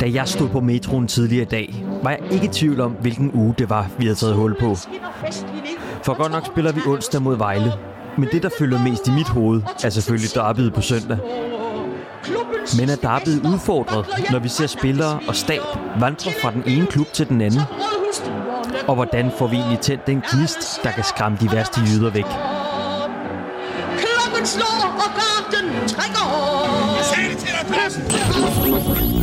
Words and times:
Da 0.00 0.10
jeg 0.12 0.28
stod 0.28 0.48
på 0.48 0.60
metroen 0.60 1.08
tidligere 1.08 1.42
i 1.42 1.48
dag, 1.48 1.84
var 2.02 2.10
jeg 2.10 2.20
ikke 2.30 2.44
i 2.44 2.48
tvivl 2.48 2.80
om, 2.80 2.92
hvilken 2.92 3.30
uge 3.34 3.54
det 3.58 3.70
var, 3.70 3.86
vi 3.98 4.04
havde 4.04 4.18
taget 4.18 4.34
hul 4.34 4.56
på. 4.60 4.76
For 6.02 6.14
godt 6.14 6.32
nok 6.32 6.46
spiller 6.46 6.72
vi 6.72 6.80
onsdag 6.86 7.22
mod 7.22 7.36
Vejle. 7.36 7.72
Men 8.18 8.28
det, 8.32 8.42
der 8.42 8.48
følger 8.58 8.82
mest 8.82 9.08
i 9.08 9.10
mit 9.10 9.28
hoved, 9.28 9.62
er 9.84 9.90
selvfølgelig 9.90 10.34
derbyet 10.34 10.74
på 10.74 10.80
søndag. 10.80 11.18
Men 12.78 12.90
er 12.90 12.96
derbyet 12.96 13.46
udfordret, 13.46 14.06
når 14.30 14.38
vi 14.38 14.48
ser 14.48 14.66
spillere 14.66 15.20
og 15.28 15.36
stab 15.36 15.60
vandre 16.00 16.30
fra 16.42 16.50
den 16.50 16.62
ene 16.66 16.86
klub 16.86 17.06
til 17.12 17.28
den 17.28 17.40
anden? 17.40 17.60
Og 18.88 18.94
hvordan 18.94 19.30
får 19.38 19.46
vi 19.46 19.56
egentlig 19.56 19.80
tændt 19.80 20.06
den 20.06 20.22
gnist, 20.32 20.82
der 20.82 20.90
kan 20.90 21.04
skræmme 21.04 21.38
de 21.40 21.52
værste 21.52 21.80
jyder 21.80 22.10
væk? 22.10 22.24
Klokken 24.02 24.46
slår, 24.46 24.94
og 25.04 25.10
garden 25.20 25.88
trækker. 25.88 26.26
Jeg 26.96 27.04
sagde 27.04 27.28
det 27.30 27.38
til 27.38 27.48
dig, 29.10 29.19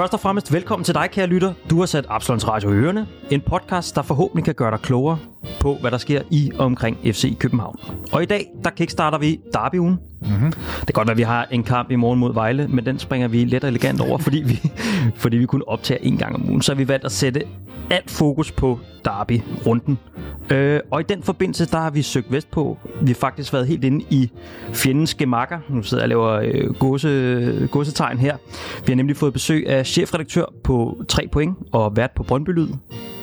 Først 0.00 0.14
og 0.14 0.20
fremmest 0.20 0.52
velkommen 0.52 0.84
til 0.84 0.94
dig, 0.94 1.08
kære 1.10 1.26
lytter. 1.26 1.52
Du 1.70 1.78
har 1.78 1.86
sat 1.86 2.06
Absalons 2.08 2.48
Radio 2.48 2.72
i 2.72 2.76
ørerne. 2.76 3.06
En 3.30 3.40
podcast, 3.40 3.96
der 3.96 4.02
forhåbentlig 4.02 4.44
kan 4.44 4.54
gøre 4.54 4.70
dig 4.70 4.80
klogere 4.80 5.18
på, 5.60 5.74
hvad 5.80 5.90
der 5.90 5.98
sker 5.98 6.22
i 6.30 6.50
og 6.54 6.66
omkring 6.66 6.96
FC 7.04 7.38
København. 7.38 7.80
Og 8.12 8.22
i 8.22 8.26
dag, 8.26 8.46
der 8.64 8.70
kickstarter 8.70 9.18
vi 9.18 9.40
Derbyugen 9.52 9.98
Mm-hmm. 10.20 10.52
Det 10.52 10.86
kan 10.86 10.92
godt 10.92 11.08
være, 11.08 11.12
at 11.12 11.18
vi 11.18 11.22
har 11.22 11.46
en 11.50 11.62
kamp 11.62 11.90
i 11.90 11.96
morgen 11.96 12.18
mod 12.18 12.34
Vejle, 12.34 12.68
men 12.68 12.86
den 12.86 12.98
springer 12.98 13.28
vi 13.28 13.44
let 13.44 13.64
og 13.64 13.70
elegant 13.70 14.00
over, 14.00 14.18
fordi 14.18 14.42
vi, 14.42 14.70
fordi 15.22 15.36
vi 15.36 15.46
kun 15.46 15.62
optager 15.66 15.98
en 16.02 16.16
gang 16.16 16.34
om 16.34 16.48
ugen. 16.48 16.62
Så 16.62 16.72
har 16.72 16.76
vi 16.76 16.88
valgt 16.88 17.04
at 17.04 17.12
sætte 17.12 17.42
alt 17.90 18.10
fokus 18.10 18.52
på 18.52 18.78
Derby-runden. 19.04 19.98
Øh, 20.50 20.80
og 20.90 21.00
i 21.00 21.04
den 21.08 21.22
forbindelse, 21.22 21.66
der 21.66 21.78
har 21.78 21.90
vi 21.90 22.02
søgt 22.02 22.32
vest 22.32 22.50
på. 22.50 22.78
Vi 23.02 23.06
har 23.06 23.14
faktisk 23.14 23.52
været 23.52 23.66
helt 23.66 23.84
inde 23.84 24.04
i 24.10 24.30
fjendens 24.72 25.14
gemakker. 25.14 25.58
Nu 25.68 25.82
sidder 25.82 26.06
jeg 26.06 26.16
og 26.16 26.42
laver 26.42 26.64
øh, 26.64 26.74
gåse, 26.74 27.68
gåsetegn 27.70 28.18
her. 28.18 28.36
Vi 28.86 28.92
har 28.92 28.96
nemlig 28.96 29.16
fået 29.16 29.32
besøg 29.32 29.68
af 29.68 29.86
chefredaktør 29.86 30.44
på 30.64 31.02
3 31.08 31.28
point 31.32 31.56
og 31.72 31.96
vært 31.96 32.10
på 32.10 32.22
Brøndby 32.22 32.50
Lyd. 32.50 32.68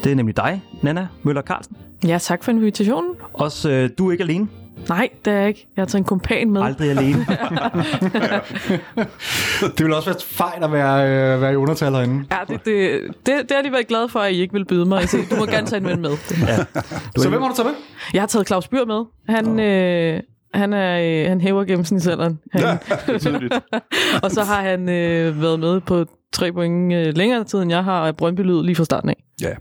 Det 0.03 0.11
er 0.11 0.15
nemlig 0.15 0.37
dig, 0.37 0.61
Nana 0.81 1.07
Møller 1.23 1.41
Carlsen. 1.41 1.75
Ja, 2.05 2.17
tak 2.21 2.43
for 2.43 2.51
invitationen. 2.51 3.11
Også 3.33 3.69
øh, 3.69 3.89
du 3.97 4.07
er 4.07 4.11
ikke 4.11 4.23
alene. 4.23 4.47
Nej, 4.89 5.09
det 5.25 5.33
er 5.33 5.37
jeg 5.37 5.47
ikke. 5.47 5.67
Jeg 5.75 5.81
har 5.81 5.85
taget 5.85 6.01
en 6.01 6.05
kompan 6.05 6.51
med. 6.51 6.61
Aldrig 6.61 6.89
alene. 6.89 7.25
Det 9.77 9.85
vil 9.85 9.93
også 9.93 10.09
være 10.09 10.19
fejl 10.25 10.63
at 10.63 10.71
være, 10.71 11.09
øh, 11.35 11.41
være 11.41 11.53
i 11.53 11.55
undertal 11.55 11.93
herinde. 11.93 12.25
Ja, 12.31 12.37
det, 12.47 12.65
det, 12.65 13.01
det, 13.25 13.49
det 13.49 13.51
har 13.55 13.61
de 13.61 13.71
været 13.71 13.87
glade 13.87 14.09
for, 14.09 14.19
at 14.19 14.33
I 14.33 14.41
ikke 14.41 14.53
vil 14.53 14.65
byde 14.65 14.85
mig. 14.85 15.09
Så 15.09 15.17
du 15.31 15.35
må 15.35 15.45
gerne 15.45 15.67
tage 15.67 15.79
en 15.79 15.85
ven 15.87 16.01
med. 16.01 16.09
ja. 16.47 16.57
Så 17.17 17.29
hvem 17.29 17.41
har 17.41 17.49
du 17.49 17.55
taget 17.55 17.71
med? 17.71 17.75
Jeg 18.13 18.21
har 18.21 18.27
taget 18.27 18.47
Claus 18.47 18.67
Byr 18.67 18.85
med. 18.85 19.05
Han, 19.29 19.59
øh, 19.59 20.19
han, 20.53 20.73
er, 20.73 21.21
øh, 21.23 21.29
han 21.29 21.41
hæver 21.41 21.63
gennemsnitsalderen. 21.63 22.39
Han, 22.51 22.61
Ja, 22.61 22.67
er 23.07 23.59
og 24.23 24.31
så 24.31 24.43
har 24.43 24.61
han 24.61 24.89
øh, 24.89 25.41
været 25.41 25.59
med 25.59 25.81
på 25.81 26.05
tre 26.33 26.51
point 26.51 26.93
øh, 26.93 27.13
længere 27.15 27.43
tid, 27.43 27.59
end 27.59 27.71
jeg 27.71 27.83
har, 27.83 28.01
og 28.01 28.07
er 28.07 28.11
Brøndby 28.11 28.41
Lyd 28.41 28.63
lige 28.63 28.75
fra 28.75 28.83
starten 28.83 29.09
af. 29.09 29.23
Ja. 29.41 29.55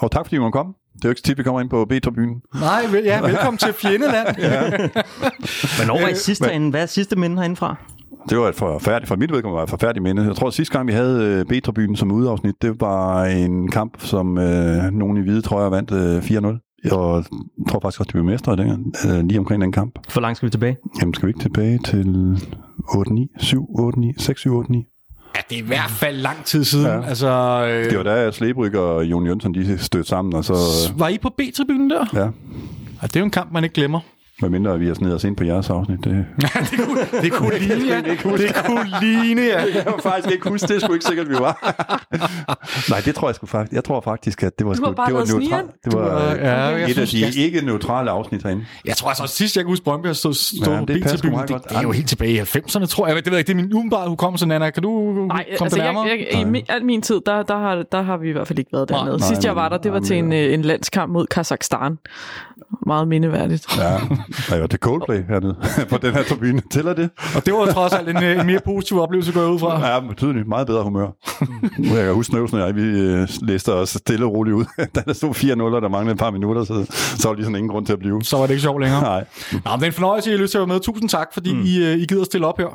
Og 0.00 0.10
tak 0.10 0.26
fordi 0.26 0.36
I 0.36 0.38
måtte 0.38 0.52
komme. 0.52 0.72
Det 0.96 1.04
er 1.04 1.08
jo 1.08 1.10
ikke 1.10 1.18
så 1.20 1.24
tit, 1.24 1.38
vi 1.38 1.42
kommer 1.42 1.60
ind 1.60 1.70
på 1.70 1.84
B-tribunen. 1.84 2.42
Nej, 2.60 2.82
vel, 2.92 3.04
ja, 3.04 3.20
velkommen 3.20 3.58
til 3.58 3.72
Fjendeland. 3.72 4.28
ja. 4.38 4.60
Hvornår 5.76 6.00
var 6.00 6.08
I 6.08 6.10
Øh, 6.10 6.16
sidst 6.16 6.40
men- 6.40 6.50
herinde? 6.50 6.70
Hvad 6.70 6.82
er 6.82 6.86
sidste 6.86 7.16
minde 7.16 7.36
herindefra? 7.36 7.76
Det 8.30 8.38
var 8.38 8.48
et 8.48 8.54
forfærdeligt, 8.54 9.08
for 9.08 9.16
mit 9.16 9.32
vedkommende 9.32 9.56
var 9.56 9.62
et 9.62 9.70
forfærdeligt 9.70 10.02
minde. 10.02 10.22
Jeg 10.22 10.36
tror, 10.36 10.46
at 10.46 10.54
sidste 10.54 10.72
gang, 10.72 10.86
vi 10.88 10.92
havde 10.92 11.24
øh, 11.24 11.44
B-tribunen 11.60 11.96
som 11.96 12.12
udeafsnit, 12.12 12.54
det 12.62 12.80
var 12.80 13.24
en 13.24 13.70
kamp, 13.70 13.92
som 13.98 14.38
øh, 14.38 14.82
nogen 14.92 15.16
i 15.16 15.20
hvide 15.20 15.40
trøjer 15.42 15.68
vandt 15.68 15.90
øh, 15.92 16.18
4-0. 16.18 16.92
Og 16.92 17.16
jeg 17.16 17.24
tror 17.68 17.80
faktisk 17.80 18.00
også, 18.00 18.08
de 18.08 18.12
blev 18.12 18.24
mestre 18.24 18.56
dengang, 18.56 18.94
øh, 19.08 19.24
lige 19.24 19.38
omkring 19.38 19.62
den 19.62 19.72
kamp. 19.72 19.98
For 20.08 20.20
langt 20.20 20.36
skal 20.36 20.46
vi 20.46 20.50
tilbage? 20.50 20.76
Jamen, 21.00 21.14
skal 21.14 21.26
vi 21.26 21.30
ikke 21.30 21.40
tilbage 21.40 21.78
til 21.84 22.36
8-9, 22.88 23.26
7, 23.38 23.64
8-9, 23.78 24.12
6, 24.18 24.40
7, 24.40 24.60
8-9? 24.62 24.95
Ja, 25.36 25.40
det 25.50 25.58
er 25.58 25.62
i 25.62 25.66
hvert 25.66 25.90
fald 25.90 26.16
lang 26.16 26.44
tid 26.44 26.64
siden. 26.64 26.86
Ja. 26.86 27.08
Altså, 27.08 27.28
øh, 27.70 27.90
Det 27.90 27.98
var 27.98 28.04
da 28.04 28.30
Slebryg 28.32 28.74
og 28.74 29.04
Jon 29.04 29.26
Jønsson, 29.26 29.54
de 29.54 29.78
stødte 29.78 30.08
sammen, 30.08 30.34
og 30.34 30.44
så... 30.44 30.54
var 30.96 31.08
I 31.08 31.18
på 31.18 31.28
B-tribunen 31.38 31.90
der? 31.90 32.04
Ja, 32.14 32.28
Ja, 33.02 33.06
det 33.06 33.16
er 33.16 33.20
jo 33.20 33.24
en 33.24 33.30
kamp, 33.30 33.52
man 33.52 33.64
ikke 33.64 33.74
glemmer. 33.74 34.00
Hvad 34.38 34.50
mindre 34.50 34.78
vi 34.78 34.86
har 34.86 34.94
snedet 34.94 35.14
os 35.14 35.24
ind 35.24 35.36
på 35.36 35.44
jeres 35.44 35.70
afsnit. 35.70 36.04
Det, 36.04 36.26
Det 37.22 37.32
kunne 37.32 37.58
ligne, 37.58 37.84
ja. 37.94 38.00
Det 38.00 38.18
kunne 38.18 38.38
ligne, 39.00 39.42
ja. 39.42 39.60
jeg 39.60 39.82
kan 39.82 39.92
faktisk 40.02 40.34
ikke 40.34 40.48
huske, 40.48 40.66
det 40.66 40.76
er 40.76 40.80
sgu 40.80 40.92
ikke 40.92 41.04
sikkert, 41.04 41.28
vi 41.28 41.34
var. 41.34 41.74
Nej, 42.90 43.00
det 43.04 43.14
tror 43.14 43.28
jeg 43.28 43.34
sgu 43.34 43.46
faktisk. 43.46 43.72
Jeg 43.72 43.84
tror 43.84 44.00
faktisk, 44.00 44.42
at 44.42 44.58
det 44.58 44.66
var, 44.66 44.74
sgu, 44.74 44.86
det 44.86 44.96
var 44.96 45.08
neutralt. 45.08 45.70
Det 45.84 45.92
var 45.92 46.00
var- 46.00 46.34
ja, 46.34 46.54
jeg 46.60 46.90
et 46.90 46.98
af 46.98 47.08
synes- 47.08 47.34
de 47.34 47.40
ikke 47.42 47.60
neutrale 47.66 48.10
afsnit 48.10 48.42
herinde. 48.42 48.64
Jeg 48.84 48.96
tror 48.96 49.08
altså, 49.08 49.22
at 49.22 49.30
sidst 49.30 49.56
jeg 49.56 49.64
kunne 49.64 49.72
huske, 49.72 49.84
Brøndby 49.84 50.06
har 50.06 50.12
stået, 50.12 50.36
stået 50.36 50.74
Ja, 50.74 50.80
på 50.80 50.86
det 50.86 51.02
passer 51.02 51.18
Det, 51.30 51.48
det, 51.70 51.76
er 51.76 51.82
jo 51.82 51.90
helt 51.92 52.08
tilbage 52.08 52.32
i 52.32 52.38
90'erne, 52.40 52.86
tror 52.86 53.06
jeg. 53.06 53.16
Det 53.16 53.26
ved 53.26 53.32
jeg 53.32 53.38
ikke, 53.38 53.46
det 53.48 53.52
er 53.52 53.62
min 53.64 53.72
umiddelbare 53.74 54.08
hukommelse, 54.08 54.46
Nana. 54.46 54.70
Kan 54.70 54.82
du 54.82 54.88
Nej, 54.90 55.44
komme 55.58 55.64
altså 55.66 55.76
det 55.76 55.76
jeg, 55.84 55.92
nærmere? 55.92 56.04
jeg, 56.32 56.40
i 56.40 56.44
min, 56.44 56.62
al 56.68 56.84
min 56.84 57.02
tid, 57.02 57.20
der, 57.26 57.42
der, 57.42 57.58
har, 57.58 57.84
der 57.92 58.02
har 58.02 58.16
vi 58.16 58.28
i 58.28 58.32
hvert 58.32 58.46
fald 58.48 58.58
ikke 58.58 58.72
været 58.72 58.88
dernede. 58.88 59.18
Nej, 59.18 59.28
Sidst 59.28 59.44
jeg 59.44 59.56
var 59.56 59.68
der, 59.68 59.78
det 59.78 59.92
var 59.92 60.00
til 60.00 60.16
en, 60.18 60.32
øh, 60.32 60.54
en 60.54 60.62
landskamp 60.62 61.12
mod 61.12 61.26
Kazakhstan. 61.26 61.98
Meget 62.86 63.08
mindeværdigt. 63.08 63.66
Ja, 63.78 63.98
der 64.48 64.60
var 64.60 64.66
det 64.66 64.80
Coldplay 64.80 65.22
hernede 65.28 65.56
på 65.90 65.96
den 65.96 66.12
her 66.14 66.22
tribune. 66.22 66.62
Tæller 66.70 66.94
det? 66.94 67.10
Og 67.36 67.46
det 67.46 67.54
var 67.54 67.66
trods 67.66 67.92
alt 67.92 68.08
en, 68.08 68.22
øh, 68.22 68.40
en 68.40 68.46
mere 68.46 68.60
positiv 68.64 69.00
oplevelse, 69.00 69.32
går 69.32 69.40
jeg 69.40 69.50
ud 69.50 69.58
fra. 69.58 69.88
Ja, 69.88 70.00
betydeligt. 70.00 70.48
Meget 70.48 70.66
bedre 70.66 70.82
humør. 70.82 71.06
Nu 71.78 71.88
kan 71.88 71.96
jeg 71.96 72.12
huske, 72.12 72.30
Snøvsen 72.30 72.58
og 72.60 72.66
jeg, 72.66 72.76
vi 72.76 72.82
øh, 72.82 73.28
læste 73.42 73.72
os 73.72 73.88
stille 73.88 74.26
og 74.26 74.32
roligt 74.32 74.54
ud. 74.54 74.64
da 74.94 75.00
der 75.06 75.12
stod 75.12 75.30
4-0, 75.34 75.62
og 75.62 75.82
der 75.82 75.88
manglede 75.88 76.12
et 76.12 76.18
par 76.18 76.30
minutter, 76.30 76.64
så, 76.64 76.86
så 76.92 77.28
var 77.28 77.32
der 77.32 77.36
lige 77.36 77.44
sådan 77.44 77.56
ingen 77.56 77.70
grund 77.70 77.86
til 77.86 77.92
at 77.92 77.98
blive. 77.98 78.22
Så 78.22 78.36
var 78.36 78.42
det 78.46 78.50
ikke 78.50 78.62
sjovt 78.62 78.82
længere. 78.82 79.02
Nej. 79.02 79.24
Nå, 79.52 79.58
men 79.64 79.72
det 79.72 79.82
er 79.82 79.86
en 79.86 79.92
fornøjelse, 79.92 80.30
I 80.30 80.32
har 80.32 80.40
lyst 80.40 80.50
til 80.50 80.58
at 80.58 80.60
være 80.60 80.74
med. 80.74 80.80
Tusind 80.80 81.08
tak, 81.08 81.28
fordi 81.32 81.54
mm. 81.54 81.62
I, 81.64 81.84
øh, 81.84 81.98
I 81.98 82.06
gider 82.06 82.20
at 82.20 82.26
stille 82.26 82.46
op 82.46 82.58
her. 82.58 82.68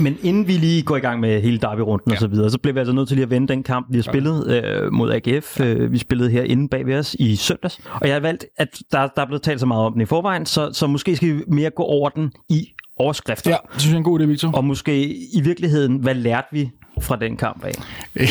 Men 0.00 0.18
inden 0.22 0.48
vi 0.48 0.52
lige 0.52 0.82
går 0.82 0.96
i 0.96 1.00
gang 1.00 1.20
med 1.20 1.40
hele 1.42 1.58
derby-runden 1.58 2.10
ja. 2.10 2.14
og 2.14 2.20
så 2.20 2.26
videre, 2.26 2.50
så 2.50 2.58
bliver 2.58 2.72
vi 2.72 2.78
altså 2.78 2.92
nødt 2.92 3.08
til 3.08 3.16
lige 3.16 3.22
at 3.22 3.30
vende 3.30 3.48
den 3.48 3.62
kamp, 3.62 3.86
vi 3.90 3.98
har 3.98 4.02
spillet 4.02 4.64
øh, 4.64 4.92
mod 4.92 5.12
AGF. 5.12 5.60
Øh, 5.60 5.92
vi 5.92 5.98
spillede 5.98 6.30
her 6.30 6.42
inde 6.42 6.68
bag 6.68 6.86
ved 6.86 6.98
os 6.98 7.16
i 7.18 7.36
søndags. 7.36 7.80
Og 8.00 8.06
jeg 8.06 8.14
har 8.14 8.20
valgt, 8.20 8.46
at 8.56 8.78
der, 8.92 9.06
der 9.06 9.22
er 9.22 9.26
blevet 9.26 9.42
talt 9.42 9.60
så 9.60 9.66
meget 9.66 9.84
om 9.84 9.92
den 9.92 10.02
i 10.02 10.04
forvejen, 10.04 10.46
så, 10.46 10.72
så 10.72 10.86
måske 10.86 11.16
skal 11.16 11.36
vi 11.36 11.42
mere 11.48 11.70
gå 11.70 11.82
over 11.82 12.08
den 12.08 12.32
i 12.48 12.68
overskrifter. 12.96 13.50
Ja, 13.50 13.56
det 13.72 13.80
synes 13.80 13.92
jeg 13.92 13.94
er 13.94 13.98
en 13.98 14.04
god 14.04 14.20
idé, 14.20 14.24
Victor. 14.24 14.52
Og 14.52 14.64
måske 14.64 15.16
i 15.34 15.40
virkeligheden, 15.40 15.96
hvad 15.96 16.14
lærte 16.14 16.48
vi 16.52 16.70
fra 17.00 17.16
den 17.16 17.36
kamp 17.36 17.64
af? 17.64 17.72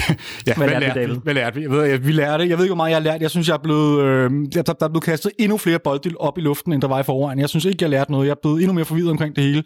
ja, 0.47 0.53
Hvad 0.57 0.68
lærte 0.68 0.85
vi, 0.85 0.91
David? 0.96 1.16
Hvad 1.16 1.34
lærte 1.34 1.56
vi? 1.56 1.62
Jeg 1.62 1.72
ved, 1.72 1.84
jeg, 1.84 2.06
vi 2.06 2.12
lærte, 2.12 2.50
jeg 2.50 2.57
ved 2.57 2.66
ikke, 2.66 2.75
hvor 2.75 2.75
meget 2.75 2.90
jeg 2.90 2.97
har 2.97 3.03
lært. 3.03 3.22
Jeg 3.22 3.30
synes, 3.30 3.47
jeg 3.47 3.53
er 3.53 3.57
blevet, 3.63 4.02
øh, 4.02 4.31
der, 4.53 4.62
der 4.62 4.85
er 4.85 4.88
blevet 4.88 5.03
kastet 5.03 5.31
endnu 5.38 5.57
flere 5.57 5.80
bolde 5.80 6.16
op 6.19 6.38
i 6.38 6.41
luften, 6.41 6.74
end 6.74 6.81
der 6.81 6.88
var 6.88 7.00
i 7.00 7.03
forvejen. 7.03 7.40
Jeg 7.40 7.50
synes 7.50 7.66
ikke, 7.66 7.78
jeg 7.81 7.90
lærte 7.90 8.12
noget. 8.12 8.25
Jeg 8.25 8.31
er 8.31 8.40
blevet 8.41 8.59
endnu 8.62 8.74
mere 8.74 8.85
forvirret 8.85 9.09
omkring 9.12 9.35
det 9.35 9.44
hele. 9.44 9.63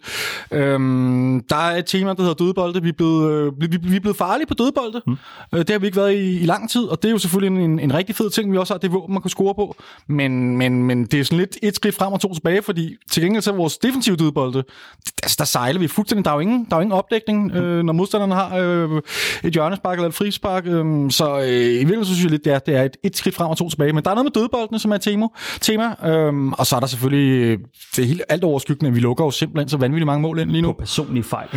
Øhm, 0.50 1.40
der 1.50 1.56
er 1.56 1.78
et 1.78 1.86
tema, 1.86 2.10
der 2.10 2.22
hedder 2.22 2.34
dødbolde. 2.34 2.82
Vi 2.82 2.88
er 2.88 2.92
blevet, 2.92 3.30
øh, 3.30 3.52
vi, 3.60 3.78
vi, 3.82 3.96
er 3.96 4.00
blevet 4.00 4.16
farlige 4.16 4.46
på 4.46 4.54
dødbolde. 4.54 5.02
Mm. 5.06 5.16
Øh, 5.54 5.58
det 5.58 5.70
har 5.70 5.78
vi 5.78 5.86
ikke 5.86 5.96
været 5.96 6.14
i, 6.14 6.40
i 6.40 6.46
lang 6.46 6.70
tid, 6.70 6.84
og 6.84 7.02
det 7.02 7.08
er 7.08 7.12
jo 7.12 7.18
selvfølgelig 7.18 7.64
en, 7.64 7.78
en 7.78 7.94
rigtig 7.94 8.16
fed 8.16 8.30
ting, 8.30 8.52
vi 8.52 8.58
også 8.58 8.74
har 8.74 8.78
det 8.78 8.92
våben, 8.92 9.12
man 9.12 9.22
kan 9.22 9.30
score 9.30 9.54
på. 9.54 9.76
Men, 10.08 10.56
men, 10.58 10.82
men 10.82 11.06
det 11.06 11.20
er 11.20 11.24
sådan 11.24 11.38
lidt 11.38 11.56
et 11.62 11.76
skridt 11.76 11.94
frem 11.94 12.12
og 12.12 12.20
to 12.20 12.34
tilbage, 12.34 12.62
fordi 12.62 12.96
til 13.10 13.22
gengæld 13.22 13.42
så 13.42 13.50
er 13.50 13.54
vores 13.54 13.78
defensive 13.78 14.16
dødbolde, 14.16 14.64
altså, 15.22 15.36
der 15.38 15.44
sejler 15.44 15.80
vi 15.80 15.88
fuldstændig. 15.88 16.24
Der 16.24 16.30
er 16.30 16.34
jo 16.34 16.40
ingen, 16.40 16.66
der 16.70 16.76
er 16.76 16.80
jo 16.80 16.82
ingen 16.82 16.98
opdækning, 16.98 17.52
øh, 17.52 17.82
når 17.82 17.92
modstanderne 17.92 18.34
har 18.34 18.56
øh, 18.56 18.93
et 19.44 19.52
hjørnespark 19.52 19.98
eller 19.98 20.08
et 20.08 20.14
frispark. 20.14 20.66
Øhm, 20.66 21.10
så 21.10 21.38
øh, 21.38 21.46
i 21.46 21.50
virkeligheden 21.50 22.04
så 22.04 22.14
synes 22.14 22.22
jeg 22.22 22.30
lidt, 22.30 22.44
det 22.44 22.52
er, 22.52 22.58
det 22.58 22.76
er 22.76 22.82
et, 22.82 22.96
et 23.02 23.16
skridt 23.16 23.34
frem 23.34 23.50
og 23.50 23.56
to 23.56 23.70
tilbage. 23.70 23.92
Men 23.92 24.04
der 24.04 24.10
er 24.10 24.14
noget 24.14 24.24
med 24.24 24.42
dødboldene, 24.42 24.78
som 24.78 24.90
er 24.90 24.94
et 24.94 25.02
tema. 25.02 25.26
tema 25.60 25.94
øh, 26.06 26.46
og 26.46 26.66
så 26.66 26.76
er 26.76 26.80
der 26.80 26.86
selvfølgelig 26.86 27.42
øh, 27.42 27.58
det 27.96 28.06
hele, 28.06 28.32
alt 28.32 28.44
overskyggende, 28.44 28.88
at 28.88 28.94
vi 28.94 29.00
lukker 29.00 29.24
jo 29.24 29.30
simpelthen 29.30 29.68
så 29.68 29.76
vanvittigt 29.76 30.06
mange 30.06 30.22
mål 30.22 30.38
ind 30.38 30.50
lige 30.50 30.62
nu. 30.62 30.72
På 30.72 30.78
personlige 30.78 31.24
fejl. 31.24 31.48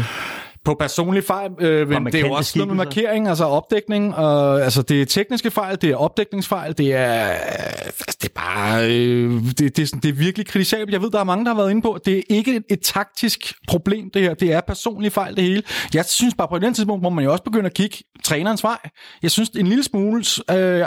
På 0.68 0.74
personlig 0.74 1.24
fejl, 1.24 1.52
øh, 1.60 1.90
men 1.90 2.06
det 2.06 2.16
er 2.16 2.20
jo 2.20 2.32
også 2.32 2.58
noget 2.58 2.68
med 2.68 2.86
markering, 2.86 3.28
altså 3.28 3.44
opdækning, 3.46 4.16
og, 4.16 4.62
altså 4.64 4.82
det 4.82 5.02
er 5.02 5.06
tekniske 5.06 5.52
fejl, 5.52 5.78
det 5.82 5.90
er 5.90 5.96
opdækningsfejl, 5.96 6.78
det 6.78 6.94
er, 6.94 7.16
altså, 7.26 8.18
det 8.22 8.30
er 8.30 8.34
bare, 8.36 8.86
øh, 8.92 9.32
det, 9.44 9.60
det, 9.60 9.80
er, 9.80 9.86
sådan- 9.86 10.00
det 10.00 10.10
er 10.10 10.14
virkelig 10.14 10.48
kritisabelt. 10.48 10.94
Jeg 10.94 11.02
ved, 11.02 11.12
der 11.12 11.20
er 11.20 11.24
mange, 11.24 11.46
der 11.46 11.52
har 11.52 11.58
været 11.62 11.72
inde 11.72 11.82
på, 11.82 12.00
det 12.06 12.18
er 12.18 12.22
ikke 12.30 12.56
et, 12.56 12.64
et 12.70 12.80
taktisk 12.84 13.54
problem, 13.68 14.10
det 14.14 14.22
her, 14.22 14.34
det 14.34 14.54
er 14.54 14.62
personlige 14.62 15.12
fejl, 15.12 15.36
det 15.36 15.44
hele. 15.44 15.64
Jeg 15.94 16.06
synes 16.06 16.34
bare, 16.38 16.48
på 16.48 16.60
den 16.60 16.74
tidspunkt 16.74 17.04
må 17.04 17.10
man 17.10 17.24
jo 17.24 17.32
også 17.32 17.44
begynde 17.44 17.66
at 17.66 17.74
kigge 17.74 17.98
trænerens 18.24 18.64
vej. 18.64 18.78
Jeg 19.24 19.32
synes, 19.32 19.50
en 19.50 19.68
lille 19.68 19.84
smule 19.84 20.24
øh, 20.52 20.86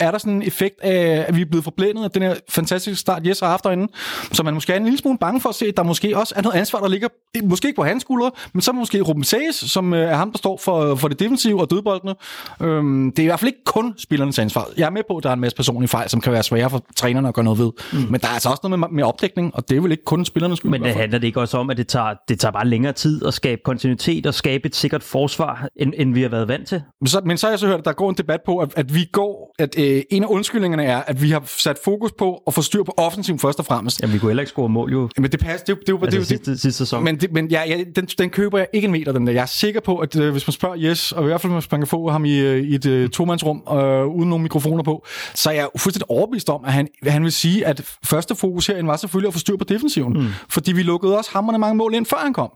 er 0.00 0.10
der 0.10 0.18
sådan 0.18 0.32
en 0.32 0.42
effekt 0.42 0.80
af, 0.82 1.24
at 1.28 1.36
vi 1.36 1.40
er 1.40 1.46
blevet 1.46 1.64
forblændet 1.64 2.04
af 2.04 2.10
den 2.10 2.22
her 2.22 2.34
fantastiske 2.48 3.00
start, 3.00 3.26
Jes 3.26 3.40
har 3.40 3.48
haft 3.48 3.64
derinde, 3.64 3.92
så 4.32 4.42
man 4.42 4.54
måske 4.54 4.72
er 4.72 4.76
en 4.76 4.84
lille 4.84 4.98
smule 4.98 5.18
bange 5.18 5.40
for 5.40 5.48
at 5.48 5.54
se, 5.54 5.66
at 5.66 5.76
der 5.76 5.82
måske 5.82 6.16
også 6.18 6.34
er 6.36 6.42
noget 6.42 6.56
ansvar, 6.58 6.80
der 6.80 6.88
ligger, 6.88 7.08
måske 7.44 7.68
ikke 7.68 7.76
på 7.76 7.84
hans 7.84 8.00
skuldre, 8.02 8.30
men 8.52 8.60
så 8.60 8.72
måske 8.72 9.00
Ruben 9.00 9.21
Sayes, 9.24 9.54
som 9.56 9.94
øh, 9.94 10.00
er 10.10 10.14
ham, 10.16 10.30
der 10.32 10.38
står 10.38 10.56
for, 10.56 10.94
for 10.94 11.08
det 11.08 11.20
defensive 11.20 11.60
og 11.60 11.70
dødboldene. 11.70 12.14
Øhm, 12.60 13.10
det 13.12 13.18
er 13.18 13.22
i 13.22 13.26
hvert 13.26 13.40
fald 13.40 13.48
ikke 13.48 13.64
kun 13.64 13.94
spillernes 13.98 14.38
ansvar. 14.38 14.68
Jeg 14.76 14.86
er 14.86 14.90
med 14.90 15.02
på, 15.08 15.16
at 15.16 15.22
der 15.22 15.28
er 15.30 15.34
en 15.34 15.40
masse 15.40 15.56
personlige 15.56 15.88
fejl, 15.88 16.08
som 16.08 16.20
kan 16.20 16.32
være 16.32 16.42
svære 16.42 16.70
for 16.70 16.82
trænerne 16.96 17.28
at 17.28 17.34
gøre 17.34 17.44
noget 17.44 17.58
ved. 17.58 17.70
Mm. 17.92 17.98
Men 18.10 18.20
der 18.20 18.26
er 18.28 18.32
altså 18.32 18.48
også 18.48 18.60
noget 18.64 18.78
med, 18.78 18.88
med 18.92 19.04
opdækning, 19.04 19.54
og 19.54 19.68
det 19.68 19.76
er 19.76 19.80
vel 19.80 19.90
ikke 19.92 20.04
kun 20.04 20.24
spillernes 20.24 20.56
skyld. 20.58 20.70
Men 20.70 20.82
det 20.82 20.94
handler 20.94 21.18
det 21.18 21.26
ikke 21.26 21.40
også 21.40 21.58
om, 21.58 21.70
at 21.70 21.76
det 21.76 21.88
tager, 21.88 22.14
det 22.28 22.40
tager 22.40 22.52
bare 22.52 22.66
længere 22.66 22.92
tid 22.92 23.26
at 23.26 23.34
skabe 23.34 23.60
kontinuitet 23.64 24.26
og 24.26 24.34
skabe 24.34 24.66
et 24.66 24.76
sikkert 24.76 25.02
forsvar, 25.02 25.68
end, 25.76 25.92
end 25.96 26.14
vi 26.14 26.22
har 26.22 26.28
været 26.28 26.48
vant 26.48 26.68
til? 26.68 26.82
Men 27.00 27.06
så, 27.08 27.20
men 27.24 27.38
så 27.38 27.46
har 27.46 27.52
jeg 27.52 27.58
så 27.58 27.66
hørt, 27.66 27.78
at 27.78 27.84
der 27.84 27.92
går 27.92 28.10
en 28.10 28.16
debat 28.18 28.40
på, 28.46 28.58
at, 28.58 28.72
at 28.76 28.94
vi 28.94 29.08
går, 29.12 29.54
at 29.58 29.74
øh, 29.78 30.02
en 30.10 30.22
af 30.22 30.26
undskyldningerne 30.30 30.84
er, 30.84 30.98
at 31.06 31.22
vi 31.22 31.30
har 31.30 31.42
sat 31.46 31.78
fokus 31.84 32.10
på 32.18 32.42
at 32.46 32.54
få 32.54 32.62
styr 32.62 32.82
på 32.82 32.94
offensiven 32.96 33.38
først 33.38 33.58
og 33.58 33.64
fremmest. 33.64 34.00
Jamen, 34.02 34.14
vi 34.14 34.18
kunne 34.18 34.28
heller 34.30 34.40
ikke 34.42 34.50
score 34.50 34.68
mål 34.68 34.92
jo. 34.92 35.08
Men 35.18 35.32
det 35.32 35.40
passer, 35.40 35.64
det, 35.66 35.76
det, 35.78 35.86
det, 35.86 35.92
jo- 35.92 35.98
Altså 36.02 36.18
det, 36.18 36.26
sidste, 36.26 36.58
sidste 36.58 36.78
sæson. 36.78 37.04
Men, 37.04 37.20
det, 37.20 37.32
men 37.32 37.46
ja, 37.48 37.62
ja, 37.68 37.84
den, 37.96 38.06
den 38.06 38.30
køber 38.30 38.58
jeg 38.58 38.66
ikke 38.72 38.86
en 38.86 38.92
meter, 38.92 39.11
den 39.12 39.26
der. 39.26 39.32
Jeg 39.32 39.42
er 39.42 39.46
sikker 39.46 39.80
på, 39.80 39.98
at 39.98 40.16
øh, 40.16 40.32
hvis 40.32 40.46
man 40.46 40.52
spørger 40.52 40.76
Yes, 40.78 41.12
og 41.12 41.22
i 41.22 41.26
hvert 41.26 41.40
fald 41.40 41.52
hvis 41.52 41.70
man 41.70 41.80
kan 41.80 41.88
få 41.88 42.10
ham 42.10 42.24
i, 42.24 42.38
øh, 42.38 42.62
i 42.62 42.74
et 42.74 42.86
øh, 42.86 43.08
tomandsrum 43.08 43.62
øh, 43.72 44.06
uden 44.06 44.28
nogen 44.28 44.42
mikrofoner 44.42 44.82
på, 44.82 45.06
så 45.34 45.50
er 45.50 45.54
jeg 45.54 45.68
fuldstændig 45.76 46.10
overbevist 46.10 46.50
om, 46.50 46.64
at 46.64 46.72
han, 46.72 46.88
han 47.06 47.22
vil 47.22 47.32
sige, 47.32 47.66
at 47.66 47.96
første 48.04 48.34
fokus 48.34 48.66
herinde 48.66 48.88
var 48.88 48.96
selvfølgelig 48.96 49.28
at 49.28 49.34
få 49.34 49.40
styr 49.40 49.56
på 49.56 49.64
defensiven. 49.64 50.12
Mm. 50.12 50.26
Fordi 50.48 50.72
vi 50.72 50.82
lukkede 50.82 51.18
også 51.18 51.30
hammerne 51.32 51.58
mange 51.58 51.76
mål 51.76 51.94
ind, 51.94 52.06
før 52.06 52.16
han 52.16 52.32
kom. 52.32 52.50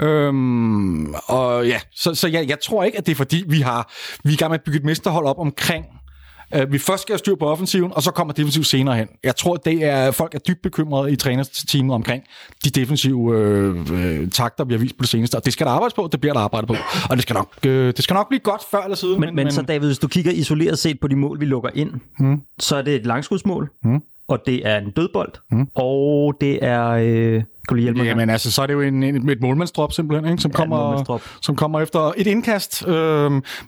Øhm, 0.00 1.14
og 1.14 1.66
ja, 1.66 1.80
så, 1.94 2.14
så 2.14 2.28
jeg, 2.28 2.48
jeg 2.48 2.60
tror 2.60 2.84
ikke, 2.84 2.98
at 2.98 3.06
det 3.06 3.12
er 3.12 3.16
fordi, 3.16 3.44
vi 3.48 3.60
har 3.60 3.92
vi 4.24 4.30
er 4.30 4.34
i 4.34 4.36
gang 4.36 4.50
med 4.50 4.58
at 4.58 4.64
bygge 4.64 4.78
et 4.78 4.84
mesterhold 4.84 5.26
op 5.26 5.38
omkring 5.38 5.84
Øh, 6.54 6.72
vi 6.72 6.78
først 6.78 7.02
skal 7.02 7.12
have 7.12 7.18
styr 7.18 7.34
på 7.34 7.46
offensiven, 7.46 7.92
og 7.94 8.02
så 8.02 8.10
kommer 8.10 8.34
defensiv 8.34 8.64
senere 8.64 8.96
hen. 8.96 9.08
Jeg 9.24 9.36
tror, 9.36 9.56
det 9.56 9.84
er 9.84 10.10
folk 10.10 10.34
er 10.34 10.38
dybt 10.38 10.62
bekymrede 10.62 11.12
i 11.12 11.16
trænerteamet 11.16 11.94
omkring 11.94 12.22
de 12.64 12.70
defensive 12.70 13.36
øh, 13.36 13.76
øh, 13.92 14.30
takter, 14.30 14.64
vi 14.64 14.74
har 14.74 14.78
vist 14.78 14.96
på 14.96 15.02
det 15.02 15.08
seneste. 15.08 15.36
Og 15.36 15.44
det 15.44 15.52
skal 15.52 15.66
der 15.66 15.72
arbejdes 15.72 15.94
på, 15.94 16.08
det 16.12 16.20
bliver 16.20 16.32
der 16.32 16.40
arbejdet 16.40 16.68
på. 16.68 16.76
Og 17.10 17.16
det 17.16 17.22
skal 17.22 17.34
nok, 17.34 17.48
øh, 17.66 17.86
det 17.86 18.04
skal 18.04 18.14
nok 18.14 18.28
blive 18.28 18.40
godt 18.40 18.62
før 18.70 18.82
eller 18.82 18.96
siden. 18.96 19.20
Men, 19.20 19.34
men, 19.34 19.44
men 19.44 19.52
så 19.52 19.62
David, 19.62 19.86
hvis 19.86 19.98
du 19.98 20.08
kigger 20.08 20.32
isoleret 20.32 20.78
set 20.78 21.00
på 21.00 21.08
de 21.08 21.16
mål, 21.16 21.40
vi 21.40 21.44
lukker 21.44 21.70
ind, 21.74 21.90
mm. 22.18 22.40
så 22.58 22.76
er 22.76 22.82
det 22.82 22.94
et 22.94 23.06
langskudsmål, 23.06 23.70
mm. 23.84 24.00
Og 24.32 24.46
det 24.46 24.66
er 24.68 24.78
en 24.78 24.90
dødbold, 24.90 25.32
mm. 25.50 25.68
og 25.74 26.34
det 26.40 26.58
er... 26.64 26.88
Øh, 26.88 27.42
kan 27.68 27.76
du 27.76 27.82
hjælpe 27.82 27.98
mig? 27.98 28.06
Jamen 28.06 28.30
altså, 28.30 28.52
så 28.52 28.62
er 28.62 28.66
det 28.66 28.74
jo 28.74 28.80
en, 28.80 29.02
en, 29.02 29.28
et 29.28 29.40
målmandsdrop 29.40 29.92
simpelthen, 29.92 30.30
ikke? 30.30 30.42
Som, 30.42 30.50
Ja, 30.50 30.56
kommer, 30.56 31.20
som 31.42 31.56
kommer 31.56 31.80
efter 31.80 32.12
et 32.16 32.26
indkast. 32.26 32.88
Øhm, 32.88 32.94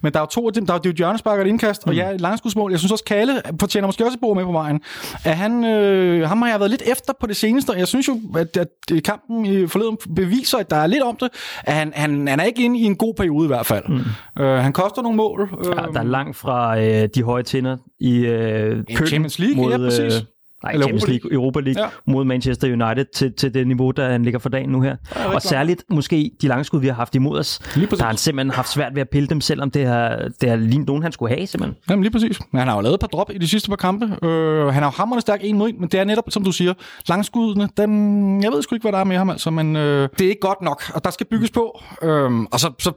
men 0.01 0.13
der 0.13 0.19
er 0.19 0.21
jo 0.21 0.25
to 0.25 0.47
af 0.47 0.53
dem. 0.53 0.65
Der 0.65 0.73
er 0.73 0.79
jo 0.85 0.89
et 0.89 0.95
hjørnespark 0.95 1.39
og 1.39 1.45
et 1.45 1.49
indkast, 1.49 1.85
mm. 1.85 1.89
og 1.89 1.95
ja, 1.95 2.11
et 2.11 2.21
langskudsmål. 2.21 2.71
Jeg 2.71 2.79
synes 2.79 2.91
også, 2.91 3.03
Kalle 3.03 3.41
fortjener 3.59 3.87
måske 3.87 4.05
også 4.05 4.15
et 4.15 4.21
bord 4.21 4.35
med 4.37 4.43
på 4.45 4.51
vejen. 4.51 4.81
At 5.23 5.37
han, 5.37 5.65
øh, 5.65 6.27
ham 6.27 6.41
har 6.41 6.49
jeg 6.49 6.59
været 6.59 6.71
lidt 6.71 6.83
efter 6.91 7.13
på 7.21 7.27
det 7.27 7.35
seneste, 7.35 7.69
og 7.69 7.79
jeg 7.79 7.87
synes 7.87 8.07
jo, 8.07 8.19
at, 8.37 8.57
at 8.57 9.03
kampen 9.03 9.45
i 9.45 9.67
forleden 9.67 9.97
beviser, 10.15 10.57
at 10.57 10.69
der 10.69 10.77
er 10.77 10.87
lidt 10.87 11.03
om 11.03 11.15
det. 11.15 11.29
At 11.63 11.73
han, 11.73 11.91
han, 11.95 12.27
han 12.27 12.39
er 12.39 12.43
ikke 12.43 12.63
inde 12.65 12.79
i 12.79 12.83
en 12.83 12.95
god 12.95 13.13
periode 13.13 13.45
i 13.45 13.47
hvert 13.47 13.65
fald. 13.65 13.83
Mm. 13.87 14.43
Øh, 14.43 14.57
han 14.57 14.73
koster 14.73 15.01
nogle 15.01 15.17
mål. 15.17 15.49
Øh, 15.59 15.65
Ja, 15.65 15.81
der 15.93 15.99
er 15.99 16.03
langt 16.03 16.37
fra 16.37 16.79
øh, 16.79 17.09
de 17.15 17.23
høje 17.23 17.43
tinder 17.43 17.77
i 17.99 18.17
øh, 18.17 18.83
Champions 19.07 19.39
League, 19.39 19.71
ja, 19.71 19.77
præcis. 19.77 20.15
Øh, 20.15 20.21
nej, 20.65 20.73
Eller 20.73 20.85
Champions 20.87 21.03
Europa 21.03 21.11
League, 21.11 21.33
Europa 21.33 21.59
League 21.59 21.83
Ja. 21.83 21.89
mod 22.07 22.25
Manchester 22.25 22.67
United 22.67 23.05
til, 23.13 23.33
til 23.33 23.53
det 23.53 23.67
niveau, 23.67 23.91
der 23.91 24.09
han 24.09 24.23
ligger 24.23 24.39
for 24.39 24.49
dagen 24.49 24.69
nu 24.69 24.81
her. 24.81 24.95
Ja, 25.15 25.33
og 25.35 25.41
særligt 25.41 25.83
måske 25.89 26.31
de 26.41 26.47
langskud, 26.47 26.79
vi 26.79 26.87
har 26.87 26.93
haft 26.93 27.15
imod 27.15 27.39
os, 27.39 27.59
der 27.75 27.97
har 27.99 28.07
han 28.07 28.17
simpelthen 28.17 28.51
haft 28.51 28.69
svært 28.69 28.95
ved 28.95 29.01
at 29.01 29.09
pille 29.09 29.27
dem, 29.27 29.41
selvom 29.41 29.71
det 29.71 29.85
har, 29.87 30.27
det 30.41 30.49
har 30.49 30.55
lignet 30.55 30.87
nogen, 30.87 31.03
han 31.03 31.11
skulle 31.11 31.35
have 31.35 31.47
simpelthen. 31.47 31.77
Jamen 31.89 32.03
lige 32.03 32.11
præcis. 32.11 32.39
Men 32.51 32.59
han 32.59 32.67
har 32.67 32.75
jo 32.75 32.81
lavet 32.81 32.93
et 32.93 32.99
par 32.99 33.07
drop 33.07 33.31
i 33.33 33.37
de 33.37 33.47
sidste 33.47 33.69
par 33.69 33.75
kampe. 33.75 34.25
Øh, 34.27 34.65
han 34.65 34.83
har 34.83 34.89
jo 34.89 34.93
hammerende 34.97 35.21
stærk 35.21 35.39
en 35.43 35.57
mod 35.57 35.69
en, 35.69 35.75
men 35.79 35.89
det 35.89 35.99
er 35.99 36.03
netop, 36.03 36.23
som 36.29 36.43
du 36.43 36.51
siger, 36.51 36.73
langskuddene, 37.09 37.69
dem, 37.77 38.41
jeg 38.41 38.51
ved 38.51 38.61
sgu 38.61 38.75
ikke, 38.75 38.83
hvad 38.83 38.91
der 38.91 38.99
er 38.99 39.03
med 39.03 39.17
ham, 39.17 39.29
altså, 39.29 39.49
men 39.51 39.75
øh, 39.75 40.09
det 40.19 40.25
er 40.25 40.29
ikke 40.29 40.41
godt 40.41 40.61
nok, 40.61 40.83
og 40.93 41.03
der 41.03 41.09
skal 41.11 41.25
bygges 41.25 41.51
på. 41.51 41.81
Øhm, 42.03 42.45
og 42.45 42.59
så, 42.59 42.71
så 42.79 42.91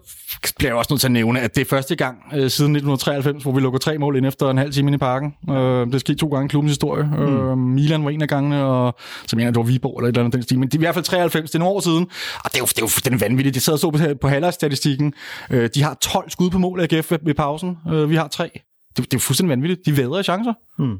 bliver 0.59 0.71
jeg 0.71 0.77
også 0.77 0.93
nødt 0.93 1.01
til 1.01 1.09
at 1.09 1.13
nævne, 1.13 1.41
at 1.41 1.55
det 1.55 1.61
er 1.61 1.65
første 1.65 1.97
gang 1.97 2.17
øh, 2.33 2.51
siden 2.51 2.77
1993, 2.77 3.43
hvor 3.43 3.53
vi 3.53 3.61
lukker 3.61 3.79
tre 3.79 3.99
mål 3.99 4.17
ind 4.17 4.27
efter 4.27 4.51
en 4.51 4.59
halv 4.59 4.73
time 4.73 4.89
inde 4.89 4.97
i 4.97 4.99
parken. 4.99 5.35
Øh, 5.51 5.87
det 5.87 5.95
er 5.95 5.99
sket 5.99 6.19
to 6.19 6.29
gange 6.29 6.45
i 6.45 6.49
klubbens 6.49 6.71
historie. 6.71 7.05
Mm. 7.05 7.58
Milan 7.59 8.05
var 8.05 8.11
en 8.11 8.23
af 8.23 8.29
gangene, 8.29 8.65
og 8.65 8.95
så 9.27 9.37
mener 9.37 9.47
jeg, 9.47 9.55
det 9.55 9.59
var 9.61 9.67
Viborg 9.67 9.99
eller 9.99 10.09
et 10.09 10.13
eller 10.13 10.21
andet 10.21 10.33
den 10.33 10.43
stil. 10.43 10.59
Men 10.59 10.69
det 10.69 10.75
er 10.75 10.79
i 10.79 10.83
hvert 10.83 10.95
fald 10.95 11.05
93, 11.05 11.51
det 11.51 11.55
er 11.55 11.59
nogle 11.59 11.75
år 11.75 11.81
siden. 11.81 12.07
Og 12.45 12.51
det 12.51 12.55
er 12.55 12.59
jo, 12.59 12.67
det 12.67 12.79
er 12.79 12.83
jo 12.83 12.87
fuldstændig 12.87 13.21
vanvittigt. 13.21 13.57
Jeg 13.57 13.63
sad 13.63 13.73
og 13.73 13.79
så 13.79 13.91
på, 13.91 13.99
på 14.21 14.29
halvstatistikken. 14.29 15.15
Øh, 15.51 15.71
de 15.75 15.83
har 15.83 15.95
12 15.95 16.31
skud 16.31 16.51
på 16.51 16.59
mål 16.59 16.81
AGF 16.81 17.11
ved, 17.11 17.19
ved 17.23 17.35
pausen. 17.35 17.79
Øh, 17.89 18.11
vi 18.11 18.17
har 18.17 18.29
tre. 18.29 18.51
Det, 18.55 18.97
det 18.97 19.03
er 19.05 19.09
jo 19.13 19.19
fuldstændig 19.19 19.51
vanvittigt. 19.51 19.87
De 19.87 19.97
vædrer 19.97 20.23
chancer. 20.23 20.53
Mm. 20.79 20.99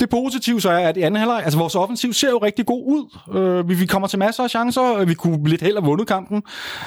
Det 0.00 0.10
positive 0.10 0.60
så 0.60 0.70
er, 0.70 0.88
at 0.88 0.96
i 0.96 1.00
anden 1.00 1.20
halvleg, 1.20 1.42
altså 1.44 1.58
vores 1.58 1.74
offensiv 1.74 2.12
ser 2.12 2.30
jo 2.30 2.38
rigtig 2.38 2.66
god 2.66 2.84
ud. 2.86 3.34
Øh, 3.38 3.68
vi, 3.68 3.74
vi 3.74 3.86
kommer 3.86 4.08
til 4.08 4.18
masser 4.18 4.42
af 4.44 4.50
chancer. 4.50 4.98
Øh, 4.98 5.08
Vi 5.08 5.14
kunne 5.14 5.48
lidt 5.48 5.62
held 5.62 5.74
have 5.76 5.84
vundet 5.84 6.08
kampen. 6.08 6.42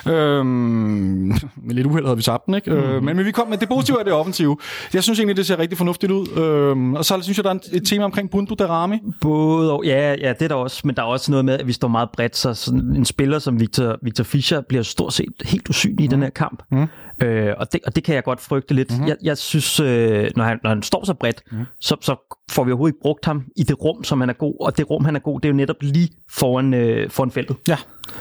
Øh, 0.07 0.45
med 0.45 1.75
lidt 1.75 1.87
uheld 1.87 2.05
havde 2.05 2.17
vi 2.17 2.23
tabt 2.23 2.45
den, 2.45 2.55
ikke? 2.55 2.71
Mm. 2.71 2.77
Øh, 2.77 3.03
men, 3.03 3.17
men 3.17 3.25
vi 3.25 3.31
kom 3.31 3.47
med 3.47 3.57
det 3.57 3.67
positive 3.69 3.99
af 3.99 4.05
det 4.05 4.13
offensive. 4.13 4.57
Jeg 4.93 5.03
synes 5.03 5.19
egentlig, 5.19 5.37
det 5.37 5.45
ser 5.45 5.59
rigtig 5.59 5.77
fornuftigt 5.77 6.11
ud. 6.11 6.27
Øh, 6.37 6.93
og 6.93 7.05
så 7.05 7.21
synes 7.21 7.37
jeg, 7.37 7.43
der 7.43 7.49
er 7.49 7.59
et 7.73 7.87
tema 7.87 8.03
omkring 8.03 8.29
Bundu 8.29 8.55
Darami. 8.59 8.99
Både 9.21 9.71
og, 9.71 9.85
ja, 9.85 10.15
ja, 10.21 10.33
det 10.33 10.41
er 10.41 10.47
der 10.47 10.55
også, 10.55 10.81
men 10.83 10.95
der 10.95 11.01
er 11.01 11.05
også 11.07 11.31
noget 11.31 11.45
med, 11.45 11.59
at 11.59 11.67
vi 11.67 11.73
står 11.73 11.87
meget 11.87 12.09
bredt, 12.13 12.37
så 12.37 12.53
sådan 12.53 12.79
en 12.95 13.05
spiller 13.05 13.39
som 13.39 13.59
Victor, 13.59 13.95
Victor 14.03 14.23
Fischer 14.23 14.61
bliver 14.69 14.83
stort 14.83 15.13
set 15.13 15.25
helt 15.45 15.69
usynlig 15.69 16.03
i 16.03 16.07
den 16.07 16.21
her 16.21 16.29
kamp. 16.29 16.63
Mm. 16.71 16.87
Øh, 17.23 17.53
og, 17.57 17.73
det, 17.73 17.81
og 17.85 17.95
det 17.95 18.03
kan 18.03 18.15
jeg 18.15 18.23
godt 18.23 18.39
frygte 18.39 18.73
lidt. 18.73 18.99
Mm. 18.99 19.07
Jeg, 19.07 19.17
jeg 19.23 19.37
synes, 19.37 19.79
øh, 19.79 20.29
når, 20.35 20.43
han, 20.43 20.59
når 20.63 20.69
han 20.69 20.83
står 20.83 21.05
så 21.05 21.13
bredt, 21.13 21.43
mm. 21.51 21.65
så, 21.79 21.95
så 22.01 22.35
får 22.51 22.63
vi 22.63 22.71
overhovedet 22.71 22.93
ikke 22.93 23.01
brugt 23.01 23.25
ham 23.25 23.45
i 23.55 23.63
det 23.63 23.83
rum, 23.83 24.03
som 24.03 24.19
han 24.19 24.29
er 24.29 24.33
god. 24.33 24.55
Og 24.59 24.77
det 24.77 24.89
rum, 24.89 25.05
han 25.05 25.15
er 25.15 25.19
god, 25.19 25.39
det 25.39 25.45
er 25.47 25.51
jo 25.51 25.55
netop 25.55 25.75
lige 25.81 26.09
foran, 26.29 26.73
øh, 26.73 27.09
foran 27.09 27.31
feltet. 27.31 27.57
Ja. 27.67 27.77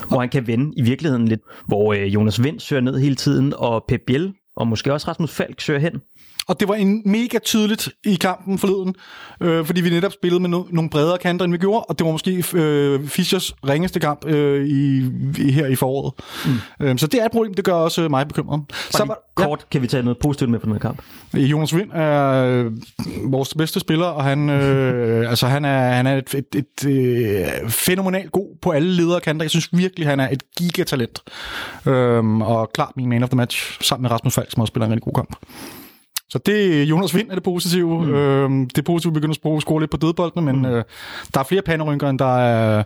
Hvor 0.07 0.19
han 0.19 0.29
kan 0.29 0.47
vende 0.47 0.73
i 0.77 0.81
virkeligheden 0.81 1.27
lidt. 1.27 1.41
Hvor 1.67 1.93
øh, 1.93 2.13
Jonas 2.13 2.43
Vind 2.43 2.59
søger 2.59 2.81
ned 2.81 2.99
hele 2.99 3.15
tiden, 3.15 3.53
og 3.57 3.85
Pep 3.87 4.01
Biel, 4.07 4.33
og 4.55 4.67
måske 4.67 4.93
også 4.93 5.07
Rasmus 5.07 5.31
Falk 5.31 5.61
søger 5.61 5.79
hen. 5.79 6.01
Og 6.47 6.59
det 6.59 6.67
var 6.67 6.75
en 6.75 7.01
mega 7.05 7.39
tydeligt 7.39 7.89
i 8.05 8.15
kampen 8.15 8.57
forleden, 8.59 8.95
øh, 9.41 9.65
fordi 9.65 9.81
vi 9.81 9.89
netop 9.89 10.11
spillede 10.11 10.39
med 10.39 10.49
no- 10.49 10.75
nogle 10.75 10.89
bredere 10.89 11.17
kanter, 11.17 11.45
end 11.45 11.53
vi 11.53 11.57
gjorde, 11.57 11.83
og 11.83 11.99
det 11.99 12.05
var 12.05 12.11
måske 12.11 12.43
øh, 12.53 13.07
Fischers 13.07 13.53
ringeste 13.69 13.99
kamp 13.99 14.25
øh, 14.25 14.67
i, 14.67 14.97
i, 15.37 15.51
her 15.51 15.67
i 15.67 15.75
foråret. 15.75 16.13
Mm. 16.45 16.85
Øh, 16.85 16.97
så 16.97 17.07
det 17.07 17.21
er 17.21 17.25
et 17.25 17.31
problem, 17.31 17.53
det 17.53 17.65
gør 17.65 17.73
også 17.73 18.01
øh, 18.01 18.09
mig 18.09 18.27
bekymret. 18.27 18.61
Så 18.89 19.05
var, 19.05 19.19
kort 19.35 19.65
kan 19.71 19.81
vi 19.81 19.87
tage 19.87 20.03
noget 20.03 20.17
positivt 20.17 20.49
med 20.49 20.59
på 20.59 20.65
den 20.65 20.73
her 20.73 20.79
kamp. 20.79 21.01
ja, 21.33 21.39
Jonas 21.39 21.75
Vind 21.75 21.91
er 21.93 22.43
øh, 22.45 22.71
vores 23.31 23.53
bedste 23.53 23.79
spiller, 23.79 24.05
og 24.05 24.23
han, 24.23 24.49
øh, 24.49 25.29
altså, 25.31 25.47
han 25.47 25.65
er, 25.65 25.89
han 25.89 26.07
er 26.07 26.17
et, 26.17 26.35
et, 26.35 26.55
et 26.55 26.89
øh, 26.89 27.69
fænomenalt 27.69 28.31
god 28.31 28.57
på 28.61 28.71
alle 28.71 28.91
ledere 28.91 29.19
kanter. 29.19 29.43
Jeg 29.43 29.49
synes 29.49 29.69
virkelig, 29.73 30.07
han 30.07 30.19
er 30.19 30.29
et 30.31 30.43
gigatalent. 30.57 31.21
Øh, 31.85 32.37
og 32.37 32.69
klart 32.73 32.91
min 32.95 33.09
man 33.09 33.23
of 33.23 33.29
the 33.29 33.37
match, 33.37 33.81
sammen 33.81 34.01
med 34.01 34.11
Rasmus 34.11 34.35
Falk, 34.35 34.51
som 34.51 34.61
også 34.61 34.71
spiller 34.71 34.85
en 34.85 34.91
rigtig 34.91 35.03
god 35.03 35.13
kamp. 35.13 35.35
Så 36.29 36.39
det 36.45 36.83
Jonas 36.83 37.15
Vind 37.15 37.29
er 37.29 37.33
det 37.33 37.43
positive. 37.43 38.05
Mm. 38.05 38.13
Øhm, 38.13 38.69
det 38.69 38.85
positive 38.85 39.13
begynder 39.13 39.33
at 39.33 39.35
score, 39.35 39.61
score 39.61 39.79
lidt 39.79 39.91
på 39.91 39.97
dødboldene, 39.97 40.45
men 40.45 40.55
mm. 40.55 40.65
øh, 40.65 40.83
der 41.33 41.39
er 41.39 41.43
flere 41.43 41.61
panderynker, 41.61 42.09
end 42.09 42.19
der 42.19 42.37
er, 42.37 42.83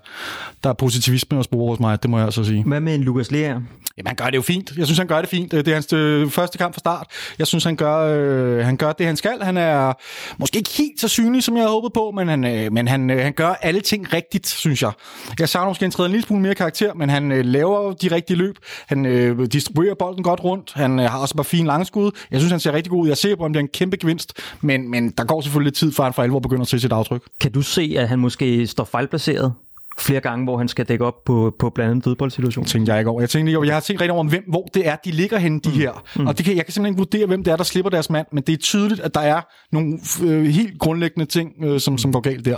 der 0.63 0.69
er 0.69 0.73
positivisme 0.73 1.39
at 1.39 1.45
spore 1.45 1.69
hos 1.69 1.79
mig, 1.79 2.01
det 2.03 2.09
må 2.09 2.17
jeg 2.17 2.25
altså 2.25 2.43
sige. 2.43 2.63
Hvad 2.63 2.79
med 2.79 2.95
en 2.95 3.03
Lukas 3.03 3.31
Lea? 3.31 3.59
Jamen, 3.97 4.07
han 4.07 4.15
gør 4.15 4.25
det 4.25 4.35
jo 4.35 4.41
fint. 4.41 4.71
Jeg 4.77 4.85
synes, 4.85 4.97
han 4.97 5.07
gør 5.07 5.21
det 5.21 5.29
fint. 5.29 5.51
Det 5.51 5.67
er 5.67 5.73
hans 5.73 5.93
øh, 5.93 6.29
første 6.29 6.57
kamp 6.57 6.73
fra 6.73 6.79
start. 6.79 7.07
Jeg 7.39 7.47
synes, 7.47 7.63
han 7.63 7.75
gør, 7.75 7.97
øh, 7.97 8.65
han 8.65 8.77
gør 8.77 8.91
det, 8.91 9.05
han 9.05 9.17
skal. 9.17 9.41
Han 9.41 9.57
er 9.57 9.93
måske 10.38 10.57
ikke 10.57 10.69
helt 10.77 11.01
så 11.01 11.07
synlig, 11.07 11.43
som 11.43 11.55
jeg 11.55 11.63
havde 11.63 11.71
håbet 11.71 11.93
på, 11.93 12.12
men 12.12 12.27
han, 12.27 12.45
øh, 12.45 12.74
men 12.74 12.88
han, 12.88 13.10
øh, 13.10 13.24
han 13.24 13.33
gør 13.33 13.50
alle 13.62 13.81
ting 13.81 14.13
rigtigt, 14.13 14.48
synes 14.48 14.81
jeg. 14.81 14.91
Jeg 15.39 15.50
savner 15.50 15.69
måske 15.69 15.86
en 15.86 15.91
tredje 15.91 16.07
en 16.07 16.12
lille 16.12 16.27
smule 16.27 16.41
mere 16.41 16.55
karakter, 16.55 16.93
men 16.93 17.10
han 17.10 17.31
øh, 17.31 17.45
laver 17.45 17.93
de 17.93 18.07
rigtige 18.12 18.38
løb. 18.38 18.55
Han 18.88 19.05
øh, 19.05 19.45
distribuerer 19.45 19.95
bolden 20.00 20.24
godt 20.24 20.43
rundt. 20.43 20.71
Han 20.75 21.00
øh, 21.00 21.05
har 21.05 21.19
også 21.19 21.36
bare 21.36 21.43
fine 21.43 21.67
langskud. 21.67 22.12
Jeg 22.31 22.39
synes, 22.39 22.51
han 22.51 22.60
ser 22.60 22.74
rigtig 22.74 22.91
god 22.91 23.03
ud. 23.03 23.07
Jeg 23.07 23.17
ser 23.17 23.30
på, 23.38 23.45
om 23.45 23.53
det 23.53 23.59
er 23.59 23.63
en 23.63 23.69
kæmpe 23.73 23.97
gevinst, 23.97 24.33
men, 24.61 24.91
men 24.91 25.09
der 25.09 25.23
går 25.23 25.41
selvfølgelig 25.41 25.67
lidt 25.67 25.75
tid, 25.75 25.91
før 25.91 26.03
han 26.03 26.13
for 26.13 26.23
alvor 26.23 26.39
begynder 26.39 26.61
at 26.61 26.67
se 26.67 26.79
sit 26.79 26.91
aftryk. 26.91 27.21
Kan 27.41 27.51
du 27.51 27.61
se, 27.61 27.95
at 27.97 28.09
han 28.09 28.19
måske 28.19 28.67
står 28.67 28.83
fejlplaceret 28.83 29.53
flere 30.00 30.19
gange, 30.19 30.43
hvor 30.45 30.57
han 30.57 30.67
skal 30.67 30.85
dække 30.85 31.05
op 31.05 31.23
på, 31.25 31.55
på 31.59 31.69
blandt 31.69 31.91
andet 31.91 32.05
dødboldsituationen? 32.05 32.67
tænkte 32.67 32.91
jeg 32.91 33.00
ikke 33.00 33.09
over. 33.11 33.21
Jeg 33.21 33.29
tænkte, 33.29 33.53
jo, 33.53 33.63
jeg 33.63 33.73
har 33.73 33.79
tænkt 33.79 34.01
rigtig 34.01 34.13
over, 34.13 34.23
hvem, 34.23 34.43
hvor 34.47 34.69
det 34.73 34.88
er, 34.88 34.95
de 34.95 35.11
ligger 35.11 35.38
henne, 35.38 35.59
de 35.59 35.69
mm. 35.69 35.75
her. 35.75 36.03
Mm. 36.15 36.27
Og 36.27 36.38
det 36.38 36.45
kan, 36.45 36.55
jeg 36.55 36.65
kan 36.65 36.73
simpelthen 36.73 36.93
ikke 36.93 36.97
vurdere, 36.97 37.27
hvem 37.27 37.43
det 37.43 37.51
er, 37.51 37.57
der 37.57 37.63
slipper 37.63 37.89
deres 37.89 38.09
mand, 38.09 38.27
men 38.31 38.43
det 38.47 38.53
er 38.53 38.57
tydeligt, 38.57 39.01
at 39.01 39.13
der 39.13 39.19
er 39.19 39.41
nogle 39.71 40.00
øh, 40.23 40.45
helt 40.45 40.79
grundlæggende 40.79 41.25
ting, 41.25 41.53
øh, 41.63 41.79
som, 41.79 41.97
som 41.97 42.13
går 42.13 42.19
galt 42.19 42.45
der. 42.45 42.57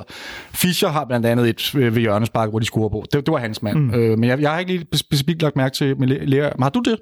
Fischer 0.54 0.90
har 0.90 1.06
blandt 1.06 1.26
andet 1.26 1.50
et 1.50 1.76
øh, 1.76 1.96
ved 1.96 2.02
hjørnespark, 2.02 2.50
hvor 2.50 2.60
de 2.60 2.66
scorer 2.66 2.90
på. 2.90 3.04
Det, 3.14 3.26
det 3.26 3.32
var 3.32 3.40
hans 3.40 3.62
mand. 3.62 3.78
Mm. 3.78 3.94
Øh, 3.94 4.20
men 4.20 4.30
jeg, 4.30 4.42
jeg 4.42 4.52
har 4.52 4.60
ikke 4.60 4.72
lige 4.72 4.88
specifikt 4.94 5.42
lagt 5.42 5.56
mærke 5.56 5.76
til 5.76 6.00
med 6.00 6.08
Lea. 6.08 6.50
Men 6.56 6.64
har 6.64 6.70
du 6.70 6.80
det? 6.80 6.98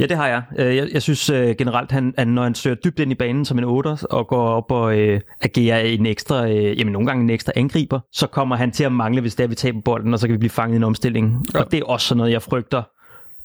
Ja, 0.00 0.06
det 0.06 0.16
har 0.16 0.26
jeg. 0.26 0.42
Øh, 0.58 0.76
Jeg, 0.76 0.88
jeg 0.92 1.02
synes 1.02 1.30
øh, 1.30 1.54
generelt, 1.58 1.92
han, 1.92 2.14
han, 2.18 2.28
når 2.28 2.42
han 2.42 2.54
søger 2.54 2.76
dybt 2.84 2.98
ind 2.98 3.12
i 3.12 3.14
banen 3.14 3.44
som 3.44 3.58
en 3.58 3.64
otter 3.64 4.06
og 4.10 4.26
går 4.26 4.48
op 4.48 4.70
og 4.72 4.98
øh, 4.98 5.20
agerer 5.40 5.80
en 5.80 6.06
ekstra, 6.06 6.48
øh, 6.50 6.78
jamen 6.78 6.92
nogle 6.92 7.06
gange 7.06 7.22
en 7.22 7.30
ekstra 7.30 7.52
angriber, 7.56 8.00
så 8.12 8.26
kommer 8.26 8.56
han 8.56 8.70
til 8.70 8.84
at 8.84 8.92
mangle, 8.92 9.20
hvis 9.20 9.34
det 9.34 9.44
er, 9.44 9.48
vi 9.48 9.54
taber 9.54 9.80
bolden, 9.84 10.12
og 10.14 10.18
så 10.18 10.26
kan 10.26 10.32
vi 10.34 10.38
blive 10.38 10.50
fanget 10.50 10.74
i 10.74 10.76
en 10.76 10.84
omstilling. 10.84 11.46
Ja. 11.54 11.60
Og 11.60 11.72
det 11.72 11.80
er 11.80 11.84
også 11.84 12.06
sådan 12.06 12.18
noget, 12.18 12.32
jeg 12.32 12.42
frygter 12.42 12.82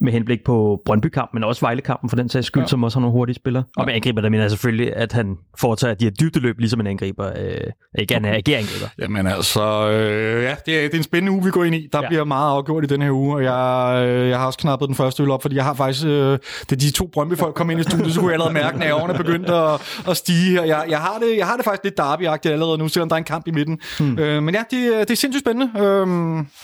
med 0.04 0.12
henblik 0.14 0.40
på 0.46 0.82
Brøndby-kampen, 0.86 1.40
men 1.40 1.44
også 1.44 1.62
Vejle-kampen 1.66 2.10
for 2.10 2.16
den 2.16 2.30
sags 2.30 2.48
skyld, 2.48 2.64
ja. 2.64 2.68
som 2.68 2.84
også 2.84 2.98
har 2.98 3.02
nogle 3.02 3.12
hurtige 3.14 3.36
spillere. 3.36 3.64
Og 3.78 3.86
med 3.86 3.94
angriber, 3.94 4.22
der 4.22 4.30
mener 4.30 4.44
jeg 4.44 4.52
selvfølgelig, 4.52 4.96
at 4.96 5.14
han 5.14 5.38
foretager 5.60 5.94
de 5.94 6.06
her 6.06 6.12
dybdeløb, 6.12 6.60
ligesom 6.60 6.80
en 6.80 6.88
angriber. 6.88 7.28
Øh, 7.28 7.58
ikke 8.00 8.14
han 8.14 8.26
er 8.26 8.34
angriber. 8.34 8.88
Jamen 9.00 9.28
altså, 9.28 9.90
øh, 9.90 10.44
ja, 10.44 10.56
det 10.66 10.78
er, 10.78 10.82
det 10.82 10.94
er 10.94 10.98
en 10.98 11.04
spændende 11.04 11.32
uge, 11.32 11.44
vi 11.44 11.52
går 11.52 11.64
ind 11.64 11.76
i. 11.76 11.88
Der 11.94 12.00
Ja. 12.00 12.04
ja. 12.04 12.08
bliver 12.10 12.24
meget 12.24 12.52
afgjort 12.52 12.84
i 12.84 12.88
den 12.88 13.02
her 13.02 13.12
uge, 13.12 13.36
og 13.36 13.44
jeg, 13.44 14.04
øh, 14.08 14.30
jeg 14.30 14.40
har 14.40 14.46
også 14.46 14.60
knappet 14.60 14.88
den 14.88 14.96
første 14.96 15.24
øl 15.24 15.32
op, 15.32 15.42
fordi 15.42 15.56
jeg 15.56 15.64
har 15.64 15.74
faktisk, 15.74 16.06
øh, 16.06 16.40
da 16.70 16.76
de 16.76 16.92
to 16.92 17.10
Brøndby-folk 17.14 17.56
kom 17.56 17.70
ind 17.70 17.80
i 17.80 17.84
studiet, 17.84 18.14
så 18.14 18.20
kunne 18.20 18.30
jeg 18.30 18.34
allerede 18.34 18.54
mærke, 18.54 18.74
at 18.74 18.80
nerverne 18.80 19.14
begyndte 19.14 19.54
at, 19.54 19.82
at 20.10 20.18
stige 20.18 20.52
her. 20.52 20.64
Jeg, 20.64 20.86
jeg, 20.90 21.00
har 21.00 21.18
det, 21.20 21.38
jeg 21.38 21.48
har 21.48 21.56
det 21.56 21.66
faktisk 21.66 21.84
lidt 21.84 21.98
derby 21.98 22.28
allerede 22.46 22.78
nu, 22.78 22.88
selvom 22.88 23.10
der 23.10 23.16
er 23.16 23.18
en 23.18 23.24
kamp 23.24 23.48
i 23.48 23.52
midten. 23.52 23.80
Hmm. 24.00 24.20
Øh, 24.20 24.44
men 24.44 24.56
ja, 24.56 24.64
det, 24.72 24.94
det 25.08 25.12
er 25.12 25.16
sindssygt 25.16 25.46
spændende. 25.46 25.80
Øh, 25.80 26.08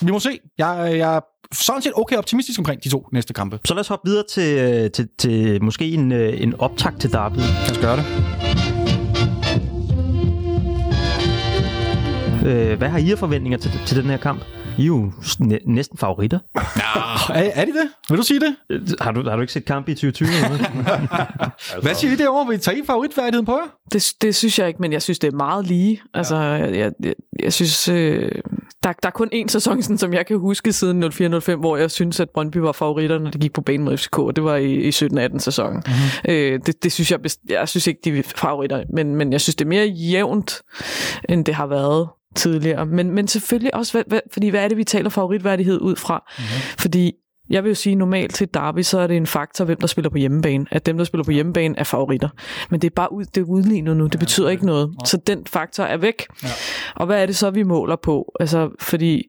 vi 0.07 0.11
må 0.11 0.19
se. 0.19 0.29
Jeg, 0.57 0.91
jeg 0.97 1.21
sådan 1.53 1.81
set 1.81 1.91
okay 1.95 2.15
optimistisk 2.15 2.59
omkring 2.59 2.83
de 2.83 2.89
to 2.89 3.07
næste 3.11 3.33
kampe. 3.33 3.59
Så 3.65 3.73
lad 3.73 3.79
os 3.79 3.87
hoppe 3.87 4.09
videre 4.09 4.23
til, 4.29 4.57
øh, 4.57 4.91
til, 4.91 5.07
til 5.17 5.63
måske 5.63 5.85
en, 5.85 6.11
øh, 6.11 6.41
en 6.41 6.53
optag 6.59 6.91
til 6.99 7.11
derby. 7.11 7.37
Lad 7.37 7.71
os 7.71 7.77
gøre 7.77 7.97
det. 7.97 8.05
Øh, 12.45 12.77
hvad 12.77 12.89
har 12.89 12.97
I 12.97 13.11
af 13.11 13.17
forventninger 13.17 13.57
til, 13.57 13.71
til 13.85 13.97
den 13.97 14.05
her 14.09 14.17
kamp? 14.17 14.41
I 14.79 14.83
er 14.83 14.85
jo 14.87 15.11
næ- 15.39 15.57
næsten 15.65 15.97
favoritter. 15.97 16.39
Er, 17.29 17.51
er 17.53 17.65
de 17.65 17.71
det? 17.71 17.89
Vil 18.09 18.17
du 18.17 18.23
sige 18.23 18.39
det? 18.39 18.55
Øh, 18.69 18.81
Har 19.01 19.11
du, 19.11 19.29
har 19.29 19.35
du 19.35 19.41
ikke 19.41 19.53
set 19.53 19.65
kamp 19.65 19.89
i 19.89 19.93
2020? 19.93 20.27
eller 20.27 21.81
hvad? 21.83 21.95
Siger 21.95 22.13
I 22.13 22.15
derovre? 22.15 22.47
Vil 22.47 22.55
I 22.55 22.59
tage 22.59 22.85
favoritværdigheden 22.85 23.45
på 23.45 23.51
jer? 23.51 23.67
Det, 23.93 24.13
det 24.21 24.35
synes 24.35 24.59
jeg 24.59 24.67
ikke, 24.67 24.81
men 24.81 24.93
jeg 24.93 25.01
synes, 25.01 25.19
det 25.19 25.27
er 25.33 25.37
meget 25.37 25.67
lige. 25.67 26.01
Altså, 26.13 26.35
jeg, 26.37 26.75
jeg, 26.75 26.91
jeg, 27.03 27.13
jeg 27.43 27.53
synes, 27.53 27.87
øh, 27.87 28.31
der, 28.83 28.93
der 29.03 29.07
er 29.07 29.11
kun 29.11 29.29
én 29.33 29.47
sæson, 29.47 29.81
sådan, 29.83 29.97
som 29.97 30.13
jeg 30.13 30.25
kan 30.25 30.37
huske 30.39 30.73
siden 30.73 31.03
04-05, 31.03 31.55
hvor 31.55 31.77
jeg 31.77 31.91
synes, 31.91 32.19
at 32.19 32.29
Brøndby 32.33 32.57
var 32.57 32.71
favoritter, 32.71 33.19
når 33.19 33.31
de 33.31 33.37
gik 33.39 33.53
på 33.53 33.61
banen 33.61 33.85
mod 33.85 33.97
FCK, 33.97 34.19
og 34.19 34.35
det 34.35 34.43
var 34.43 34.55
i, 34.55 34.73
i 34.73 34.89
17-18 34.89 35.39
sæsonen. 35.39 35.83
Mm-hmm. 35.85 36.31
Øh, 36.33 36.59
det, 36.65 36.83
det 36.83 36.91
synes 36.91 37.11
jeg, 37.11 37.19
jeg 37.49 37.69
synes 37.69 37.87
ikke, 37.87 37.99
de 38.03 38.19
er 38.19 38.23
favoritter, 38.35 38.83
men, 38.93 39.15
men 39.15 39.31
jeg 39.31 39.41
synes, 39.41 39.55
det 39.55 39.65
er 39.65 39.69
mere 39.69 39.85
jævnt, 39.85 40.61
end 41.29 41.45
det 41.45 41.55
har 41.55 41.67
været 41.67 42.07
tidligere. 42.35 42.85
Men, 42.85 43.11
men 43.11 43.27
selvfølgelig 43.27 43.75
også, 43.75 43.93
hvad, 43.93 44.03
hvad, 44.07 44.19
fordi 44.33 44.47
hvad 44.49 44.63
er 44.63 44.67
det, 44.67 44.77
vi 44.77 44.83
taler 44.83 45.09
favoritværdighed 45.09 45.79
ud 45.81 45.95
fra? 45.95 46.23
Mm-hmm. 46.27 46.77
Fordi 46.79 47.13
jeg 47.49 47.63
vil 47.63 47.69
jo 47.69 47.75
sige, 47.75 47.95
normalt 47.95 48.33
til 48.35 48.47
derby, 48.53 48.81
så 48.81 48.99
er 48.99 49.07
det 49.07 49.17
en 49.17 49.27
faktor, 49.27 49.65
hvem 49.65 49.77
der 49.81 49.87
spiller 49.87 50.09
på 50.09 50.17
hjemmebane. 50.17 50.65
At 50.71 50.85
dem, 50.85 50.97
der 50.97 51.03
spiller 51.05 51.23
på 51.23 51.31
hjemmebane, 51.31 51.75
er 51.79 51.83
favoritter. 51.83 52.29
Men 52.69 52.79
det 52.81 52.89
er 52.89 52.93
bare 52.95 53.13
ud, 53.13 53.25
det 53.25 53.41
er 53.41 53.45
udlignet 53.45 53.97
nu. 53.97 54.07
Det 54.07 54.19
betyder 54.19 54.49
ikke 54.49 54.65
noget. 54.65 54.91
Så 55.05 55.17
den 55.27 55.39
faktor 55.47 55.83
er 55.83 55.97
væk. 55.97 56.23
Og 56.95 57.05
hvad 57.05 57.21
er 57.21 57.25
det 57.25 57.35
så, 57.35 57.49
vi 57.49 57.63
måler 57.63 57.95
på? 57.95 58.31
Altså, 58.39 58.69
fordi, 58.79 59.23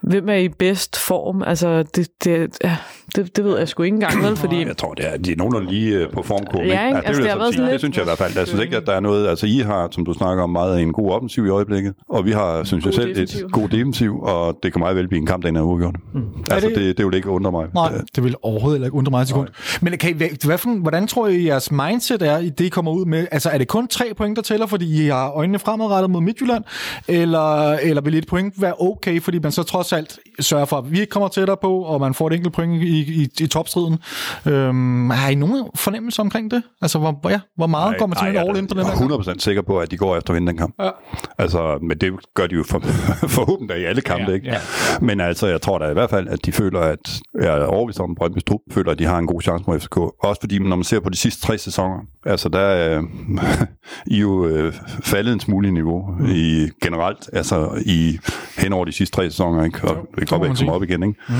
hvem 0.00 0.28
er 0.28 0.34
i 0.34 0.48
bedst 0.48 0.96
form? 0.96 1.42
Altså, 1.42 1.82
det, 1.82 2.08
det, 2.24 2.58
ja, 2.64 2.76
det, 3.16 3.36
det 3.36 3.44
ved 3.44 3.58
jeg 3.58 3.68
sgu 3.68 3.82
ikke 3.82 3.94
engang, 3.94 4.22
vel? 4.24 4.36
Fordi, 4.36 4.66
Jeg 4.66 4.76
tror, 4.76 4.94
det 4.94 5.06
er, 5.12 5.16
de 5.16 5.32
er 5.32 5.36
nogenlunde 5.36 5.70
lige 5.70 5.96
øh, 5.98 6.10
på 6.12 6.22
formkurven. 6.22 6.66
Ja, 6.66 6.86
ikke? 6.86 6.96
det, 6.98 7.02
Altså, 7.06 7.22
det 7.22 7.28
jeg 7.28 7.36
har 7.36 7.50
sådan 7.52 7.72
det 7.72 7.80
synes 7.80 7.96
jeg 7.96 8.02
i 8.04 8.06
hvert 8.06 8.18
fald. 8.18 8.32
Jeg 8.36 8.46
synes 8.46 8.62
ikke, 8.64 8.76
at 8.76 8.86
der 8.86 8.92
er 8.92 9.00
noget... 9.00 9.28
Altså, 9.28 9.46
I 9.46 9.58
har, 9.58 9.88
som 9.92 10.04
du 10.04 10.12
snakker 10.12 10.42
om, 10.44 10.50
meget 10.50 10.82
en 10.82 10.92
god 10.92 11.10
offensiv 11.10 11.46
i 11.46 11.48
øjeblikket, 11.48 11.94
og 12.08 12.24
vi 12.24 12.30
har, 12.30 12.64
synes 12.64 12.84
jeg 12.84 12.92
God 12.92 13.00
selv, 13.00 13.08
defensiv. 13.14 13.46
et 13.46 13.52
god 13.52 13.68
defensiv, 13.68 14.20
og 14.22 14.58
det 14.62 14.72
kan 14.72 14.78
meget 14.80 14.96
vel 14.96 15.08
blive 15.08 15.20
en 15.20 15.26
kamp, 15.26 15.42
der 15.42 15.52
er 15.52 15.62
uafgjort. 15.62 15.96
Mm. 16.14 16.20
Altså, 16.50 16.68
Er 16.68 16.74
det- 16.74 16.78
det, 16.84 16.96
det 16.98 17.06
vil 17.06 17.12
ikke 17.26 17.36
undre 17.36 17.52
mig. 17.52 17.66
Nej, 17.74 17.92
det 18.16 18.24
vil 18.24 18.34
overhovedet 18.42 18.76
heller 18.76 18.86
ikke 18.86 18.96
undre 18.96 19.10
mig 19.10 19.22
et 19.22 19.28
sekund. 19.28 19.48
Men 19.80 19.98
kan 19.98 20.10
I, 20.10 20.12
hvad, 20.12 20.46
hvad 20.46 20.58
for, 20.58 20.70
hvordan 20.80 21.06
tror 21.06 21.26
I, 21.28 21.46
jeres 21.46 21.70
mindset 21.70 22.22
er, 22.22 22.38
i 22.38 22.48
det 22.48 22.64
I 22.64 22.68
kommer 22.68 22.92
ud 22.92 23.04
med? 23.06 23.26
Altså, 23.30 23.50
er 23.50 23.58
det 23.58 23.68
kun 23.68 23.88
tre 23.88 24.04
point, 24.16 24.36
der 24.36 24.42
tæller, 24.42 24.66
fordi 24.66 25.04
I 25.04 25.08
har 25.08 25.30
øjnene 25.30 25.58
fremadrettet 25.58 26.10
mod 26.10 26.20
Midtjylland? 26.20 26.64
Eller, 27.08 27.72
eller 27.72 28.02
vil 28.02 28.14
et 28.14 28.26
point 28.26 28.54
være 28.62 28.74
okay, 28.80 29.20
fordi 29.20 29.38
man 29.38 29.52
så 29.52 29.62
trods 29.62 29.92
alt 29.92 30.18
sørger 30.40 30.64
for, 30.64 30.76
at 30.76 30.92
vi 30.92 31.00
ikke 31.00 31.10
kommer 31.10 31.28
tættere 31.28 31.56
på, 31.62 31.78
og 31.78 32.00
man 32.00 32.14
får 32.14 32.26
et 32.26 32.32
enkelt 32.32 32.54
point 32.54 32.82
i, 32.82 33.22
i, 33.22 33.28
i 33.40 33.46
topstriden? 33.46 33.98
Øhm, 34.46 35.10
har 35.10 35.30
I 35.30 35.34
nogen 35.34 35.64
fornemmelse 35.74 36.20
omkring 36.20 36.50
det? 36.50 36.62
Altså, 36.82 36.98
hvor, 36.98 37.12
hvor- 37.20 37.30
ja, 37.30 37.40
hvor 37.56 37.66
meget 37.66 37.98
går 37.98 38.06
man 38.06 38.18
simpelthen 38.18 38.48
all 38.48 38.58
in 38.58 38.66
på 38.66 38.74
den 38.74 38.82
her 38.86 38.90
kamp? 38.96 39.10
Jeg 39.10 39.16
er 39.32 39.34
100% 39.34 39.38
sikker 39.38 39.62
på, 39.62 39.78
at 39.78 39.90
de 39.90 39.96
går 39.96 40.16
efter 40.16 40.30
at 40.30 40.34
vinde 40.34 40.48
den 40.48 40.58
kamp. 40.58 40.74
Ja. 40.82 40.90
Altså, 41.38 41.78
men 41.82 41.98
det 41.98 42.12
gør 42.34 42.46
de 42.46 42.54
jo 42.54 42.64
for, 42.68 42.78
forhåbentlig 43.36 43.80
i 43.80 43.84
alle 43.84 44.00
kampe, 44.00 44.24
Ja, 44.28 44.34
ikke? 44.34 44.46
ja, 44.48 44.58
Men 45.00 45.20
altså, 45.20 45.46
jeg 45.46 45.60
tror 45.62 45.78
da 45.78 45.90
i 45.90 45.92
hvert 45.92 46.10
fald, 46.10 46.28
at 46.28 46.46
de 46.46 46.52
føler, 46.52 46.80
at 46.80 47.15
jeg 47.34 47.58
er 47.58 47.64
overbevist 47.64 48.00
om, 48.00 48.14
Brøndby 48.14 48.38
Strup 48.38 48.60
føler, 48.70 48.92
at 48.92 48.98
de 48.98 49.04
har 49.04 49.18
en 49.18 49.26
god 49.26 49.42
chance 49.42 49.64
mod 49.66 49.80
FCK. 49.80 49.96
Også 49.96 50.40
fordi, 50.40 50.58
når 50.58 50.76
man 50.76 50.84
ser 50.84 51.00
på 51.00 51.08
de 51.08 51.16
sidste 51.16 51.46
tre 51.46 51.58
sæsoner, 51.58 51.98
altså 52.26 52.48
der 52.48 52.58
er 52.58 53.02
I 54.06 54.16
er 54.16 54.20
jo 54.20 54.46
øh, 54.46 54.72
faldet 55.02 55.32
en 55.32 55.40
smule 55.40 55.68
i 55.68 55.70
niveau 55.70 56.10
mm. 56.18 56.26
i 56.26 56.68
generelt, 56.82 57.30
altså 57.32 57.82
i 57.86 58.18
hen 58.58 58.72
over 58.72 58.84
de 58.84 58.92
sidste 58.92 59.16
tre 59.16 59.30
sæsoner, 59.30 59.64
ikke? 59.64 59.88
Og 59.88 60.08
det 60.18 60.28
kan 60.28 60.38
godt 60.38 60.58
komme 60.58 60.72
op 60.72 60.82
igen, 60.82 61.02
ikke? 61.02 61.20
Mm. 61.28 61.34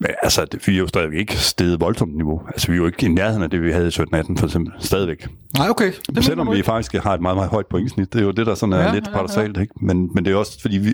Men 0.00 0.10
altså, 0.22 0.44
det, 0.44 0.68
vi 0.68 0.74
er 0.74 0.78
jo 0.78 0.86
stadigvæk 0.86 1.18
ikke 1.18 1.36
steget 1.36 1.80
voldsomt 1.80 2.16
niveau. 2.16 2.42
Altså, 2.46 2.66
vi 2.68 2.72
er 2.72 2.76
jo 2.76 2.86
ikke 2.86 3.06
i 3.06 3.08
nærheden 3.08 3.42
af 3.42 3.50
det, 3.50 3.62
vi 3.62 3.72
havde 3.72 3.86
i 3.86 3.90
17-18, 3.90 4.38
for 4.38 4.44
eksempel. 4.44 4.72
Stadigvæk. 4.78 5.28
Nej, 5.58 5.68
okay. 5.70 5.92
Det 6.14 6.24
Selvom 6.24 6.50
vi 6.50 6.56
ikke. 6.56 6.66
faktisk 6.66 6.94
har 6.94 7.14
et 7.14 7.20
meget, 7.20 7.36
meget 7.36 7.50
højt 7.50 7.66
pointsnit. 7.66 8.12
Det 8.12 8.20
er 8.20 8.24
jo 8.24 8.30
det, 8.30 8.46
der 8.46 8.54
sådan 8.54 8.72
er 8.72 8.78
Ja, 8.78 8.86
ja, 8.86 8.94
lidt 8.94 9.04
ja, 9.04 9.10
ja. 9.10 9.14
paradoxalt. 9.14 9.56
Ikke? 9.60 9.74
Men, 9.80 10.10
men 10.14 10.24
det 10.24 10.32
er 10.32 10.36
også, 10.36 10.60
fordi 10.60 10.78
vi, 10.78 10.92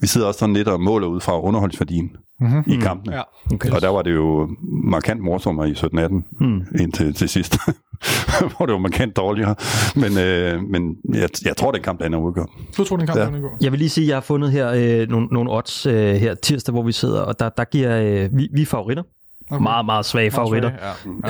vi 0.00 0.06
sidder 0.06 0.26
også 0.26 0.38
sådan 0.38 0.54
lidt 0.54 0.68
og 0.68 0.80
måler 0.80 1.06
ud 1.06 1.20
fra 1.20 1.40
underholdsværdien 1.40 2.10
mm-hmm. 2.40 2.64
i 2.66 2.76
kampene. 2.76 3.16
Ja. 3.16 3.22
Okay. 3.54 3.70
Og 3.70 3.80
der 3.80 3.88
var 3.88 4.02
det 4.02 4.14
jo 4.14 4.56
markant 4.84 5.20
morsommere 5.20 5.68
i 5.68 5.72
17-18 5.72 6.08
mm. 6.40 6.66
indtil 6.80 7.14
til 7.14 7.28
sidst. 7.28 7.58
hvor 8.56 8.66
det 8.66 8.72
var 8.72 8.78
markant 8.78 9.16
dårligere. 9.16 9.54
Men, 9.96 10.18
øh, 10.18 10.62
men 10.62 10.96
jeg, 11.14 11.28
jeg 11.44 11.56
tror, 11.56 11.70
det 11.70 11.78
er 11.78 11.80
en 11.80 11.84
kamp, 11.84 12.00
der 12.00 12.06
ender 12.06 12.18
udgør. 12.18 12.44
Du 12.76 12.84
tror, 12.84 12.96
den 12.96 13.06
kamp, 13.06 13.18
Ja. 13.18 13.24
ja. 13.24 13.30
den 13.30 13.42
går. 13.42 13.56
Jeg 13.60 13.72
vil 13.72 13.78
lige 13.78 13.90
sige, 13.90 14.04
at 14.04 14.08
jeg 14.08 14.16
har 14.16 14.20
fundet 14.20 14.52
her 14.52 14.72
øh, 15.02 15.08
nogle, 15.08 15.26
nogle 15.26 15.50
odds 15.52 15.86
øh, 15.86 16.14
her 16.14 16.34
tirsdag, 16.34 16.72
hvor 16.72 16.82
vi 16.82 16.92
sidder, 16.92 17.20
og 17.20 17.38
der, 17.38 17.48
der 17.48 17.64
giver 17.64 17.98
øh, 18.00 18.38
vi, 18.38 18.48
vi 18.54 18.62
er 18.62 18.66
favoritter. 18.66 19.02
Okay. 19.50 19.62
Meget, 19.62 19.84
meget 19.84 20.04
svage 20.04 20.30
favoritter. 20.30 20.70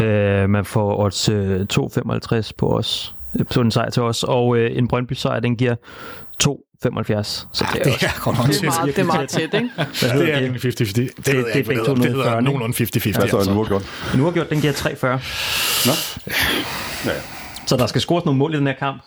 Ja. 0.00 0.42
Øh, 0.42 0.50
man 0.50 0.64
får 0.64 0.98
odds 1.04 1.28
øh, 1.28 1.66
2,65 1.72 2.50
på 2.58 2.76
os, 2.76 3.14
øh, 3.38 3.46
på 3.54 3.60
en 3.60 3.70
sejr 3.70 3.90
til 3.90 4.02
os, 4.02 4.22
og 4.22 4.56
øh, 4.56 4.76
en 4.78 4.88
Brøndby 4.88 5.12
sejr, 5.12 5.40
den 5.40 5.56
giver 5.56 5.74
2,75. 6.86 7.22
Så 7.52 7.66
det 7.72 7.80
er, 7.80 7.84
Det 7.84 7.94
også, 7.94 8.06
er 8.06 8.36
nok 8.36 8.46
det 8.46 8.62
er 8.62 8.64
meget, 8.64 8.96
det 8.96 8.98
er 8.98 9.04
meget 9.04 9.28
tæt, 9.28 9.54
ikke? 9.54 9.70
Det 9.76 10.10
er 10.10 10.16
det? 10.16 10.34
egentlig 10.34 10.64
50-50. 10.64 10.68
Det, 10.70 10.96
det, 10.96 11.26
det 11.26 11.38
er 11.38 11.52
det, 11.52 11.66
begge 11.66 11.80
det, 11.80 11.86
to 11.86 11.94
det 11.94 12.04
hedder 12.04 12.24
0,40, 12.24 12.38
ikke? 12.38 12.42
nogenlunde 12.42 12.76
50-50. 12.76 13.18
Hvad 13.18 13.28
så 13.28 13.36
er 13.36 13.38
altså. 13.38 13.50
en 13.50 13.56
uafgjort? 13.56 14.10
En 14.14 14.20
uafgjort, 14.20 14.50
den 14.50 14.60
giver 14.60 14.72
3,40. 14.72 15.06
Nå? 15.86 15.92
Ja. 17.12 17.18
Så 17.66 17.76
der 17.76 17.86
skal 17.86 18.00
scores 18.00 18.24
nogle 18.24 18.38
mål 18.38 18.54
i 18.54 18.56
den 18.56 18.66
her 18.66 18.74
kamp. 18.74 19.02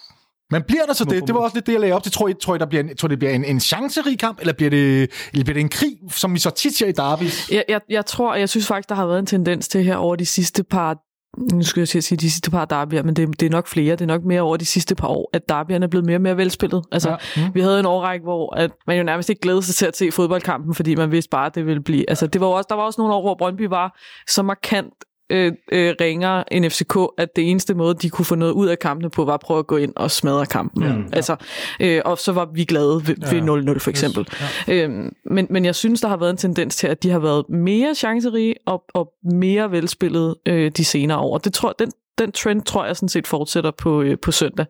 Men 0.51 0.63
bliver 0.67 0.85
der 0.85 0.93
så 0.93 1.03
det? 1.03 1.27
Det 1.27 1.35
var 1.35 1.41
også 1.41 1.55
lidt 1.55 1.65
det, 1.65 1.73
jeg 1.73 1.81
lagde 1.81 1.93
op 1.93 2.03
til. 2.03 2.11
Tror 2.11 2.27
I, 2.27 2.33
tror 2.41 2.55
I 2.55 2.57
der 2.57 2.65
bliver 2.65 2.83
en, 2.83 2.97
tror 2.97 3.07
I, 3.07 3.09
det 3.09 3.19
bliver 3.19 3.33
en, 3.33 3.45
en 3.45 3.59
chancerig 3.59 4.19
kamp, 4.19 4.39
eller 4.39 4.53
bliver, 4.53 4.69
det, 4.69 5.01
eller 5.33 5.43
bliver 5.43 5.53
det 5.53 5.61
en 5.61 5.69
krig, 5.69 5.97
som 6.11 6.33
vi 6.33 6.39
så 6.39 6.49
tit 6.49 6.77
ser 6.77 6.87
i 6.87 6.91
derby? 6.91 7.23
Jeg, 7.51 7.63
jeg, 7.69 7.81
jeg 7.89 8.05
tror, 8.05 8.35
jeg 8.35 8.49
synes 8.49 8.67
faktisk, 8.67 8.89
der 8.89 8.95
har 8.95 9.05
været 9.07 9.19
en 9.19 9.25
tendens 9.25 9.67
til 9.67 9.83
her 9.83 9.95
over 9.95 10.15
de 10.15 10.25
sidste 10.25 10.63
par 10.63 10.97
nu 11.37 11.63
skal 11.63 11.81
jeg 11.81 11.89
til 11.89 11.97
at 11.97 12.03
sige 12.03 12.17
de 12.17 12.31
sidste 12.31 12.51
par 12.51 12.65
derbyer, 12.65 13.03
men 13.03 13.15
det, 13.15 13.39
det 13.39 13.45
er 13.45 13.49
nok 13.49 13.67
flere, 13.67 13.91
det 13.91 14.01
er 14.01 14.05
nok 14.05 14.23
mere 14.23 14.41
over 14.41 14.57
de 14.57 14.65
sidste 14.65 14.95
par 14.95 15.07
år, 15.07 15.29
at 15.33 15.49
derbyerne 15.49 15.83
er 15.83 15.87
blevet 15.89 16.05
mere 16.05 16.17
og 16.17 16.21
mere 16.21 16.37
velspillet. 16.37 16.83
Altså, 16.91 17.09
Ja. 17.09 17.47
mm. 17.47 17.55
vi 17.55 17.61
havde 17.61 17.79
en 17.79 17.85
årrække, 17.85 18.23
hvor 18.23 18.55
at 18.55 18.71
man 18.87 18.97
jo 18.97 19.03
nærmest 19.03 19.29
ikke 19.29 19.41
glædede 19.41 19.63
sig 19.63 19.75
til 19.75 19.85
at 19.85 19.97
se 19.97 20.11
fodboldkampen, 20.11 20.75
fordi 20.75 20.95
man 20.95 21.11
vidste 21.11 21.29
bare, 21.29 21.45
at 21.45 21.55
det 21.55 21.65
ville 21.65 21.83
blive... 21.83 22.09
Altså, 22.09 22.27
det 22.27 22.41
var 22.41 22.47
også, 22.47 22.67
der 22.69 22.75
var 22.75 22.83
også 22.83 23.01
nogle 23.01 23.13
år, 23.13 23.21
hvor 23.21 23.35
Brøndby 23.35 23.67
var 23.67 23.99
så 24.27 24.43
markant 24.43 24.93
øh, 25.29 25.53
øh, 25.71 25.95
ringere 26.01 26.53
end 26.53 26.69
FCK, 26.69 26.97
at 27.17 27.35
det 27.35 27.49
eneste 27.49 27.73
måde, 27.73 27.95
de 27.95 28.09
kunne 28.09 28.25
få 28.25 28.35
noget 28.35 28.51
ud 28.51 28.67
af 28.67 28.79
kampene 28.79 29.09
på, 29.09 29.25
var 29.25 29.33
at 29.33 29.39
prøve 29.39 29.59
at 29.59 29.67
gå 29.67 29.77
ind 29.77 29.93
og 29.95 30.11
smadre 30.11 30.45
kampen. 30.45 30.83
Ja, 30.83 30.95
altså, 31.13 31.35
øh, 31.79 32.01
og 32.05 32.17
så 32.17 32.31
var 32.31 32.49
vi 32.53 32.63
glade 32.63 33.01
ved, 33.07 33.15
ved 33.31 33.75
0-0 33.75 33.79
for 33.79 33.89
eksempel. 33.89 34.27
Ja. 34.67 34.73
Øhm, 34.73 35.13
men, 35.25 35.47
men 35.49 35.65
jeg 35.65 35.75
synes, 35.75 36.01
der 36.01 36.07
har 36.07 36.17
været 36.17 36.31
en 36.31 36.37
tendens 36.37 36.75
til, 36.75 36.87
at 36.87 37.03
de 37.03 37.09
har 37.09 37.19
været 37.19 37.49
mere 37.49 37.95
chancerige 37.95 38.55
og, 38.65 38.83
og 38.93 39.13
mere 39.23 39.71
velspillet 39.71 40.35
øh, 40.45 40.71
de 40.71 40.85
senere 40.85 41.17
år. 41.19 41.37
Det 41.37 41.53
tror, 41.53 41.73
den, 41.79 41.91
den 42.17 42.31
trend 42.31 42.61
tror 42.61 42.85
jeg 42.85 42.95
sådan 42.95 43.09
set 43.09 43.27
fortsætter 43.27 43.71
på, 43.71 44.01
øh, 44.01 44.17
på 44.21 44.31
søndag. 44.31 44.65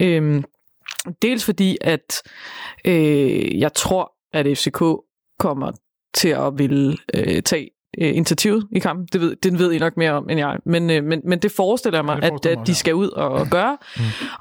Øhm, 0.00 0.44
dels 1.22 1.44
fordi, 1.44 1.76
at 1.80 2.22
øh, 2.84 3.58
jeg 3.58 3.74
tror, 3.74 4.12
at 4.32 4.58
FCK 4.58 4.82
kommer 5.38 5.72
til 6.14 6.28
at 6.28 6.58
ville 6.58 6.96
øh, 7.14 7.42
tage 7.42 7.70
øh, 8.00 8.16
initiativet 8.16 8.66
i 8.72 8.78
kampen. 8.78 9.08
Det 9.12 9.20
ved, 9.20 9.36
det 9.36 9.58
ved 9.58 9.72
I 9.72 9.78
nok 9.78 9.96
mere 9.96 10.12
om 10.12 10.30
end 10.30 10.38
jeg. 10.38 10.58
Men, 10.64 10.90
øh, 10.90 11.04
men, 11.04 11.20
men 11.24 11.38
det 11.38 11.52
forestiller 11.52 11.98
jeg 11.98 12.04
mig, 12.04 12.14
Ja, 12.14 12.20
det 12.20 12.24
at, 12.24 12.30
forestiller 12.30 12.52
at 12.52 12.58
mig, 12.58 12.66
de 12.66 12.72
ja. 12.72 12.76
skal 12.76 12.94
ud 12.94 13.08
og 13.08 13.46
gøre. 13.50 13.78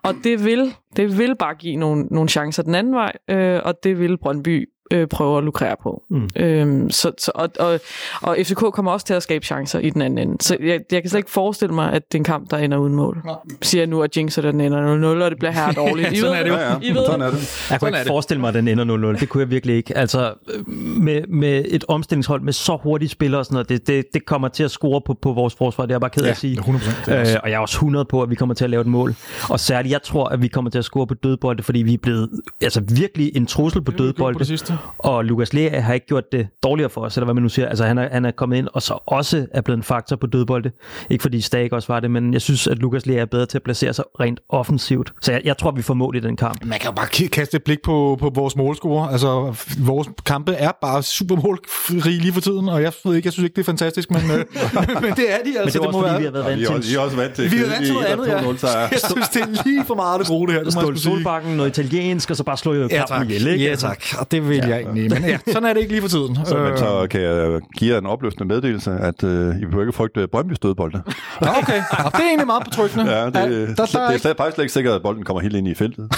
Og 0.03 0.15
det 0.23 0.45
vil, 0.45 0.73
det 0.95 1.17
vil 1.17 1.35
bare 1.35 1.55
give 1.55 1.75
nogle, 1.75 2.03
nogle 2.11 2.29
chancer 2.29 2.63
den 2.63 2.75
anden 2.75 2.93
vej, 2.93 3.11
øh, 3.29 3.61
og 3.63 3.73
det 3.83 3.99
vil 3.99 4.17
Brøndby 4.17 4.69
øh, 4.91 5.07
prøve 5.07 5.37
at 5.37 5.43
lukrere 5.43 5.75
på. 5.83 6.03
Mm. 6.09 6.29
Øhm, 6.35 6.89
så, 6.89 7.11
så, 7.17 7.31
og, 7.35 7.49
og, 7.59 7.79
og 8.21 8.37
FCK 8.43 8.55
kommer 8.73 8.91
også 8.91 9.05
til 9.05 9.13
at 9.13 9.23
skabe 9.23 9.45
chancer 9.45 9.79
i 9.79 9.89
den 9.89 10.01
anden 10.01 10.29
ende. 10.29 10.43
Så 10.43 10.57
jeg, 10.59 10.79
jeg 10.91 11.01
kan 11.01 11.09
slet 11.09 11.19
ikke 11.19 11.31
forestille 11.31 11.75
mig, 11.75 11.93
at 11.93 12.01
det 12.11 12.17
er 12.17 12.19
en 12.19 12.23
kamp, 12.23 12.51
der 12.51 12.57
ender 12.57 12.77
uden 12.77 12.95
mål. 12.95 13.21
Nej. 13.25 13.35
Siger 13.61 13.81
jeg 13.81 13.87
nu, 13.87 14.01
at 14.01 14.17
jinxer 14.17 14.41
den 14.41 14.61
ender 14.61 15.17
0-0, 15.19 15.23
og 15.23 15.31
det 15.31 15.39
bliver 15.39 15.51
her 15.51 15.71
dårligt. 15.71 16.11
I 16.13 16.15
Sådan 16.15 16.31
ved 16.31 16.39
er 16.39 16.43
det 16.43 16.49
jo. 16.49 16.55
Ja, 16.55 16.71
ja. 16.71 16.77
I 16.81 16.89
ved 16.93 17.05
Sådan 17.05 17.21
er 17.21 17.29
det. 17.31 17.67
Jeg 17.71 17.79
kunne 17.79 17.89
ikke 17.89 17.99
det. 17.99 18.07
forestille 18.07 18.41
mig, 18.41 18.47
at 18.47 18.53
den 18.53 18.67
ender 18.67 19.13
0-0. 19.15 19.19
Det 19.19 19.29
kunne 19.29 19.41
jeg 19.41 19.49
virkelig 19.51 19.75
ikke. 19.75 19.97
Altså, 19.97 20.33
øh, 20.53 20.67
med, 20.97 21.27
med 21.27 21.65
et 21.67 21.85
omstillingshold 21.87 22.41
med 22.41 22.53
så 22.53 22.77
hurtige 22.83 23.09
spillere 23.09 23.41
og 23.41 23.45
sådan 23.45 23.53
noget, 23.53 23.69
det, 23.69 23.87
det, 23.87 24.05
det 24.13 24.25
kommer 24.25 24.47
til 24.47 24.63
at 24.63 24.71
score 24.71 25.01
på, 25.05 25.13
på 25.21 25.33
vores 25.33 25.55
forsvar. 25.55 25.85
Det 25.85 25.91
er 25.91 25.95
jeg 25.95 26.01
bare 26.01 26.09
ked 26.09 26.21
af 26.21 26.25
Ja, 26.27 26.31
at 26.31 26.37
sige. 26.37 26.59
100%. 26.59 27.05
Det 27.05 27.15
er 27.15 27.21
Øh, 27.21 27.25
og 27.43 27.49
jeg 27.49 27.55
er 27.55 27.59
også 27.59 27.75
100 27.77 28.05
på, 28.05 28.21
at 28.21 28.29
vi 28.29 28.35
kommer 28.35 28.55
til 28.55 28.63
at 28.63 28.69
lave 28.69 28.81
et 28.81 28.87
mål. 28.87 29.15
Og 29.49 29.59
særligt, 29.59 29.91
jeg 29.91 30.01
tror, 30.03 30.25
at 30.25 30.41
vi 30.41 30.47
kommer 30.47 30.71
til 30.71 30.77
at 30.79 30.85
score 30.85 31.07
på 31.07 31.13
dødbolde, 31.13 31.63
fordi 31.63 31.79
vi 31.81 31.93
er 31.93 31.97
blevet 31.97 32.29
altså, 32.61 32.81
virkelig 32.95 33.31
en 33.35 33.45
trussel 33.45 33.81
på 33.81 33.91
dødbolde. 33.91 34.39
det 34.39 34.47
sidste. 34.47 34.76
Og 34.97 35.25
Lukas 35.25 35.53
Lea 35.53 35.79
har 35.79 35.93
ikke 35.93 36.07
gjort 36.07 36.23
det 36.31 36.47
dårligere 36.63 36.89
for 36.89 37.01
os, 37.01 37.17
eller 37.17 37.25
hvad 37.25 37.33
man 37.33 37.43
nu 37.43 37.49
siger. 37.49 37.67
Altså 37.67 37.85
han 37.85 37.97
er, 37.97 38.09
han 38.11 38.25
er 38.25 38.31
kommet 38.31 38.57
ind, 38.57 38.67
og 38.73 38.81
så 38.81 38.99
også 39.07 39.45
er 39.51 39.61
blevet 39.61 39.77
en 39.77 39.83
faktor 39.83 40.15
på 40.15 40.27
dødbolde. 40.27 40.71
Ikke 41.09 41.21
fordi 41.21 41.41
Stag 41.41 41.73
også 41.73 41.93
var 41.93 41.99
det, 41.99 42.11
men 42.11 42.33
jeg 42.33 42.41
synes, 42.41 42.67
at 42.67 42.77
Lukas 42.77 43.05
Lea 43.05 43.17
er 43.17 43.25
bedre 43.25 43.45
til 43.45 43.57
at 43.57 43.63
placere 43.63 43.93
sig 43.93 44.05
rent 44.19 44.39
offensivt. 44.49 45.13
Så 45.21 45.31
jeg, 45.31 45.41
jeg 45.45 45.57
tror, 45.57 45.71
vi 45.71 45.81
får 45.81 45.93
mål 45.93 46.15
i 46.15 46.19
den 46.19 46.35
kamp. 46.35 46.65
Man 46.65 46.79
kan 46.79 46.89
jo 46.89 46.95
bare 46.95 47.07
kaste 47.29 47.55
et 47.57 47.63
blik 47.63 47.77
på, 47.85 48.17
på 48.19 48.31
vores 48.35 48.55
målscore. 48.55 49.11
Altså, 49.11 49.55
vores 49.79 50.07
kampe 50.25 50.53
er 50.53 50.71
bare 50.81 51.03
super 51.03 51.35
målrige 51.35 52.19
lige 52.19 52.33
for 52.33 52.41
tiden, 52.41 52.69
og 52.69 52.81
jeg 52.81 52.93
ved 53.05 53.15
ikke, 53.15 53.27
jeg 53.27 53.33
synes 53.33 53.43
ikke, 53.43 53.55
det 53.55 53.61
er 53.61 53.65
fantastisk, 53.65 54.11
men, 54.11 54.21
øh, 54.21 54.31
men 55.03 55.11
det 55.11 55.33
er 55.33 55.37
de 55.45 55.51
Men 55.51 55.57
altså. 55.57 55.79
det 55.79 55.83
er 55.85 55.87
også 55.87 55.91
må 55.91 55.91
fordi, 55.91 56.11
være. 56.11 56.19
vi 56.19 56.25
har 56.25 56.31
været 56.31 56.45
vant 56.45 56.59
I 56.59 56.63
er, 56.63 56.67
til 56.67 56.75
også, 56.75 56.91
I 56.91 56.95
er 56.95 56.99
også 56.99 57.15
vant 57.15 57.33
til 57.33 57.51
Vi 57.51 57.57
er 57.57 57.69
vant 57.69 57.85
til 57.85 57.93
noget 57.93 58.05
andet, 58.05 58.27
ja. 58.27 58.39
2-0 58.51 58.57
sejr. 58.57 58.79
Jeg 58.91 58.99
synes, 59.11 59.29
det 59.29 59.41
er 59.41 59.63
lige 59.65 59.85
for 59.85 59.95
meget 59.95 60.19
det 60.19 60.27
gode, 60.27 60.47
det 60.47 60.53
her. 60.55 60.63
Det 60.63 60.73
sige. 60.73 60.97
Solbakken, 60.97 61.57
noget 61.57 61.69
italiensk, 61.79 62.29
og 62.29 62.35
så 62.35 62.43
bare 62.43 62.57
slå 62.57 62.73
jo 62.73 62.81
Ja, 62.81 62.87
kampen 62.87 63.17
tak. 63.17 63.27
ihjel, 63.27 63.47
ikke? 63.47 63.65
Ja, 63.65 63.75
tak. 63.75 64.03
Og 64.19 64.31
det 64.31 64.49
vil 64.49 64.66
jeg 64.69 64.79
egentlig. 64.79 65.09
Men 65.11 65.23
ja, 65.29 65.37
sådan 65.47 65.69
er 65.69 65.73
det 65.73 65.79
ikke 65.79 65.91
lige 65.91 66.01
for 66.01 66.09
tiden. 66.09 66.37
Så, 66.45 66.55
men 66.57 66.65
Øh, 66.71 66.77
så 66.77 67.07
kan 67.09 67.21
jeg 67.21 67.61
give 67.77 67.93
jer 67.93 67.99
en 67.99 68.05
opløsende 68.05 68.45
meddelelse, 68.45 68.91
at 68.91 69.23
øh, 69.23 69.55
I 69.61 69.65
behøver 69.65 69.81
ikke 69.81 69.93
frygte 69.93 70.27
Brøndby 70.27 70.53
stødbolde. 70.53 71.01
Nå, 71.41 71.47
okay. 71.61 71.73
Ja, 71.73 72.03
det 72.03 72.13
er 72.13 72.27
egentlig 72.27 72.47
meget 72.47 72.63
betryggende. 72.63 73.11
Ja, 73.11 73.25
det, 73.25 73.33
der, 73.33 73.47
det, 73.47 73.77
der, 73.77 73.85
det 73.85 73.95
er 73.95 74.17
slet- 74.17 74.37
faktisk 74.37 74.55
slet 74.55 74.63
ikke 74.63 74.73
sikkert, 74.73 74.95
at 74.95 75.01
bolden 75.01 75.23
kommer 75.23 75.41
helt 75.41 75.55
ind 75.55 75.67
i 75.67 75.73
feltet. 75.73 76.05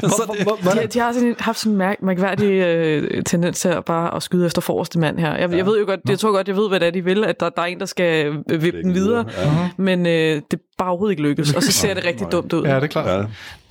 hvor- 0.00 0.42
hvor- 0.42 0.62
hvor- 0.62 0.72
De, 0.72 0.86
de 0.86 0.98
har 0.98 1.12
sådan, 1.12 1.36
haft 1.38 1.58
sådan 1.58 1.72
en 1.72 1.78
mærk, 1.78 2.02
mærkværdig 2.02 2.46
øh, 2.50 3.22
tendens 3.22 3.60
til 3.60 3.68
at 3.68 3.84
bare 3.84 4.16
at 4.16 4.22
skyde 4.22 4.46
efter 4.46 4.62
forreste 4.62 4.98
mand 4.98 5.18
her. 5.18 5.34
Jeg, 5.36 5.50
ja. 5.50 5.56
jeg 5.56 5.66
ved 5.66 5.78
jo 5.78 5.84
godt, 5.86 6.00
jeg 6.08 6.18
tror 6.18 6.32
godt, 6.32 6.48
jeg 6.48 6.56
ved, 6.56 6.68
hvad 6.68 6.80
det 6.80 6.86
er, 6.88 6.92
de 6.92 7.04
vil, 7.04 7.24
at 7.24 7.40
der, 7.40 7.48
der 7.48 7.62
er 7.62 7.66
en, 7.66 7.80
der 7.80 7.86
skal 7.86 8.26
øh, 8.50 8.62
vippe 8.62 8.82
den 8.82 8.94
videre, 8.94 9.24
Ja. 9.38 9.68
men 9.76 10.06
øh, 10.06 10.42
det 10.50 10.60
bare 10.78 10.88
overhovedet 10.88 11.12
ikke 11.12 11.22
lykkes, 11.22 11.52
og 11.54 11.62
så 11.62 11.72
ser 11.72 11.94
det 11.94 12.04
rigtig 12.04 12.26
dumt 12.32 12.52
ud. 12.52 12.62
Ja, 12.66 12.74
det 12.76 12.82
er 12.82 12.86
klart. 12.86 13.06
Ja. 13.06 13.16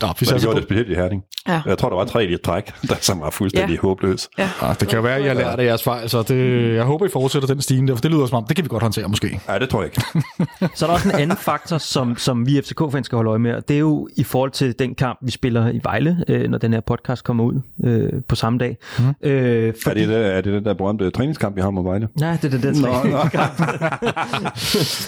Nå, 0.02 0.08
vi 0.08 0.08
Men 0.08 0.16
de 0.20 0.26
satser 0.26 0.40
gjorde 0.48 0.56
på. 0.56 0.60
det 0.60 0.68
specielt 0.68 0.90
i 0.90 0.94
Herning. 0.94 1.24
Ja. 1.48 1.62
Jeg 1.66 1.78
tror, 1.78 1.90
der 1.90 1.96
var 1.96 2.06
tre 2.06 2.26
i 2.26 2.34
et 2.34 2.42
træk, 2.42 2.72
der 2.90 2.96
som 3.02 3.22
var 3.22 3.30
fuldstændig 3.30 3.74
Ja. 3.76 3.80
håbløs. 3.82 4.30
Ja. 4.38 4.50
Ja, 4.62 4.74
det 4.80 4.88
kan 4.88 4.96
jo 4.96 5.02
være, 5.02 5.16
at 5.16 5.22
I 5.24 5.28
har 5.28 5.34
lært 5.34 5.60
af 5.60 5.66
jeres 5.66 5.84
fejl, 5.84 6.10
så 6.10 6.22
det, 6.24 6.74
jeg 6.76 6.84
håber, 6.84 7.06
I 7.06 7.10
fortsætter 7.10 7.48
den 7.48 7.62
stigning 7.62 7.88
der, 7.88 7.96
for 7.96 8.02
det 8.02 8.12
lyder 8.12 8.26
som 8.26 8.38
om, 8.38 8.46
det 8.48 8.56
kan 8.56 8.66
vi 8.66 8.70
godt 8.70 8.84
håndtere 8.84 9.08
måske. 9.08 9.40
Ja, 9.50 9.60
det 9.60 9.70
tror 9.70 9.82
jeg 9.84 9.92
ikke. 9.96 10.02
Så 10.76 10.86
er 10.86 10.88
der 10.90 10.94
også 10.94 11.10
en 11.10 11.16
anden 11.16 11.38
faktor, 11.38 11.78
som, 11.78 12.18
som 12.18 12.48
vi 12.48 12.62
FCK-fans 12.62 13.06
skal 13.06 13.16
holde 13.16 13.30
øje 13.30 13.40
med, 13.40 13.54
og 13.54 13.68
det 13.68 13.74
er 13.76 13.80
jo 13.80 14.08
i 14.18 14.24
forhold 14.24 14.52
til 14.52 14.80
den 14.80 14.96
kamp, 14.96 15.20
vi 15.22 15.32
spiller 15.32 15.70
i 15.72 15.80
Vejle, 15.84 16.24
øh, 16.28 16.50
når 16.50 16.58
den 16.58 16.74
her 16.74 16.80
podcast 16.80 17.24
kommer 17.24 17.44
ud 17.44 17.62
øh, 17.86 18.10
på 18.28 18.36
samme 18.36 18.60
dag. 18.60 18.78
Mm. 19.00 19.04
Øh, 19.30 19.68
Er 19.68 19.72
fordi, 19.84 20.00
det, 20.02 20.10
det, 20.10 20.18
er 20.36 20.42
det 20.42 20.54
den 20.54 20.66
der 20.66 20.74
berømte 20.74 21.10
træningskamp, 21.10 21.56
vi 21.56 21.62
har 21.62 21.70
mod 21.70 21.84
Vejle? 21.84 22.08
Nej, 22.20 22.38
det 22.42 22.46
er 22.54 22.58
det, 22.58 22.64
det 22.64 22.82
Nå, 22.82 22.88
nå. 22.88 23.18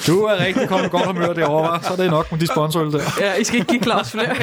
Du 0.08 0.22
er 0.24 0.46
rigtig 0.46 0.68
kommet 0.68 0.92
godt 0.92 1.06
humør 1.06 1.34
derovre? 1.34 1.80
Så 1.88 1.94
er 1.94 1.98
det 1.98 2.10
nok 2.12 2.32
med 2.32 2.40
de 2.40 2.48
sponsorøl 2.48 2.92
der. 2.92 3.00
Ja, 3.20 3.34
I 3.34 3.44
skal 3.44 3.60
ikke 3.60 3.72
give 3.72 3.84
Claus 3.84 4.12
flere, 4.12 4.36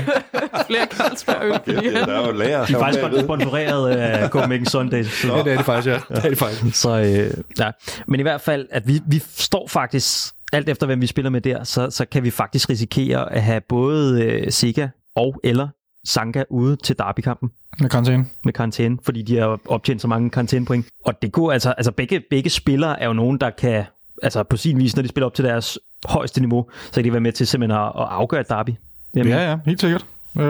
flere 0.67 0.87
Carlsberg 0.91 1.43
øl, 1.45 1.55
fordi 1.65 1.87
Ja, 1.89 2.01
der 2.01 2.21
er 2.21 2.27
jo 2.27 2.33
lærer. 2.33 2.67
De 2.67 2.73
er 2.75 2.79
faktisk 2.79 3.03
godt 3.03 3.25
sponsoreret 3.25 3.89
af 3.91 4.29
Copenhagen 4.31 4.67
Sundays. 4.67 5.07
Så, 5.13 5.27
Ja, 5.37 5.43
det 5.43 5.53
er 5.53 5.57
det 5.57 5.67
faktisk, 5.67 5.89
ja. 5.89 6.01
Det 6.17 6.25
er 6.25 6.29
det 6.29 6.39
faktisk. 6.39 6.81
så 6.81 6.91
øh, 6.99 7.45
ja. 7.59 7.71
Men 8.07 8.21
i 8.21 8.23
hvert 8.23 8.41
fald, 8.41 8.67
at 8.71 8.89
vi, 8.89 9.01
vi 9.07 9.23
står 9.37 9.69
faktisk, 9.69 10.33
alt 10.53 10.69
efter 10.69 10.87
hvem 10.87 11.01
vi 11.01 11.07
spiller 11.07 11.31
med 11.31 11.41
der, 11.41 11.65
så, 11.65 11.91
så 11.91 12.05
kan 12.05 12.23
vi 12.25 12.31
faktisk 12.31 12.71
risikere 12.71 13.33
at 13.33 13.43
have 13.43 13.61
både 13.69 14.23
øh, 14.23 14.53
Sega 14.53 14.89
og 15.17 15.41
eller 15.45 15.69
Sanka 16.07 16.45
ude 16.51 16.77
til 16.77 16.99
derbykampen 16.99 17.51
Med 17.81 17.91
karantæne. 17.91 18.27
med 18.45 18.53
karantæne, 18.53 18.99
fordi 19.05 19.23
de 19.23 19.37
har 19.39 19.59
optjent 19.69 20.03
så 20.03 20.09
mange 20.09 20.31
karantænepoint. 20.31 20.87
Og 21.05 21.23
det 21.23 21.33
går 21.33 21.53
altså, 21.53 21.71
altså 21.71 21.93
begge, 21.93 22.23
begge 22.31 22.51
spillere 22.51 23.01
er 23.01 23.07
jo 23.07 23.13
nogen, 23.13 23.39
der 23.39 23.51
kan, 23.51 23.85
altså 24.23 24.43
på 24.43 24.57
sin 24.57 24.79
vis, 24.79 24.97
når 24.97 25.03
de 25.03 25.09
spiller 25.09 25.27
op 25.27 25.35
til 25.35 25.45
deres 25.45 25.79
højeste 26.09 26.41
niveau, 26.41 26.67
så 26.87 26.93
kan 26.95 27.05
de 27.05 27.13
være 27.13 27.21
med 27.21 27.33
til 27.33 27.47
simpelthen 27.47 27.81
at, 27.81 27.87
at 27.87 27.93
afgøre 27.97 28.41
et 28.41 28.49
derby. 28.49 28.71
Jamen, 29.17 29.33
Ja, 29.33 29.51
ja, 29.51 29.59
helt 29.67 29.81
sikkert. 29.81 30.07
Øh, 30.39 30.45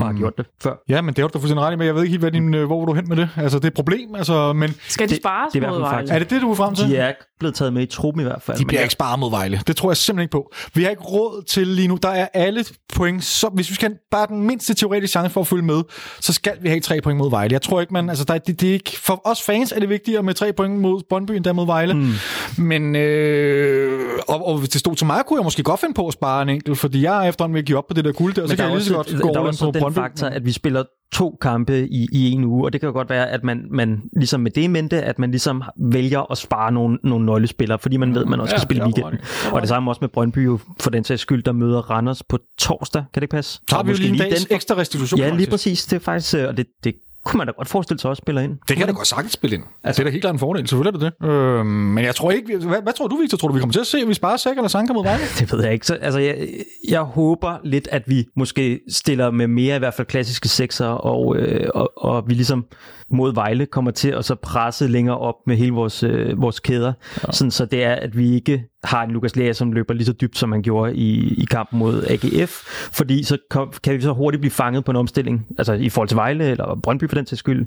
Og 0.00 0.06
har 0.06 0.12
gjort 0.12 0.32
det 0.38 0.46
før. 0.62 0.72
Ja, 0.88 1.00
men 1.00 1.14
det 1.14 1.18
har 1.22 1.28
du 1.28 1.32
da 1.32 1.38
fuldstændig 1.38 1.64
ret 1.66 1.72
i, 1.72 1.76
men 1.76 1.86
jeg 1.86 1.94
ved 1.94 2.02
ikke 2.02 2.10
helt, 2.10 2.22
hvad 2.22 2.30
din, 2.32 2.54
øh, 2.54 2.66
hvor 2.66 2.80
vil 2.80 2.86
du 2.88 2.92
hen 2.94 3.08
med 3.08 3.16
det? 3.16 3.28
Altså, 3.36 3.58
det 3.58 3.64
er 3.64 3.68
et 3.68 3.74
problem, 3.74 4.14
altså, 4.14 4.52
men 4.52 4.74
Skal 4.88 5.08
de 5.08 5.10
Det- 5.14 5.22
spares 5.22 5.52
det 5.52 5.58
er 5.58 5.62
i 5.62 5.64
hvert 5.66 5.70
mod 5.72 5.80
Vejle? 5.80 5.96
faktisk- 5.96 6.14
er 6.14 6.18
det 6.18 6.30
det, 6.30 6.42
du 6.42 6.50
er 6.50 6.54
frem 6.54 6.74
til? 6.74 6.88
De 6.90 6.96
er 6.96 7.12
blevet 7.40 7.54
taget 7.54 7.72
med 7.72 7.82
i 7.82 7.86
truppen 7.86 8.20
i 8.20 8.24
hvert 8.24 8.42
fald. 8.42 8.58
De 8.58 8.64
bliver 8.64 8.80
jeg- 8.80 8.84
ikke 8.84 8.92
sparet 8.92 9.18
mod 9.18 9.30
Vejle. 9.30 9.60
Det 9.66 9.76
tror 9.76 9.90
jeg 9.90 9.96
simpelthen 9.96 10.22
ikke 10.24 10.32
på. 10.32 10.52
Vi 10.74 10.82
har 10.82 10.90
ikke 10.90 11.02
råd 11.02 11.42
til 11.42 11.66
lige 11.66 11.88
nu. 11.88 11.98
Der 12.02 12.08
er 12.08 12.28
alle 12.34 12.64
point. 12.94 13.24
Så 13.24 13.48
hvis 13.54 13.70
vi 13.70 13.74
skal 13.74 13.88
have 13.88 13.98
bare 14.10 14.26
den 14.26 14.42
mindste 14.46 14.74
teoretiske 14.74 15.10
chance 15.12 15.30
for 15.30 15.40
at 15.40 15.46
følge 15.46 15.62
med, 15.64 15.82
så 16.20 16.32
skal 16.32 16.52
vi 16.60 16.68
have 16.68 16.80
tre 16.80 17.00
point 17.00 17.18
mod 17.18 17.30
Vejle. 17.30 17.52
Jeg 17.52 17.62
tror 17.62 17.80
ikke, 17.80 17.92
man... 17.92 18.08
Altså, 18.08 18.24
der, 18.24 18.34
er- 18.34 18.38
det, 18.38 18.60
det 18.60 18.68
er 18.68 18.72
ikke, 18.72 18.98
for 19.00 19.20
os 19.24 19.42
fans 19.42 19.72
er 19.72 19.80
det 19.80 19.88
vigtigere 19.88 20.22
med 20.22 20.34
tre 20.34 20.52
point 20.52 20.78
mod 20.80 21.02
Brøndby 21.08 21.30
end 21.32 21.44
der 21.44 21.52
mod 21.52 21.66
Vejle. 21.66 21.94
Mm. 21.94 22.12
Men 22.58 22.96
øh, 22.96 24.00
og, 24.28 24.46
og, 24.48 24.58
hvis 24.58 24.68
det 24.68 24.80
stod 24.80 24.96
til 24.96 25.06
mig, 25.06 25.22
kunne 25.26 25.38
jeg 25.40 25.44
måske 25.44 25.62
godt 25.62 25.80
finde 25.80 25.94
på 25.94 26.06
at 26.06 26.12
spare 26.12 26.42
en 26.42 26.48
enkelt, 26.48 26.78
fordi 26.78 27.02
jeg 27.02 27.24
er 27.24 27.28
efterhånden 27.28 27.54
ved 27.54 27.60
at 27.62 27.66
give 27.66 27.78
op 27.78 27.86
på 27.88 27.94
det 27.94 28.04
der 28.04 28.12
guld 28.12 28.34
der, 28.34 28.42
så 28.42 28.48
Men 28.48 28.48
kan 28.48 28.58
der 28.58 28.64
jeg 28.64 28.70
er 28.72 28.76
lige 28.76 28.84
så 28.86 28.94
også, 28.96 29.12
godt 29.18 29.25
gå 29.28 29.34
der 29.34 29.40
er 29.40 29.44
også 29.44 29.70
den 29.74 29.80
Brøndby. 29.80 29.94
faktor, 29.94 30.26
at 30.26 30.44
vi 30.44 30.52
spiller 30.52 30.84
to 31.12 31.38
kampe 31.40 31.88
i, 31.88 32.08
i 32.12 32.30
en 32.30 32.44
uge, 32.44 32.64
og 32.64 32.72
det 32.72 32.80
kan 32.80 32.86
jo 32.86 32.92
godt 32.92 33.10
være, 33.10 33.30
at 33.30 33.44
man, 33.44 33.66
man 33.70 34.02
ligesom 34.16 34.40
med 34.40 34.50
det 34.50 34.62
i 34.62 34.66
mente, 34.66 35.02
at 35.02 35.18
man 35.18 35.30
ligesom 35.30 35.62
vælger 35.92 36.30
at 36.32 36.38
spare 36.38 36.72
nogle, 36.72 36.98
nogle 37.04 37.26
nøglespillere, 37.26 37.78
fordi 37.78 37.96
man 37.96 38.14
ved, 38.14 38.22
at 38.22 38.28
man 38.28 38.40
også 38.40 38.54
Ja, 38.54 38.58
skal 38.58 38.66
spille 38.68 38.84
det 38.84 38.98
er 38.98 39.02
weekenden. 39.04 39.52
Og 39.52 39.60
det 39.60 39.68
samme 39.68 39.90
også 39.90 39.98
med 40.00 40.08
Brøndby, 40.08 40.44
jo, 40.46 40.58
for 40.80 40.90
den 40.90 41.04
sags 41.04 41.22
skyld, 41.22 41.42
der 41.42 41.52
møder 41.52 41.90
Randers 41.90 42.22
på 42.22 42.38
torsdag. 42.58 43.00
Kan 43.14 43.20
det 43.20 43.22
ikke 43.22 43.30
passe? 43.36 43.60
Så 43.70 43.76
har 43.76 43.82
vi 43.82 43.90
jo 43.90 43.96
lige 43.96 44.08
en 44.12 44.18
dags 44.18 44.44
den- 44.44 44.54
ekstra 44.56 44.76
restitution. 44.76 45.18
Ja, 45.20 45.24
lige 45.26 45.32
faktisk. 45.34 45.50
præcis. 45.50 45.86
Det 45.86 45.96
er 45.96 46.00
faktisk, 46.00 46.34
øh, 46.34 46.48
og 46.48 46.56
det, 46.56 46.66
det 46.84 46.94
kunne 47.26 47.38
man 47.38 47.46
da 47.46 47.52
godt 47.56 47.68
forestille 47.68 48.00
sig 48.00 48.10
også 48.10 48.20
spiller 48.20 48.42
ind. 48.42 48.58
Det 48.68 48.76
kan 48.76 48.86
da 48.86 48.92
godt 48.92 49.06
sagtens 49.06 49.32
spille 49.32 49.56
ind. 49.56 49.64
Altså, 49.84 50.02
det 50.02 50.06
er 50.06 50.10
da 50.10 50.12
helt 50.12 50.22
klart 50.22 50.34
en 50.34 50.38
fordel, 50.38 50.68
selvfølgelig 50.68 51.04
er 51.04 51.10
det 51.10 51.14
det. 51.20 51.28
Øhm, 51.28 51.66
men 51.66 52.04
jeg 52.04 52.14
tror 52.14 52.30
ikke... 52.30 52.58
Hvad, 52.58 52.82
hvad 52.82 52.92
tror 52.92 53.08
du, 53.08 53.16
Victor? 53.16 53.38
Tror 53.38 53.48
du, 53.48 53.54
vi 53.54 53.60
kommer 53.60 53.72
til 53.72 53.80
at 53.80 53.86
se, 53.86 53.98
at 53.98 54.08
vi 54.08 54.14
sparer 54.14 54.36
Sæk 54.36 54.56
eller 54.56 54.68
Sanka 54.68 54.92
mod 54.92 55.04
Vejle? 55.04 55.22
Det 55.38 55.52
ved 55.52 55.64
jeg 55.64 55.72
ikke. 55.72 55.86
Så, 55.86 55.94
altså, 55.94 56.20
jeg, 56.20 56.48
jeg 56.88 57.00
håber 57.00 57.58
lidt, 57.64 57.88
at 57.92 58.02
vi 58.06 58.26
måske 58.36 58.80
stiller 58.88 59.30
med 59.30 59.46
mere 59.46 59.76
i 59.76 59.78
hvert 59.78 59.94
fald 59.94 60.06
klassiske 60.06 60.48
sekser, 60.48 60.86
og, 60.86 61.36
øh, 61.36 61.70
og, 61.74 61.92
og 61.96 62.24
vi 62.28 62.34
ligesom 62.34 62.66
mod 63.10 63.34
Vejle 63.34 63.66
kommer 63.66 63.90
til 63.90 64.08
at 64.08 64.24
så 64.24 64.34
presse 64.34 64.88
længere 64.88 65.18
op 65.18 65.34
med 65.46 65.56
hele 65.56 65.72
vores, 65.72 66.02
øh, 66.02 66.40
vores 66.40 66.60
kæder. 66.60 66.92
Ja. 67.26 67.32
Sådan, 67.32 67.50
så 67.50 67.64
det 67.64 67.84
er, 67.84 67.94
at 67.94 68.18
vi 68.18 68.34
ikke 68.34 68.64
har 68.84 69.02
en 69.04 69.10
Lukas 69.10 69.36
Lea, 69.36 69.52
som 69.52 69.72
løber 69.72 69.94
lige 69.94 70.06
så 70.06 70.12
dybt, 70.12 70.38
som 70.38 70.48
man 70.48 70.62
gjorde 70.62 70.94
i, 70.96 71.34
i 71.42 71.44
kampen 71.50 71.78
mod 71.78 72.04
AGF, 72.08 72.50
fordi 72.92 73.22
så 73.22 73.38
kom, 73.50 73.72
kan 73.82 73.94
vi 73.94 74.00
så 74.00 74.12
hurtigt 74.12 74.40
blive 74.40 74.50
fanget 74.50 74.84
på 74.84 74.90
en 74.90 74.96
omstilling, 74.96 75.46
altså 75.58 75.72
i 75.72 75.88
forhold 75.88 76.08
til 76.08 76.16
Vejle 76.16 76.44
eller 76.44 76.78
Brøndby 76.82 77.08
for 77.08 77.14
den 77.16 77.24
til 77.24 77.38
skyld, 77.38 77.66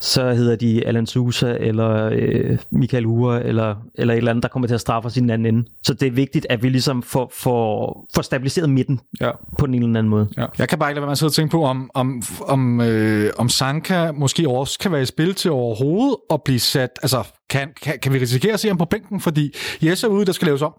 så 0.00 0.32
hedder 0.32 0.56
de 0.56 0.86
Alan 0.86 1.06
Sousa 1.06 1.56
eller 1.60 2.10
øh, 2.12 2.58
Michael 2.70 3.06
Ure 3.06 3.44
eller, 3.44 3.74
eller 3.94 4.14
et 4.14 4.18
eller 4.18 4.30
andet, 4.30 4.42
der 4.42 4.48
kommer 4.48 4.66
til 4.66 4.74
at 4.74 4.80
straffe 4.80 5.06
os 5.06 5.16
i 5.16 5.20
den 5.20 5.30
anden 5.30 5.54
ende. 5.54 5.68
Så 5.82 5.94
det 5.94 6.06
er 6.06 6.10
vigtigt, 6.12 6.46
at 6.50 6.62
vi 6.62 6.68
ligesom 6.68 7.02
får, 7.02 7.32
får, 7.34 8.06
får 8.14 8.22
stabiliseret 8.22 8.70
midten 8.70 9.00
Ja. 9.20 9.30
på 9.58 9.66
den 9.66 9.74
ene 9.74 9.84
eller 9.86 9.98
anden 9.98 10.10
måde. 10.10 10.28
Ja. 10.36 10.46
Jeg 10.58 10.68
kan 10.68 10.78
bare 10.78 10.90
ikke 10.90 11.00
lade 11.00 11.06
være 11.08 11.16
med 11.22 11.26
at 11.26 11.32
tænke 11.32 11.50
på, 11.50 11.64
om, 11.64 11.90
om, 11.94 12.22
om, 12.46 12.80
øh, 12.80 13.30
om 13.38 13.48
Sanka 13.48 14.12
måske 14.12 14.48
også 14.48 14.78
kan 14.78 14.92
være 14.92 15.02
i 15.02 15.04
spil 15.04 15.34
til 15.34 15.50
overhovedet 15.50 16.16
at 16.30 16.42
blive 16.42 16.58
sat... 16.60 16.90
Altså, 17.02 17.22
kan, 17.50 17.68
kan, 17.82 17.98
kan 18.02 18.12
vi 18.12 18.18
risikere 18.18 18.52
at 18.52 18.60
se 18.60 18.68
ham 18.68 18.78
på 18.78 18.84
bænken? 18.84 19.20
Fordi 19.20 19.54
Jes 19.82 20.04
er 20.04 20.08
ude, 20.08 20.26
der 20.26 20.32
skal 20.32 20.46
laves 20.46 20.62
om. 20.62 20.72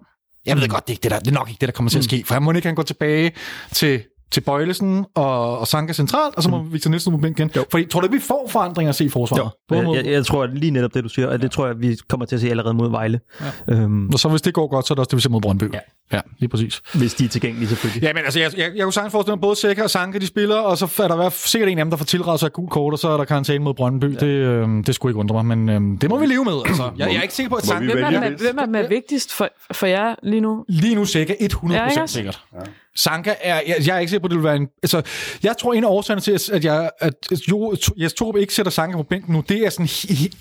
Jeg 0.46 0.58
ved 0.58 0.68
godt, 0.68 0.88
det 0.88 0.94
er, 0.94 0.94
ikke 0.94 1.04
det, 1.04 1.12
der, 1.12 1.20
det 1.20 1.28
er 1.28 1.32
nok 1.32 1.50
ikke 1.50 1.60
det, 1.60 1.68
der 1.68 1.74
kommer 1.74 1.90
til 1.90 1.98
at 1.98 2.04
ske. 2.04 2.24
For 2.26 2.34
han 2.34 2.44
må 2.44 2.52
ikke 2.52 2.68
han 2.68 2.76
gå 2.76 2.84
tilbage 2.84 3.32
til 3.72 4.04
til 4.32 4.42
Bøjlesen 4.42 5.06
og, 5.16 5.60
og 5.60 5.68
Sanka 5.68 5.94
centralt, 5.94 6.36
og 6.36 6.44
så 6.44 6.50
må 6.50 6.62
mm. 6.64 6.74
Victor 6.74 6.90
Nielsen 6.90 7.22
på 7.22 7.28
igen. 7.28 7.52
Fordi 7.72 7.86
tror 7.86 8.00
du 8.00 8.06
ikke, 8.06 8.16
vi 8.16 8.22
får 8.22 8.48
forandringer 8.50 8.90
at 8.90 8.96
se 8.96 9.06
i 9.06 9.10
forsvaret? 9.10 9.52
Mod- 9.72 9.96
Jeg, 9.96 10.06
jeg, 10.06 10.14
jeg 10.14 10.26
tror 10.26 10.44
at 10.44 10.54
lige 10.54 10.72
netop 10.72 10.94
det, 10.94 11.04
du 11.04 11.10
siger, 11.10 11.28
og 11.28 11.42
det 11.42 11.52
tror 11.52 11.68
jeg, 11.68 11.76
vi 11.80 11.98
kommer 12.10 12.26
til 12.26 12.36
at 12.36 12.42
se 12.42 12.50
allerede 12.50 12.74
mod 12.74 12.90
Vejle. 12.92 13.20
Ja. 13.68 13.74
Øhm, 13.74 14.10
Og 14.14 14.20
så 14.20 14.30
hvis 14.30 14.42
det 14.42 14.54
går 14.54 14.68
godt, 14.68 14.88
så 14.88 14.94
er 14.94 14.96
det 14.96 15.00
også 15.00 15.10
det, 15.10 15.16
vi 15.18 15.22
ser 15.22 15.30
mod 15.30 15.42
Brøndby. 15.42 15.74
Ja. 15.74 15.80
ja 16.14 16.22
lige 16.40 16.50
præcis. 16.50 16.82
hvis 16.94 17.14
de 17.14 17.26
er 17.26 17.30
tilgængelige 17.30 17.70
selvfølgelig. 17.70 18.04
Ja, 18.04 18.14
men 18.14 18.24
altså, 18.24 18.40
jeg, 18.40 18.52
jeg, 18.58 18.72
jeg 18.76 18.84
kunne 18.84 18.94
sagtens 18.94 19.12
forestille 19.12 19.36
mig, 19.36 19.42
både 19.42 19.56
Sækker 19.56 19.84
og 19.84 19.90
Sanka, 19.90 20.18
de 20.18 20.28
spiller, 20.28 20.56
og 20.56 20.78
så 20.78 20.86
er 21.04 21.08
der 21.08 21.16
hver, 21.16 21.30
sikkert 21.30 21.70
en 21.70 21.78
af 21.80 21.86
dem, 21.86 21.90
der 21.90 21.98
får 21.98 22.06
tilrettet 22.06 22.40
sig 22.40 22.48
et 22.48 22.54
gult 22.54 22.70
kort, 22.72 22.94
og 22.94 23.00
så 23.00 23.10
er 23.10 23.18
der 23.18 23.26
karantæne 23.26 23.64
mod 23.64 23.74
Brøndby. 23.74 24.14
Ja. 24.14 24.20
Det, 24.20 24.26
øh, 24.26 24.68
det 24.86 24.96
skulle 24.96 25.12
ikke 25.12 25.20
undre 25.20 25.44
mig, 25.44 25.58
men 25.58 25.70
øh, 25.96 26.02
det 26.02 26.10
må 26.10 26.18
vi 26.20 26.26
leve 26.26 26.44
med. 26.46 26.54
Altså. 26.66 26.84
Jeg, 26.98 27.08
jeg 27.08 27.18
er 27.18 27.22
ikke 27.22 27.34
sikker 27.34 27.50
på, 27.50 27.56
at 27.56 27.66
Sanka... 27.66 27.94
Hvem 27.94 28.04
er, 28.04 28.54
hvem 28.66 28.76
er 28.76 28.88
vigtigst 28.88 29.34
for, 29.34 29.50
for 29.72 29.86
jer 29.88 30.16
lige 30.24 30.42
nu? 30.42 30.66
Lige 30.68 30.96
nu 30.96 31.06
Sækker 31.06 31.34
100% 31.34 31.72
Ja, 31.74 31.78
ja, 31.84 31.90
ikke 31.90 32.02
også? 32.02 32.14
sikkert. 32.16 32.42
Ja. 32.54 32.60
Sanka 32.96 33.34
er, 33.42 33.62
jeg, 33.68 33.76
jeg 33.88 33.96
er 33.96 34.00
ikke 34.00 34.10
sikker 34.10 34.22
på, 34.22 34.26
at 34.28 34.32
det 34.32 34.38
vil 34.38 34.44
være 34.44 34.56
en... 34.56 34.68
Altså, 34.84 35.02
jeg 35.44 35.56
tror, 35.60 35.74
en 35.74 35.84
af 35.84 35.88
årsagerne 35.90 36.22
til, 36.22 36.32
at, 36.54 36.66
jeg, 36.66 36.90
at 37.00 37.14
jo, 37.50 37.76
Jes 37.98 38.14
Torup 38.14 38.38
ikke 38.38 38.54
sætter 38.54 38.72
Sanka 38.72 38.98
på 38.98 39.04
bænken 39.04 39.34
nu, 39.34 39.44
det 39.50 39.66
er 39.66 39.70
sådan, 39.70 39.88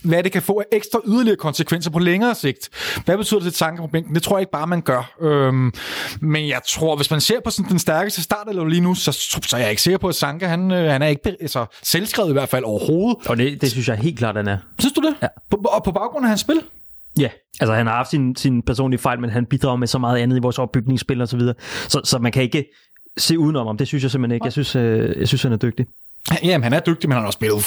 hvad 0.02 0.22
det 0.22 0.32
kan 0.32 0.42
få 0.42 0.60
af 0.60 0.76
ekstra 0.76 1.00
yderligere 1.06 1.36
konsekvenser 1.36 1.90
på 1.90 1.98
længere 1.98 2.34
sigt. 2.34 2.68
Hvad 3.04 3.16
betyder 3.16 3.40
det 3.40 3.46
at 3.46 3.52
sætte 3.52 3.58
Sanka 3.58 3.82
på 3.82 3.86
bænken? 3.86 4.14
Det 4.14 4.22
tror 4.22 4.36
jeg 4.36 4.42
ikke 4.42 4.52
bare, 4.52 4.66
man 4.66 4.80
gør. 4.80 5.14
Øhm, 5.22 5.72
men 6.20 6.48
jeg 6.48 6.60
tror, 6.68 6.96
hvis 6.96 7.10
man 7.10 7.20
ser 7.20 7.40
på 7.44 7.50
sådan 7.50 7.70
den 7.70 7.78
stærkeste 7.78 8.22
start 8.22 8.48
eller 8.48 8.64
lige 8.64 8.80
nu, 8.80 8.94
så, 8.94 9.12
så 9.12 9.56
er 9.56 9.60
jeg 9.60 9.70
ikke 9.70 9.82
sikker 9.82 9.98
på, 9.98 10.08
at 10.08 10.14
Sanka, 10.14 10.46
han, 10.46 10.70
øh, 10.70 10.90
han 10.90 11.02
er 11.02 11.06
ikke 11.06 11.36
altså, 11.40 11.66
selvskrevet 11.82 12.30
i 12.30 12.32
hvert 12.32 12.48
fald 12.48 12.64
overhovedet. 12.64 13.26
Og 13.26 13.36
det, 13.36 13.60
det 13.60 13.70
synes 13.70 13.88
jeg 13.88 13.96
helt 13.96 14.18
klart, 14.18 14.36
han 14.36 14.48
er. 14.48 14.58
Synes 14.78 14.92
du 14.92 15.00
det? 15.00 15.14
Ja. 15.22 15.28
På, 15.50 15.56
og 15.56 15.84
på 15.84 15.92
baggrund 15.92 16.24
af 16.24 16.28
hans 16.28 16.40
spil? 16.40 16.60
Ja, 17.18 17.28
altså 17.60 17.74
han 17.74 17.86
har 17.86 17.94
haft 17.94 18.10
sin, 18.10 18.36
sin 18.36 18.62
personlige 18.62 19.00
fejl, 19.00 19.20
men 19.20 19.30
han 19.30 19.46
bidrager 19.46 19.76
med 19.76 19.86
så 19.86 19.98
meget 19.98 20.18
andet 20.18 20.36
i 20.36 20.40
vores 20.40 20.58
opbygningsspil 20.58 21.20
og 21.20 21.28
så 21.28 21.36
videre. 21.36 21.54
Så, 21.88 22.00
så 22.04 22.18
man 22.18 22.32
kan 22.32 22.42
ikke 22.42 22.64
se 23.18 23.38
udenom 23.38 23.66
ham. 23.66 23.76
Det 23.76 23.86
synes 23.86 24.02
jeg 24.02 24.10
simpelthen 24.10 24.34
ikke. 24.34 24.44
Jeg 24.44 24.52
synes, 24.52 24.76
øh, 24.76 25.20
jeg 25.20 25.28
synes 25.28 25.42
han 25.42 25.52
er 25.52 25.56
dygtig. 25.56 25.86
Jamen, 26.44 26.62
han 26.62 26.72
er 26.72 26.80
dygtig, 26.80 27.08
men 27.08 27.14
han 27.14 27.22
har 27.22 27.26
også 27.26 27.36
spillet 27.36 27.64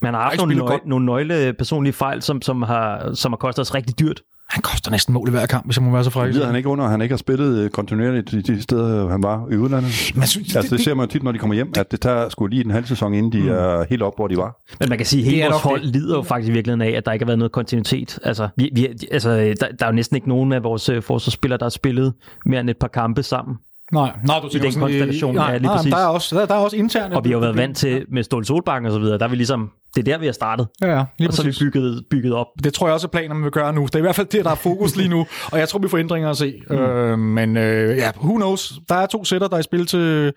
Men 0.00 0.06
han 0.06 0.14
har 0.14 0.22
haft 0.22 0.36
nogle, 0.36 0.56
nøgle, 0.56 0.78
nogle 0.84 1.06
nøgle 1.06 1.52
personlige 1.52 1.92
fejl, 1.92 2.22
som, 2.22 2.42
som, 2.42 2.62
har, 2.62 3.14
som 3.14 3.32
har 3.32 3.36
kostet 3.36 3.62
os 3.62 3.74
rigtig 3.74 3.98
dyrt. 3.98 4.22
Han 4.50 4.62
koster 4.62 4.90
næsten 4.90 5.14
mål 5.14 5.28
i 5.28 5.30
hver 5.30 5.46
kamp, 5.46 5.64
hvis 5.64 5.76
jeg 5.76 5.84
må 5.84 5.90
være 5.90 6.04
så 6.04 6.10
fræk. 6.10 6.32
Lider 6.32 6.46
han 6.46 6.56
ikke 6.56 6.68
under, 6.68 6.84
at 6.84 6.90
han 6.90 7.02
ikke 7.02 7.12
har 7.12 7.16
spillet 7.18 7.58
øh, 7.58 7.70
kontinuerligt 7.70 8.30
de, 8.30 8.42
de 8.42 8.62
steder, 8.62 9.08
han 9.08 9.22
var 9.22 9.46
i 9.52 9.56
udlandet? 9.56 10.12
Men 10.14 10.26
synes, 10.26 10.56
Altså, 10.56 10.76
det 10.76 10.84
ser 10.84 10.94
man 10.94 11.06
jo 11.06 11.10
tit, 11.12 11.22
når 11.22 11.32
de 11.32 11.38
kommer 11.38 11.54
hjem, 11.54 11.72
at 11.76 11.90
det 11.90 12.00
tager 12.00 12.28
sgu 12.28 12.46
lige 12.46 12.64
en 12.64 12.70
halv 12.70 12.86
sæson, 12.86 13.14
inden 13.14 13.32
de 13.32 13.40
Mm. 13.40 13.48
er 13.48 13.84
helt 13.90 14.02
op, 14.02 14.12
hvor 14.16 14.28
de 14.28 14.36
var. 14.36 14.56
Men 14.80 14.88
man 14.88 14.98
kan 14.98 15.06
sige, 15.06 15.20
at 15.20 15.24
Det 15.26 15.34
hele 15.34 15.46
vores 15.50 15.62
hold 15.62 15.82
lider 15.82 16.16
jo 16.16 16.22
faktisk 16.22 16.48
i 16.50 16.52
virkeligheden 16.52 16.82
af, 16.82 16.96
at 16.96 17.06
der 17.06 17.12
ikke 17.12 17.24
har 17.24 17.26
været 17.26 17.38
noget 17.38 17.52
kontinuitet. 17.52 18.18
Altså, 18.22 18.48
vi, 18.56 18.70
vi, 18.74 18.88
altså 19.10 19.30
der, 19.30 19.54
der 19.54 19.66
er 19.80 19.86
jo 19.86 19.92
næsten 19.92 20.16
ikke 20.16 20.28
nogen 20.28 20.52
af 20.52 20.62
vores 20.64 20.88
øh, 20.88 21.02
forsvarsspillere, 21.02 21.58
der 21.58 21.64
har 21.64 21.70
spillet 21.70 22.12
mere 22.46 22.60
end 22.60 22.70
et 22.70 22.76
par 22.76 22.88
kampe 22.88 23.22
sammen. 23.22 23.56
Nej, 23.92 24.10
nej, 24.26 24.38
du 24.40 24.48
tænker 24.48 24.64
den 24.64 24.72
sådan, 24.72 24.88
øh, 24.88 24.92
konstellation, 24.92 25.34
nej, 25.34 25.46
ja, 25.50 25.56
lige 25.56 25.66
nej, 25.66 25.76
præcis. 25.76 25.92
Der 25.92 25.98
er 25.98 26.06
også, 26.06 26.36
der, 26.38 26.46
der 26.46 26.54
er 26.54 26.58
også 26.58 26.76
interne. 26.76 27.16
Og 27.16 27.24
vi 27.24 27.28
har 27.28 27.34
jo 27.36 27.40
været 27.40 27.56
vant 27.56 27.76
til 27.76 28.04
med 28.12 28.22
Ståle 28.22 28.44
Solbakken 28.44 28.86
og 28.86 28.92
så 28.92 28.98
videre, 28.98 29.18
der 29.18 29.24
er 29.24 29.28
vi 29.28 29.36
ligesom, 29.36 29.70
det 29.94 30.08
er 30.08 30.12
der, 30.12 30.18
vi 30.18 30.26
har 30.26 30.32
startet. 30.32 30.66
Ja, 30.82 30.96
ja, 30.96 31.04
lige 31.18 31.28
Og 31.28 31.34
så 31.34 31.42
er 31.42 31.44
vi 31.44 31.48
præcis. 31.48 31.62
bygget, 31.62 32.04
bygget 32.10 32.32
op. 32.32 32.46
Det 32.64 32.74
tror 32.74 32.86
jeg 32.86 32.94
også 32.94 33.06
er 33.06 33.08
planer, 33.08 33.34
man 33.34 33.44
vil 33.44 33.52
gøre 33.52 33.72
nu. 33.72 33.86
Det 33.86 33.94
er 33.94 33.98
i 33.98 34.02
hvert 34.02 34.14
fald 34.16 34.26
det, 34.26 34.44
der 34.44 34.50
er 34.50 34.54
fokus 34.54 34.96
lige 34.96 35.08
nu, 35.08 35.26
og 35.52 35.58
jeg 35.58 35.68
tror, 35.68 35.78
vi 35.78 35.88
får 35.88 35.98
ændringer 35.98 36.30
at 36.30 36.36
se. 36.36 36.62
Mm. 36.70 36.76
Øh, 36.76 37.18
men 37.18 37.56
øh, 37.56 37.96
ja, 37.96 38.10
who 38.16 38.36
knows? 38.36 38.72
Der 38.88 38.94
er 38.94 39.06
to 39.06 39.24
sætter, 39.24 39.48
der 39.48 39.56
er 39.56 39.60
i 39.60 39.62
spil 39.62 39.86
til 39.86 40.32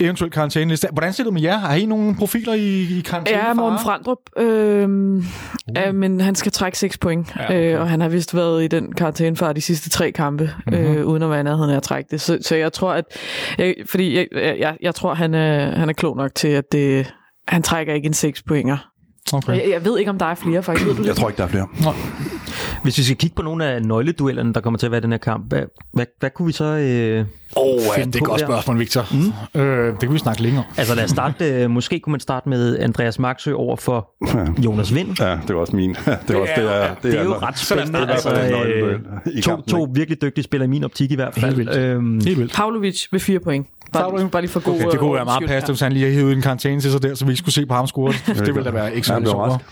eventuelt 0.00 0.34
karantæneliste. 0.34 0.88
Hvordan 0.92 1.12
ser 1.12 1.24
det 1.24 1.32
med 1.32 1.42
jer? 1.42 1.58
Har 1.58 1.74
I 1.74 1.84
nogle 1.86 2.16
profiler 2.16 2.54
i, 2.54 2.98
i 2.98 3.00
karantæne? 3.00 3.38
Ja, 3.38 3.54
Morten 3.54 3.78
Frandrup, 3.78 4.18
øh, 4.36 4.82
uh. 4.84 5.94
men 5.94 6.20
han 6.20 6.34
skal 6.34 6.52
trække 6.52 6.78
6 6.78 6.98
point, 6.98 7.34
Ja, 7.36 7.44
okay. 7.44 7.74
øh, 7.74 7.80
og 7.80 7.88
han 7.90 8.00
har 8.00 8.08
vist 8.08 8.36
været 8.36 8.64
i 8.64 8.68
den 8.68 8.92
karantænefar 8.92 9.52
de 9.52 9.60
sidste 9.60 9.90
tre 9.90 10.12
kampe, 10.12 10.50
mm-hmm. 10.66 10.84
øh, 10.84 11.06
uden 11.06 11.22
at 11.22 11.30
være 11.30 11.40
i 11.40 11.42
nærheden 11.42 11.70
af 11.70 11.76
at 11.76 11.82
trække 11.82 12.08
det. 12.10 12.20
Så, 12.20 12.38
så 12.40 12.56
jeg 12.56 12.72
tror, 12.72 12.92
at 12.92 13.04
jeg, 13.58 13.74
fordi 13.86 14.16
jeg, 14.16 14.26
jeg, 14.58 14.76
jeg 14.82 14.94
tror, 14.94 15.14
han 15.14 15.34
er, 15.34 15.76
han 15.76 15.88
er 15.88 15.92
klog 15.92 16.16
nok 16.16 16.34
til, 16.34 16.48
at 16.48 16.72
det, 16.72 17.14
han 17.50 17.62
trækker 17.62 17.94
ikke 17.94 18.06
en 18.06 18.14
6 18.14 18.42
pointer. 18.42 18.76
Okay. 19.32 19.52
Jeg, 19.52 19.70
jeg 19.70 19.84
ved 19.84 19.98
ikke, 19.98 20.10
om 20.10 20.18
der 20.18 20.26
er 20.26 20.34
flere, 20.34 20.62
faktisk. 20.62 20.86
Ved 20.86 20.94
du 20.94 21.02
Jeg 21.02 21.16
tror 21.16 21.28
ikke, 21.28 21.38
der 21.38 21.44
er 21.44 21.48
flere. 21.48 21.66
Hvis 22.82 22.98
vi 22.98 23.02
skal 23.02 23.16
kigge 23.16 23.36
på 23.36 23.42
nogle 23.42 23.64
af 23.64 23.82
nøgleduellerne, 23.82 24.54
der 24.54 24.60
kommer 24.60 24.78
til 24.78 24.86
at 24.86 24.90
være 24.92 24.98
i 24.98 25.02
den 25.02 25.10
her 25.10 25.18
kamp, 25.18 25.48
hvad, 25.48 25.62
hvad, 25.92 26.06
hvad 26.20 26.30
kunne 26.30 26.46
vi 26.46 26.52
så... 26.52 26.64
Øh, 26.64 27.26
Åh, 27.56 27.62
oh, 27.62 27.80
ja, 27.82 28.00
finde 28.00 28.12
det 28.12 28.18
er 28.18 28.22
et 28.22 28.28
godt 28.28 28.40
der? 28.40 28.46
spørgsmål, 28.46 28.78
Victor. 28.78 29.06
Mm. 29.54 29.60
Øh, 29.60 29.86
det 29.92 30.00
kan 30.00 30.12
vi 30.12 30.18
snakke 30.18 30.42
længere 30.42 30.64
altså 30.76 30.94
lad 30.94 31.04
os 31.04 31.10
starte, 31.10 31.44
øh, 31.62 31.70
måske 31.80 32.00
kunne 32.00 32.10
man 32.10 32.20
starte 32.20 32.48
med 32.48 32.78
Andreas 32.78 33.18
Maxø 33.18 33.52
over 33.52 33.76
for 33.76 34.10
Jonas 34.64 34.94
Vind. 34.94 35.20
Ja, 35.20 35.38
det 35.48 35.54
var 35.54 35.60
også 35.60 35.76
min. 35.76 35.90
det 35.94 36.06
er 36.06 36.40
også 36.40 36.52
det, 36.56 36.76
er, 36.76 36.94
Det 37.02 37.18
er 37.18 37.24
jo 37.24 37.34
ret 37.34 37.54
det 37.54 37.60
er 37.60 37.64
spændende. 37.64 38.02
i 38.02 38.04
hvert 38.04 38.22
fald 38.22 38.36
en 38.36 38.54
Altså, 38.54 39.30
øh, 39.34 39.42
to, 39.42 39.50
kampen, 39.50 39.70
to 39.70 39.88
virkelig 39.94 40.22
dygtige 40.22 40.44
spillere 40.44 40.66
i 40.66 40.70
min 40.70 40.84
optik 40.84 41.10
i 41.12 41.14
hvert 41.14 41.34
fald. 41.34 41.44
Helt 41.44 41.58
vildt. 41.58 41.76
Øhm, 41.76 42.20
Helt 42.24 42.38
vildt. 42.38 42.52
Pavlovic 42.52 43.06
med 43.12 43.20
4 43.20 43.40
point. 43.40 43.66
Bare, 43.92 44.28
bare 44.28 44.42
lige 44.42 44.50
for 44.52 44.60
god 44.60 44.74
Okay, 44.74 44.90
det 44.90 44.98
kunne 44.98 45.10
øh, 45.10 45.14
være 45.14 45.24
meget 45.24 45.48
passende, 45.48 45.72
hvis 45.72 45.80
han 45.80 45.92
lige 45.92 46.04
havde 46.04 46.14
hævet 46.16 46.32
en 46.32 46.42
karantæne 46.42 46.80
til 46.80 46.90
sig 46.92 47.02
der, 47.02 47.14
så 47.14 47.24
vi 47.24 47.30
ikke 47.30 47.38
skulle 47.38 47.54
se 47.54 47.66
på 47.66 47.74
ham 47.74 47.86
score. 47.86 48.12
Det 48.46 48.54
ville 48.54 48.64
da 48.64 48.70
være 48.70 48.94
ikke 48.94 49.06
så 49.06 49.12
Ja, 49.14 49.18
rask. 49.18 49.64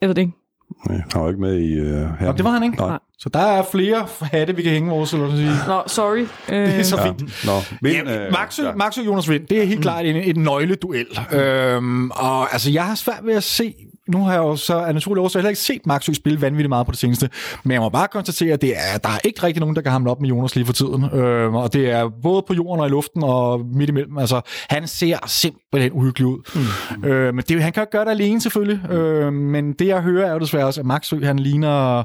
Jeg 0.00 0.08
ved 0.08 0.14
det 0.14 0.22
ikke. 0.22 0.43
Nej, 0.88 1.00
Han 1.12 1.22
var 1.22 1.28
ikke 1.28 1.40
med 1.40 1.58
i 1.58 1.80
uh, 1.80 1.86
her. 1.86 2.26
Nå, 2.26 2.32
det 2.32 2.44
var 2.44 2.50
han 2.50 2.62
ikke? 2.62 2.76
Nej. 2.76 2.98
Så 3.18 3.28
der 3.28 3.40
er 3.40 3.62
flere 3.72 4.06
hatte, 4.22 4.56
vi 4.56 4.62
kan 4.62 4.72
hænge 4.72 4.90
vores, 4.90 5.12
eller 5.12 5.30
sige. 5.36 5.50
Nå, 5.66 5.82
sorry. 5.86 6.18
Øh, 6.18 6.26
Det 6.72 6.78
er 6.78 6.82
så 6.82 6.96
Ja. 6.96 7.06
fint. 7.06 7.46
Nå, 7.46 7.52
Vind, 7.82 8.08
Ja, 8.08 8.26
øh, 8.26 8.32
Maxø, 8.32 8.62
ja. 8.66 8.72
Maxø 8.74 9.00
og 9.00 9.06
Jonas 9.06 9.30
Vind, 9.30 9.46
det 9.46 9.62
er 9.62 9.64
helt 9.66 9.80
klart 9.82 10.04
en, 10.06 10.16
en 10.16 10.42
nøgleduel. 10.42 11.06
Øhm, 11.32 12.10
og 12.10 12.52
altså, 12.52 12.70
jeg 12.70 12.84
har 12.84 12.94
svært 12.94 13.20
ved 13.24 13.34
at 13.34 13.42
se, 13.42 13.74
nu 14.08 14.24
har 14.24 14.32
jeg 14.32 14.38
jo 14.38 14.56
så 14.56 14.76
af 14.76 14.94
naturlig 14.94 15.22
årsag 15.22 15.40
heller 15.40 15.48
ikke 15.48 15.60
set 15.60 15.86
Maxø 15.86 16.12
spille 16.12 16.40
vanvittigt 16.40 16.68
meget 16.68 16.86
på 16.86 16.92
det 16.92 16.98
seneste, 16.98 17.30
men 17.64 17.72
jeg 17.72 17.80
må 17.80 17.88
bare 17.88 18.08
konstatere, 18.08 18.52
at 18.52 18.62
det 18.62 18.72
er, 18.76 18.98
der 18.98 19.08
er 19.08 19.18
ikke 19.24 19.42
rigtig 19.42 19.60
nogen, 19.60 19.76
der 19.76 19.82
kan 19.82 19.92
hamle 19.92 20.10
op 20.10 20.20
med 20.20 20.28
Jonas 20.28 20.56
lige 20.56 20.66
for 20.66 20.72
tiden. 20.72 21.04
Øhm, 21.04 21.54
og 21.54 21.72
det 21.72 21.90
er 21.90 22.10
både 22.22 22.42
på 22.46 22.54
jorden 22.54 22.80
og 22.80 22.86
i 22.86 22.90
luften 22.90 23.22
og 23.22 23.66
midt 23.74 23.90
imellem. 23.90 24.18
Altså, 24.18 24.40
han 24.70 24.88
ser 24.88 25.18
simpelthen 25.26 25.92
uhyggelig 25.92 26.26
ud. 26.26 26.38
Mm. 26.54 27.04
Øh, 27.04 27.34
men 27.34 27.44
det, 27.48 27.62
han 27.62 27.72
kan 27.72 27.82
jo 27.82 27.86
gøre 27.92 28.04
det 28.04 28.10
alene 28.10 28.40
selvfølgelig, 28.40 28.90
øh, 28.90 29.32
men 29.32 29.72
det 29.72 29.86
jeg 29.86 30.02
hører 30.02 30.26
er 30.26 30.32
jo 30.32 30.38
desværre 30.38 30.66
også, 30.66 30.80
at 30.80 30.86
Maxø, 30.86 31.24
han 31.24 31.38
ligner 31.38 32.04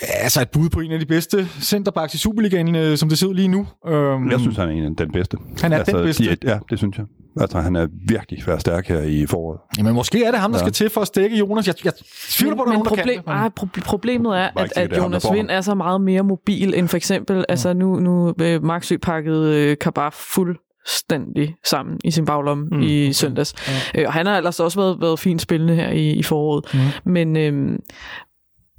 altså 0.00 0.40
et 0.42 0.50
bud 0.50 0.68
på 0.68 0.80
en 0.80 0.92
af 0.92 0.98
de 1.00 1.06
bedste 1.06 1.48
centerbacks 1.60 2.14
i 2.14 2.18
Superligaen, 2.18 2.74
øh, 2.76 2.96
som 2.96 3.08
det 3.08 3.18
ser 3.18 3.26
ud 3.26 3.34
lige 3.34 3.48
nu. 3.48 3.66
Øhm, 3.88 4.30
Jeg 4.30 4.40
synes, 4.40 4.56
han 4.56 4.68
er 4.68 4.72
en 4.72 4.84
af 4.84 4.90
den 4.98 5.12
bedste. 5.12 5.36
Han 5.62 5.72
er 5.72 5.78
altså, 5.78 5.96
den 5.96 6.04
bedste. 6.06 6.24
De, 6.24 6.36
ja, 6.44 6.58
det 6.70 6.78
synes 6.78 6.98
jeg. 6.98 7.06
Altså, 7.40 7.58
han 7.60 7.76
er 7.76 7.86
virkelig 8.08 8.42
været 8.46 8.60
stærk 8.60 8.88
her 8.88 9.00
i 9.00 9.26
foråret. 9.26 9.60
Jamen, 9.78 9.94
måske 9.94 10.24
er 10.24 10.30
det 10.30 10.40
ham, 10.40 10.52
der 10.52 10.58
Ja. 10.58 10.64
skal 10.64 10.72
til 10.72 10.90
for 10.90 11.00
at 11.00 11.06
stikke 11.06 11.36
Jonas. 11.38 11.66
Jeg, 11.66 11.74
jeg 11.84 11.92
tvivler 12.30 12.56
på, 12.56 12.62
at 12.62 12.66
der 12.66 12.72
er 12.72 12.78
men 12.78 12.84
nogen, 12.84 12.84
der 12.84 13.02
problem, 13.02 13.22
kan 13.22 13.34
det. 13.34 13.40
ej, 13.40 13.50
pro- 13.60 13.80
problemet 13.84 14.38
er, 14.38 14.48
at, 14.56 14.72
at 14.76 14.90
der 14.90 14.96
Jonas 15.02 15.26
Vind 15.32 15.50
er 15.50 15.60
så 15.60 15.74
meget 15.74 16.00
mere 16.00 16.22
mobil 16.22 16.74
end 16.74 16.88
for 16.88 16.96
eksempel, 16.96 17.44
altså 17.48 17.72
nu, 17.74 17.96
nu 18.00 18.34
øh, 18.40 18.64
Maxø 18.64 18.96
pakkede 19.02 19.56
øh, 19.70 19.76
Kabar 19.80 20.10
fuldstændig 20.10 21.54
sammen 21.64 22.00
i 22.04 22.10
sin 22.10 22.24
baglomme 22.24 22.64
mm, 22.72 22.80
i 22.82 23.12
søndags. 23.12 23.54
Øh, 23.94 24.04
og 24.06 24.12
han 24.12 24.26
har 24.26 24.36
ellers 24.36 24.60
også 24.60 24.80
været, 24.80 25.00
været 25.00 25.18
fint 25.18 25.42
spillende 25.42 25.74
her 25.74 25.88
i, 25.90 26.10
i 26.12 26.22
foråret. 26.22 26.64
Mm. 27.04 27.12
Men, 27.12 27.36
øhm, 27.36 27.76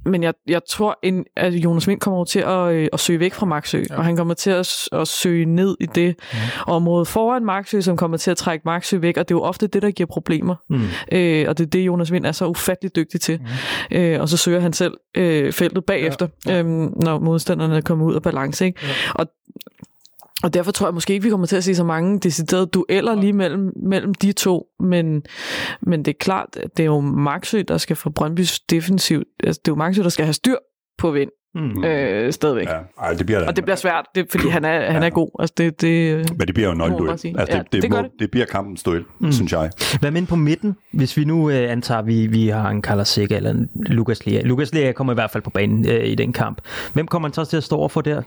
men 0.04 0.22
jeg, 0.22 0.34
jeg 0.46 0.60
tror, 0.68 0.98
en, 1.02 1.24
at 1.36 1.52
Jonas 1.52 1.88
Vind 1.88 2.00
kommer 2.00 2.24
til 2.24 2.40
at, 2.40 2.72
øh, 2.72 2.88
at 2.92 3.00
søge 3.00 3.20
væk 3.20 3.34
fra 3.34 3.46
Maxø, 3.46 3.82
ja. 3.90 3.96
og 3.96 4.04
han 4.04 4.16
kommer 4.16 4.34
til 4.34 4.50
at, 4.50 4.88
at 4.92 5.08
søge 5.08 5.44
ned 5.44 5.76
i 5.80 5.86
det 5.86 6.16
mm. 6.32 6.38
område 6.66 7.06
foran 7.06 7.44
Maxø, 7.44 7.80
som 7.80 7.96
kommer 7.96 8.16
til 8.16 8.30
at 8.30 8.36
trække 8.36 8.62
Maxø 8.64 8.98
væk, 8.98 9.16
og 9.16 9.28
det 9.28 9.34
er 9.34 9.38
jo 9.38 9.42
ofte 9.42 9.66
det, 9.66 9.82
der 9.82 9.90
giver 9.90 10.06
problemer. 10.06 10.54
Mm. 10.70 10.80
Øh, 11.12 11.44
og 11.48 11.58
det 11.58 11.66
er 11.66 11.70
det, 11.70 11.86
Jonas 11.86 12.12
Vind 12.12 12.26
er 12.26 12.32
så 12.32 12.46
ufattelig 12.46 12.96
dygtig 12.96 13.20
til. 13.20 13.40
Mm. 13.90 13.96
Øh, 13.96 14.20
og 14.20 14.28
så 14.28 14.36
søger 14.36 14.60
han 14.60 14.72
selv 14.72 14.94
øh, 15.16 15.52
feltet 15.52 15.84
bagefter, 15.84 16.28
ja, 16.46 16.52
ja. 16.52 16.58
Øhm, 16.58 16.92
når 16.96 17.18
modstanderne 17.18 17.82
kommer 17.82 18.06
ud 18.06 18.14
af 18.14 18.22
balance. 18.22 18.66
Ikke? 18.66 18.80
Ja. 18.82 18.92
Og, 19.14 19.26
og 20.42 20.54
derfor 20.54 20.72
tror 20.72 20.86
jeg 20.86 20.94
måske 20.94 21.12
ikke, 21.12 21.24
vi 21.24 21.30
kommer 21.30 21.46
til 21.46 21.56
at 21.56 21.64
se 21.64 21.74
så 21.74 21.84
mange 21.84 22.18
deciderede 22.20 22.66
dueller 22.66 23.14
lige 23.14 23.32
mellem, 23.32 23.72
mellem 23.82 24.14
de 24.14 24.32
to, 24.32 24.66
men, 24.80 25.22
men 25.82 26.04
det 26.04 26.08
er 26.08 26.18
klart, 26.20 26.48
at 26.56 26.76
det 26.76 26.82
er 26.82 26.86
jo 26.86 27.00
Maxø, 27.00 27.62
der 27.68 27.78
skal 27.78 27.96
få 27.96 28.10
Brøndbys 28.10 28.60
defensivt. 28.60 29.26
Altså, 29.44 29.60
det 29.64 29.70
er 29.70 29.72
jo 29.72 29.76
Maxø, 29.76 30.02
der 30.02 30.08
skal 30.08 30.24
have 30.24 30.32
styr 30.32 30.56
på 30.98 31.10
Vind 31.10 31.30
Mm. 31.54 31.84
øh, 31.84 32.32
stadigvæk. 32.32 32.66
Ja. 32.66 32.74
Ja, 32.74 32.80
ej, 33.00 33.12
det 33.12 33.26
bliver 33.26 33.46
Og 33.46 33.56
det 33.56 33.64
bliver 33.64 33.76
svært, 33.76 34.06
det, 34.14 34.26
fordi 34.30 34.48
han 34.48 34.64
er, 34.64 34.90
han 34.92 35.02
er 35.02 35.10
god. 35.10 35.30
Altså, 35.38 35.54
det, 35.58 35.80
det, 35.80 36.30
Men 36.38 36.46
det 36.46 36.54
bliver 36.54 36.66
jo 36.66 36.72
en 36.72 36.78
nøgleduel. 36.78 37.10
Altså, 37.10 37.28
det, 37.28 37.38
Ja, 37.48 37.62
det, 37.72 37.82
det 37.82 37.90
må, 37.90 37.96
det. 37.96 38.10
det 38.18 38.30
bliver 38.30 38.46
kampens 38.46 38.82
duel, 38.82 39.04
mm. 39.18 39.32
synes 39.32 39.52
jeg. 39.52 39.70
Hvad 40.00 40.10
med 40.10 40.26
på 40.26 40.36
midten, 40.36 40.76
hvis 40.92 41.16
vi 41.16 41.24
nu 41.24 41.50
øh, 41.50 41.72
antager, 41.72 41.98
at 41.98 42.06
vi, 42.06 42.26
vi 42.26 42.48
har 42.48 42.70
en 42.70 42.82
Carlos 42.82 43.08
Sikker 43.08 43.36
eller 43.36 43.50
en 43.50 43.68
Lukas 43.86 44.26
Lea. 44.26 44.42
Lukas 44.42 44.74
Lea 44.74 44.92
kommer 44.92 45.12
i 45.12 45.14
hvert 45.14 45.30
fald 45.30 45.42
på 45.42 45.50
banen 45.50 45.88
øh, 45.88 46.04
i 46.04 46.14
den 46.14 46.32
kamp. 46.32 46.60
Hvem 46.92 47.06
kommer 47.06 47.28
han 47.28 47.34
så 47.34 47.44
til 47.44 47.56
at 47.56 47.64
stå 47.64 47.76
over 47.76 47.88
for 47.88 48.00
der? 48.00 48.22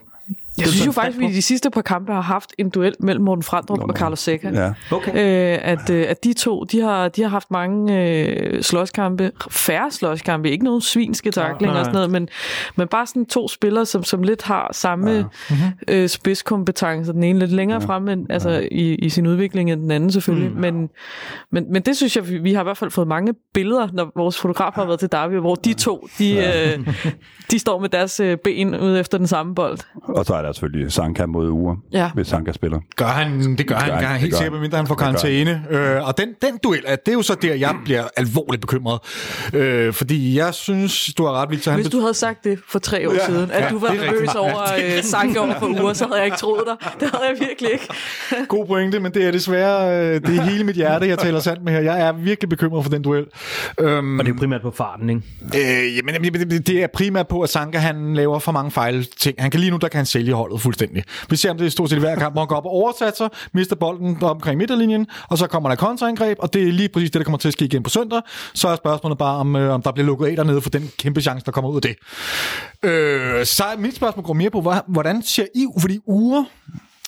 Jeg 0.62 0.70
synes 0.70 0.88
jo 0.88 0.92
faktisk, 0.92 1.18
at 1.18 1.22
vi 1.22 1.32
i 1.32 1.36
de 1.36 1.42
sidste 1.42 1.70
par 1.70 1.82
kampe 1.82 2.14
har 2.14 2.22
haft 2.22 2.54
en 2.58 2.70
duel 2.70 2.96
mellem 3.00 3.26
Morten 3.26 3.44
Frandrup 3.44 3.78
Nå, 3.78 3.86
og. 3.90 3.96
Carlos 3.96 4.20
Seca. 4.20 4.50
Ja. 4.54 4.74
Okay. 4.92 5.12
Øh, 5.12 5.60
at, 5.62 5.90
øh, 5.90 6.06
at 6.10 6.24
de 6.24 6.34
to, 6.34 6.64
de 6.64 6.82
har, 6.82 7.08
de 7.08 7.22
har 7.22 7.30
haft 7.30 7.52
mange 7.52 8.02
øh, 8.02 8.64
slåskampe, 8.64 9.32
færre 9.50 9.92
slåskampe, 9.92 10.52
ikke 10.52 10.66
nogen 10.66 10.82
svinske 10.82 11.32
taklinger 11.32 11.80
og 11.80 11.86
sådan 11.86 11.94
noget, 11.94 12.10
men, 12.10 12.30
men 12.76 12.88
bare 12.88 13.08
sådan 13.08 13.26
to 13.26 13.48
spillere, 13.48 13.86
som, 13.86 14.04
som 14.04 14.24
lidt 14.24 14.44
har 14.44 14.70
samme 14.74 15.12
ja. 15.12 15.24
Mhm. 15.50 15.58
øh, 15.88 16.10
spidskompetence. 16.10 17.14
Den 17.14 17.24
ene 17.24 17.40
lidt 17.40 17.52
længere 17.52 17.82
ja. 17.82 17.88
frem 17.88 18.08
end, 18.08 18.26
altså, 18.30 18.68
i, 18.72 18.96
i 18.96 19.10
sin 19.10 19.28
udvikling 19.28 19.72
end 19.72 19.82
den 19.82 19.92
anden 19.92 20.12
selvfølgelig. 20.12 20.52
Mm. 20.52 20.58
Men, 20.58 20.90
men, 21.52 21.74
men 21.74 21.82
det 21.82 21.98
synes 21.98 22.16
jeg, 22.16 22.30
vi, 22.30 22.38
vi 22.38 22.54
har 22.54 22.62
i 22.62 22.64
hvert 22.64 22.78
fald 22.78 22.92
fået 22.92 23.08
mange 23.08 23.34
billeder, 23.54 23.88
når 23.94 24.12
vores 24.16 24.40
fotografer 24.40 24.82
har 24.82 24.86
været 24.86 25.00
til 25.00 25.12
Derby, 25.12 25.34
hvor 25.34 25.56
de 25.56 25.74
to, 25.74 26.08
de, 26.18 26.38
øh, 26.38 26.88
de 27.52 27.60
står 27.60 27.80
med 27.80 27.90
deres 27.90 28.20
øh, 28.20 28.38
ben 28.38 28.80
ude 28.80 29.00
efter 29.00 29.18
den 29.18 29.28
samme 29.28 29.56
bold. 29.56 29.78
Og 30.04 30.26
så 30.26 30.34
er 30.34 30.42
der 30.42 30.51
selvfølgelig 30.54 30.92
Sanka 30.92 31.26
mod 31.26 31.50
Ure, 31.50 31.78
Ja. 31.94 32.10
hvis 32.14 32.28
Sanka 32.28 32.52
spiller. 32.52 32.80
Gør 32.96 33.06
han, 33.06 33.56
det 33.58 33.68
gør 33.68 33.76
han, 33.76 33.88
gør 33.88 33.94
han, 33.94 34.02
gør 34.04 34.08
han 34.08 34.14
det 34.14 34.22
helt 34.22 34.34
sikkert, 34.36 34.44
han. 34.44 34.52
medmindre 34.52 34.78
han 34.78 34.88
får 34.88 34.96
Det 34.96 35.04
karantæne. 35.04 35.64
Øh, 35.70 36.08
og 36.08 36.18
den, 36.18 36.28
den 36.42 36.58
duel, 36.64 36.84
at 36.88 37.06
det 37.06 37.12
er 37.12 37.16
jo 37.16 37.22
så 37.22 37.36
der, 37.36 37.54
jeg 37.54 37.76
bliver 37.86 38.04
alvorligt 38.18 38.62
bekymret. 38.62 39.00
Øh, 39.54 39.94
fordi 39.94 40.38
jeg 40.38 40.54
synes, 40.54 41.14
du 41.18 41.26
har 41.26 41.32
ret, 41.42 41.50
Victor. 41.52 41.72
Han 41.72 41.82
Hvis 41.82 41.92
du 41.92 42.00
havde 42.00 42.14
sagt 42.14 42.44
det 42.44 42.60
for 42.70 42.80
tre 42.80 43.10
år 43.10 43.14
Ja, 43.14 43.26
siden, 43.26 43.52
at 43.52 43.64
ja, 43.64 43.70
du 43.70 43.80
var 43.80 43.88
det 43.88 44.00
er 44.08 44.12
nervøs 44.12 44.36
over 44.36 44.62
øh, 44.98 45.04
Sanke 45.14 45.40
over 45.40 45.54
for 45.60 45.68
uger, 45.68 45.94
så 45.94 46.06
havde 46.06 46.18
jeg 46.18 46.26
ikke 46.26 46.38
troet 46.38 46.64
dig. 46.68 46.76
Det 47.00 47.10
havde 47.14 47.24
jeg 47.30 47.36
virkelig 47.50 47.72
ikke. 47.74 47.88
God 48.48 48.66
pointe, 48.68 49.00
men 49.00 49.14
det 49.14 49.26
er 49.28 49.32
desværre 49.32 50.00
øh, 50.16 50.22
det 50.22 50.38
er 50.38 50.42
hele 50.42 50.64
mit 50.64 50.76
hjerte, 50.76 51.08
jeg 51.08 51.20
taler 51.20 51.40
sandt 51.40 51.64
med 51.64 51.74
her. 51.74 51.80
Jeg 51.80 52.02
er 52.02 52.12
virkelig 52.12 52.50
bekymret 52.50 52.84
for 52.84 52.90
den 52.92 53.02
duel. 53.02 53.26
Øhm, 53.80 54.20
Og 54.20 54.26
det 54.26 54.32
er 54.34 54.38
primært 54.38 54.62
på 54.62 54.72
farten, 54.72 55.10
ikke? 55.10 55.22
Øh, 55.86 55.98
jamen, 55.98 56.34
det- 56.34 56.68
det 56.68 56.84
er 56.84 56.88
primært 56.94 57.28
på, 57.28 57.42
at 57.42 57.50
Sanka 57.50 57.78
han 57.78 58.14
laver 58.14 58.40
for 58.40 58.52
mange 58.52 58.72
fejl 58.72 59.08
ting. 59.20 59.36
Han 59.40 59.52
kan 59.52 59.60
lige 59.60 59.72
nu, 59.72 59.78
der 59.78 59.88
kan 59.88 59.98
han 59.98 60.06
sælge 60.06 60.31
holdet 60.36 60.62
fuldstændig. 60.62 61.04
Vi 61.30 61.36
ser 61.36 61.52
om 61.52 61.58
det 61.58 61.66
er 61.66 61.70
stort 61.70 61.90
set 61.90 62.00
hver 62.00 62.16
kamp, 62.16 62.34
hvor 62.34 62.42
han 62.42 62.48
går 62.48 62.56
op 62.56 62.66
og 62.66 62.72
oversat 62.72 63.18
sig, 63.18 63.30
mister 63.54 63.76
bolden 63.76 64.24
omkring 64.24 64.58
midterlinjen, 64.58 65.08
og 65.30 65.38
så 65.38 65.48
kommer 65.48 65.70
der 65.70 65.76
kontraangreb, 65.76 66.38
og 66.40 66.54
det 66.54 66.68
er 66.68 66.72
lige 66.72 66.90
præcis 66.90 67.12
det, 67.12 67.20
der 67.20 67.24
kommer 67.24 67.38
til 67.38 67.48
at 67.48 67.54
ske 67.54 67.66
igen 67.66 67.84
på 67.84 67.90
søndag. 67.90 68.22
Så 68.54 68.68
er 68.68 68.76
spørgsmålet 68.76 69.18
bare, 69.18 69.38
om, 69.38 69.56
øh, 69.56 69.74
om 69.74 69.82
der 69.82 69.92
bliver 69.92 70.06
lukket 70.06 70.26
af 70.26 70.36
dernede 70.36 70.62
for 70.62 70.70
den 70.70 70.92
kæmpe 70.98 71.22
chance, 71.22 71.46
der 71.46 71.52
kommer 71.52 71.70
ud 71.70 71.76
af 71.76 71.82
det. 71.82 71.96
Øh, 72.90 73.46
så 73.46 73.64
mit 73.78 73.96
spørgsmål 73.96 74.26
går 74.26 74.34
mere 74.34 74.50
på, 74.50 74.74
hvordan 74.88 75.22
ser 75.24 75.46
I, 75.56 75.66
fordi 75.80 76.00
uger, 76.06 76.44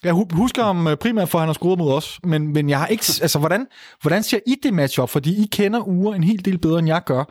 jeg 0.04 0.14
hu- 0.14 0.28
husker 0.32 0.64
om 0.64 0.88
øh, 0.88 0.98
primært, 0.98 1.30
for 1.30 1.38
at 1.38 1.42
han 1.42 1.48
har 1.48 1.54
scoret 1.54 1.80
mod 1.80 1.94
os, 1.94 2.20
men, 2.24 2.54
men 2.54 2.70
jeg 2.70 2.80
har 2.80 2.88
ikke, 2.88 3.06
altså 3.22 3.40
hvordan, 3.40 3.68
hvordan 4.02 4.24
ser 4.24 4.40
I 4.48 4.56
det 4.64 4.74
matchup? 4.74 5.10
Fordi 5.10 5.44
I 5.44 5.48
kender 5.52 5.80
Ure 5.80 6.16
en 6.16 6.24
hel 6.24 6.46
del 6.46 6.58
bedre, 6.58 6.80
end 6.80 6.88
jeg 6.88 7.02
gør. 7.06 7.24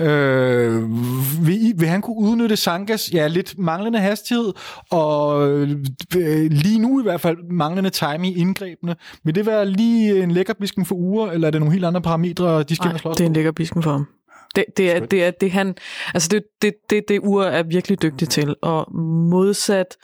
Øh, 0.00 0.82
vil, 1.46 1.68
I, 1.68 1.72
vil 1.76 1.88
han 1.88 2.02
kunne 2.02 2.16
udnytte 2.16 2.56
Sankas, 2.56 3.10
ja, 3.12 3.26
lidt 3.26 3.58
manglende 3.58 3.98
hastighed, 3.98 4.52
og 4.90 5.48
øh, 5.48 6.50
lige 6.50 6.78
nu 6.78 7.00
i 7.00 7.02
hvert 7.02 7.20
fald 7.20 7.36
manglende 7.50 7.90
time 7.90 8.28
i 8.28 8.36
indgrebene? 8.36 8.96
Vil 9.24 9.34
det 9.34 9.46
være 9.46 9.66
lige 9.66 10.22
en 10.22 10.30
lækker 10.30 10.54
bisken 10.60 10.86
for 10.86 10.94
Ure, 10.94 11.34
eller 11.34 11.46
er 11.46 11.50
det 11.50 11.60
nogle 11.60 11.72
helt 11.72 11.84
andre 11.84 12.00
parametre, 12.00 12.62
de 12.62 12.76
skal 12.76 12.88
Nej, 12.88 12.98
slås 12.98 13.16
det 13.16 13.24
er 13.24 13.28
en 13.28 13.34
lækker 13.34 13.52
bisken 13.52 13.82
for 13.82 13.90
ham. 13.90 14.06
Det, 14.56 14.64
det, 14.76 14.96
er, 14.96 15.06
det 15.06 15.24
er 15.24 15.30
det, 15.30 15.50
han... 15.52 15.74
Altså, 16.14 16.28
det, 16.28 16.42
det, 16.62 16.74
det, 16.90 17.02
det 17.08 17.18
Ur 17.22 17.44
er 17.44 17.62
virkelig 17.62 18.02
dygtig 18.02 18.28
til. 18.28 18.54
Og 18.62 18.94
modsat 19.30 19.96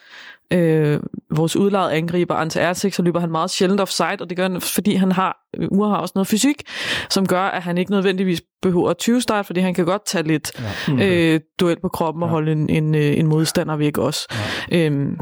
øh, 0.53 1.01
vores 1.31 1.57
udlejede 1.57 1.93
angriber, 1.93 2.35
Ante 2.35 2.61
Ertik, 2.61 2.95
så 2.95 3.03
løber 3.03 3.21
han 3.21 3.31
meget 3.31 3.51
sjældent 3.51 3.81
offside, 3.81 4.17
og 4.21 4.29
det 4.31 4.37
gør 4.37 4.49
han, 4.49 4.61
fordi 4.61 4.95
han 4.95 5.13
har, 5.13 5.37
Ur 5.71 5.89
har 5.89 5.97
også 5.97 6.13
noget 6.15 6.27
fysik, 6.27 6.63
som 7.11 7.27
gør, 7.27 7.43
at 7.43 7.63
han 7.63 7.79
ikke 7.79 7.91
nødvendigvis 7.91 8.43
behøver 8.63 8.91
at 8.91 8.99
20 8.99 9.21
start, 9.21 9.47
fordi 9.47 9.61
han 9.61 9.75
kan 9.75 9.85
godt 9.85 10.07
tage 10.07 10.25
lidt 10.25 10.53
ja. 10.89 11.35
øh, 11.35 11.41
duel 11.61 11.81
på 11.81 11.89
kroppen 11.89 12.23
og 12.23 12.29
holde 12.29 12.53
en, 12.53 12.71
en, 12.71 12.95
øh, 12.95 13.19
en 13.19 13.27
modstander 13.27 13.77
væk 13.77 13.99
også. 13.99 14.29
Ja. 14.71 14.87
Øhm, 14.87 15.19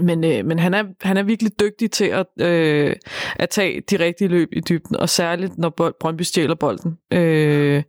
men, 0.00 0.24
øh, 0.24 0.44
men 0.44 0.58
han, 0.58 0.74
er, 0.74 0.84
han 1.00 1.16
er 1.16 1.22
virkelig 1.22 1.60
dygtig 1.60 1.90
til 1.90 2.04
at, 2.04 2.26
øh, 2.40 2.96
at 3.36 3.50
tage 3.50 3.82
de 3.90 3.98
rigtige 3.98 4.28
løb 4.28 4.48
i 4.52 4.60
dybden, 4.60 4.96
og 4.96 5.08
særligt 5.08 5.58
når 5.58 5.68
bold, 5.68 5.94
Brøndby 6.00 6.22
stjæler 6.22 6.54
bolden. 6.54 6.96
Øh, 7.12 7.82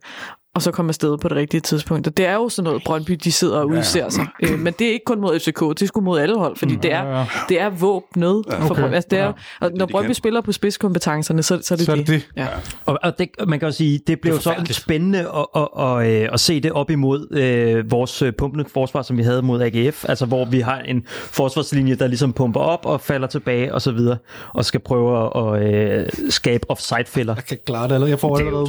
og 0.56 0.62
så 0.62 0.70
komme 0.70 0.90
afsted 0.90 1.18
på 1.18 1.28
det 1.28 1.36
rigtige 1.36 1.60
tidspunkt. 1.60 2.06
Og 2.06 2.16
det 2.16 2.26
er 2.26 2.34
jo 2.34 2.48
sådan 2.48 2.64
noget, 2.64 2.82
Brøndby 2.84 3.12
de 3.24 3.32
sidder 3.32 3.58
og 3.58 3.68
udser 3.68 4.08
sig. 4.08 4.26
Øh, 4.42 4.58
men 4.58 4.74
det 4.78 4.86
er 4.86 4.92
ikke 4.92 5.04
kun 5.04 5.20
mod 5.20 5.38
FCK, 5.40 5.60
det 5.60 5.82
er 5.82 5.86
sgu 5.86 6.00
mod 6.00 6.20
alle 6.20 6.38
hold, 6.38 6.56
fordi 6.56 6.76
det 6.82 6.92
er, 6.92 7.24
det 7.48 7.60
er 7.60 7.70
våbnet 7.70 8.44
for 8.48 8.74
Brøndby. 8.74 8.94
Altså, 8.94 9.08
det 9.10 9.18
er, 9.18 9.32
og 9.60 9.70
når 9.74 9.86
Brøndby 9.86 10.12
spiller 10.12 10.40
på 10.40 10.52
spidskompetencerne, 10.52 11.42
så, 11.42 11.58
så 11.62 11.74
er 11.74 11.76
det 11.76 11.86
Så 11.86 11.92
er 11.92 11.96
det. 11.96 12.06
det 12.06 12.14
det. 12.14 12.28
Ja. 12.36 12.46
Og, 12.86 12.98
og 13.02 13.18
det, 13.18 13.28
man 13.46 13.58
kan 13.58 13.68
jo 13.68 13.72
sige, 13.72 14.00
det 14.06 14.20
blev 14.20 14.40
så 14.40 14.54
spændende 14.70 15.18
at, 15.18 15.46
at, 15.56 15.68
at, 15.78 16.06
at, 16.06 16.30
at 16.32 16.40
se 16.40 16.60
det 16.60 16.72
op 16.72 16.90
imod 16.90 17.26
øh, 17.30 17.90
vores 17.90 18.22
øh, 18.22 18.32
pumpende 18.32 18.64
forsvar, 18.72 19.02
som 19.02 19.16
vi 19.16 19.22
havde 19.22 19.42
mod 19.42 19.62
AGF, 19.62 20.04
altså 20.08 20.26
hvor 20.26 20.44
vi 20.44 20.60
har 20.60 20.78
en 20.78 21.02
forsvarslinje, 21.08 21.94
der 21.94 22.06
ligesom 22.06 22.32
pumper 22.32 22.60
op 22.60 22.86
og 22.86 23.00
falder 23.00 23.26
tilbage 23.26 23.74
og 23.74 23.82
så 23.82 23.92
videre, 23.92 24.16
og 24.54 24.64
skal 24.64 24.80
prøve 24.80 25.36
at 25.36 25.74
øh, 25.74 26.06
skabe 26.30 26.70
offside-fælder. 26.70 27.34
Jeg 27.34 27.44
kan 27.44 27.58
klare 27.66 27.88
det 27.88 27.94
allerede. 27.94 28.10
Jeg 28.10 28.18
får 28.18 28.38
allerede... 28.38 28.66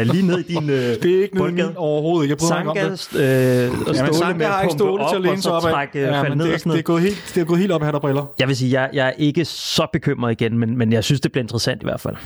lige 0.12 0.26
ned 0.26 0.38
i 0.38 0.42
din 0.42 0.70
øh, 0.76 0.76
Det 0.76 1.04
er 1.18 1.22
ikke 1.22 1.34
noget 1.36 1.54
min 1.54 1.64
overhovedet. 1.76 2.28
Jeg 2.30 2.36
mig 2.40 2.58
ikke 2.58 2.70
om 2.70 2.96
Sanka 2.96 3.18
det. 3.18 3.66
øh, 3.66 3.80
og 3.88 3.94
Jamen, 3.94 4.14
Ståle 4.14 4.14
Sanka 4.18 4.38
med 4.38 4.46
har 4.46 4.62
ikke 4.62 4.72
stålet 4.72 5.06
til 5.10 5.16
at 5.16 5.22
læne 5.22 5.32
og 5.32 5.42
sig 5.42 5.52
op 5.52 5.64
af. 5.66 5.72
trække, 5.72 5.98
Ja, 6.00 6.20
falde 6.22 6.28
men 6.28 6.38
ned 6.38 6.46
det, 6.46 6.54
og 6.54 6.60
sådan 6.60 6.72
det, 6.72 6.78
er 6.78 6.82
gået 6.82 7.02
helt, 7.02 7.32
det 7.34 7.40
er 7.40 7.44
gået 7.44 7.58
helt 7.58 7.72
op 7.72 7.80
af 7.80 7.86
hatterbriller. 7.86 8.26
Jeg 8.38 8.48
vil 8.48 8.56
sige, 8.56 8.80
jeg, 8.80 8.90
jeg 8.92 9.06
er 9.06 9.12
ikke 9.18 9.44
så 9.44 9.86
bekymret 9.92 10.32
igen, 10.40 10.58
men, 10.58 10.78
men 10.78 10.92
jeg 10.92 11.04
synes, 11.04 11.20
det 11.20 11.32
bliver 11.32 11.44
interessant 11.44 11.82
i 11.82 11.84
hvert 11.84 12.00
fald. 12.00 12.16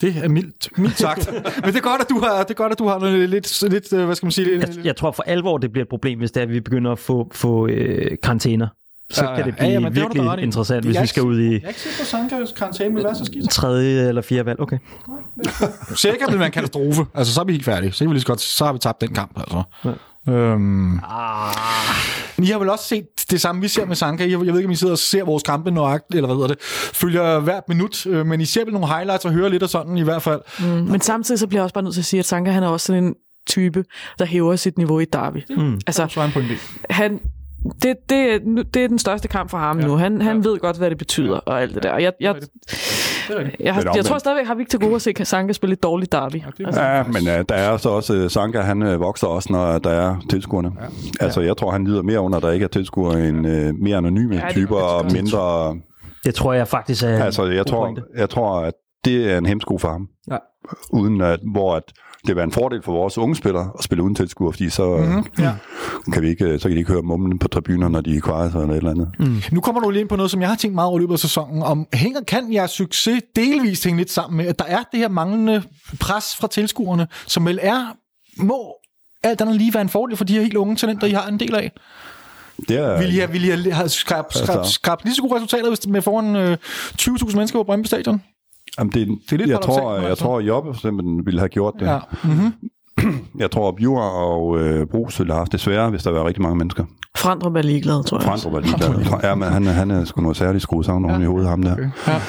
Det 0.00 0.14
er 0.22 0.28
mildt, 0.28 0.68
mildt 0.78 0.98
sagt. 0.98 1.32
men 1.64 1.72
det 1.72 1.76
er 1.76 1.80
godt, 1.80 2.00
at 2.00 2.08
du 2.10 2.18
har, 2.20 2.42
det 2.42 2.50
er 2.50 2.54
godt, 2.54 2.72
at 2.72 2.78
du 2.78 2.86
har 2.88 2.98
noget 2.98 3.28
lidt, 3.28 3.62
lidt, 3.70 3.92
øh, 3.92 4.04
hvad 4.04 4.14
skal 4.14 4.26
man 4.26 4.32
sige, 4.32 4.58
lidt, 4.58 4.76
Jeg, 4.76 4.84
jeg 4.86 4.96
tror 4.96 5.10
for 5.10 5.22
alvor, 5.22 5.58
det 5.58 5.72
bliver 5.72 5.84
et 5.84 5.88
problem, 5.88 6.18
hvis 6.18 6.30
det 6.30 6.40
er, 6.40 6.44
at 6.44 6.52
vi 6.52 6.60
begynder 6.60 6.92
at 6.92 6.98
få, 6.98 7.28
få 7.32 7.66
øh, 7.68 8.16
karantæner. 8.22 8.66
Så 9.10 9.24
Ja, 9.24 9.30
ja. 9.30 9.36
kan 9.36 9.44
det 9.44 9.50
Ja, 9.50 9.56
blive 9.58 9.70
ja, 9.72 9.78
det 9.88 9.96
da 9.96 10.00
virkelig 10.00 10.22
ret 10.22 10.38
i. 10.40 10.42
interessant, 10.42 10.84
hvis 10.84 11.00
vi 11.00 11.06
skal 11.06 11.22
ud 11.22 11.38
i 11.40 11.44
Jeg 11.52 11.60
er 11.64 11.68
ikke 11.68 11.80
sikker 11.80 11.96
på, 11.98 12.02
at 12.02 12.06
Sankas 12.06 12.52
karantæne 12.52 12.94
vil 12.94 13.04
være 13.04 13.14
så 13.14 13.24
skidt. 13.24 13.50
tredje 13.50 14.08
eller 14.08 14.22
fjerde 14.22 14.46
valg. 14.46 14.60
Okay. 14.60 14.78
Sikkert 15.96 16.30
vil 16.30 16.38
være 16.38 16.46
en 16.46 16.52
katastrofe. 16.52 17.06
Altså, 17.14 17.34
så 17.34 17.40
er 17.40 17.44
vi 17.44 17.52
helt 17.52 17.64
færdige. 17.64 17.92
Så, 17.92 17.98
kan 17.98 18.08
vi 18.08 18.14
lige 18.14 18.20
så, 18.20 18.26
godt, 18.26 18.40
så 18.40 18.64
har 18.64 18.72
vi 18.72 18.78
tabt 18.78 19.00
den 19.00 19.14
kamp, 19.14 19.38
altså. 19.38 19.62
Ja. 19.84 19.90
Øhm. 20.32 21.00
Men 22.36 22.44
I 22.44 22.46
har 22.46 22.58
vel 22.58 22.68
også 22.70 22.84
set 22.84 23.04
det 23.30 23.40
samme, 23.40 23.60
vi 23.60 23.68
ser 23.68 23.86
med 23.86 23.96
Sanka. 23.96 24.22
Jeg, 24.24 24.30
jeg 24.30 24.38
ved 24.40 24.56
ikke, 24.56 24.66
om 24.66 24.70
I 24.72 24.76
sidder 24.76 24.92
og 24.92 24.98
ser 24.98 25.24
vores 25.24 25.42
kampe 25.42 25.70
nøjagtigt, 25.70 26.14
eller 26.14 26.26
hvad 26.26 26.36
hedder 26.36 26.48
det, 26.48 26.62
følger 26.94 27.40
hvert 27.40 27.62
minut, 27.68 28.06
øh, 28.06 28.26
men 28.26 28.40
I 28.40 28.44
ser 28.44 28.64
vel 28.64 28.72
nogle 28.72 28.88
highlights 28.88 29.24
og 29.24 29.32
hører 29.32 29.48
lidt 29.48 29.62
og 29.62 29.68
sådan 29.68 29.98
i 29.98 30.02
hvert 30.02 30.22
fald. 30.22 30.40
Mm. 30.60 30.64
Men 30.66 31.00
samtidig 31.00 31.38
så 31.38 31.46
bliver 31.46 31.60
jeg 31.60 31.64
også 31.64 31.74
bare 31.74 31.84
nødt 31.84 31.94
til 31.94 32.00
at 32.00 32.04
sige, 32.04 32.20
at 32.20 32.26
Sanka 32.26 32.50
han 32.50 32.62
er 32.62 32.68
også 32.68 32.86
sådan 32.86 33.04
en 33.04 33.14
type, 33.46 33.84
der 34.18 34.24
hæver 34.24 34.56
sit 34.56 34.78
niveau 34.78 34.98
i 35.00 35.04
derby. 35.04 35.38
Mm. 35.56 35.80
Altså, 35.86 36.06
Så 36.10 36.20
han 36.90 37.20
det, 37.82 37.96
det, 38.10 38.18
er- 38.34 38.38
nu- 38.44 38.62
det 38.62 38.84
er 38.84 38.88
den 38.88 38.98
største 38.98 39.28
kamp 39.28 39.50
for 39.50 39.58
ham 39.58 39.78
ja. 39.80 39.86
nu. 39.86 39.96
Han, 39.96 40.20
han 40.22 40.44
ved 40.44 40.58
godt, 40.58 40.76
hvad 40.78 40.90
det 40.90 40.98
betyder 40.98 41.36
og 41.36 41.62
alt 41.62 41.74
det 41.74 41.82
der. 41.82 41.90
Og 41.92 42.02
Jeg, 42.02 42.12
jeg, 42.20 42.34
Det 42.34 43.56
jeg, 43.60 43.74
har, 43.74 43.82
Men 43.84 43.96
jeg 43.96 44.04
tror 44.04 44.18
stadigvæk, 44.18 44.46
har 44.46 44.54
vi 44.54 44.60
ikke 44.62 44.70
til 44.70 44.80
gode 44.80 44.94
at 44.94 45.02
se 45.02 45.14
Sanka 45.24 45.52
spille 45.52 45.72
et 45.72 45.82
dårligt 45.82 46.12
derby. 46.12 46.42
Altså, 46.66 46.82
Ja, 46.82 47.02
men 47.02 47.16
uh, 47.22 47.44
der 47.48 47.54
er 47.54 47.76
så 47.76 47.88
også, 47.90 48.14
uh, 48.24 48.30
Sanka 48.30 48.60
han 48.60 48.82
uh, 48.82 49.00
vokser 49.00 49.26
også, 49.26 49.52
når 49.52 49.78
der 49.78 49.90
er 49.90 50.16
tilskuerne. 50.30 50.72
Ja. 50.80 51.24
Altså, 51.24 51.40
jeg 51.40 51.56
tror, 51.56 51.70
han 51.70 51.84
lider 51.84 52.02
mere 52.02 52.20
under, 52.20 52.36
at 52.36 52.42
der 52.42 52.50
ikke 52.50 52.64
er 52.64 52.68
tilskuere 52.68 53.28
end 53.28 53.46
uh, 53.46 53.74
mere 53.82 53.96
anonyme 53.96 54.34
Ja, 54.36 54.48
typer 54.50 54.76
og 54.76 55.04
det- 55.04 55.12
mindre... 55.12 55.76
Det 56.24 56.34
tror 56.34 56.52
jeg 56.52 56.68
faktisk 56.68 57.04
er 57.04 57.24
Altså, 57.24 57.44
jeg 57.44 57.66
tror, 57.66 57.98
jeg 58.16 58.30
tror, 58.30 58.60
at 58.60 58.74
det 59.06 59.32
er 59.32 59.38
en 59.38 59.46
hemsko 59.46 59.78
for 59.78 59.90
ham. 59.90 60.08
Ja. 60.30 60.36
Uden 60.90 61.20
at, 61.20 61.40
hvor 61.52 61.76
at 61.76 61.82
det 62.26 62.36
være 62.36 62.44
en 62.44 62.52
fordel 62.52 62.82
for 62.82 62.92
vores 62.92 63.18
unge 63.18 63.36
spillere 63.36 63.70
at 63.78 63.84
spille 63.84 64.02
uden 64.02 64.14
tilskuere, 64.14 64.52
fordi 64.52 64.70
så, 64.70 64.96
mm-hmm. 64.96 65.24
Ja. 65.38 65.52
kan 66.12 66.22
vi 66.22 66.28
ikke, 66.28 66.58
så 66.58 66.68
kan 66.68 66.72
de 66.72 66.78
ikke 66.78 66.92
høre 66.92 67.02
mumlen 67.02 67.38
på 67.38 67.48
tribuner, 67.48 67.88
når 67.88 68.00
de 68.00 68.16
er 68.16 68.20
kvaret 68.20 68.54
eller 68.54 68.68
et 68.68 68.76
eller 68.76 68.90
andet. 68.90 69.08
Mm. 69.18 69.42
Nu 69.52 69.60
kommer 69.60 69.80
du 69.80 69.90
lige 69.90 70.00
ind 70.00 70.08
på 70.08 70.16
noget, 70.16 70.30
som 70.30 70.40
jeg 70.40 70.48
har 70.48 70.56
tænkt 70.56 70.74
meget 70.74 70.88
over 70.88 70.98
løbet 70.98 71.12
af 71.12 71.18
sæsonen. 71.18 71.62
Om 71.62 71.86
hænger, 71.94 72.20
kan 72.20 72.52
jeres 72.52 72.70
succes 72.70 73.22
delvist 73.36 73.84
hænge 73.84 73.98
lidt 73.98 74.10
sammen 74.10 74.36
med, 74.36 74.46
at 74.46 74.58
der 74.58 74.64
er 74.64 74.82
det 74.92 75.00
her 75.00 75.08
manglende 75.08 75.62
pres 76.00 76.36
fra 76.36 76.48
tilskuerne, 76.48 77.06
som 77.26 77.46
vel 77.46 77.58
er, 77.62 77.96
må 78.38 78.74
alt 79.22 79.40
andet 79.40 79.56
lige 79.56 79.74
være 79.74 79.80
en 79.82 79.88
fordel 79.88 80.16
for 80.16 80.24
de 80.24 80.32
her 80.34 80.42
helt 80.42 80.56
unge 80.56 80.76
talenter, 80.76 81.06
I 81.06 81.10
har 81.10 81.26
en 81.26 81.40
del 81.40 81.54
af? 81.54 81.72
Det 82.68 82.76
er, 82.76 82.98
Vil 82.98 83.14
I 83.14 83.18
have, 83.18 83.30
vil 83.30 83.44
I 83.44 83.70
have, 83.70 83.88
skrabt 83.88 84.36
skrab, 84.36 84.56
Altså. 84.58 84.72
skrab 84.72 84.98
lige 85.04 85.14
så 85.14 85.22
gode 85.22 85.34
resultater 85.34 85.68
hvis 85.68 85.86
med 85.86 86.02
foran 86.02 86.36
øh, 86.36 86.56
20.000 87.02 87.36
mennesker 87.36 87.58
på 87.58 87.62
Brøndby 87.62 87.86
Stadion? 87.86 88.22
Jamen, 88.78 88.92
det, 88.92 89.08
Det 89.08 89.32
er 89.32 89.36
lidt 89.36 89.50
jeg, 89.50 89.60
tror, 89.60 89.94
jeg 89.96 90.04
altså. 90.08 90.24
tror, 90.24 90.40
Jobbe 90.40 90.74
simpelthen 90.78 91.26
ville 91.26 91.40
have 91.40 91.48
gjort 91.48 91.74
det. 91.80 91.86
Ja. 91.86 91.98
Mm-hmm. 92.24 92.52
Jeg 93.38 93.50
tror, 93.50 93.68
at 93.68 93.74
Bjur 93.76 94.00
og 94.00 94.58
øh, 94.58 94.86
Brugs 94.86 95.18
ville 95.20 95.32
have 95.32 95.38
haft 95.38 95.52
det 95.52 95.60
sværere, 95.60 95.90
hvis 95.90 96.02
der 96.02 96.10
var 96.10 96.24
rigtig 96.26 96.42
mange 96.42 96.56
mennesker. 96.56 96.84
Frandrup 97.16 97.56
er 97.56 97.62
ligeglad, 97.62 98.04
tror 98.04 98.18
jeg. 98.18 98.24
Frandrup 98.24 98.52
var 98.52 98.60
ligeglad. 98.60 99.20
Ja, 99.22 99.34
men 99.34 99.48
han, 99.48 99.66
er- 99.66 99.70
han 99.72 99.90
er 99.90 100.04
sgu 100.04 100.20
noget 100.20 100.36
særligt 100.36 100.62
skruet 100.62 100.86
sammen 100.86 101.10
oven 101.10 101.22
i 101.22 101.24
hovedet, 101.24 101.48
ham 101.48 101.62
der. 101.62 101.72
Okay. 101.72 101.88
Ja. 102.08 102.20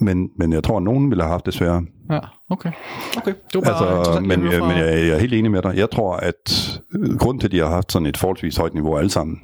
Men, 0.00 0.28
men 0.38 0.52
jeg 0.52 0.64
tror, 0.64 0.76
at 0.76 0.82
nogen 0.82 1.10
ville 1.10 1.22
have 1.22 1.30
haft 1.32 1.46
det 1.46 1.54
sværere. 1.54 1.82
ja, 2.10 2.18
okay. 2.50 2.70
Okay, 3.16 3.32
det 3.52 3.54
var 3.54 3.60
bare 3.60 3.98
Altså, 3.98 4.20
men, 4.20 4.30
at 4.30 4.38
høre 4.38 4.52
jeg, 4.52 4.60
men 4.62 4.70
jeg, 4.78 5.06
jeg 5.06 5.14
er 5.14 5.18
helt 5.18 5.34
enig 5.34 5.50
med 5.50 5.62
dig. 5.62 5.72
Jeg 5.76 5.90
tror, 5.90 6.16
at 6.16 6.78
øh, 6.98 7.18
grunden 7.18 7.40
til, 7.40 7.48
at 7.48 7.52
de 7.52 7.58
har 7.58 7.68
haft 7.68 7.92
sådan 7.92 8.06
et 8.06 8.16
forholdsvis 8.16 8.56
højt 8.56 8.74
niveau 8.74 8.96
alle 8.96 9.10
sammen, 9.10 9.38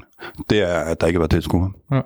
det 0.51 0.71
er, 0.71 0.75
at 0.79 1.01
der 1.01 1.07
ikke 1.07 1.21
var 1.21 1.27
tilskuere. 1.27 1.71
Ja. 1.93 2.01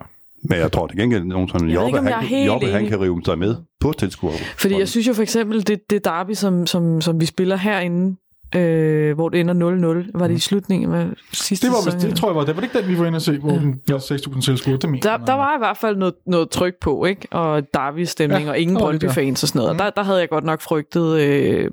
Men 0.49 0.59
jeg 0.59 0.73
tror 0.73 0.87
til 0.87 0.99
gengæld, 0.99 1.21
at 1.21 1.27
nogen 1.27 1.49
som 1.49 1.69
ikke, 1.69 1.81
Jobbe, 1.81 1.97
jeg 1.97 2.07
er 2.07 2.15
han, 2.15 2.25
helt 2.25 2.47
Jobbe, 2.47 2.67
han 2.67 2.87
kan 2.87 3.01
rive 3.01 3.23
sig 3.25 3.39
med 3.39 3.57
på 3.81 3.93
tilskuere. 3.99 4.35
Fordi 4.59 4.79
jeg 4.79 4.89
synes 4.89 5.09
jo 5.09 5.15
for 5.15 5.23
eksempel, 5.23 5.67
det, 5.67 5.91
det 5.91 6.05
derby, 6.05 6.33
som, 6.33 6.67
som, 6.67 7.01
som 7.01 7.21
vi 7.21 7.27
spiller 7.27 7.57
herinde, 7.57 8.17
øh, 8.57 9.15
hvor 9.15 9.29
det 9.29 9.41
ender 9.41 10.05
0-0, 10.05 10.11
var 10.15 10.29
det 10.29 10.35
i 10.35 10.39
slutningen 10.39 10.95
af 10.95 11.07
sidste 11.33 11.67
Det 11.67 11.73
var 11.73 11.91
sæson? 11.91 12.11
det 12.11 12.19
tror 12.19 12.29
jeg 12.29 12.37
var, 12.37 12.45
det 12.45 12.57
var 12.57 12.61
det 12.61 12.69
ikke 12.69 12.87
den, 12.87 12.89
vi 12.95 12.99
var 12.99 13.07
inde 13.07 13.17
og 13.17 13.23
se, 13.23 13.39
hvor 13.39 13.51
den 13.51 13.81
var 13.89 13.99
6.000 13.99 14.41
tilskuere. 14.41 14.79
Det 14.79 15.03
Der, 15.05 15.11
jeg. 15.11 15.21
der 15.27 15.33
var 15.33 15.55
i 15.57 15.59
hvert 15.59 15.77
fald 15.77 15.97
noget, 15.97 16.15
noget 16.27 16.51
tryk 16.51 16.75
på, 16.81 17.05
ikke? 17.05 17.29
Og 17.31 17.63
Derby-stemning, 17.75 18.41
Ja, 18.41 18.47
ja, 18.47 18.51
og 18.51 18.59
ingen 18.59 18.77
ja. 18.77 18.83
Brøndby-fans 18.83 19.43
og 19.43 19.49
sådan 19.49 19.59
noget. 19.59 19.73
Og 19.73 19.79
der, 19.79 19.91
der 19.91 20.03
havde 20.03 20.19
jeg 20.21 20.29
godt 20.29 20.45
nok 20.45 20.61
frygtet 20.61 21.21
øh, 21.21 21.71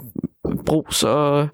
Brus 0.65 1.03
og 1.03 1.47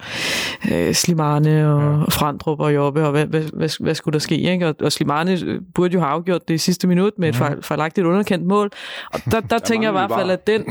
øh, 0.71 0.93
Slimane 0.93 1.73
og 1.73 1.81
ja. 1.81 2.05
Frandrup 2.09 2.59
og 2.59 2.75
Jobbe, 2.75 3.05
og 3.05 3.11
hvad, 3.11 3.25
hvad, 3.25 3.43
hvad, 3.53 3.69
hvad 3.79 3.95
skulle 3.95 4.13
der 4.13 4.19
ske? 4.19 4.37
Ikke? 4.37 4.67
Og, 4.67 4.75
og 4.81 4.91
Slimane 4.91 5.39
øh, 5.45 5.61
burde 5.75 5.93
jo 5.93 5.99
have 5.99 6.09
afgjort 6.09 6.47
det 6.47 6.53
i 6.53 6.57
sidste 6.57 6.87
minut 6.87 7.13
med 7.17 7.29
et 7.29 7.35
fejl, 7.35 7.63
fejlagtigt 7.63 8.07
underkendt 8.07 8.45
mål. 8.45 8.69
Og 9.13 9.19
der, 9.31 9.39
der 9.39 9.59
tænker 9.69 9.87
jeg 9.87 9.91
i 9.91 9.97
hvert 9.99 10.19
fald, 10.19 10.31
at 10.31 10.47
den, 10.47 10.65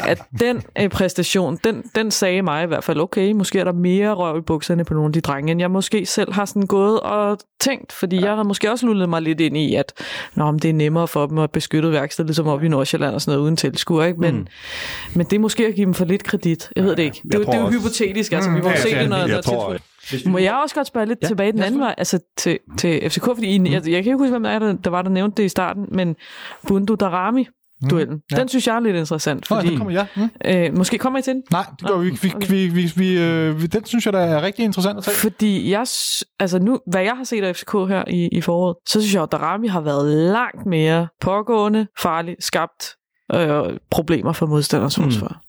at 0.00 0.22
den 0.40 0.62
øh, 0.80 0.88
præstation, 0.88 1.58
den, 1.64 1.82
den 1.94 2.10
sagde 2.10 2.42
mig 2.42 2.64
i 2.64 2.66
hvert 2.66 2.84
fald, 2.84 3.00
okay, 3.00 3.32
måske 3.32 3.58
er 3.58 3.64
der 3.64 3.72
mere 3.72 4.12
røv 4.12 4.38
i 4.38 4.40
bukserne 4.40 4.84
på 4.84 4.94
nogle 4.94 5.06
af 5.06 5.12
de 5.12 5.20
drenge, 5.20 5.50
end 5.50 5.60
jeg 5.60 5.70
måske 5.70 6.06
selv 6.06 6.32
har 6.32 6.44
sådan 6.44 6.66
gået 6.66 7.00
og 7.00 7.38
tænkt, 7.60 7.92
fordi 7.92 8.16
ja. 8.16 8.26
jeg 8.26 8.36
har 8.36 8.42
måske 8.42 8.70
også 8.70 8.86
lullet 8.86 9.08
mig 9.08 9.22
lidt 9.22 9.40
ind 9.40 9.56
i, 9.56 9.74
at 9.74 9.92
Nå, 10.34 10.50
men 10.50 10.58
det 10.58 10.68
er 10.68 10.74
nemmere 10.74 11.08
for 11.08 11.26
dem 11.26 11.38
at 11.38 11.50
beskytte 11.50 11.90
værksted, 11.90 12.24
ligesom 12.24 12.46
oppe 12.46 12.66
i 12.66 12.68
Nordsjælland 12.68 13.14
og 13.14 13.20
sådan 13.20 13.32
noget 13.32 13.44
uden 13.44 13.56
tilskuer, 13.56 14.04
ikke? 14.04 14.20
Men, 14.20 14.34
mm. 14.34 14.46
men 15.14 15.26
det 15.26 15.36
er 15.36 15.40
måske 15.40 15.66
at 15.66 15.74
give 15.74 15.84
dem 15.84 15.94
for 15.94 16.04
lidt 16.04 16.24
kredit. 16.24 16.70
Jeg 16.76 16.84
ved 16.84 16.96
det 16.96 17.02
ikke. 17.02 17.20
Det, 17.32 17.43
jo- 17.46 17.52
det 17.52 17.58
er 17.58 17.72
jo 17.72 17.80
hypotetisk, 17.80 18.32
altså 18.32 18.50
vi 18.50 18.60
må 18.60 18.68
ja, 18.68 18.76
se 18.76 18.88
ja, 18.88 19.00
det, 19.00 19.08
når, 19.10 19.16
jeg 19.16 19.28
når 19.28 19.40
tror, 19.40 19.76
tilskuer. 20.08 20.32
Må 20.32 20.38
jeg 20.38 20.54
også 20.62 20.74
godt 20.74 20.86
spørge 20.86 21.06
lidt 21.06 21.18
ja, 21.22 21.26
tilbage 21.26 21.52
den 21.52 21.62
anden 21.62 21.80
vej, 21.80 21.94
altså 21.98 22.18
til, 22.36 22.58
til 22.78 23.10
FCK, 23.10 23.24
fordi 23.24 23.58
mm. 23.58 23.64
jeg, 23.66 23.72
jeg 23.72 23.82
kan 23.82 23.96
ikke 23.96 24.16
huske, 24.16 24.30
hvem 24.30 24.42
der, 24.42 24.50
er, 24.50 24.58
der, 24.58 24.72
der 24.72 24.90
var, 24.90 25.02
der 25.02 25.10
nævnte 25.10 25.36
det 25.36 25.44
i 25.44 25.48
starten, 25.48 25.86
men 25.92 26.16
Bundu 26.68 26.94
Darami, 26.94 27.46
duellen. 27.90 28.22
Ja. 28.32 28.36
Den 28.36 28.48
synes 28.48 28.66
jeg 28.66 28.76
er 28.76 28.80
lidt 28.80 28.96
interessant, 28.96 29.50
Nå, 29.50 29.56
ja, 29.56 29.60
fordi 29.62 29.72
der 29.72 29.78
kommer 29.78 29.92
jeg. 29.92 30.06
Mm. 30.16 30.28
øh, 30.44 30.76
måske 30.76 30.98
kommer 30.98 31.18
I 31.18 31.22
til 31.22 31.34
den? 31.34 31.42
Nej, 31.50 31.66
det 31.80 31.88
gør 31.88 31.98
vi 31.98 32.06
ikke. 32.06 32.22
Vi, 32.22 32.32
Okay. 32.34 32.48
vi, 32.48 32.66
vi, 32.68 32.92
vi, 32.96 33.18
øh, 33.18 33.62
vi, 33.62 33.66
den 33.66 33.84
synes 33.84 34.04
jeg, 34.06 34.12
der 34.12 34.18
er 34.20 34.42
rigtig 34.42 34.64
interessant 34.64 34.98
at 34.98 35.04
tage. 35.04 35.16
Fordi 35.16 35.70
jeg, 35.70 35.86
altså 36.40 36.58
nu, 36.58 36.78
hvad 36.86 37.02
jeg 37.02 37.12
har 37.16 37.24
set 37.24 37.44
af 37.44 37.56
FCK 37.56 37.72
her 37.72 38.04
i, 38.08 38.28
i 38.32 38.40
foråret, 38.40 38.76
så 38.86 39.00
synes 39.00 39.14
jeg, 39.14 39.22
at 39.22 39.32
Darami 39.32 39.68
har 39.68 39.80
været 39.80 40.12
langt 40.30 40.66
mere 40.66 41.08
pågående, 41.20 41.86
farlig, 41.98 42.36
skabt 42.40 42.90
øh, 43.34 43.78
problemer 43.90 44.32
for 44.32 44.46
modstanders 44.46 44.96
forsvar. 44.96 45.40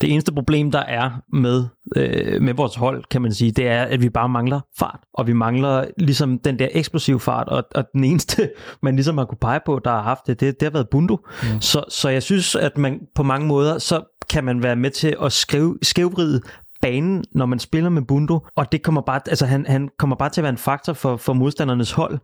Det 0.00 0.12
eneste 0.12 0.32
problem, 0.32 0.70
der 0.70 0.78
er 0.78 1.10
med, 1.32 1.64
øh, 1.96 2.42
med 2.42 2.54
vores 2.54 2.74
hold, 2.74 3.04
kan 3.10 3.22
man 3.22 3.34
sige, 3.34 3.50
det 3.50 3.68
er, 3.68 3.82
at 3.82 4.02
vi 4.02 4.08
bare 4.08 4.28
mangler 4.28 4.60
fart. 4.78 5.00
Og 5.14 5.26
vi 5.26 5.32
mangler 5.32 5.84
ligesom 5.98 6.38
den 6.38 6.58
der 6.58 6.68
eksplosive 6.72 7.20
fart. 7.20 7.48
Og, 7.48 7.64
og 7.74 7.84
den 7.92 8.04
eneste, 8.04 8.50
man 8.82 8.96
ligesom 8.96 9.18
har 9.18 9.24
kunne 9.24 9.38
pege 9.40 9.60
på, 9.66 9.80
der 9.84 9.90
har 9.90 10.02
haft 10.02 10.26
det, 10.26 10.40
det, 10.40 10.60
det 10.60 10.66
har 10.66 10.70
været 10.70 10.88
Bundu. 10.88 11.18
Mm. 11.42 11.60
Så, 11.60 11.84
så 11.88 12.08
jeg 12.08 12.22
synes, 12.22 12.54
at 12.54 12.78
man 12.78 13.00
på 13.14 13.22
mange 13.22 13.46
måder, 13.46 13.78
så 13.78 14.02
kan 14.30 14.44
man 14.44 14.62
være 14.62 14.76
med 14.76 14.90
til 14.90 15.16
at 15.22 15.32
skrive, 15.32 15.78
skævvride 15.82 16.40
banen, 16.82 17.24
når 17.32 17.46
man 17.46 17.58
spiller 17.58 17.90
med 17.90 18.02
Bundu, 18.02 18.40
og 18.56 18.72
det 18.72 18.82
kommer 18.82 19.00
bare, 19.00 19.20
altså 19.26 19.46
han, 19.46 19.66
han 19.68 19.88
kommer 19.98 20.16
bare 20.16 20.30
til 20.30 20.40
at 20.40 20.42
være 20.42 20.50
en 20.50 20.58
faktor 20.58 20.92
for, 20.92 21.16
for 21.16 21.32
modstandernes 21.32 21.92
hold, 21.92 22.18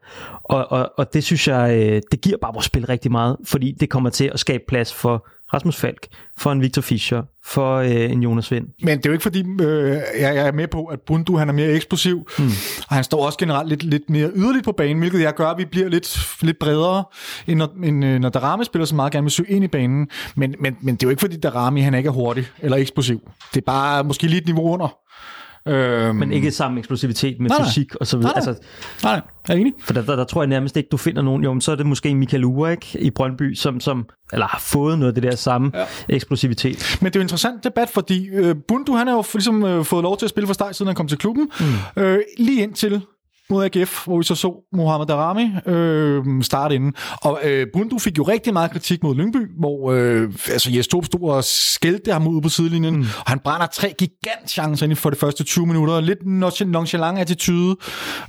og, 0.45 0.73
og, 0.73 0.93
og 0.99 1.15
det 1.15 1.25
synes 1.25 1.49
jeg, 1.49 1.77
øh, 1.77 2.03
det 2.11 2.21
giver 2.21 2.37
bare 2.43 2.53
vores 2.53 2.67
spil 2.67 2.87
rigtig 2.87 3.13
meget, 3.13 3.37
fordi 3.45 3.77
det 3.81 3.91
kommer 3.91 4.11
til 4.11 4.31
at 4.33 4.41
skabe 4.41 4.65
plads 4.69 4.95
for 4.95 5.27
Rasmus 5.55 5.77
Falk, 5.77 6.07
for 6.38 6.53
en 6.53 6.61
Victor 6.62 6.83
Fischer, 6.83 7.23
for 7.45 7.77
øh, 7.77 7.91
en 7.91 8.23
Jonas 8.23 8.51
Vind. 8.51 8.67
Men 8.83 8.99
det 8.99 9.07
er 9.07 9.11
jo 9.11 9.12
ikke 9.12 9.23
fordi, 9.23 9.45
øh, 9.61 9.91
jeg, 9.91 10.05
jeg 10.21 10.47
er 10.47 10.53
med 10.53 10.69
på, 10.69 10.85
at 10.85 11.01
Bundu 11.01 11.37
han 11.37 11.49
er 11.49 11.53
mere 11.53 11.69
eksplosiv, 11.69 12.29
mm. 12.38 12.45
og 12.88 12.95
han 12.95 13.05
står 13.05 13.27
også 13.27 13.38
generelt 13.38 13.69
lidt, 13.69 13.83
lidt 13.83 14.11
mere 14.11 14.31
yderligt 14.35 14.65
på 14.65 14.73
banen, 14.73 14.99
hvilket 14.99 15.21
jeg 15.21 15.35
gør, 15.35 15.49
at 15.49 15.59
vi 15.59 15.65
bliver 15.65 15.88
lidt, 15.88 16.29
lidt 16.41 16.59
bredere, 16.59 17.05
end 17.47 17.59
når, 17.59 17.69
end, 17.85 18.05
øh, 18.05 18.21
når 18.21 18.29
Darami 18.29 18.65
spiller 18.65 18.87
så 18.87 18.95
meget 18.95 19.12
gerne 19.12 19.25
vil 19.25 19.31
søge 19.31 19.51
ind 19.51 19.65
i 19.65 19.69
banen. 19.69 20.09
Men, 20.35 20.55
men, 20.61 20.77
men 20.81 20.95
det 20.95 21.03
er 21.03 21.07
jo 21.07 21.11
ikke 21.11 21.21
fordi, 21.21 21.37
Darami 21.37 21.81
han 21.81 21.95
ikke 21.95 22.07
er 22.07 22.12
hurtig 22.12 22.45
eller 22.61 22.77
eksplosiv. 22.77 23.21
Det 23.55 23.61
er 23.61 23.65
bare 23.67 24.05
måske 24.05 24.27
lige 24.27 24.41
et 24.41 24.47
niveau 24.47 24.73
under. 24.73 24.97
Øhm, 25.68 26.16
Men 26.16 26.33
ikke 26.33 26.51
samme 26.51 26.79
eksplosivitet 26.79 27.40
med 27.40 27.51
Nej, 27.51 27.64
fysik 27.64 27.94
og 27.94 28.07
så 28.07 28.16
videre. 28.16 28.33
Nej. 28.33 28.48
Altså, 28.48 28.64
Nej, 29.03 29.14
nej, 29.14 29.22
jeg 29.48 29.55
er 29.55 29.61
enig. 29.61 29.72
for 29.81 29.92
der, 29.92 30.03
der, 30.03 30.16
der, 30.16 30.25
tror 30.25 30.42
jeg 30.42 30.48
nærmest 30.48 30.77
ikke, 30.77 30.88
du 30.92 30.96
finder 30.96 31.22
nogen. 31.22 31.44
Jo, 31.44 31.53
men 31.53 31.61
så 31.61 31.72
er 31.72 31.77
det 31.77 31.87
måske 31.87 32.14
Michael 32.14 32.44
Ure, 32.44 32.70
ikke? 32.70 32.98
I 33.01 33.11
Brøndby, 33.11 33.55
som, 33.55 33.81
som 33.81 34.07
eller 34.33 34.46
har 34.46 34.59
fået 34.61 34.98
noget 34.98 35.11
af 35.11 35.14
det 35.22 35.31
der 35.31 35.37
samme 35.37 35.70
ja. 35.75 35.85
eksplosivitet. 36.09 36.98
Men 37.01 37.07
det 37.12 37.16
er 37.16 37.20
jo 37.20 37.22
en 37.22 37.25
interessant 37.25 37.64
debat, 37.64 37.88
fordi 37.88 38.29
øh, 38.29 38.55
Bundu 38.68 38.92
han 38.94 39.07
har 39.07 39.14
jo 39.14 39.25
ligesom 39.35 39.64
øh, 39.64 39.85
fået 39.85 40.03
lov 40.03 40.18
til 40.18 40.27
at 40.27 40.31
spille 40.31 40.46
fra 40.46 40.55
start, 40.55 40.77
siden 40.77 40.87
han 40.88 40.96
kom 40.96 41.09
til 41.09 41.18
klubben. 41.18 41.51
Mm. 41.96 42.03
Øh, 42.03 42.18
lige 42.38 42.62
indtil 42.62 43.01
mod 43.53 43.65
AGF, 43.65 44.05
hvor 44.05 44.19
vi 44.19 44.25
så 44.25 44.35
så 44.35 44.69
Mohamed 44.73 45.07
Darami 45.07 45.51
øh, 45.67 46.43
starte 46.43 46.75
inden. 46.75 46.95
Og 47.23 47.41
øh, 47.45 47.67
Bundu 47.73 47.99
fik 47.99 48.19
jo 48.19 48.23
rigtig 48.23 48.53
meget 48.53 48.71
kritik 48.71 49.03
mod 49.03 49.15
Lyngby, 49.15 49.51
hvor 49.59 49.93
øh, 49.93 50.33
altså 50.49 50.71
Jes 50.73 50.88
Torp 50.88 51.05
stod 51.05 51.31
og 51.31 51.45
skældte 51.45 52.12
ham 52.12 52.27
ud 52.27 52.43
på 52.43 52.49
sidelinjen, 52.49 52.97
mm. 52.97 53.01
og 53.01 53.27
han 53.27 53.38
brænder 53.38 53.67
tre 53.67 53.95
gigantchancer 53.99 54.87
inden 54.87 54.97
for 54.97 55.11
de 55.11 55.17
første 55.17 55.45
20 55.45 55.67
minutter. 55.67 56.01
Lidt 56.01 56.19
nonch- 56.19 56.65
nonchalant 56.65 57.19
attitude. 57.19 57.77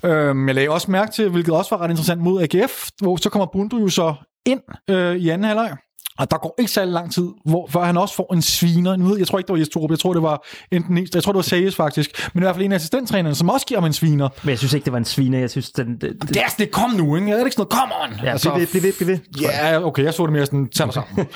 Øh, 0.06 0.36
jeg 0.48 0.56
lagde 0.56 0.70
også 0.70 0.92
mærke 0.92 1.12
til, 1.12 1.30
hvilket 1.30 1.54
også 1.54 1.76
var 1.76 1.84
ret 1.84 1.90
interessant 1.90 2.22
mod 2.22 2.42
AGF, 2.42 2.90
hvor 3.02 3.16
så 3.16 3.30
kommer 3.30 3.46
Bundu 3.54 3.80
jo 3.80 3.90
så 3.90 4.14
ind 4.46 4.62
øh, 4.90 5.16
i 5.16 5.30
anden 5.30 5.48
halvleg. 5.48 5.78
Og 6.18 6.32
der 6.32 6.38
går 6.38 6.56
ikke 6.60 6.72
særlig 6.72 6.94
lang 6.94 7.14
tid, 7.14 7.28
hvor, 7.46 7.68
før 7.72 7.84
han 7.84 7.98
også 7.98 8.16
får 8.16 8.34
en 8.34 8.42
sviner. 8.42 8.96
Nu 8.96 9.06
ved, 9.08 9.18
jeg 9.18 9.28
tror 9.28 9.38
ikke, 9.38 9.48
det 9.48 9.54
var 9.54 9.60
Jes 9.60 9.70
Torup. 9.70 9.90
Jeg 9.92 10.00
tror, 10.00 10.14
det 10.14 10.22
var 10.22 10.46
enten 10.72 10.98
en, 10.98 11.08
jeg 11.14 11.24
tror, 11.24 11.32
det 11.32 11.36
var 11.38 11.42
Sages 11.42 11.76
faktisk. 11.76 12.30
Men 12.34 12.44
i 12.44 12.46
hvert 12.46 12.56
fald 12.56 12.66
en 12.66 12.72
af 12.72 12.76
assistenttrænerne, 12.76 13.36
som 13.36 13.50
også 13.50 13.66
giver 13.66 13.80
ham 13.80 13.86
en 13.88 13.94
sviner. 13.94 14.30
Men 14.44 14.50
jeg 14.50 14.58
synes 14.58 14.74
ikke, 14.74 14.86
det 14.86 14.92
var 14.94 15.00
en 15.00 15.06
sviner. 15.06 15.40
Jeg 15.40 15.50
synes, 15.50 15.72
den, 15.72 15.88
det, 15.88 16.02
det, 16.02 16.30
Det 16.30 16.38
er 16.38 16.46
det 16.58 16.72
kom 16.72 16.90
nu, 16.92 17.16
ikke? 17.16 17.32
Er 17.32 17.36
det 17.38 17.46
ikke 17.46 17.52
sådan 17.56 17.66
noget, 17.72 17.90
come 17.92 18.20
on? 18.20 18.26
ja, 18.26 18.32
altså, 18.32 18.50
bliv 18.54 18.60
ved, 18.62 18.68
bliv 18.68 18.82
ved, 18.84 18.94
bliv 18.94 19.08
ved. 19.08 19.20
Ja, 19.42 19.86
okay, 19.86 20.04
jeg 20.04 20.14
så 20.14 20.24
det 20.24 20.34
mere 20.34 20.46
sådan, 20.46 20.68
tag 20.70 20.86
dig 20.88 20.94
sammen. 20.94 21.28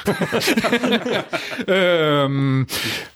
øhm, 1.75 2.67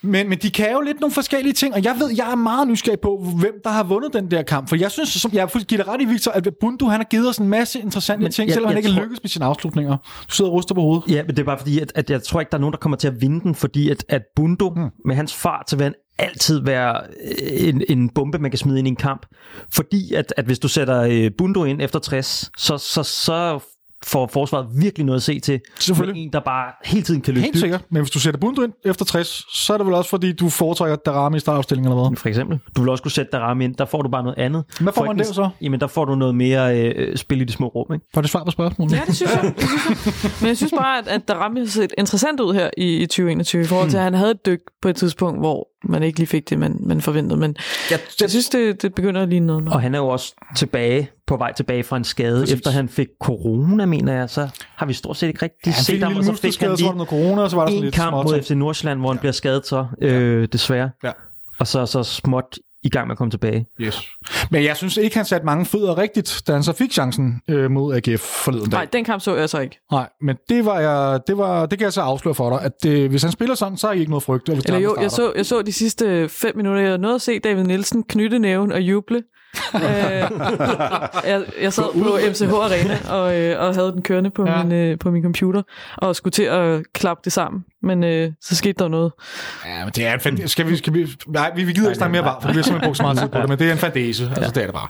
men, 0.02 0.30
men 0.30 0.38
de 0.42 0.52
kan 0.52 0.72
jo 0.72 0.82
lidt 0.82 1.00
nogle 1.00 1.14
forskellige 1.14 1.54
ting, 1.54 1.74
og 1.74 1.84
jeg 1.84 1.96
ved, 2.00 2.10
jeg 2.18 2.32
er 2.32 2.36
meget 2.36 2.68
nysgerrig 2.68 3.00
på, 3.00 3.26
hvem 3.40 3.54
der 3.64 3.70
har 3.70 3.84
vundet 3.84 4.14
den 4.14 4.32
der 4.32 4.42
kamp. 4.44 4.70
For 4.70 4.76
jeg 4.76 4.92
synes, 4.92 5.10
som 5.10 5.32
jeg 5.34 5.50
giver 5.68 5.84
dig 5.84 5.94
ret 5.94 6.02
i, 6.02 6.06
Victor, 6.06 6.32
at 6.32 6.48
Bundu, 6.62 6.86
han 6.88 7.00
har 7.00 7.04
givet 7.06 7.30
os 7.30 7.38
en 7.38 7.48
masse 7.50 7.80
interessante 7.80 8.24
Men 8.24 8.32
ting, 8.32 8.48
jeg- 8.48 8.54
selvom 8.54 8.68
han 8.70 8.78
jeg 8.78 8.86
ikke 8.86 8.96
tror- 9.00 9.04
lykkes 9.04 9.20
med 9.24 9.30
sine 9.30 9.46
afslutninger. 9.46 9.98
Du 10.30 10.36
sidder 10.36 10.52
og 10.52 10.58
ryster 10.58 10.76
på 10.76 10.82
hovedet. 10.82 11.04
Ja, 11.10 11.24
men 11.24 11.36
det 11.36 11.40
er 11.40 11.44
bare 11.52 11.60
fordi, 11.60 11.80
at, 11.80 11.92
at 11.96 12.10
jeg 12.10 12.24
tror 12.24 12.40
ikke, 12.40 12.50
der 12.50 12.58
er 12.58 12.62
nogen, 12.62 12.74
der 12.74 12.80
kommer 12.80 12.98
til 12.98 13.08
at 13.08 13.22
vinde 13.22 13.42
den, 13.42 13.56
fordi 13.56 13.90
at, 13.90 14.06
at 14.10 14.22
Bundo 14.36 14.70
hmm. 14.70 14.90
med 15.06 15.16
hans 15.16 15.34
fart, 15.34 15.70
så 15.70 15.78
vil 15.78 15.94
altid 16.20 16.64
være 16.64 17.02
øh, 17.04 17.68
en, 17.68 17.84
en 17.90 18.10
bombe, 18.10 18.40
man 18.40 18.52
kan 18.52 18.58
smide 18.58 18.80
ind 18.80 18.88
i 18.88 18.90
en 18.90 18.96
kamp. 18.96 19.26
Fordi 19.74 20.14
at, 20.14 20.34
at 20.38 20.46
hvis 20.46 20.60
du 20.60 20.68
sætter 20.68 21.02
øh, 21.02 21.32
Bundo 21.38 21.64
ind 21.64 21.82
efter 21.82 22.00
60, 22.00 22.52
så, 22.58 22.78
så, 22.78 23.04
så 23.04 23.60
får 24.06 24.28
forsvaret 24.28 24.68
virkelig 24.76 25.06
noget 25.06 25.20
at 25.20 25.24
se 25.24 25.40
til. 25.40 25.62
Selvfølgelig. 25.80 26.16
Med 26.22 26.26
en, 26.26 26.34
der 26.34 26.40
bare 26.40 26.72
hele 26.86 27.04
tiden 27.04 27.22
kan 27.22 27.34
løbe 27.34 27.42
Helt 27.44 27.54
dybt. 27.54 27.62
sikkert. 27.62 27.82
Men 27.90 28.02
hvis 28.02 28.12
du 28.12 28.20
sætter 28.20 28.40
Bundu 28.40 28.62
ind 28.64 28.74
efter 28.86 29.06
60, 29.06 29.46
så 29.54 29.74
er 29.74 29.78
det 29.78 29.86
vel 29.88 29.96
også, 29.96 30.10
fordi 30.10 30.32
du 30.32 30.50
foretrækker 30.50 30.96
Darami 30.96 31.38
i 31.38 31.40
startopstillingen 31.40 31.92
eller 31.92 32.10
hvad? 32.10 32.18
For 32.18 32.30
eksempel. 32.30 32.60
Du 32.76 32.82
vil 32.82 32.90
også 32.90 33.04
kunne 33.04 33.12
sætte 33.12 33.32
Darami 33.32 33.66
ind. 33.66 33.76
Der 33.76 33.86
får 33.86 34.02
du 34.02 34.10
bare 34.10 34.24
noget 34.24 34.38
andet. 34.38 34.64
Hvad 34.80 34.94
får 34.94 35.06
man 35.06 35.18
der 35.18 35.24
så? 35.24 35.50
Jamen, 35.62 35.80
der 35.80 35.88
får 35.88 36.06
du 36.06 36.16
noget 36.16 36.36
mere 36.36 36.80
øh, 36.80 37.18
spil 37.18 37.42
i 37.42 37.44
de 37.44 37.54
små 37.54 37.68
rum. 37.68 37.94
Ikke? 37.94 38.06
Var 38.16 38.22
det 38.22 38.32
svar 38.32 38.44
på 38.44 38.52
spørgsmålet? 38.52 38.94
Ja, 38.94 39.02
det 39.08 39.16
synes 39.16 39.32
jeg. 39.36 39.54
Det 39.58 39.70
synes 39.70 40.24
jeg. 40.24 40.32
Men 40.42 40.48
jeg 40.48 40.58
synes 40.58 40.74
bare, 40.78 40.98
at, 40.98 41.08
at 41.08 41.28
der 41.28 41.34
ramte 41.34 41.72
set 41.72 41.94
interessant 41.98 42.40
ud 42.40 42.54
her 42.54 42.70
i, 42.78 42.98
i 42.98 43.06
2021, 43.06 43.62
i 43.62 43.66
forhold 43.66 43.90
til, 43.90 43.98
at 43.98 44.04
han 44.04 44.14
havde 44.14 44.32
et 44.32 44.46
dyk 44.46 44.60
på 44.82 44.90
et 44.90 44.96
tidspunkt, 44.96 45.40
hvor 45.40 45.68
man 45.84 46.04
ikke 46.04 46.20
lige 46.20 46.28
fik 46.28 46.50
det, 46.50 46.60
man, 46.60 46.78
man 46.80 47.02
forventede. 47.02 47.40
Men 47.40 47.56
Jeg, 47.92 48.00
jeg 48.22 48.30
synes, 48.30 48.50
det, 48.50 48.82
det 48.82 48.94
begynder 48.96 49.22
at 49.22 49.30
ligne 49.30 49.46
noget. 49.48 49.64
Nu. 49.64 49.72
Og 49.72 49.82
han 49.82 49.96
er 49.96 50.00
jo 50.00 50.08
også 50.08 50.36
tilbage, 50.58 51.10
på 51.32 51.38
vej 51.38 51.54
tilbage 51.54 51.84
fra 51.84 51.98
en 51.98 52.04
skade. 52.04 52.42
Præcis. 52.42 52.56
Efter 52.56 52.72
han 52.72 52.90
fik 52.90 53.08
corona, 53.22 53.86
mener 53.86 54.14
jeg, 54.14 54.30
så 54.30 54.50
har 54.76 54.86
vi 54.86 54.94
stort 54.94 55.18
set 55.18 55.28
ikke 55.28 55.42
rigtig 55.42 55.74
fik 55.74 55.86
set 55.86 56.04
ham. 56.04 56.16
Og 56.18 56.24
så 56.24 56.34
fik 56.34 56.60
han 56.60 56.78
så 56.78 56.84
lige 56.84 56.94
noget 56.94 57.10
corona, 57.10 57.42
og 57.42 57.50
så 57.50 57.56
var 57.56 57.64
der 57.64 57.72
sådan 57.72 57.78
en 57.78 57.84
lidt 57.84 57.96
kamp 57.96 58.14
mod. 58.14 58.42
FC 58.42 58.52
Nordsjælland, 58.52 59.00
hvor 59.00 59.10
han 59.10 59.18
bliver 59.18 59.32
skadet 59.32 59.68
så, 59.68 59.86
øh, 60.02 60.48
desværre. 60.52 60.90
Ja. 61.04 61.12
Og 61.60 61.68
så, 61.68 61.86
så 61.86 62.04
småt 62.04 62.58
i 62.84 62.90
gang 62.90 63.08
med 63.08 63.14
at 63.14 63.18
komme 63.18 63.32
tilbage. 63.32 63.66
Yes. 63.82 64.02
Men 64.50 64.64
jeg 64.64 64.78
synes 64.78 64.98
ikke, 64.98 65.16
han 65.16 65.26
satte 65.26 65.46
mange 65.46 65.66
fødder 65.66 65.98
rigtigt, 65.98 66.42
da 66.48 66.54
han 66.54 66.64
så 66.64 66.74
fik 66.74 66.92
chancen 66.92 67.42
øh, 67.48 67.72
mod 67.72 67.96
AGF 67.96 68.22
forleden 68.22 68.70
dag. 68.70 68.78
Nej, 68.78 68.88
den 68.94 69.04
kamp 69.04 69.22
så 69.22 69.36
jeg 69.36 69.50
så 69.50 69.60
ikke. 69.60 69.80
Nej, 69.92 70.10
men 70.22 70.36
det 70.50 70.66
var 70.66 70.80
jeg, 70.80 71.20
det, 71.28 71.38
var, 71.38 71.66
det 71.66 71.80
kan 71.80 71.86
jeg 71.86 71.94
så 71.94 72.02
afsløre 72.02 72.36
for 72.36 72.50
dig, 72.50 72.62
at 72.62 72.86
øh, 72.92 73.10
hvis 73.10 73.24
han 73.24 73.32
spiller 73.32 73.56
sådan, 73.56 73.78
så 73.78 73.88
er 73.88 73.92
I 73.92 74.00
ikke 74.00 74.12
noget 74.12 74.24
frygt. 74.24 74.50
Eller 74.50 74.80
jo, 74.80 74.98
jeg 75.02 75.12
så, 75.12 75.34
jeg 75.36 75.46
så 75.46 75.62
de 75.62 75.74
sidste 75.74 76.30
fem 76.30 76.58
minutter, 76.58 76.82
jeg 76.82 76.98
nåede 76.98 77.16
at 77.16 77.22
se 77.22 77.40
David 77.40 77.64
Nielsen 77.64 78.04
knytte 78.04 78.40
næven 78.40 78.72
og 78.72 78.82
juble. 78.82 79.24
Øh, 79.76 79.82
jeg, 81.30 81.44
jeg 81.62 81.74
sad 81.74 81.84
på 82.04 82.18
MCH 82.30 82.54
Arena 82.54 82.98
og, 83.10 83.40
øh, 83.40 83.60
og 83.68 83.76
havde 83.76 83.92
den 83.92 84.02
kørende 84.02 84.30
på, 84.30 84.46
Ja. 84.48 84.64
min, 84.64 84.72
øh, 84.72 85.00
på 85.00 85.12
min 85.12 85.24
computer, 85.24 85.62
og 85.98 86.16
skulle 86.16 86.32
til 86.32 86.44
at 86.44 86.84
klappe 86.94 87.22
det 87.24 87.34
sammen. 87.34 87.64
Men 87.84 88.04
øh, 88.04 88.32
så 88.42 88.56
skete 88.56 88.74
der 88.84 88.88
noget. 88.88 89.12
Ja, 89.66 89.86
men 89.86 89.94
det 89.96 90.08
er 90.08 90.14
en 90.14 90.20
fandese. 90.20 90.48
Skal 90.48 90.68
vi, 90.68 90.76
skal 90.76 90.94
vi, 90.94 91.08
nej, 91.28 91.52
vi, 91.56 91.64
vi 91.64 91.74
gider 91.74 91.90
ikke 91.90 91.98
snakke 91.98 92.12
mere 92.12 92.24
var, 92.24 92.40
for 92.42 92.48
vi 92.50 92.56
har 92.56 92.62
simpelthen 92.64 92.88
brugt 92.88 92.98
så 92.98 93.04
meget 93.04 93.18
tid 93.18 93.28
på 93.28 93.38
det, 93.40 93.50
men 93.50 93.60
det 93.60 93.68
er 93.68 93.72
en 93.72 93.78
fandese. 93.78 94.32
Altså, 94.36 94.52
det 94.52 94.64
er 94.64 94.66
det 94.68 94.76
bare. 94.76 94.88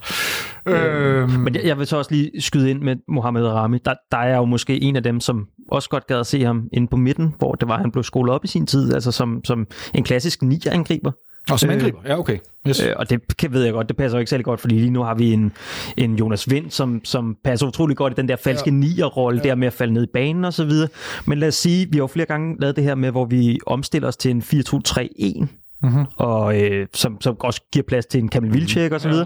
Øhm, 0.65 1.29
Men 1.29 1.55
jeg, 1.55 1.63
jeg 1.65 1.77
vil 1.79 1.87
så 1.87 1.97
også 1.97 2.11
lige 2.13 2.31
skyde 2.41 2.69
ind 2.69 2.81
med 2.81 2.95
Mohamed 3.07 3.47
Rami. 3.47 3.77
Der, 3.85 3.93
der 4.11 4.17
er 4.17 4.27
jeg 4.27 4.37
jo 4.37 4.45
måske 4.45 4.81
en 4.81 4.95
af 4.95 5.03
dem, 5.03 5.19
som 5.19 5.45
også 5.71 5.89
godt 5.89 6.07
gad 6.07 6.19
at 6.19 6.27
se 6.27 6.43
ham 6.43 6.63
inde 6.73 6.87
på 6.87 6.95
midten, 6.97 7.35
hvor 7.37 7.53
det 7.55 7.67
var, 7.67 7.77
han 7.77 7.91
blev 7.91 8.03
skolet 8.03 8.33
op 8.33 8.43
i 8.43 8.47
sin 8.47 8.67
tid, 8.67 8.93
altså 8.93 9.11
som, 9.11 9.41
som 9.45 9.67
en 9.93 10.03
klassisk 10.03 10.41
nier-angriber. 10.41 11.11
Og 11.49 11.59
som 11.59 11.69
øh, 11.69 11.75
angriber. 11.75 11.99
Ja, 12.05 12.19
okay. 12.19 12.37
Yes. 12.67 12.81
Øh, 12.81 12.93
og 12.95 13.09
det 13.09 13.37
kan, 13.37 13.53
ved 13.53 13.63
jeg 13.63 13.73
godt, 13.73 13.87
det 13.89 13.97
passer 13.97 14.17
jo 14.17 14.19
ikke 14.19 14.29
særlig 14.29 14.45
godt, 14.45 14.59
fordi 14.61 14.75
lige 14.75 14.89
nu 14.91 15.03
har 15.03 15.15
vi 15.15 15.33
en, 15.33 15.51
en 15.97 16.15
Jonas 16.15 16.49
Vind, 16.51 16.71
som, 16.71 17.01
som 17.03 17.37
passer 17.43 17.67
utrolig 17.67 17.97
godt 17.97 18.13
i 18.13 18.15
den 18.15 18.27
der 18.27 18.35
falske 18.35 18.69
ja. 18.69 18.75
nier-rolle, 18.75 19.41
ja. 19.43 19.49
der 19.49 19.55
med 19.55 19.67
at 19.67 19.73
falde 19.73 19.93
ned 19.93 20.03
i 20.03 20.11
banen 20.13 20.45
og 20.45 20.53
så 20.53 20.65
videre. 20.65 20.89
Men 21.25 21.37
lad 21.39 21.47
os 21.47 21.55
sige, 21.55 21.85
vi 21.91 21.97
har 21.97 22.03
jo 22.03 22.07
flere 22.07 22.25
gange 22.25 22.55
lavet 22.59 22.75
det 22.75 22.83
her 22.83 22.95
med, 22.95 23.11
hvor 23.11 23.25
vi 23.25 23.59
omstiller 23.65 24.07
os 24.07 24.17
til 24.17 24.31
en 24.31 24.41
4-2-3-1, 24.41 25.45
mm-hmm. 25.83 26.05
og 26.17 26.61
øh, 26.61 26.87
som, 26.93 27.21
som 27.21 27.35
også 27.39 27.61
giver 27.71 27.83
plads 27.87 28.05
til 28.05 28.19
en 28.19 28.27
Kamil 28.29 28.53
Vilcek 28.53 28.91
og 28.91 29.01
så 29.01 29.09
videre. 29.09 29.25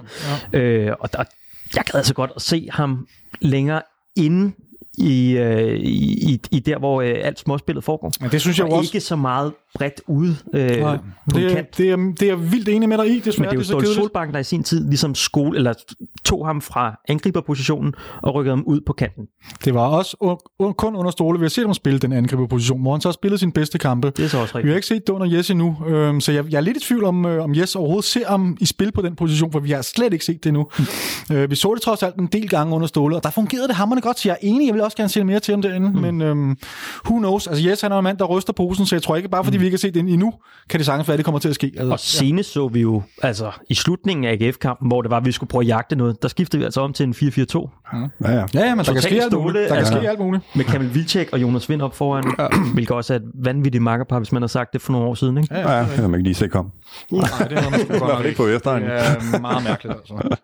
Ja, 0.54 0.60
ja. 0.60 0.65
Øh, 0.65 0.95
og 0.99 1.12
der, 1.13 1.23
jeg 1.75 1.84
gad 1.86 1.95
altså 1.97 2.13
godt 2.13 2.32
at 2.36 2.41
se 2.41 2.67
ham 2.71 3.08
længere 3.41 3.82
inde 4.15 4.51
i, 4.97 5.38
øh, 5.38 5.80
i, 5.80 6.41
i, 6.51 6.60
der, 6.60 6.78
hvor 6.80 7.01
øh, 7.01 7.15
alt 7.21 7.39
småspillet 7.39 7.84
foregår. 7.84 8.12
Men 8.21 8.30
det 8.32 8.41
synes 8.41 8.58
jeg 8.60 8.67
og 8.67 8.73
også- 8.73 8.89
ikke 8.95 9.06
så 9.06 9.15
meget 9.15 9.54
bredt 9.76 10.02
ude 10.08 10.36
øh, 10.54 10.62
Nej, 10.62 10.98
det, 11.34 11.58
er, 11.58 11.64
det, 11.78 11.90
er, 11.92 12.14
det 12.20 12.30
er 12.30 12.36
vildt 12.36 12.70
enig 12.70 12.90
med 12.90 12.98
dig 12.98 13.08
i, 13.08 13.20
desværre. 13.20 13.52
Men 13.52 13.60
det 13.60 13.70
er 13.70 13.76
jo 13.76 13.82
Ståle. 13.82 13.96
Solbakken, 13.96 14.34
der 14.34 14.40
i 14.40 14.44
sin 14.44 14.64
tid 14.64 14.90
ligesom 14.90 15.16
skole, 15.16 15.58
eller 15.58 15.74
tog 16.26 16.46
ham 16.46 16.62
fra 16.62 17.00
angriberpositionen 17.10 17.94
og 18.24 18.36
rykkede 18.36 18.56
ham 18.56 18.64
ud 18.68 18.82
på 18.86 18.94
kanten. 18.94 19.26
Det 19.66 19.74
var 19.74 19.88
også 19.88 20.18
un- 20.24 20.66
un- 20.68 20.74
kun 20.74 20.96
under 20.96 21.12
Ståle, 21.12 21.40
vi 21.40 21.46
har 21.46 21.50
set 21.50 21.66
ham 21.66 21.74
spille 21.74 22.00
den 22.00 22.14
angriberposition, 22.14 22.82
hvor 22.82 22.92
han 22.92 23.02
så 23.02 23.08
har 23.08 23.14
spillet 23.14 23.40
sin 23.40 23.52
bedste 23.52 23.78
kampe. 23.78 24.10
Det 24.18 24.26
er 24.26 24.30
så 24.30 24.38
også 24.38 24.54
Vi 24.54 24.58
rigtigt. 24.58 24.72
har 24.72 24.76
ikke 24.76 24.88
set 24.88 25.08
det 25.08 25.14
under 25.14 25.28
Jes 25.38 25.50
endnu, 25.50 25.78
øhm, 25.88 26.22
så 26.22 26.32
jeg, 26.32 26.46
jeg 26.52 26.58
er 26.58 26.62
lidt 26.62 26.78
i 26.78 26.80
tvivl 26.80 27.04
om, 27.04 27.26
øh, 27.26 27.44
om 27.44 27.56
Jes 27.56 27.76
overhovedet 27.76 28.06
ser 28.06 28.28
ham 28.28 28.58
i 28.62 28.66
spil 28.66 28.92
på 28.92 29.02
den 29.02 29.16
position, 29.16 29.52
for 29.52 29.60
vi 29.60 29.72
har 29.72 29.82
slet 29.82 30.14
ikke 30.14 30.26
set 30.26 30.44
det 30.44 30.50
endnu. 30.50 30.68
øh, 31.32 31.50
vi 31.50 31.56
så 31.56 31.74
det 31.74 31.82
trods 31.82 32.04
alt 32.04 32.16
en 32.16 32.28
del 32.28 32.50
gange 32.50 32.76
under 32.76 32.88
Ståle, 32.88 33.16
og 33.16 33.24
der 33.24 33.30
fungerede 33.30 33.68
det 33.68 33.76
hammerne 33.76 34.02
godt, 34.02 34.20
så 34.20 34.30
jeg 34.30 34.34
er 34.42 34.48
enig, 34.48 34.66
jeg 34.68 34.74
vil 34.74 34.82
også 34.84 34.98
gerne 34.98 35.10
se 35.10 35.24
mere 35.24 35.40
til 35.40 35.52
ham 35.52 35.62
derinde, 35.62 35.90
mm. 35.90 35.96
men 36.00 36.22
øhm, 36.22 36.58
who 37.06 37.18
knows? 37.18 37.48
Altså 37.48 37.70
Jes, 37.70 37.82
han 37.82 37.92
er 37.92 37.98
en 37.98 38.04
mand, 38.04 38.18
der 38.18 38.26
ryster 38.26 38.54
posen, 38.54 38.86
så 38.86 38.96
jeg 38.96 39.04
tror 39.04 39.16
ikke, 39.16 39.30
bare 39.30 39.44
fordi 39.44 39.58
vi 39.65 39.67
ikke 39.67 39.75
har 39.75 39.80
set 39.80 39.93
det 39.93 39.99
endnu, 39.99 40.34
kan 40.69 40.78
det 40.78 40.86
sagtens 40.86 41.08
være, 41.08 41.13
at 41.13 41.17
det 41.17 41.25
kommer 41.25 41.39
til 41.39 41.49
at 41.49 41.56
ske. 41.56 41.71
Altså, 41.78 41.91
Og 41.91 41.99
senest 41.99 42.51
så 42.51 42.67
vi 42.67 42.82
jo, 42.82 43.01
altså 43.21 43.51
i 43.69 43.73
slutningen 43.73 44.25
af 44.25 44.32
AGF-kampen, 44.41 44.88
hvor 44.88 45.01
det 45.01 45.12
var, 45.12 45.17
at 45.17 45.25
vi 45.25 45.32
skulle 45.32 45.47
prøve 45.49 45.62
at 45.62 45.67
jagte 45.67 45.95
noget, 45.95 46.21
der 46.21 46.28
skiftede 46.28 46.60
vi 46.60 46.65
altså 46.65 46.82
om 46.82 46.93
til 46.93 47.04
en 47.04 47.13
4-4-2 47.13 47.69
Ja, 48.23 48.32
ja. 48.32 48.45
Ja, 48.54 48.60
ja, 48.60 48.75
men 48.75 48.86
der 48.86 48.93
kan 48.93 49.01
ske 49.01 49.23
alt 49.23 49.34
muligt. 49.34 49.62
Der 49.62 49.67
kan 49.67 49.78
altså. 49.78 49.93
ske 49.97 50.10
alt 50.10 50.19
muligt. 50.19 50.43
med 50.56 50.65
Kamil 50.65 50.93
Vilcek 50.95 51.30
og 51.34 51.41
Jonas 51.41 51.69
Vind 51.69 51.82
op 51.82 51.95
foran, 51.95 52.23
hvilket 52.73 52.95
også 52.95 53.13
er 53.13 53.17
et 53.17 53.23
vanvittigt 53.34 53.84
makkerpar, 53.84 54.19
hvis 54.19 54.32
man 54.32 54.41
har 54.41 54.47
sagt 54.47 54.73
det 54.73 54.82
for 54.82 54.91
nogle 54.91 55.08
år 55.08 55.13
siden. 55.15 55.38
Ikke? 55.38 55.56
Ja, 55.56 55.80
det 55.80 55.89
kan 55.95 56.10
man 56.10 56.19
ikke 56.19 56.23
lige 56.28 56.36
se 56.36 56.47
komme. 56.47 56.71
Nej, 57.12 57.21
det 57.49 57.60
havde 57.60 57.71
man 57.71 57.80
sgu 57.80 57.97
godt 57.99 58.13
nok 58.13 58.25
ikke 58.25 58.38
på 58.38 58.43
Vestegnen. 58.43 58.89
Det 58.89 58.97
er 58.97 59.39
meget 59.39 59.63
mærkeligt, 59.63 59.95
altså. 59.97 60.38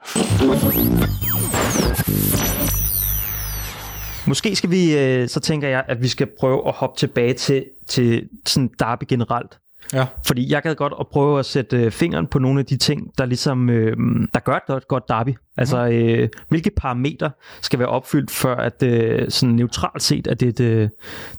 Måske 4.27 4.55
skal 4.55 4.71
vi, 4.71 4.97
øh, 4.97 5.27
så 5.29 5.39
tænker 5.39 5.67
jeg, 5.67 5.83
at 5.87 6.01
vi 6.01 6.07
skal 6.07 6.27
prøve 6.39 6.67
at 6.67 6.73
hoppe 6.73 6.99
tilbage 6.99 7.33
til, 7.33 7.65
til 7.91 8.29
sådan 8.45 8.69
derby 8.79 9.03
generelt. 9.07 9.57
Ja. 9.93 10.05
Fordi 10.25 10.51
jeg 10.51 10.61
gad 10.61 10.75
godt 10.75 10.93
at 10.99 11.07
prøve 11.07 11.39
at 11.39 11.45
sætte 11.45 11.77
øh, 11.77 11.91
fingeren 11.91 12.27
på 12.27 12.39
nogle 12.39 12.59
af 12.59 12.65
de 12.65 12.77
ting, 12.77 13.17
der 13.17 13.25
ligesom, 13.25 13.69
øh, 13.69 13.97
der 14.33 14.39
gør 14.39 14.55
et 14.55 14.65
godt, 14.67 14.87
godt 14.87 15.07
derby. 15.07 15.35
Altså, 15.57 15.87
øh, 15.87 16.29
hvilke 16.49 16.71
parametre 16.77 17.31
skal 17.61 17.79
være 17.79 17.87
opfyldt, 17.87 18.31
for 18.31 18.53
at 18.53 18.83
øh, 18.83 19.29
sådan 19.29 19.55
neutralt 19.55 20.03
set, 20.03 20.27
at 20.27 20.39
det 20.39 20.45
er 20.45 20.49
et, 20.49 20.59
øh, 20.59 20.81
det 20.81 20.89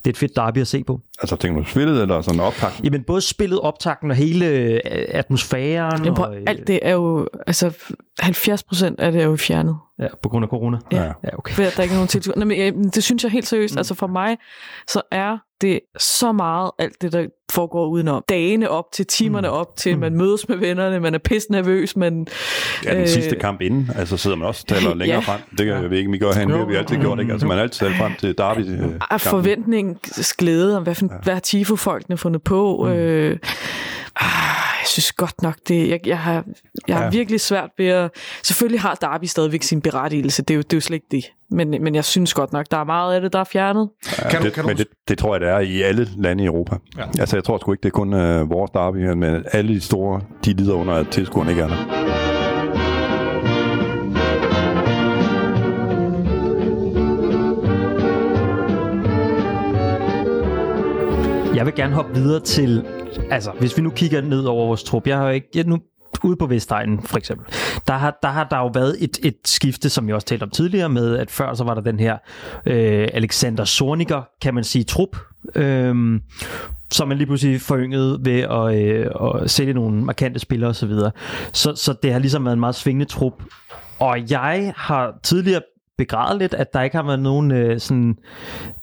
er 0.05 0.11
et 0.11 0.17
fedt 0.17 0.37
derby 0.37 0.59
at 0.59 0.67
se 0.67 0.85
på? 0.85 1.01
Altså, 1.23 1.37
tænker 1.37 1.63
du 1.63 1.69
spillet 1.69 2.03
eller 2.03 2.21
sådan 2.21 2.41
optakt? 2.41 2.81
Jamen, 2.85 3.05
både 3.05 3.21
spillet, 3.21 3.61
optakten 3.61 4.11
og 4.11 4.17
hele 4.17 4.47
øh, 4.47 4.81
atmosfæren. 5.09 6.03
Men 6.03 6.15
på, 6.15 6.23
og, 6.23 6.37
øh, 6.37 6.43
alt 6.47 6.67
det 6.67 6.81
er 6.83 6.93
jo, 6.93 7.29
altså 7.47 7.73
70 8.21 8.63
procent 8.63 9.01
af 9.01 9.13
det 9.13 9.23
er 9.23 9.27
jo 9.27 9.37
fjernet. 9.37 9.77
Ja, 9.99 10.07
på 10.23 10.29
grund 10.29 10.45
af 10.45 10.49
corona. 10.49 10.79
Ja. 10.93 11.03
Ja, 11.03 11.39
okay. 11.39 11.55
Ved, 11.57 11.67
at 11.67 11.77
der 11.77 11.83
ikke 11.83 11.93
er 11.93 11.97
nogen 11.97 12.09
tilskuere. 12.09 12.39
Nå, 12.39 12.45
men, 12.45 12.79
men 12.79 12.89
det 12.89 13.05
synes 13.05 13.23
jeg 13.25 13.33
helt 13.33 13.47
seriøst. 13.47 13.75
Mm. 13.75 13.79
Altså 13.79 13.95
for 13.95 14.07
mig, 14.07 14.37
så 14.89 15.03
er 15.11 15.39
det 15.63 15.81
så 15.99 16.33
meget 16.33 16.71
alt 16.79 17.03
det, 17.03 17.13
der 17.13 17.27
foregår 17.53 17.87
udenom. 17.87 18.23
Dagene 18.29 18.71
op 18.71 18.85
til, 18.93 19.07
timerne 19.07 19.49
Mm. 19.49 19.55
op 19.55 19.77
til, 19.77 19.99
man 19.99 20.17
mødes 20.17 20.49
med 20.49 20.57
vennerne, 20.57 21.01
man 21.01 21.15
er 21.15 21.19
pisse 21.19 21.53
nervøs, 21.53 21.97
man... 21.97 22.27
Ja, 22.85 22.93
den 22.95 23.01
Øh, 23.01 23.09
sidste 23.09 23.37
kamp 23.37 23.61
inden, 23.61 23.91
altså 23.97 24.17
sidder 24.17 24.37
man 24.37 24.49
også 24.49 24.65
og 24.69 24.77
taler 24.77 24.95
længere 25.01 25.23
Ja. 25.27 25.33
frem. 25.33 25.41
Det 25.59 25.67
kan 25.67 25.83
jeg 25.83 25.93
ikke, 25.93 26.11
vi 26.11 26.19
gør 26.19 26.33
herinde, 26.33 26.53
det 26.53 26.61
har 26.61 26.67
vi 26.67 26.75
altid 26.77 26.97
gjort, 26.97 27.21
ikke? 27.21 27.33
Altså 27.33 27.47
man 27.47 27.57
har 27.57 27.63
altid 27.63 27.87
talt 27.87 27.97
frem 27.99 28.13
til 28.21 28.39
Derby. 28.39 28.61
Øh, 28.61 28.69
af 28.71 28.81
kampen. 28.81 29.19
forventningens 29.21 30.33
glæde 30.35 30.77
om, 30.77 30.83
hvad, 30.83 30.95
for, 30.95 31.07
ja. 31.11 31.17
hvad 31.23 31.33
har 31.35 31.41
Tifo-folkene 31.41 32.17
fundet 32.17 32.43
på. 32.43 32.83
Mm. 32.87 32.93
Øh, 32.93 33.39
ah, 34.17 34.27
jeg 34.83 34.87
synes 34.87 35.13
godt 35.13 35.43
nok, 35.43 35.55
det, 35.69 35.89
jeg, 35.89 36.01
jeg 36.07 36.19
har, 36.19 36.45
jeg 36.89 36.97
har 36.97 37.05
Ja. 37.05 37.11
virkelig 37.11 37.41
svært 37.41 37.71
ved 37.79 37.87
at... 37.87 38.11
Selvfølgelig 38.43 38.81
har 38.81 38.95
Derby 38.95 39.25
stadigvæk 39.25 39.63
sin 39.63 39.81
berettigelse, 39.81 40.43
det 40.43 40.51
er 40.51 40.57
jo, 40.57 40.63
det 40.63 40.73
er 40.73 40.77
jo 40.77 40.81
slet 40.81 40.95
ikke 40.95 41.07
det. 41.11 41.25
Men, 41.51 41.71
men 41.71 41.95
jeg 41.95 42.05
synes 42.05 42.35
godt 42.35 42.53
nok, 42.53 42.67
der 42.71 42.77
er 42.77 42.85
meget 42.85 43.15
af 43.15 43.21
det, 43.21 43.33
der 43.33 43.39
er 43.39 43.45
fjernet. 43.45 43.89
Ja, 44.19 44.29
Kan 44.31 44.41
du- 44.41 44.45
det, 44.47 44.53
kan 44.55 44.63
du- 44.63 44.69
men 44.69 44.77
det, 44.77 44.87
det 45.09 45.19
tror 45.19 45.35
jeg, 45.35 45.41
det 45.41 45.49
er 45.49 45.59
i 45.59 45.83
alle 45.83 46.09
lande 46.17 46.45
i 46.45 46.47
Europa. 46.47 46.77
Ja. 46.99 47.05
Altså, 47.21 47.37
jeg 47.37 47.45
tror 47.45 47.59
sgu 47.59 47.73
ikke, 47.73 47.83
det 47.83 47.89
er 47.89 47.91
kun 47.93 48.15
øh, 48.15 48.51
vores 48.51 48.71
derby, 48.71 48.97
men 49.13 49.45
alle 49.53 49.75
de 49.75 49.81
store, 49.81 50.21
de 50.45 50.53
lider 50.53 50.75
under, 50.75 50.95
at 50.95 51.09
tilskuerne 51.09 51.51
ikke 51.51 51.63
er 51.63 51.69
der. 51.69 52.03
Jeg 61.55 61.67
vil 61.67 61.75
gerne 61.75 61.95
hoppe 61.95 62.15
videre 62.15 62.41
til, 62.41 62.85
altså 63.31 63.53
hvis 63.59 63.77
vi 63.77 63.83
nu 63.83 63.91
kigger 63.91 64.21
ned 64.21 64.45
over 64.45 64.67
vores 64.67 64.85
trup, 64.85 65.07
jeg 65.07 65.17
har 65.17 65.25
jo 65.25 65.31
ikke, 65.31 65.49
jeg, 65.55 65.65
nu 65.65 65.79
ude 66.25 66.37
på 66.37 66.47
Vestegnen 66.47 67.03
for 67.03 67.19
eksempel, 67.19 67.47
der 67.87 67.93
har, 67.93 68.19
der 68.23 68.29
har 68.29 68.45
der 68.45 68.59
jo 68.59 68.71
været 68.75 68.97
et, 69.01 69.19
et 69.23 69.37
skifte, 69.45 69.91
som 69.91 70.09
jeg 70.09 70.15
også 70.15 70.27
talte 70.27 70.43
om 70.43 70.51
tidligere 70.51 70.89
med, 70.89 71.19
at 71.19 71.31
før 71.31 71.55
så 71.55 71.65
var 71.65 71.75
der 71.75 71.81
den 71.81 72.01
her 72.01 72.19
øh, 72.67 73.09
Alexander 73.13 73.65
Sorniger, 73.65 74.23
kan 74.43 74.55
man 74.55 74.65
sige, 74.65 74.85
trup, 74.85 75.17
øh, 75.55 76.21
som 76.91 77.09
man 77.09 77.17
lige 77.17 77.27
pludselig 77.27 77.61
foryngede 77.61 78.19
ved 78.25 78.41
at, 78.41 78.75
øh, 78.75 79.07
at 79.25 79.51
sælge 79.51 79.73
nogle 79.73 80.05
markante 80.05 80.39
spillere 80.41 80.71
osv. 80.71 80.75
Så, 80.75 80.87
videre. 80.87 81.11
så 81.53 81.75
så 81.75 81.95
det 82.03 82.13
har 82.13 82.19
ligesom 82.19 82.45
været 82.45 82.53
en 82.53 82.61
meget 82.61 82.75
svingende 82.75 83.07
trup. 83.07 83.43
Og 83.99 84.31
jeg 84.31 84.73
har 84.77 85.15
tidligere 85.23 85.61
begrædet 85.99 86.39
lidt, 86.39 86.55
at 86.55 86.73
der 86.75 86.83
ikke 86.83 86.97
har 86.97 87.03
været 87.05 87.21
nogen 87.21 87.51
øh, 87.51 87.81
sådan 87.81 88.17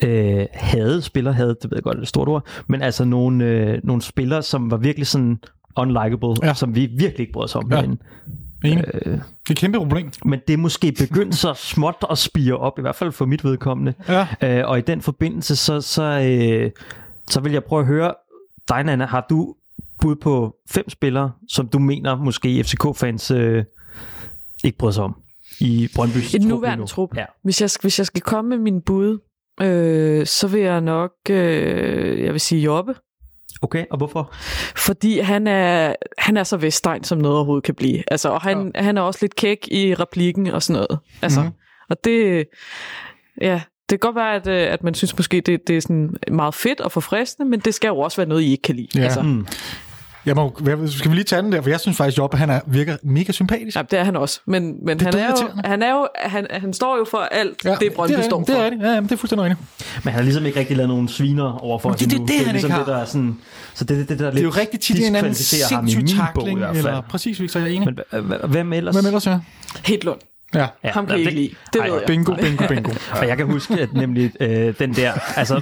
øh, 0.03 0.45
havde 0.53 1.01
spillere, 1.01 1.34
havde, 1.34 1.49
det 1.62 1.72
ved 1.72 1.78
jeg 1.78 1.84
godt, 1.84 1.95
det 1.95 1.99
er 1.99 2.03
et 2.03 2.07
stort 2.07 2.28
ord, 2.28 2.47
men 2.68 2.82
altså 2.82 3.05
nogle, 3.05 3.45
øh, 3.45 3.80
nogle 3.84 4.01
spillere, 4.01 4.43
som 4.43 4.72
var 4.72 4.78
virkelig 4.78 5.07
sådan 5.07 5.39
unlikable, 5.78 6.36
Ja. 6.43 6.53
som 6.53 6.76
vi 6.76 6.86
virkelig 6.86 7.20
ikke 7.20 7.34
brød 7.34 7.43
os 7.43 7.55
om 7.55 7.68
Ja. 7.72 7.76
herinde. 7.76 7.97
Enig. 8.66 8.84
Det 8.93 9.05
er 9.14 9.20
et 9.51 9.57
kæmpe 9.57 9.78
problem. 9.78 10.12
Men 10.26 10.39
det 10.47 10.53
er 10.53 10.57
måske 10.57 10.91
begyndt 10.99 11.36
så 11.36 11.53
småt 11.53 11.95
at 12.12 12.18
spire 12.18 12.57
op, 12.57 12.80
i 12.80 12.82
hvert 12.82 12.95
fald 12.95 13.12
for 13.12 13.26
mit 13.26 13.43
vedkommende. 13.43 13.93
Ja. 14.10 14.28
Øh, 14.43 14.70
og 14.70 14.78
i 14.78 14.82
den 14.82 15.01
forbindelse, 15.01 15.55
så, 15.55 15.82
så, 15.82 16.03
øh, 16.03 16.72
så 17.30 17.39
vil 17.41 17.51
jeg 17.51 17.64
prøve 17.64 17.80
at 17.82 17.88
høre 17.88 18.14
dig, 18.70 18.84
Nana, 18.84 19.05
har 19.05 19.26
du 19.30 19.55
bud 20.01 20.16
på 20.16 20.55
fem 20.70 20.89
spillere, 20.89 21.32
som 21.47 21.68
du 21.68 21.80
mener 21.80 22.16
måske 22.16 22.64
FCK-fans 22.64 23.32
øh, 23.32 23.64
ikke 24.64 24.78
bryder 24.78 24.93
sig 24.93 25.03
om 25.03 25.16
i 25.60 25.89
Brøndby's 25.99 26.32
trup 26.38 26.41
nuværende 26.49 26.86
trup. 26.86 27.18
Ja. 27.18 27.26
Hvis 27.43 27.62
jeg, 27.62 27.70
hvis 27.82 27.99
jeg 27.99 28.05
skal 28.05 28.22
komme 28.22 28.49
med 28.49 28.57
min 28.57 28.82
bud, 28.82 29.18
øh, 29.62 30.26
så 30.26 30.47
vil 30.47 30.62
jeg 30.62 30.82
nok, 30.82 31.12
øh, 31.30 32.24
jeg 32.24 32.32
vil 32.34 32.41
sige 32.41 32.62
Jobbe. 32.62 32.95
Okay, 33.62 33.86
og 33.91 33.97
hvorfor? 33.97 34.34
Fordi 34.78 35.20
han 35.20 35.47
er, 35.47 35.95
han 36.18 36.38
er 36.38 36.43
så 36.43 36.57
Vestegn, 36.57 37.03
som 37.03 37.18
noget 37.18 37.38
overhovedet 37.38 37.64
kan 37.64 37.76
blive. 37.76 38.03
Altså, 38.12 38.30
og 38.30 38.41
han, 38.41 38.72
ja. 38.76 38.82
han 38.84 38.97
er 38.97 39.01
også 39.01 39.20
lidt 39.22 39.36
kæk 39.36 39.57
i 39.72 39.93
replikken 39.95 40.47
og 40.47 40.64
sådan 40.64 40.82
noget. 40.89 40.99
Altså, 41.22 41.39
Mhm. 41.39 41.49
mm. 41.49 41.55
Og 41.89 41.97
det, 42.03 42.45
ja, 43.41 43.62
det 43.89 43.99
kan 44.01 44.07
godt 44.07 44.16
være, 44.16 44.36
at, 44.36 44.47
øh, 44.47 44.74
at 44.74 44.84
man 44.84 44.93
synes 44.93 45.18
måske, 45.18 45.41
det, 45.41 45.68
det 45.68 45.78
er 45.78 45.82
sådan 45.82 46.10
meget 46.32 46.53
fedt 46.55 46.82
og 46.82 46.91
forfriskende, 46.91 47.49
men 47.49 47.60
det 47.60 47.74
skal 47.74 47.88
jo 47.88 47.99
også 47.99 48.18
være 48.18 48.28
noget, 48.30 48.41
I 48.41 48.51
ikke 48.51 48.62
kan 48.62 48.76
lide. 48.76 48.88
Ja. 48.95 49.01
Altså, 49.03 49.22
Mm. 49.22 49.45
Jeg 50.26 50.36
må, 50.36 50.59
skal 50.88 51.11
vi 51.11 51.15
lige 51.15 51.24
tage 51.24 51.41
den 51.41 51.51
der, 51.51 51.61
for 51.61 51.70
jeg 51.70 51.80
synes 51.80 51.97
faktisk, 51.97 52.17
Job, 52.17 52.34
han 52.36 52.49
er, 52.49 52.59
virker 52.67 52.97
mega 53.03 53.32
sympatisk. 53.32 53.78
Ja, 53.78 53.82
det 53.82 53.99
er 53.99 54.03
han 54.03 54.15
også. 54.15 54.39
Men, 54.45 54.76
men 54.86 54.99
Det 54.99 55.07
er 55.07 55.11
han, 55.11 55.20
er 55.20 55.30
jo, 55.30 55.49
han, 55.65 55.84
er 55.84 55.91
jo, 55.91 56.07
han, 56.15 56.47
han 56.51 56.74
står 56.74 56.97
jo 56.97 57.05
for 57.11 57.17
alt 57.17 57.65
ja, 57.65 57.76
det, 57.80 57.93
Brøndby 57.93 58.13
det 58.13 58.20
er, 58.20 58.24
står 58.26 58.39
for. 58.47 58.53
Det 58.53 58.65
er 58.65 58.70
det. 58.70 58.80
Ja, 58.82 58.88
jamen, 58.89 59.03
det 59.09 59.11
er 59.11 59.17
fuldstændig 59.17 59.45
rigtigt. 59.45 59.70
Men 60.03 60.11
han 60.11 60.13
har 60.13 60.22
ligesom 60.24 60.45
ikke 60.45 60.59
rigtig 60.59 60.78
lavet 60.78 60.89
nogen 60.89 61.07
sviner 61.07 61.63
overfor 61.63 61.89
Men 61.89 61.97
det 61.97 62.13
er 62.13 62.17
hende 62.17 62.28
det, 62.28 62.39
nu. 62.39 62.45
han 62.45 62.53
ligesom 62.53 62.72
ikke 62.72 62.80
det, 62.80 62.88
der 62.88 62.97
er 62.97 63.05
sådan, 63.05 63.38
så 63.74 63.84
det 63.84 63.93
er 63.93 63.97
det, 63.99 64.09
det, 64.09 64.20
der 64.20 64.32
Det 64.32 64.39
er 64.39 64.43
jo 64.43 64.49
rigtig 64.49 64.80
tit 64.80 65.07
en 65.07 65.15
anden 65.15 65.34
sindssyg 65.34 65.78
min 65.82 66.17
bog 66.34 66.43
i 66.43 66.45
takling. 66.45 66.57
hvert 66.59 66.76
fald. 66.76 66.86
Eller, 66.88 67.01
præcis, 67.01 67.41
Victor, 67.41 67.59
jeg 67.59 67.70
er 67.70 67.74
enig. 67.74 67.93
Men 68.11 68.38
hvem 68.47 68.74
ellers? 68.74 68.95
Hvem 68.95 69.05
ellers, 69.05 69.28
ja? 69.28 69.39
Hedlund. 69.86 70.20
Ja. 70.56 70.66
Ja, 70.84 70.91
Ham 70.91 71.08
kan 71.08 71.18
I 71.18 71.20
ikke 71.20 71.32
lide. 71.32 71.50
Det 71.74 71.82
ved 71.84 71.93
jeg. 71.93 72.04
Bingo, 72.08 72.34
bingo, 72.36 72.68
bingo. 72.68 72.91
Og 73.22 73.28
jeg 73.28 73.38
kan 73.38 73.45
huske, 73.45 73.74
at 73.74 73.93
nemlig 73.93 74.32
øh, 74.39 74.74
den 74.80 74.93
der, 74.95 75.12
altså, 75.38 75.62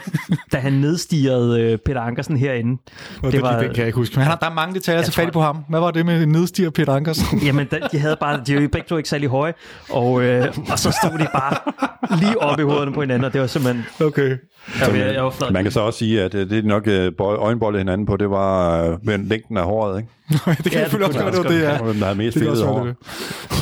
da 0.52 0.58
han 0.58 0.74
nedstigede 0.74 1.62
øh, 1.62 1.78
Peter 1.86 2.02
Ankersen 2.02 2.38
herinde, 2.38 2.82
Og 3.24 3.32
det, 3.32 3.42
var, 3.42 3.60
den 3.60 3.68
kan 3.68 3.78
jeg 3.78 3.86
ikke 3.86 3.96
huske. 3.96 4.16
Men 4.16 4.24
han 4.24 4.30
har, 4.32 4.38
der 4.38 4.50
er 4.50 4.54
mange 4.54 4.76
detaljer 4.76 5.02
til 5.04 5.14
fat 5.14 5.34
på 5.34 5.42
ham. 5.42 5.66
Hvad 5.70 5.80
var 5.80 5.92
det 5.92 6.06
med 6.06 6.26
nedstiger 6.26 6.70
Peter 6.70 6.94
Ankersen? 6.94 7.40
jamen, 7.48 7.68
da, 7.68 7.80
de 7.92 8.00
havde 8.00 8.18
bare, 8.20 8.42
de 8.48 8.56
var 8.56 8.62
jo 8.62 8.68
begge 8.68 8.88
to 8.90 8.98
ikke 8.98 9.10
særlig 9.10 9.30
høje, 9.30 9.54
og, 9.90 10.22
øh, 10.22 10.48
og 10.72 10.80
så 10.80 10.98
stod 11.04 11.20
de 11.20 11.28
bare 11.34 11.56
lige 12.20 12.42
oppe 12.42 12.62
i 12.62 12.66
hovederne 12.66 12.94
på 12.94 13.02
hinanden, 13.02 13.26
og 13.26 13.34
det 13.34 13.42
var 13.42 13.48
simpelthen, 13.48 13.86
Okay. 14.02 14.38
Jeg, 14.82 14.98
jeg, 15.00 15.14
jeg 15.14 15.24
var. 15.24 15.52
Man 15.52 15.64
kan 15.64 15.72
så 15.72 15.80
også 15.80 16.00
sige, 16.00 16.22
at 16.24 16.36
øh, 16.36 16.50
det 16.50 16.58
er 16.58 16.64
nok 16.68 16.88
øh, 16.88 17.12
øjenboldet 17.20 17.80
hinanden 17.82 18.08
på, 18.08 18.18
det 18.18 18.30
var 18.30 18.84
øh, 18.84 18.98
med 19.04 19.18
længden 19.18 19.58
af 19.58 19.64
håret, 19.64 19.98
ikke? 19.98 20.10
det 20.32 20.38
kan 20.46 20.72
Ja, 20.72 20.80
jeg 20.80 20.86
selvfølgelig 20.90 21.08
også 21.08 21.20
kunne 21.20 21.44
gøre, 21.44 21.54
det 21.54 21.62
ja. 21.62 21.78
Hvem 21.84 21.96
der 21.96 22.06
havde 22.06 22.18
mest 22.18 22.36
Det 22.36 22.44
fedtet 22.44 22.66
hår. 22.66 22.76
være 22.80 22.88
det. 22.88 22.96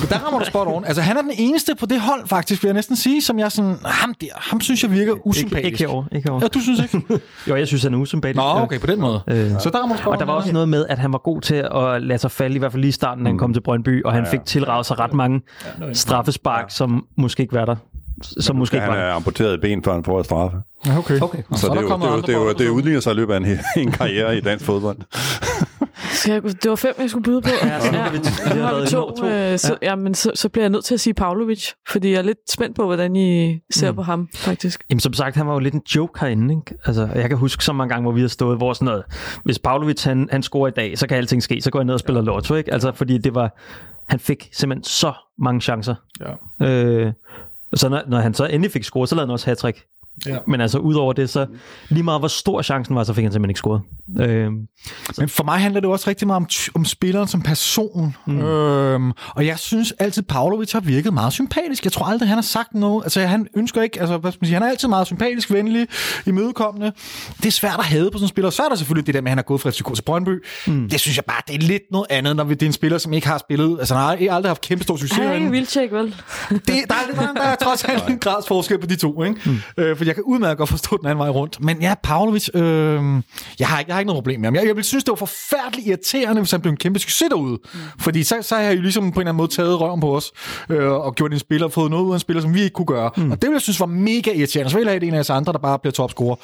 Men 0.01 0.09
der 0.09 0.17
rammer 0.25 0.39
du 0.39 0.45
spot 0.45 0.67
on. 0.67 0.85
Altså, 0.85 1.01
han 1.01 1.17
er 1.17 1.21
den 1.21 1.31
eneste 1.37 1.71
på 1.79 1.85
det 1.85 2.01
hold, 2.01 2.27
faktisk, 2.27 2.63
vil 2.63 2.67
jeg 2.67 2.73
næsten 2.73 2.95
sige, 2.95 3.21
som 3.21 3.39
jeg 3.39 3.51
sådan, 3.51 3.75
ham 3.85 4.13
der, 4.21 4.27
ham 4.35 4.61
synes 4.61 4.83
jeg 4.83 4.91
virker 4.91 5.27
usympatisk. 5.27 5.65
ikke 5.65 5.77
herovre, 5.79 6.07
ikke 6.11 6.27
herovre. 6.29 6.43
Ja, 6.43 6.47
du 6.47 6.59
synes 6.59 6.79
ikke? 6.83 7.01
Jo, 7.49 7.55
jeg 7.55 7.67
synes, 7.67 7.83
han 7.83 7.93
er 7.93 7.97
usympatisk. 7.97 8.35
Nå, 8.37 8.43
okay, 8.43 8.79
på 8.79 8.87
den 8.87 8.99
måde. 9.01 9.21
Øh. 9.27 9.49
Så 9.59 9.69
der 9.69 9.79
rammer 9.79 9.95
du 9.95 10.01
spot 10.01 10.13
Og 10.13 10.19
der 10.19 10.25
var 10.25 10.33
også 10.33 10.51
noget 10.53 10.69
med, 10.69 10.85
at 10.89 10.99
han 10.99 11.11
var 11.11 11.17
god 11.17 11.41
til 11.41 11.55
at 11.75 12.01
lade 12.03 12.19
sig 12.19 12.31
falde, 12.31 12.55
i 12.55 12.59
hvert 12.59 12.71
fald 12.71 12.81
lige 12.81 12.89
i 12.89 12.91
starten, 12.91 13.23
da 13.23 13.29
han 13.29 13.37
kom 13.37 13.53
til 13.53 13.61
Brøndby, 13.61 14.03
og 14.03 14.13
han 14.13 14.25
fik 14.31 14.39
tilraget 14.45 14.85
sig 14.85 14.99
ret 14.99 15.13
mange 15.13 15.41
straffespark, 15.93 16.65
som 16.69 17.05
måske 17.17 17.41
ikke 17.43 17.53
var 17.53 17.65
der. 17.65 17.75
Som 18.21 18.55
måske 18.55 18.75
ikke 18.75 18.81
Han 18.85 18.89
var 18.93 18.99
der. 18.99 19.03
er 19.05 19.13
amputeret 19.13 19.61
ben, 19.61 19.83
før 19.83 19.93
han 19.93 20.03
får 20.03 20.19
et 20.19 20.25
straffe. 20.25 20.57
Ja, 20.85 20.97
okay. 20.97 21.19
Okay. 21.21 21.43
Så, 21.55 21.67
er 21.67 21.73
det, 21.73 21.83
der 21.89 22.07
er 22.07 22.11
jo, 22.15 22.21
det, 22.21 22.29
er 22.29 22.37
jo, 22.37 22.47
det, 22.47 22.61
er 22.61 22.65
jo, 22.65 22.69
det 22.69 22.69
udligner 22.69 22.99
sig 22.99 23.11
i 23.11 23.15
løbet 23.15 23.33
af 23.33 23.37
en, 23.37 23.45
en 23.77 23.91
karriere 23.91 24.37
i 24.37 24.41
dansk 24.41 24.65
fodbold. 24.65 24.97
Skal 26.13 26.31
jeg, 26.33 26.43
det 26.43 26.69
var 26.69 26.75
fem, 26.75 26.93
jeg 26.99 27.09
skulle 27.09 27.23
byde 27.23 27.41
på. 27.41 27.49
Ja, 27.63 27.79
så 27.79 27.91
har 27.91 28.11
vi- 28.11 28.17
nu 28.59 28.61
har 28.65 28.81
vi 28.81 28.87
to. 28.87 29.11
to. 29.11 29.25
Øh, 29.25 29.59
så, 29.59 29.77
ja. 29.81 29.95
men 29.95 30.13
så, 30.15 30.31
så 30.35 30.49
bliver 30.49 30.63
jeg 30.63 30.69
nødt 30.69 30.85
til 30.85 30.93
at 30.93 30.99
sige 30.99 31.13
Pavlovic, 31.13 31.69
fordi 31.89 32.11
jeg 32.11 32.17
er 32.17 32.21
lidt 32.21 32.37
spændt 32.51 32.75
på, 32.75 32.85
hvordan 32.85 33.15
I 33.15 33.59
ser 33.73 33.91
mm. 33.91 33.95
på 33.95 34.01
ham, 34.03 34.29
faktisk. 34.35 34.83
Jamen, 34.89 34.99
som 34.99 35.13
sagt, 35.13 35.35
han 35.35 35.47
var 35.47 35.53
jo 35.53 35.59
lidt 35.59 35.73
en 35.73 35.81
joke 35.95 36.19
herinde. 36.19 36.53
Ikke? 36.53 36.81
Altså, 36.85 37.09
jeg 37.15 37.29
kan 37.29 37.37
huske 37.37 37.63
så 37.63 37.73
mange 37.73 37.89
gange, 37.89 38.01
hvor 38.03 38.11
vi 38.11 38.21
har 38.21 38.27
stået, 38.27 38.57
hvor 38.57 38.73
sådan 38.73 38.85
noget, 38.85 39.03
hvis 39.43 39.59
Pavlovic 39.59 40.03
han, 40.03 40.29
han 40.31 40.43
scorer 40.43 40.67
i 40.67 40.71
dag, 40.71 40.97
så 40.97 41.07
kan 41.07 41.17
alting 41.17 41.43
ske. 41.43 41.61
Så 41.61 41.71
går 41.71 41.79
jeg 41.79 41.85
ned 41.85 41.93
og 41.93 41.99
spiller 41.99 42.21
lotto, 42.21 42.55
ikke? 42.55 42.73
Altså, 42.73 42.91
fordi 42.91 43.17
det 43.17 43.35
var, 43.35 43.57
han 44.09 44.19
fik 44.19 44.49
simpelthen 44.53 44.83
så 44.83 45.13
mange 45.39 45.61
chancer. 45.61 45.95
Ja. 46.61 46.67
Øh, 46.67 47.13
så 47.73 47.89
når, 47.89 48.03
når 48.07 48.19
han 48.19 48.33
så 48.33 48.45
endelig 48.45 48.71
fik 48.71 48.83
scoret, 48.83 49.09
så 49.09 49.15
lavede 49.15 49.27
han 49.27 49.33
også 49.33 49.49
hat 49.49 49.63
Ja. 50.25 50.37
Men 50.47 50.61
altså, 50.61 50.77
udover 50.77 51.13
det, 51.13 51.29
så 51.29 51.45
lige 51.89 52.03
meget 52.03 52.21
hvor 52.21 52.27
stor 52.27 52.61
chancen 52.61 52.95
var, 52.95 53.03
så 53.03 53.13
fik 53.13 53.23
han 53.23 53.31
simpelthen 53.31 53.49
ikke 53.49 53.57
scoret. 53.57 53.81
Øh, 54.19 54.51
Men 55.17 55.29
for 55.29 55.43
mig 55.43 55.59
handler 55.59 55.81
det 55.81 55.89
også 55.89 56.09
rigtig 56.09 56.27
meget 56.27 56.37
om, 56.37 56.47
om 56.75 56.85
spilleren 56.85 57.27
som 57.27 57.41
person. 57.41 58.15
Mm. 58.27 58.41
Øhm, 58.41 59.11
og 59.29 59.45
jeg 59.45 59.59
synes 59.59 59.93
altid, 59.99 60.23
Pavlovic 60.23 60.71
har 60.71 60.79
virket 60.79 61.13
meget 61.13 61.33
sympatisk. 61.33 61.83
Jeg 61.83 61.91
tror 61.91 62.05
aldrig, 62.05 62.29
han 62.29 62.37
har 62.37 62.41
sagt 62.41 62.73
noget. 62.73 63.03
Altså, 63.03 63.21
han 63.21 63.47
ønsker 63.55 63.81
ikke... 63.81 63.99
Altså, 63.99 64.17
hvad 64.17 64.31
skal 64.31 64.39
man 64.41 64.45
sige? 64.47 64.53
Han 64.53 64.63
er 64.63 64.67
altid 64.69 64.87
meget 64.87 65.07
sympatisk, 65.07 65.51
venlig, 65.51 65.87
imødekommende. 66.25 66.91
Det 67.37 67.45
er 67.45 67.51
svært 67.51 67.75
at 67.79 67.85
have 67.85 68.11
på 68.11 68.17
sådan 68.17 68.23
en 68.23 68.27
spiller. 68.29 68.49
Så 68.49 68.63
er 68.63 68.69
der 68.69 68.75
selvfølgelig 68.75 69.07
det 69.07 69.13
der 69.15 69.21
med, 69.21 69.27
at 69.27 69.31
han 69.31 69.37
har 69.37 69.43
gået 69.43 69.61
fra 69.61 69.69
FCK 69.69 69.95
til 69.95 70.01
Brøndby. 70.01 70.43
Mm. 70.67 70.89
Det 70.89 70.99
synes 70.99 71.17
jeg 71.17 71.25
bare, 71.25 71.41
det 71.47 71.55
er 71.55 71.59
lidt 71.59 71.83
noget 71.91 72.07
andet, 72.09 72.35
når 72.35 72.43
det 72.43 72.61
er 72.61 72.65
en 72.65 72.73
spiller, 72.73 72.97
som 72.97 73.13
ikke 73.13 73.27
har 73.27 73.37
spillet... 73.37 73.79
Altså, 73.79 73.95
han 73.95 74.03
har 74.03 74.35
aldrig 74.35 74.49
haft 74.49 74.61
kæmpe 74.61 74.83
stor 74.83 74.97
succes. 74.97 75.17
Han 75.17 75.27
er 75.27 75.33
ikke 75.33 75.51
vildtjek, 75.51 75.91
vel? 75.91 76.15
det, 76.49 76.59
der, 76.67 76.73
er, 76.73 77.07
lidt- 77.07 77.19
der, 77.19 77.33
der 77.33 77.41
er 77.41 77.55
trods 77.55 77.83
alt 77.83 78.03
en 78.09 78.19
grads 78.19 78.47
forskel 78.47 78.79
på 78.79 78.87
de 78.87 78.95
to, 78.95 79.23
ikke? 79.23 79.41
Mm. 79.45 79.57
Øh, 79.77 79.95
for 80.05 80.09
jeg 80.09 80.15
kan 80.15 80.23
udmærket 80.23 80.57
godt 80.57 80.69
forstå 80.69 80.97
den 80.97 81.05
anden 81.07 81.19
vej 81.19 81.29
rundt. 81.29 81.61
Men 81.61 81.81
ja, 81.81 81.93
Pavlovic, 82.03 82.49
øh, 82.53 82.61
jeg, 82.61 83.67
har, 83.67 83.79
ikke- 83.79 83.89
jeg 83.89 83.95
har 83.95 83.99
ikke 83.99 84.07
noget 84.07 84.17
problem 84.17 84.39
med 84.39 84.47
ham. 84.47 84.55
Jeg, 84.55 84.65
jeg 84.67 84.75
vil 84.75 84.83
synes, 84.83 85.03
det 85.03 85.11
var 85.11 85.15
forfærdeligt 85.15 85.87
irriterende, 85.87 86.41
hvis 86.41 86.51
han 86.51 86.61
blev 86.61 86.71
en 86.71 86.77
kæmpe 86.77 86.99
succes 86.99 87.29
derude. 87.29 87.59
Mm. 87.73 87.79
Fordi 87.99 88.23
så, 88.23 88.35
så 88.41 88.55
har 88.55 88.61
jeg 88.61 88.75
jo 88.75 88.81
ligesom 88.81 89.03
på 89.11 89.19
en 89.19 89.21
eller 89.21 89.29
anden 89.31 89.37
måde 89.37 89.51
taget 89.51 89.81
røven 89.81 90.01
på 90.01 90.15
os, 90.15 90.31
øh, 90.69 90.91
og 90.91 91.15
gjort 91.15 91.33
en 91.33 91.39
spiller, 91.39 91.67
fået 91.67 91.91
noget 91.91 92.03
ud 92.03 92.09
af 92.09 92.13
en 92.15 92.19
spiller, 92.19 92.41
som 92.41 92.53
vi 92.53 92.61
ikke 92.61 92.73
kunne 92.73 92.85
gøre. 92.85 93.11
Mm. 93.17 93.31
Og 93.31 93.41
det 93.41 93.49
vil 93.49 93.53
jeg 93.55 93.61
synes 93.61 93.79
var 93.79 93.85
mega 93.85 94.31
irriterende. 94.33 94.69
Så 94.71 94.77
vil 94.77 94.83
jeg 94.83 94.91
have 94.91 94.99
det 94.99 95.07
en 95.07 95.13
af 95.13 95.19
os 95.19 95.29
andre, 95.29 95.53
der 95.53 95.59
bare 95.59 95.79
bliver 95.79 95.91
topscorer. 95.93 96.35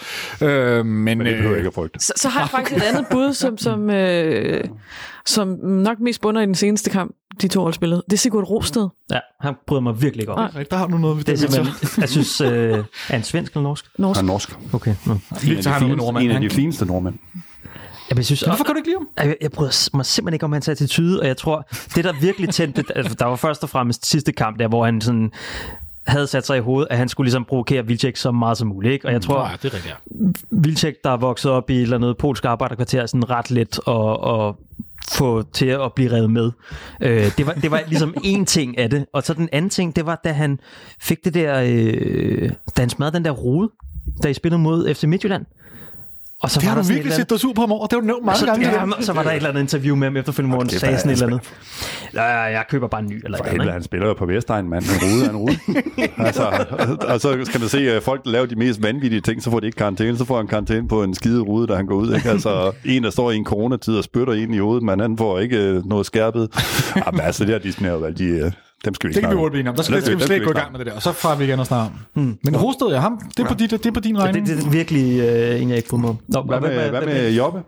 Øh, 0.42 0.86
men, 0.86 1.18
Men 1.18 1.28
det 1.28 1.36
behøver 1.36 1.46
øh, 1.46 1.50
jeg 1.52 1.58
ikke 1.58 1.68
at 1.68 1.74
frygte. 1.74 2.00
Så, 2.00 2.14
så 2.16 2.30
har 2.30 2.40
jeg 2.40 2.50
faktisk 2.50 2.78
et 2.78 2.84
andet 2.84 3.06
bud, 3.12 3.34
som, 3.34 3.58
som, 3.58 3.90
øh, 3.90 4.64
som 5.26 5.48
nok 5.64 6.00
mest 6.00 6.22
bunder 6.22 6.42
i 6.42 6.46
den 6.46 6.56
seneste 6.56 6.90
kamp, 6.90 7.16
de 7.42 7.48
to 7.48 7.62
hold 7.62 7.74
spillede. 7.74 8.04
Det 8.06 8.14
er 8.14 8.18
Sigurd 8.18 8.50
Rosted. 8.50 8.88
ja, 9.12 9.20
han 9.42 9.54
bryder 9.68 9.82
mig 9.82 10.02
virkelig 10.02 10.24
ikke 10.24 10.34
om. 10.34 10.52
Nej. 10.54 10.64
der 10.72 10.78
har 10.78 10.88
du 10.88 10.98
noget 10.98 11.18
ved 11.18 11.24
Det 11.24 11.34
er 11.34 11.38
simpelthen, 11.38 12.02
jeg 12.02 12.10
synes, 12.10 12.42
øh, 12.42 12.50
er 12.50 12.84
han 13.08 13.24
svensk 13.24 13.52
eller 13.52 13.64
norsk? 13.64 13.86
Norsk. 13.98 14.18
Han 14.18 14.26
er 14.30 14.34
norsk. 14.34 14.58
Okay. 14.74 14.96
No. 15.06 15.14
En 15.14 15.68
af 15.68 15.80
de, 15.80 16.24
en 16.24 16.32
af 16.32 16.42
de 16.42 16.50
fineste 16.50 16.86
nordmænd. 16.86 17.16
Jeg, 18.10 18.18
jeg 18.18 18.26
synes, 18.26 18.42
Hvorfor 18.42 18.64
kan 18.64 18.74
du 18.74 18.78
ikke 18.78 18.90
lide 18.90 18.98
ham? 18.98 19.28
Jeg, 19.28 19.36
jeg 19.42 19.52
bryder 19.52 19.90
mig 19.98 20.06
simpelthen 20.06 20.34
ikke 20.34 20.46
om 20.46 20.52
hans 20.52 20.70
attitude, 20.70 21.20
og 21.20 21.28
jeg 21.28 21.38
tror, 21.38 21.68
det 21.96 22.04
der 22.04 22.14
virkelig 22.22 22.50
tændte, 22.50 22.84
altså, 22.98 23.16
der 23.20 23.26
var 23.26 23.36
først 23.36 23.64
og 23.64 23.70
fremmest 23.70 24.06
sidste 24.06 24.32
kamp 24.32 24.60
der, 24.60 24.68
hvor 24.68 24.86
han 24.86 25.02
sådan, 25.02 25.32
havde 26.08 26.28
sat 26.28 26.46
sig 26.46 26.58
i 26.58 26.60
hovedet, 26.62 26.88
at 26.92 26.98
han 26.98 27.10
skulle 27.10 27.26
ligesom 27.26 27.46
provokere 27.46 27.88
Vilcek 27.88 28.18
så 28.18 28.32
meget 28.32 28.58
som 28.58 28.68
muligt. 28.68 28.94
Ikke? 28.94 29.08
Og 29.08 29.14
jeg 29.14 29.22
tror, 29.22 29.48
ja, 29.50 29.52
det 29.62 29.66
er 29.66 29.74
rigtigt. 29.74 29.96
ja. 30.22 30.32
Vilcek, 30.52 30.96
der 31.04 31.10
er 31.10 31.18
vokset 31.18 31.52
op 31.52 31.70
i 31.70 31.76
et 31.76 31.82
eller 31.82 31.98
andet 31.98 32.18
polsk 32.18 32.46
arbejderkvarter, 32.46 33.02
er 33.02 33.06
sådan 33.06 33.30
ret 33.30 33.52
let 33.52 33.80
at, 33.88 33.94
at 34.48 34.56
få 35.10 35.44
til 35.44 35.66
at 35.66 35.94
blive 35.96 36.12
revet 36.12 36.32
med. 36.32 36.52
Øh, 37.02 37.38
det, 37.38 37.48
var, 37.48 37.54
det 37.54 37.72
var 37.72 37.84
ligesom 37.88 38.14
en 38.24 38.46
ting 38.46 38.78
af 38.78 38.90
det. 38.90 39.06
Og 39.14 39.24
så 39.24 39.34
den 39.34 39.50
anden 39.52 39.70
ting, 39.70 39.96
det 39.96 40.06
var, 40.06 40.22
da 40.24 40.32
han 40.32 40.60
fik 41.00 41.26
det 41.26 41.34
der, 41.34 41.62
øh, 41.68 42.50
da 42.78 42.82
han 42.82 42.90
smadrede 42.90 43.16
den 43.16 43.26
der 43.26 43.32
rode, 43.32 43.72
da 44.24 44.28
I 44.28 44.34
spillede 44.34 44.62
mod 44.62 44.94
FC 44.94 45.04
Midtjylland. 45.04 45.46
Og 46.44 46.50
så 46.52 46.60
Det 46.60 46.68
har 46.68 46.76
der 46.76 46.82
du 46.84 46.88
virkelig 46.88 47.14
set 47.14 47.30
dig 47.30 47.40
sur 47.40 47.54
på 47.54 47.62
ham 47.62 47.72
over. 47.72 47.86
Det 47.88 47.94
har 47.94 48.00
du 48.00 48.06
nævnt 48.06 48.26
mange 48.26 48.40
så, 48.40 48.46
gange. 48.46 48.68
ja, 48.70 48.86
så 49.02 49.14
var 49.14 49.24
der 49.24 49.30
et 49.30 49.36
eller 49.36 49.50
andet 49.50 49.62
interview 49.62 49.96
med 49.96 50.08
ham 50.08 50.18
efterfølgende, 50.18 50.56
hvor 50.56 50.64
han 50.64 50.70
sagde 50.70 50.98
sådan 50.98 51.12
et 51.12 51.14
eller 51.22 51.28
andet. 51.28 51.42
faktisk- 51.46 52.14
Ja, 52.16 52.24
jeg 52.26 52.64
køber 52.70 52.88
bare 52.88 53.02
en 53.02 53.08
ny. 53.08 53.22
Eller 53.26 53.38
For 53.38 53.46
helvede, 53.46 53.72
han 53.72 53.84
spiller 53.84 54.08
jo 54.08 54.14
på 54.14 54.26
Vestegn, 54.26 54.70
mand. 54.70 54.84
En 54.84 54.90
rude 55.04 55.30
en 55.30 55.36
rude. 55.38 55.58
altså, 56.28 56.66
og 57.08 57.22
så 57.22 57.38
skal 57.46 57.60
man 57.60 57.70
se, 57.70 57.92
at 57.92 58.04
folk, 58.04 58.24
der 58.24 58.30
laver 58.32 58.46
de 58.46 58.56
mest 58.56 58.84
vanvittige 58.84 59.22
ting, 59.22 59.44
så 59.44 59.52
får 59.52 59.60
de 59.60 59.66
ikke 59.66 59.76
karantæne. 59.78 60.18
Så 60.18 60.26
får 60.26 60.38
han 60.38 60.48
karantæne 60.48 60.88
på 60.88 61.04
en 61.04 61.16
skide 61.16 61.42
rude, 61.42 61.68
da 61.68 61.76
han 61.76 61.86
går 61.86 61.96
ud. 61.96 62.14
Ikke? 62.16 62.30
Altså, 62.30 62.72
en, 62.86 63.04
der 63.04 63.10
står 63.10 63.32
i 63.32 63.36
en 63.36 63.46
coronatid 63.46 63.98
og 63.98 64.04
spytter 64.04 64.34
ind 64.34 64.56
i 64.56 64.58
hovedet, 64.58 64.84
men 64.84 65.02
anden 65.02 65.18
får 65.18 65.40
ikke 65.40 65.58
øh, 65.58 65.86
noget 65.86 66.06
skærpet. 66.06 66.50
Jamen, 67.06 67.22
altså, 67.22 67.44
det 67.46 67.52
her 67.54 67.60
disciplinærvalg, 67.60 68.18
de, 68.18 68.24
øh, 68.26 68.52
dem 68.86 68.94
skal 68.94 69.08
vi 69.08 69.14
Det 69.14 69.18
ikke 69.18 69.28
kan 69.28 69.38
vi 69.38 69.40
hurtigt 69.40 69.54
blive 69.54 69.70
om. 69.70 69.76
Der 69.76 69.84
skal, 69.84 69.96
Ja, 69.96 70.02
skal 70.02 70.18
vi 70.18 70.22
slet 70.22 70.36
ikke 70.36 70.46
gå 70.46 70.52
i 70.52 70.60
gang 70.60 70.72
med 70.72 70.80
det 70.80 70.88
der. 70.88 70.94
Og 70.94 71.02
så 71.02 71.12
får 71.12 71.36
vi 71.36 71.44
igen 71.44 71.60
at 71.60 71.68
snakke 71.68 71.86
om. 71.86 72.24
Hmm. 72.24 72.38
Men 72.44 72.58
Rosted, 72.58 72.88
ja, 72.88 73.00
ham, 73.00 73.20
det 73.38 73.44
er 73.44 73.48
på, 73.48 73.54
dit, 73.54 73.72
det 73.72 73.86
er 73.86 73.92
på 73.92 74.00
din 74.00 74.20
regning. 74.20 74.48
det, 74.48 74.58
det 74.58 74.66
er 74.66 74.70
virkelig 74.70 75.20
øh, 75.20 75.62
en, 75.62 75.70
jeg 75.70 75.78
ikke 75.78 75.98
mig 75.98 76.10
om. 76.10 76.18
Nå, 76.28 76.42
Hvad 76.42 76.62
med, 76.62 76.90
hvad 76.90 77.02
med 77.06 77.32
Jobbe? 77.32 77.62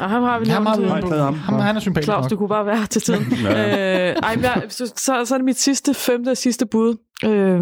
Og 0.00 0.10
ham 0.10 0.22
har 0.22 0.38
vi 0.38 0.46
ham, 0.46 0.66
har 0.66 0.76
vi, 0.76 0.86
nævnt. 0.86 1.08
taget 1.08 1.22
ham. 1.22 1.34
ham, 1.34 1.58
han 1.60 1.76
er 1.76 1.80
sympatisk 1.80 2.06
Claus, 2.06 2.22
nok. 2.22 2.30
du 2.30 2.36
kunne 2.36 2.48
bare 2.48 2.66
være 2.66 2.76
her 2.76 2.86
til 2.86 3.02
tiden. 3.02 3.22
øh, 3.46 3.52
ej, 3.52 4.34
men 4.34 4.44
jeg, 4.44 4.62
så, 4.68 4.92
så, 4.96 5.24
så 5.24 5.34
er 5.34 5.38
det 5.38 5.44
mit 5.44 5.60
sidste, 5.60 5.94
femte 5.94 6.30
og 6.30 6.36
sidste 6.36 6.66
bud. 6.66 6.96
Øh, 7.24 7.60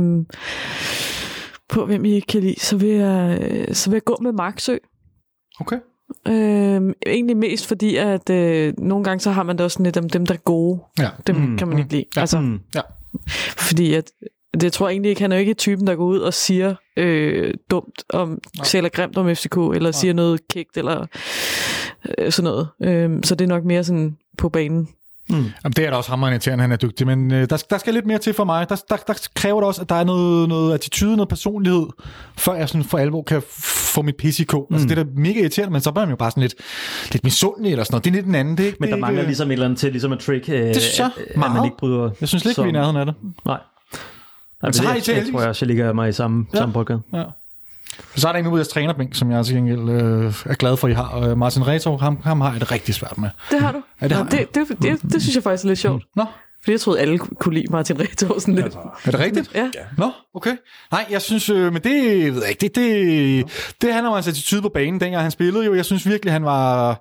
på 1.69 1.87
hvem 1.87 2.05
I 2.05 2.11
ikke 2.15 2.27
kan 2.27 2.41
lide. 2.41 2.61
Så 2.61 2.77
vil 2.77 2.89
jeg, 2.89 3.39
så 3.73 3.91
vil 3.91 3.97
jeg 3.97 4.05
gå 4.05 4.17
med 4.23 4.33
Marksø. 4.33 4.77
Okay. 5.61 5.77
Øh, 6.29 6.95
egentlig 7.07 7.37
mest 7.37 7.67
fordi, 7.67 7.97
at 7.97 8.31
øh, 8.31 8.75
nogle 8.79 9.05
gange 9.05 9.21
så 9.21 9.31
har 9.31 9.43
man 9.43 9.57
da 9.57 9.65
også 9.65 9.75
sådan 9.75 9.85
lidt 9.85 9.97
om 9.97 10.09
dem, 10.11 10.27
der 10.27 10.35
er 10.35 10.39
gode. 10.39 10.81
Ja. 10.99 11.09
Dem 11.27 11.37
Mm, 11.37 11.59
kan 11.59 11.69
man 11.69 11.79
ikke 11.79 11.91
lide. 11.91 12.05
Ja. 12.17 12.21
Altså, 12.21 12.41
Mm. 12.41 12.61
Ja. 12.75 12.81
fordi 13.59 13.95
at, 13.95 14.11
det 14.61 14.73
tror 14.73 14.89
jeg 14.89 14.93
egentlig 14.93 15.09
ikke, 15.11 15.21
han 15.23 15.33
er 15.33 15.37
jo 15.37 15.41
ikke 15.41 15.55
typen, 15.55 15.87
der 15.87 15.95
går 15.95 16.05
ud 16.05 16.19
og 16.19 16.35
siger 16.35 16.75
øh, 16.97 17.55
dumt 17.71 18.05
om, 18.09 18.39
eller 18.75 18.89
grimt 18.89 19.19
om 19.19 19.35
FCK, 19.37 19.57
eller 19.57 19.91
siger 19.93 20.15
noget 20.15 20.49
kægt, 20.49 20.77
eller 20.77 21.07
øh, 22.19 22.33
sådan 22.33 22.51
noget. 22.51 22.69
Øh, 22.83 23.21
så 23.25 23.35
det 23.35 23.45
er 23.45 23.49
nok 23.49 23.65
mere 23.65 23.85
sådan 23.85 24.17
på 24.39 24.49
banen. 24.49 24.89
Jamen, 25.31 25.53
det 25.77 25.79
er 25.79 25.91
da 25.91 25.97
også 25.97 26.11
hammerende 26.11 26.35
irriterende, 26.35 26.62
han 26.62 26.72
er 26.72 26.77
dygtig, 26.77 27.07
men 27.07 27.33
øh, 27.33 27.51
der, 27.51 27.64
der 27.70 27.79
skal 27.79 27.95
lidt 27.95 28.07
mere 28.07 28.18
til 28.18 28.33
for 28.35 28.45
mig. 28.45 28.68
Der, 28.68 28.77
der, 28.91 28.97
der 28.97 29.29
kræver 29.35 29.61
det 29.61 29.66
også, 29.68 29.83
at 29.83 29.89
der 29.89 29.95
er 29.95 30.05
noget, 30.05 30.49
noget 30.49 30.74
attitude, 30.74 31.16
noget 31.16 31.29
personlighed, 31.29 31.87
før 32.39 32.55
jeg 32.55 32.68
sådan 32.68 32.85
for 32.85 32.99
alvor 32.99 33.22
kan 33.22 33.43
få 33.95 34.03
mit 34.03 34.16
pis 34.16 34.41
i 34.41 34.45
kog. 34.45 34.66
Mm. 34.70 34.74
Altså, 34.74 34.89
det 34.89 34.99
er 34.99 35.03
da 35.05 35.11
mega 35.16 35.41
irriterende, 35.41 35.72
men 35.72 35.81
så 35.81 35.93
bliver 35.93 36.05
man 36.05 36.11
jo 36.11 36.16
bare 36.16 36.31
sådan 36.31 36.41
lidt, 36.41 36.55
lidt 37.12 37.24
misundelig 37.24 37.70
eller 37.72 37.85
sådan 37.85 37.95
noget. 37.95 38.05
Det 38.05 38.11
er 38.11 38.14
lidt 38.14 38.27
den 38.27 38.35
anden. 38.35 38.57
Det 38.57 38.62
er 38.62 38.66
ikke, 38.66 38.77
Men 38.81 38.87
det 38.87 38.93
der 38.93 38.97
er 38.97 39.01
mangler 39.01 39.20
ikke, 39.20 39.29
ligesom 39.29 39.49
et 39.49 39.53
eller 39.53 39.64
andet 39.66 39.79
til, 39.79 39.91
ligesom 39.93 40.12
at 40.12 40.18
trick, 40.18 40.49
øh, 40.49 40.55
Det 40.61 40.77
synes 40.83 40.99
jeg 40.99 41.11
at, 41.16 41.22
at 41.31 41.37
meget. 41.37 41.55
man 41.55 41.64
ikke 41.64 41.77
bryder. 41.77 42.11
Jeg 42.20 42.29
synes 42.29 42.43
slet 42.43 42.51
ikke, 42.53 42.62
vi 42.62 42.66
er 42.66 42.70
i 42.70 42.72
nærheden 42.72 42.97
af 42.97 43.07
det. 43.07 43.14
Nej. 43.47 43.59
Men 44.62 44.72
så 44.72 44.83
har 44.87 44.93
I 44.93 44.97
det, 44.97 45.03
til 45.05 45.12
jeg, 45.12 45.22
heldigvis- 45.22 45.33
tror 45.33 45.41
jeg 45.41 45.49
også, 45.49 45.64
jeg 45.64 45.68
ligger 45.68 45.93
mig 45.93 46.09
i 46.09 46.12
samme, 46.12 46.47
ja. 46.55 46.59
samme 46.59 46.72
boldgade. 46.72 47.01
Ja. 47.14 47.22
Så 48.16 48.28
er 48.28 48.32
der 48.32 48.38
en 48.38 48.59
af 48.59 48.66
trænerbænk, 48.66 49.14
som 49.14 49.30
jeg 49.30 49.47
til 49.47 49.55
gengæld 49.55 49.88
øh, 49.88 50.34
er 50.47 50.55
glad 50.55 50.76
for, 50.76 50.86
at 50.86 50.90
I 50.90 50.94
har. 50.94 51.18
Øh, 51.18 51.38
Martin 51.38 51.66
Reto, 51.66 51.97
ham, 51.97 52.18
ham 52.24 52.40
har 52.40 52.53
jeg 52.53 52.61
det 52.61 52.72
rigtig 52.72 52.94
svært 52.94 53.18
med. 53.18 53.28
Det 53.51 53.61
har 53.61 53.72
du? 53.72 53.82
Ja, 54.01 54.09
det 54.09 54.16
har 54.16 54.24
Nå, 54.24 54.30
det, 54.30 54.55
det, 54.55 54.82
det, 54.82 55.03
det, 55.12 55.22
synes 55.22 55.34
jeg 55.34 55.42
faktisk 55.42 55.64
er 55.64 55.68
lidt 55.68 55.78
sjovt. 55.78 56.05
Nå, 56.16 56.24
Fordi 56.67 56.73
jeg 56.73 56.81
troede, 56.81 57.01
alle 57.01 57.19
kunne 57.19 57.55
lide 57.55 57.67
Martin 57.71 58.01
Rehtorsen 58.01 58.55
lidt. 58.55 58.75
er 59.05 59.11
det 59.11 59.21
rigtigt? 59.21 59.51
Ja. 59.55 59.69
Nå, 59.99 60.11
okay. 60.35 60.57
Nej, 60.93 61.07
jeg 61.11 61.23
synes, 61.23 61.51
øh, 61.51 61.73
men 61.73 61.83
det 61.83 62.35
ved 62.35 62.43
jeg 62.43 62.51
ikke, 62.51 62.61
det, 62.61 62.75
det, 62.75 63.73
det 63.83 63.93
handler 63.93 64.11
om 64.11 64.14
hans 64.14 64.29
attitude 64.29 64.62
på 64.62 64.69
banen, 64.69 65.01
dengang 65.01 65.23
han 65.23 65.31
spillede 65.31 65.64
jo. 65.64 65.75
Jeg 65.75 65.85
synes 65.85 66.09
virkelig, 66.09 66.33
han 66.33 66.45
var... 66.45 67.01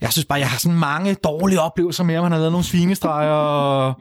Jeg 0.00 0.12
synes 0.12 0.24
bare, 0.24 0.38
jeg 0.38 0.48
har 0.48 0.58
sådan 0.58 0.78
mange 0.78 1.14
dårlige 1.14 1.60
oplevelser 1.60 2.04
med 2.04 2.14
ham. 2.14 2.22
Han 2.22 2.32
har 2.32 2.38
lavet 2.38 2.52
nogle 2.52 2.64
svinestreger. 2.64 3.30
Og, 3.30 3.94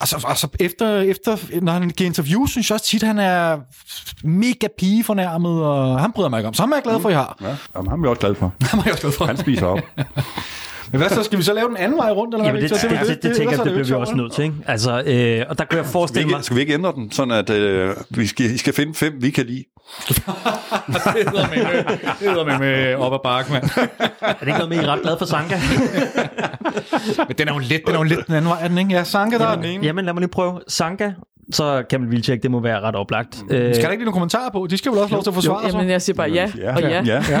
altså, 0.00 0.24
altså 0.28 0.48
efter, 0.60 1.00
efter, 1.00 1.36
når 1.62 1.72
han 1.72 1.90
giver 1.90 2.08
interview, 2.08 2.46
synes 2.46 2.70
jeg 2.70 2.74
også 2.74 2.86
tit, 2.86 3.02
han 3.02 3.18
er 3.18 3.58
mega 4.24 4.66
pigefornærmet, 4.78 5.62
og 5.62 6.00
han 6.00 6.12
bryder 6.12 6.28
mig 6.28 6.38
ikke 6.38 6.48
om. 6.48 6.54
Så 6.54 6.62
ham 6.62 6.72
er 6.72 6.76
jeg 6.76 6.82
glad 6.82 7.00
for, 7.00 7.08
at 7.08 7.12
I 7.12 7.16
har. 7.16 7.36
Ja, 7.40 7.56
jamen, 7.76 7.90
ham 7.90 7.98
er 7.98 8.02
vi 8.02 8.08
også 8.08 8.20
glad 8.20 8.34
for. 8.34 8.52
Ham 8.70 8.78
er 8.78 8.82
jeg 8.84 8.92
også 8.92 9.02
glad 9.02 9.12
for. 9.12 9.24
Han 9.24 9.36
spiser 9.36 9.66
op. 9.66 9.80
Men 10.92 11.00
hvad 11.00 11.10
så, 11.10 11.22
skal 11.22 11.38
vi 11.38 11.42
så 11.42 11.52
lave 11.52 11.68
den 11.68 11.76
anden 11.76 11.98
vej 11.98 12.10
rundt? 12.10 12.34
Eller 12.34 12.46
Jamen, 12.46 12.62
det, 12.62 12.70
Victor? 12.70 12.88
det, 12.88 13.00
det, 13.00 13.08
det, 13.08 13.22
det, 13.22 13.36
tænker 13.36 13.52
er 13.52 13.56
jeg, 13.56 13.64
det 13.64 13.70
jo 13.70 13.74
bliver 13.74 13.86
vi 13.86 14.00
også 14.00 14.14
nødt 14.14 14.32
til. 14.32 14.44
Ikke? 14.44 14.56
Altså, 14.66 14.90
øh, 14.90 15.46
og 15.48 15.58
der 15.58 15.64
kan 15.64 15.78
jeg 15.78 15.84
Skal 15.84 15.84
vi, 15.84 15.88
forestille 15.92 16.28
mig... 16.28 16.36
ikke, 16.36 16.44
skal 16.44 16.56
vi 16.56 16.60
ikke 16.60 16.74
ændre 16.74 16.92
den, 16.92 17.12
sådan 17.12 17.34
at 17.34 17.50
øh, 17.50 17.94
vi 18.10 18.26
skal, 18.26 18.46
I 18.46 18.58
skal 18.58 18.72
finde 18.72 18.94
fem, 18.94 19.12
vi 19.20 19.30
kan 19.30 19.46
lide? 19.46 19.64
Det 20.86 21.02
hedder 21.04 21.48
med, 21.48 21.84
det 22.20 22.30
hedder 22.30 22.44
med, 22.44 22.58
med 22.58 22.94
op 22.94 23.12
ad 23.12 23.18
bakke, 23.24 23.52
mand. 23.52 23.64
Er 24.20 24.32
det 24.32 24.46
ikke 24.46 24.52
noget 24.52 24.68
med, 24.68 24.76
I 24.76 24.80
er 24.80 24.86
ret 24.86 25.02
glad 25.02 25.18
for 25.18 25.26
Sanka? 25.26 25.56
Men 27.28 27.36
den 27.38 27.48
er 27.48 27.52
jo 27.52 27.58
lidt, 27.58 27.82
den 27.86 27.94
er 27.94 27.98
jo 27.98 28.02
lidt 28.02 28.26
den 28.26 28.34
anden 28.34 28.50
vej, 28.50 28.58
er 28.62 28.68
den 28.68 28.78
ikke? 28.78 28.90
Ja, 28.90 29.04
Sanka, 29.04 29.38
der 29.38 29.46
er 29.46 29.56
den 29.56 29.64
ene. 29.64 29.84
Jamen, 29.84 30.04
lad 30.04 30.12
mig 30.12 30.20
lige 30.20 30.30
prøve. 30.30 30.60
Sanka, 30.68 31.10
så 31.52 31.82
Kamil 31.90 32.10
Vilcek, 32.10 32.42
det 32.42 32.50
må 32.50 32.60
være 32.60 32.80
ret 32.80 32.94
oplagt. 32.96 33.42
Øh, 33.42 33.48
Skal 33.48 33.60
der 33.60 33.72
ikke 33.74 33.88
lige 33.90 33.98
nogle 33.98 34.12
kommentarer 34.12 34.50
på? 34.50 34.66
De 34.70 34.76
skal 34.76 34.92
vel 34.92 34.98
også 35.00 35.14
lov 35.14 35.22
til 35.22 35.30
at 35.30 35.34
forsvare 35.34 35.62
sig. 35.70 35.76
Jamen, 35.78 35.90
jeg 35.90 36.02
siger 36.02 36.16
bare 36.16 36.30
ja, 36.30 36.52
Ja. 36.58 36.74
og 36.74 36.82
ja. 36.82 36.88
ja. 37.06 37.22
ja. 37.28 37.40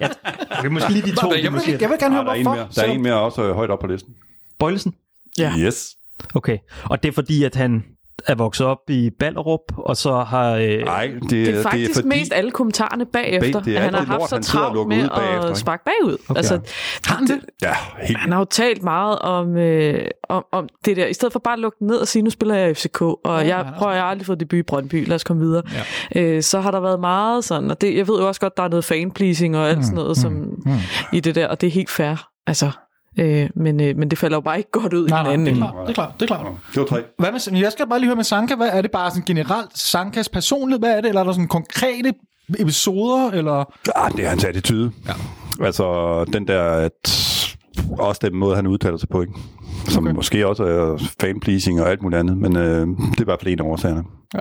okay, 0.58 0.68
måske 0.68 0.92
lige 0.92 1.02
de 1.02 1.14
to, 1.16 1.32
Jeg 1.42 1.52
måske... 1.52 1.78
jeg 1.80 1.90
vil 1.90 1.98
gerne 2.00 2.18
Ah, 2.18 2.24
høre, 2.24 2.24
der 2.24 2.30
er 2.30 2.34
en 2.34 2.42
hvorfor. 2.42 2.56
mere, 2.56 2.68
der 2.76 2.82
er 2.82 2.86
en 2.92 3.02
mere 3.02 3.14
også 3.20 3.42
øh, 3.42 3.54
højt 3.54 3.70
op 3.70 3.78
på 3.78 3.86
listen. 3.86 4.14
Bøjlesen? 4.58 4.94
Ja. 5.38 5.52
Yes. 5.58 5.88
Okay. 6.34 6.58
Og 6.84 7.02
det 7.02 7.08
er 7.08 7.12
fordi, 7.12 7.44
at 7.44 7.54
han 7.54 7.84
er 8.26 8.34
vokset 8.34 8.66
op 8.66 8.78
i 8.88 9.10
Ballerup, 9.10 9.60
og 9.76 9.96
så 9.96 10.18
har... 10.18 10.50
Øh, 10.54 10.84
Nej, 10.84 11.10
det, 11.22 11.30
Det 11.30 11.48
er 11.48 11.62
faktisk 11.62 11.88
det 11.88 11.96
er 11.98 12.02
fordi, 12.02 12.08
mest 12.08 12.32
alle 12.32 12.50
kommentarerne 12.50 13.06
bagefter, 13.06 13.60
Det 13.60 13.76
er 13.76 13.78
at 13.78 13.84
han 13.84 13.94
har 13.94 14.00
altid 14.00 14.12
lort, 14.12 14.20
haft 14.20 14.30
så 14.30 14.36
han 14.36 14.42
sidder 14.42 14.64
og 14.64 14.74
travlt 14.74 14.88
med 14.88 15.08
bagefter, 15.08 15.50
at 15.50 15.58
sparke 15.58 15.84
bagud. 15.84 16.16
Okay. 16.28 16.38
Altså, 16.38 16.60
han 17.06 17.26
det? 17.26 17.40
Ja, 17.62 17.74
helt 18.02 18.18
han 18.18 18.32
har 18.32 18.38
jo 18.38 18.44
talt 18.44 18.82
meget 18.82 19.18
om, 19.18 19.56
øh, 19.56 20.04
om, 20.28 20.44
om 20.52 20.68
det 20.84 20.96
der. 20.96 21.06
I 21.06 21.12
stedet 21.12 21.32
for 21.32 21.38
bare 21.38 21.54
at 21.54 21.58
lukke 21.60 21.86
ned 21.86 21.96
og 21.96 22.08
sige, 22.08 22.22
nu 22.22 22.30
spiller 22.30 22.54
jeg 22.54 22.70
i 22.70 22.74
FCK, 22.74 23.00
og 23.02 23.18
Ja, 23.26 23.56
jeg 23.56 23.72
prøver, 23.78 23.92
jeg 23.92 24.02
har 24.02 24.08
aldrig 24.10 24.26
fået 24.26 24.40
debut 24.40 24.58
i 24.58 24.62
Brøndby, 24.62 25.06
lad 25.08 25.14
os 25.14 25.24
komme 25.24 25.42
videre. 25.42 25.62
Ja. 26.14 26.20
Øh, 26.22 26.42
så 26.42 26.60
har 26.60 26.70
der 26.70 26.80
været 26.80 27.00
meget 27.00 27.44
sådan, 27.44 27.70
og 27.70 27.80
det, 27.80 27.96
jeg 27.96 28.08
ved 28.08 28.18
jo 28.20 28.28
også 28.28 28.40
godt, 28.40 28.56
der 28.56 28.62
er 28.62 28.68
noget 28.68 28.84
fanpleasing 28.84 29.56
og 29.56 29.68
alt 29.68 29.84
sådan 29.84 29.96
noget 29.96 30.16
som, 30.16 30.32
mm. 30.32 30.72
i 31.12 31.20
det 31.20 31.34
der, 31.34 31.48
og 31.48 31.60
det 31.60 31.66
er 31.66 31.70
helt 31.70 31.90
fair. 31.90 32.28
Altså, 32.46 32.70
øh, 33.18 33.50
men, 33.56 33.80
øh, 33.80 33.96
men 33.96 34.10
det 34.10 34.18
falder 34.18 34.36
jo 34.36 34.40
bare 34.40 34.58
ikke 34.58 34.70
godt 34.70 34.92
ud 34.92 35.08
Nej, 35.08 35.20
i 35.20 35.22
nej, 35.24 35.32
den 35.36 35.46
det 35.46 35.50
anden 35.52 35.62
er 35.62 35.66
ende. 35.68 35.72
klart. 35.72 35.86
Det 35.86 35.90
er 35.90 35.94
klart. 35.94 36.12
Det 36.20 36.22
er 36.22 36.26
klart. 36.26 36.46
Det 36.74 36.80
var 36.80 36.86
tre. 36.86 37.02
Hvad 37.18 37.32
med, 37.32 37.52
men 37.52 37.60
jeg 37.62 37.72
skal 37.72 37.88
bare 37.88 37.98
lige 37.98 38.08
høre 38.08 38.16
med 38.16 38.24
Sanka. 38.24 38.54
Hvad 38.54 38.68
er 38.72 38.82
det 38.82 38.90
bare 38.90 39.10
sådan 39.10 39.22
generelt 39.26 39.78
Sankas 39.78 40.28
personlighed? 40.28 40.78
Hvad 40.80 40.96
er 40.96 41.00
det? 41.00 41.08
Eller 41.08 41.20
er 41.20 41.24
der 41.24 41.32
sådan 41.32 41.48
konkrete 41.48 42.12
episoder? 42.58 43.30
Eller? 43.30 43.56
Ja, 43.86 44.08
det 44.16 44.24
er 44.24 44.28
hans 44.28 44.44
attitude. 44.44 44.92
Ja. 45.08 45.12
Altså, 45.64 46.24
den 46.24 46.48
der, 46.48 46.62
at 46.62 47.14
også 47.98 48.20
den 48.24 48.36
måde, 48.36 48.56
han 48.56 48.66
udtaler 48.66 48.96
sig 48.96 49.08
på, 49.08 49.20
ikke? 49.20 49.32
Som 49.88 50.02
Okay. 50.04 50.10
okay. 50.10 50.16
måske 50.16 50.46
også 50.46 50.64
er 50.64 50.98
fanpleasing 51.20 51.80
og 51.80 51.90
alt 51.90 52.02
muligt 52.02 52.20
andet, 52.20 52.36
men 52.38 52.56
øh, 52.56 52.86
det 52.86 53.18
er 53.18 53.20
i 53.20 53.24
hvert 53.24 53.38
fald 53.42 53.52
en 53.52 53.60
af 53.60 53.64
årsagerne. 53.64 54.02
Ja. 54.34 54.38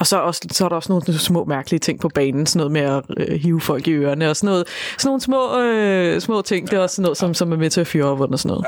Og 0.00 0.06
så, 0.06 0.20
også, 0.20 0.40
så 0.50 0.64
er 0.64 0.68
der 0.68 0.76
også 0.76 0.92
nogle 0.92 1.18
små 1.18 1.44
mærkelige 1.44 1.78
ting 1.80 2.00
på 2.00 2.08
banen, 2.08 2.46
sådan 2.46 2.58
noget 2.58 2.72
med 2.72 2.80
at 2.80 3.28
øh, 3.28 3.40
hive 3.40 3.60
folk 3.60 3.88
i 3.88 3.92
ørerne, 3.92 4.30
og 4.30 4.36
sådan, 4.36 4.46
noget, 4.50 4.66
sådan 4.98 5.08
nogle 5.08 5.20
små, 5.20 5.60
øh, 5.60 6.20
små 6.20 6.42
ting, 6.42 6.70
det 6.70 6.76
er 6.76 6.80
også 6.82 6.96
sådan 6.96 7.02
noget, 7.02 7.18
som, 7.18 7.34
som 7.34 7.52
er 7.52 7.56
med 7.56 7.70
til 7.70 7.80
at 7.80 7.86
fyre 7.86 8.04
op 8.04 8.20
under 8.20 8.36
sådan 8.36 8.48
noget. 8.48 8.66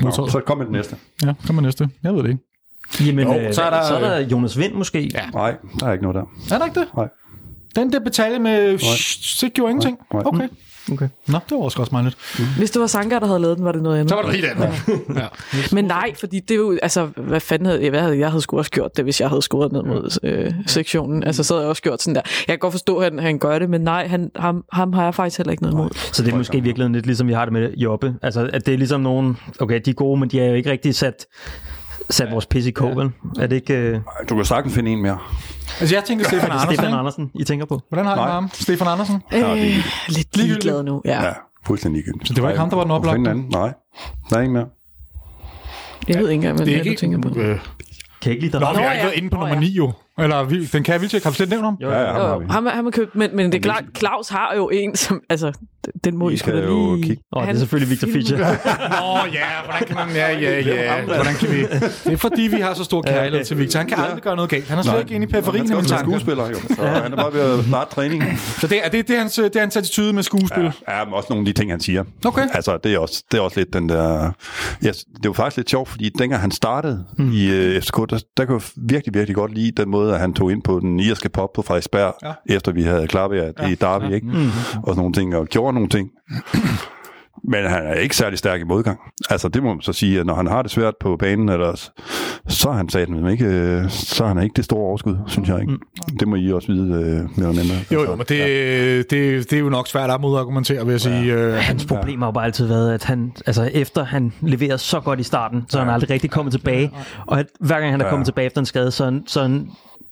Nå, 0.00 0.10
så 0.30 0.40
kom 0.46 0.58
med 0.58 0.66
den 0.66 0.72
næste. 0.72 0.96
Ja, 1.24 1.32
kom 1.46 1.54
med 1.54 1.62
næste. 1.62 1.88
Jeg 2.02 2.14
ved 2.14 2.22
det 2.22 2.28
ikke. 2.30 3.06
Jamen, 3.06 3.26
Jo, 3.26 3.34
øh, 3.40 3.54
så 3.54 3.62
er 3.62 3.70
der- 3.70 3.86
så 3.86 3.94
er 3.96 4.00
der 4.00 4.18
Jonas 4.28 4.58
Vind 4.58 4.74
måske. 4.74 5.10
Ja. 5.14 5.26
Nej, 5.34 5.54
der 5.80 5.86
er 5.86 5.92
ikke 5.92 6.04
noget 6.04 6.14
der. 6.14 6.54
Er 6.54 6.58
der 6.58 6.64
ikke 6.66 6.80
det? 6.80 6.88
Nej. 6.96 7.08
Den 7.76 7.92
der 7.92 8.00
betalje 8.00 8.38
med... 8.38 8.78
Shh, 8.78 9.46
det 9.46 9.54
gjorde 9.54 9.70
ingenting. 9.70 9.98
Nej. 10.12 10.22
Okay. 10.26 10.48
Okay. 10.92 11.08
Nå, 11.28 11.38
det 11.48 11.56
var 11.58 11.64
også 11.64 11.80
også 11.80 11.92
meget 11.92 12.04
lidt. 12.04 12.46
Hvis 12.58 12.70
det 12.70 12.80
var 12.80 12.86
Sanka, 12.86 13.18
der 13.18 13.26
havde 13.26 13.40
lavet 13.40 13.56
den, 13.56 13.64
var 13.64 13.72
det 13.72 13.82
noget 13.82 13.98
andet. 13.98 14.08
Så 14.08 14.14
var 14.14 14.22
det 14.22 14.32
helt 14.32 14.46
andet. 14.46 14.68
Ja. 15.16 15.26
Men 15.72 15.84
nej, 15.84 16.14
fordi 16.20 16.40
det 16.40 16.50
er 16.50 16.58
jo, 16.58 16.78
altså, 16.82 17.08
hvad 17.16 17.40
fanden 17.40 17.66
havde, 17.66 17.90
hvad 17.90 18.00
havde 18.00 18.18
jeg 18.18 18.30
havde 18.30 18.42
sgu 18.42 18.58
også 18.58 18.70
gjort 18.70 18.96
det, 18.96 19.04
hvis 19.04 19.20
jeg 19.20 19.28
havde 19.28 19.42
scoret 19.42 19.72
ned 19.72 19.82
mod 19.82 20.18
øh, 20.22 20.52
sektionen. 20.66 21.24
Altså, 21.24 21.44
så 21.44 21.54
havde 21.54 21.62
jeg 21.62 21.70
også 21.70 21.82
gjort 21.82 22.02
sådan 22.02 22.14
der. 22.14 22.20
Jeg 22.24 22.52
kan 22.52 22.58
godt 22.58 22.72
forstå, 22.72 22.98
at 22.98 23.12
han, 23.12 23.18
han 23.18 23.38
gør 23.38 23.58
det, 23.58 23.70
men 23.70 23.80
nej, 23.80 24.06
han, 24.06 24.30
ham, 24.36 24.64
ham 24.72 24.92
har 24.92 25.04
jeg 25.04 25.14
faktisk 25.14 25.38
heller 25.38 25.50
ikke 25.50 25.62
noget 25.62 25.74
imod. 25.74 25.90
Så 26.12 26.22
det 26.22 26.32
er 26.32 26.36
måske 26.36 26.58
i 26.58 26.60
virkeligheden 26.60 26.92
lidt 26.92 27.06
ligesom 27.06 27.28
vi 27.28 27.32
har 27.32 27.44
det 27.44 27.52
med 27.52 27.72
Jobbe. 27.76 28.14
Altså, 28.22 28.50
at 28.52 28.66
det 28.66 28.74
er 28.74 28.78
ligesom 28.78 29.00
nogen... 29.00 29.36
Okay, 29.60 29.80
de 29.84 29.90
er 29.90 29.94
gode, 29.94 30.20
men 30.20 30.28
de 30.28 30.40
er 30.40 30.48
jo 30.48 30.54
ikke 30.54 30.70
rigtig 30.70 30.94
sat, 30.94 31.26
sat 32.10 32.30
vores 32.30 32.46
pis 32.46 32.66
i 32.66 32.72
vel? 32.80 33.10
Er 33.38 33.46
det 33.46 33.56
ikke 33.56 33.74
øh, 33.74 34.00
Du 34.28 34.34
kan 34.34 34.44
sagtens 34.44 34.74
finde 34.74 34.90
en 34.90 35.02
mere. 35.02 35.18
Altså, 35.80 35.94
jeg 35.96 36.04
tænker 36.04 36.24
Stefan 36.24 36.50
Andersen, 36.50 36.74
Stefan? 36.74 36.94
Andersen, 36.94 37.30
I 37.34 37.44
tænker 37.44 37.66
på? 37.66 37.80
Hvordan 37.88 38.06
har 38.06 38.28
I 38.28 38.30
ham? 38.30 38.50
Stefan 38.52 38.88
Andersen? 38.88 39.22
Øh, 39.32 39.40
det 39.40 39.48
er 39.48 39.82
lidt 40.08 40.36
ligeglad 40.36 40.82
nu, 40.82 41.02
ja. 41.04 41.22
Ja, 41.24 41.32
fuldstændig 41.66 41.98
ligegyldigt. 41.98 42.28
Så 42.28 42.34
det 42.34 42.42
var 42.42 42.48
ikke 42.48 42.60
ham, 42.60 42.70
der 42.70 42.76
var 42.76 42.84
den 42.84 42.92
oplagte? 42.92 43.34
Nej, 43.34 43.72
der 44.30 44.36
er 44.36 44.40
ingen 44.40 44.52
mere. 44.52 44.66
Jeg 46.08 46.18
ved 46.18 46.24
ikke 46.28 46.34
engang, 46.34 46.56
hvad 46.56 46.66
Det 46.66 46.76
er 46.76 46.82
det 46.82 46.90
er, 46.90 46.94
du 46.94 46.98
tænker 47.00 47.18
på. 47.18 47.28
Øh, 47.28 47.34
Kan 47.34 47.58
jeg 48.24 48.32
ikke 48.32 48.40
lide 48.46 48.52
dig? 48.52 48.60
Nå, 48.60 48.66
vi 48.72 48.76
har 48.76 48.84
Nå, 48.84 48.90
ikke 48.92 49.04
været 49.04 49.16
inde 49.16 49.30
på 49.30 49.36
Nå, 49.36 49.40
nummer 49.40 49.54
ja. 49.54 49.60
9 49.60 49.66
jo. 49.66 49.92
Eller 50.18 50.44
vi- 50.44 50.64
den 50.64 50.82
kan 50.82 51.00
Vilcek, 51.00 51.22
har 51.22 51.30
vi 51.30 51.36
slet 51.36 51.48
nævnt 51.48 51.64
ham? 51.64 51.76
Jo, 51.82 51.90
Ja, 51.90 52.00
ja, 52.00 52.06
ham 52.06 52.20
har 52.20 52.28
Jo, 52.32 52.38
vi. 52.38 52.44
ham, 52.50 52.66
ham 52.66 52.86
er 52.86 52.90
købt, 52.90 53.14
men, 53.14 53.36
men 53.36 53.52
det 53.52 53.58
er 53.58 53.62
klart, 53.62 53.84
Claus 53.98 54.28
har 54.28 54.54
jo 54.56 54.68
en, 54.68 54.96
som, 54.96 55.20
altså, 55.30 55.52
den 56.04 56.16
må 56.16 56.28
Vi 56.28 56.34
I 56.34 56.36
sgu 56.36 56.50
da 56.50 56.56
skal 56.56 56.68
jo 56.68 56.94
lige... 56.94 57.06
kigge. 57.06 57.22
Åh, 57.36 57.42
det 57.46 57.54
er 57.54 57.58
selvfølgelig 57.58 57.90
Victor 57.90 58.08
Fischer. 58.12 58.36
Nå 59.00 59.32
ja, 59.32 59.46
hvordan 59.64 59.86
kan 59.86 59.96
man... 59.96 60.16
Ja, 60.16 60.38
ja, 60.38 60.60
ja. 60.60 61.04
Hvordan 61.04 61.34
kan 61.34 61.50
vi... 61.50 61.62
Det 62.04 62.12
er 62.12 62.16
fordi, 62.16 62.42
vi 62.42 62.60
har 62.60 62.74
så 62.74 62.84
stor 62.84 63.02
kærlighed 63.02 63.44
til 63.44 63.58
Victor. 63.58 63.78
Han 63.78 63.88
kan 63.88 63.98
aldrig 63.98 64.22
gøre 64.22 64.36
noget 64.36 64.50
galt. 64.50 64.68
Han 64.68 64.78
er 64.78 64.82
slet 64.82 65.00
ikke 65.00 65.14
inde 65.14 65.26
i 65.26 65.30
periferien 65.30 65.70
Han 65.72 65.84
skal 65.84 65.98
skuespiller, 65.98 66.48
jo. 66.48 66.54
Så 66.76 66.86
han 66.86 67.12
er 67.12 67.16
bare 67.16 67.32
ved 67.32 67.58
at 67.58 67.64
starte 67.64 67.94
træningen. 67.94 68.36
Så 68.36 68.66
det 68.66 68.80
er, 68.84 68.88
det, 68.88 69.08
det, 69.08 69.14
er 69.16 69.20
hans, 69.20 69.34
det 69.34 69.56
er 69.56 69.60
hans 69.60 69.76
attitude 69.76 70.12
med 70.12 70.22
skuespil. 70.22 70.62
Ja, 70.88 70.98
ja, 70.98 71.04
men 71.04 71.14
også 71.14 71.26
nogle 71.30 71.40
af 71.48 71.54
de 71.54 71.60
ting, 71.60 71.70
han 71.70 71.80
siger. 71.80 72.04
Okay. 72.24 72.46
Altså, 72.54 72.78
det 72.84 72.94
er 72.94 72.98
også, 72.98 73.22
det 73.32 73.38
er 73.38 73.42
også 73.42 73.60
lidt 73.60 73.72
den 73.72 73.88
der... 73.88 74.30
Ja, 74.82 74.88
det 74.90 75.26
var 75.26 75.32
faktisk 75.32 75.56
lidt 75.56 75.70
sjovt, 75.70 75.88
fordi 75.88 76.08
dengang 76.18 76.40
han 76.42 76.50
startede 76.50 77.04
mm. 77.18 77.32
i 77.32 77.48
uh, 77.76 77.82
FCK, 77.82 77.96
der, 77.96 78.18
der 78.36 78.44
kunne 78.44 78.60
jeg 78.76 78.88
virkelig, 78.88 79.14
virkelig 79.14 79.34
godt 79.36 79.54
lide 79.54 79.82
den 79.82 79.90
måde, 79.90 80.01
at 80.10 80.20
han 80.20 80.34
tog 80.34 80.52
ind 80.52 80.62
på 80.62 80.80
den 80.80 81.00
irske 81.00 81.28
pop 81.28 81.52
på 81.52 81.62
Frederiksberg, 81.62 82.14
Ja. 82.22 82.28
ja. 82.48 82.56
efter 82.56 82.72
vi 82.72 82.82
havde 82.82 83.06
klappet 83.08 83.36
ja, 83.36 83.46
det 83.46 83.70
i 83.70 83.74
Derby, 83.74 84.04
ja. 84.10 84.14
ikke? 84.14 84.26
Mm. 84.26 84.34
Og 84.76 84.86
sådan 84.86 84.96
nogle 84.96 85.12
ting, 85.12 85.36
og 85.36 85.46
gjorde 85.46 85.72
nogle 85.74 85.88
ting. 85.88 86.08
Men 87.44 87.64
han 87.64 87.86
er 87.86 87.94
ikke 87.94 88.16
særlig 88.16 88.38
stærk 88.38 88.60
i 88.60 88.64
modgang. 88.64 88.98
Altså, 89.30 89.48
det 89.48 89.62
må 89.62 89.68
man 89.68 89.80
så 89.82 89.92
sige, 89.92 90.20
at 90.20 90.26
når 90.26 90.34
han 90.34 90.46
har 90.46 90.62
det 90.62 90.70
svært 90.70 90.94
på 91.00 91.16
banen, 91.16 91.48
eller, 91.48 91.90
så 92.48 92.68
er 92.68 92.72
han 92.72 92.88
satan 92.88 93.26
ikke, 93.28 93.44
øh, 93.44 93.90
så 93.90 94.24
er 94.24 94.28
han 94.28 94.42
ikke 94.42 94.52
det 94.56 94.64
store 94.64 94.80
overskud, 94.80 95.16
synes 95.26 95.48
jeg 95.48 95.60
ikke. 95.60 95.72
Mm. 95.72 96.16
Det 96.18 96.28
må 96.28 96.36
I 96.36 96.52
også 96.52 96.72
vide, 96.72 96.92
øh, 96.92 96.98
mere 97.38 97.48
eller 97.48 97.62
mindre. 97.62 97.76
Jo, 97.92 97.98
Altså, 97.98 98.10
jo, 98.10 98.16
men 98.16 98.26
det, 98.28 99.10
det, 99.10 99.50
det 99.50 99.56
er 99.56 99.60
jo 99.60 99.68
nok 99.68 99.88
svært 99.88 100.10
at 100.10 100.20
modargumentere, 100.20 100.84
vil 100.84 100.92
jeg 100.92 101.00
sige. 101.00 101.32
Øh, 101.34 101.54
Hans 101.54 101.86
problem 101.86 102.20
har 102.20 102.28
jo 102.28 102.32
bare 102.32 102.44
altid 102.44 102.66
været, 102.66 102.94
at 102.94 103.04
han, 103.04 103.32
altså 103.46 103.70
efter 103.74 104.04
han 104.04 104.32
leverede 104.40 104.78
så 104.78 105.00
godt 105.00 105.20
i 105.20 105.22
starten, 105.22 105.64
så 105.68 105.78
er 105.78 105.84
han 105.84 105.94
aldrig 105.94 106.10
rigtig 106.10 106.30
kommet 106.30 106.52
tilbage. 106.52 106.90
Og 107.26 107.38
at, 107.38 107.46
hver 107.60 107.80
gang 107.80 107.90
han 107.90 108.00
er 108.00 108.04
Ja. 108.04 108.10
kommet 108.10 108.26
tilbage 108.26 108.46
efter 108.46 108.60
en 108.60 108.66
skade, 108.66 108.90
så, 108.90 109.20
så 109.26 109.60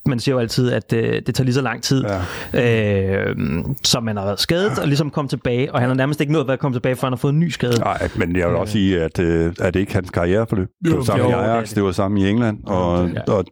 man 0.06 0.20
siger 0.20 0.34
jo 0.34 0.38
altid, 0.38 0.72
at 0.72 0.92
øh, 0.92 1.22
det 1.26 1.34
tager 1.34 1.44
lige 1.44 1.54
så 1.54 1.60
lang 1.62 1.82
tid, 1.82 2.04
ja. 2.52 3.26
øh, 3.30 3.36
som 3.84 4.02
man 4.04 4.16
har 4.16 4.24
været 4.24 4.40
skadet 4.40 4.78
og 4.78 4.86
ligesom 4.86 5.10
kommet 5.10 5.30
tilbage, 5.30 5.72
og 5.74 5.80
han 5.80 5.88
har 5.88 5.96
nærmest 5.96 6.20
ikke 6.20 6.32
nået 6.32 6.50
at 6.50 6.58
komme 6.58 6.74
tilbage, 6.74 6.96
for 6.96 7.06
han 7.06 7.12
har 7.12 7.16
fået 7.18 7.32
en 7.32 7.40
ny 7.40 7.48
skade. 7.48 7.80
Nej, 7.80 8.08
men 8.16 8.36
jeg 8.36 8.48
vil 8.48 8.56
også 8.56 8.72
sige, 8.72 9.02
at 9.02 9.18
øh, 9.18 9.52
er 9.60 9.70
det 9.70 9.80
ikke 9.80 9.92
hans 9.94 10.10
karriereforløb? 10.10 10.68
Det 10.84 10.96
var 10.96 11.02
samme 11.02 11.24
jo, 11.24 11.30
i 11.30 11.32
det 11.32 11.38
Ajax, 11.38 11.68
det. 11.68 11.76
det 11.76 11.84
var 11.84 11.92
samme 11.92 12.20
i 12.20 12.28
England, 12.28 12.58
og, 12.66 13.08
Ja. 13.08 13.32
og 13.32 13.44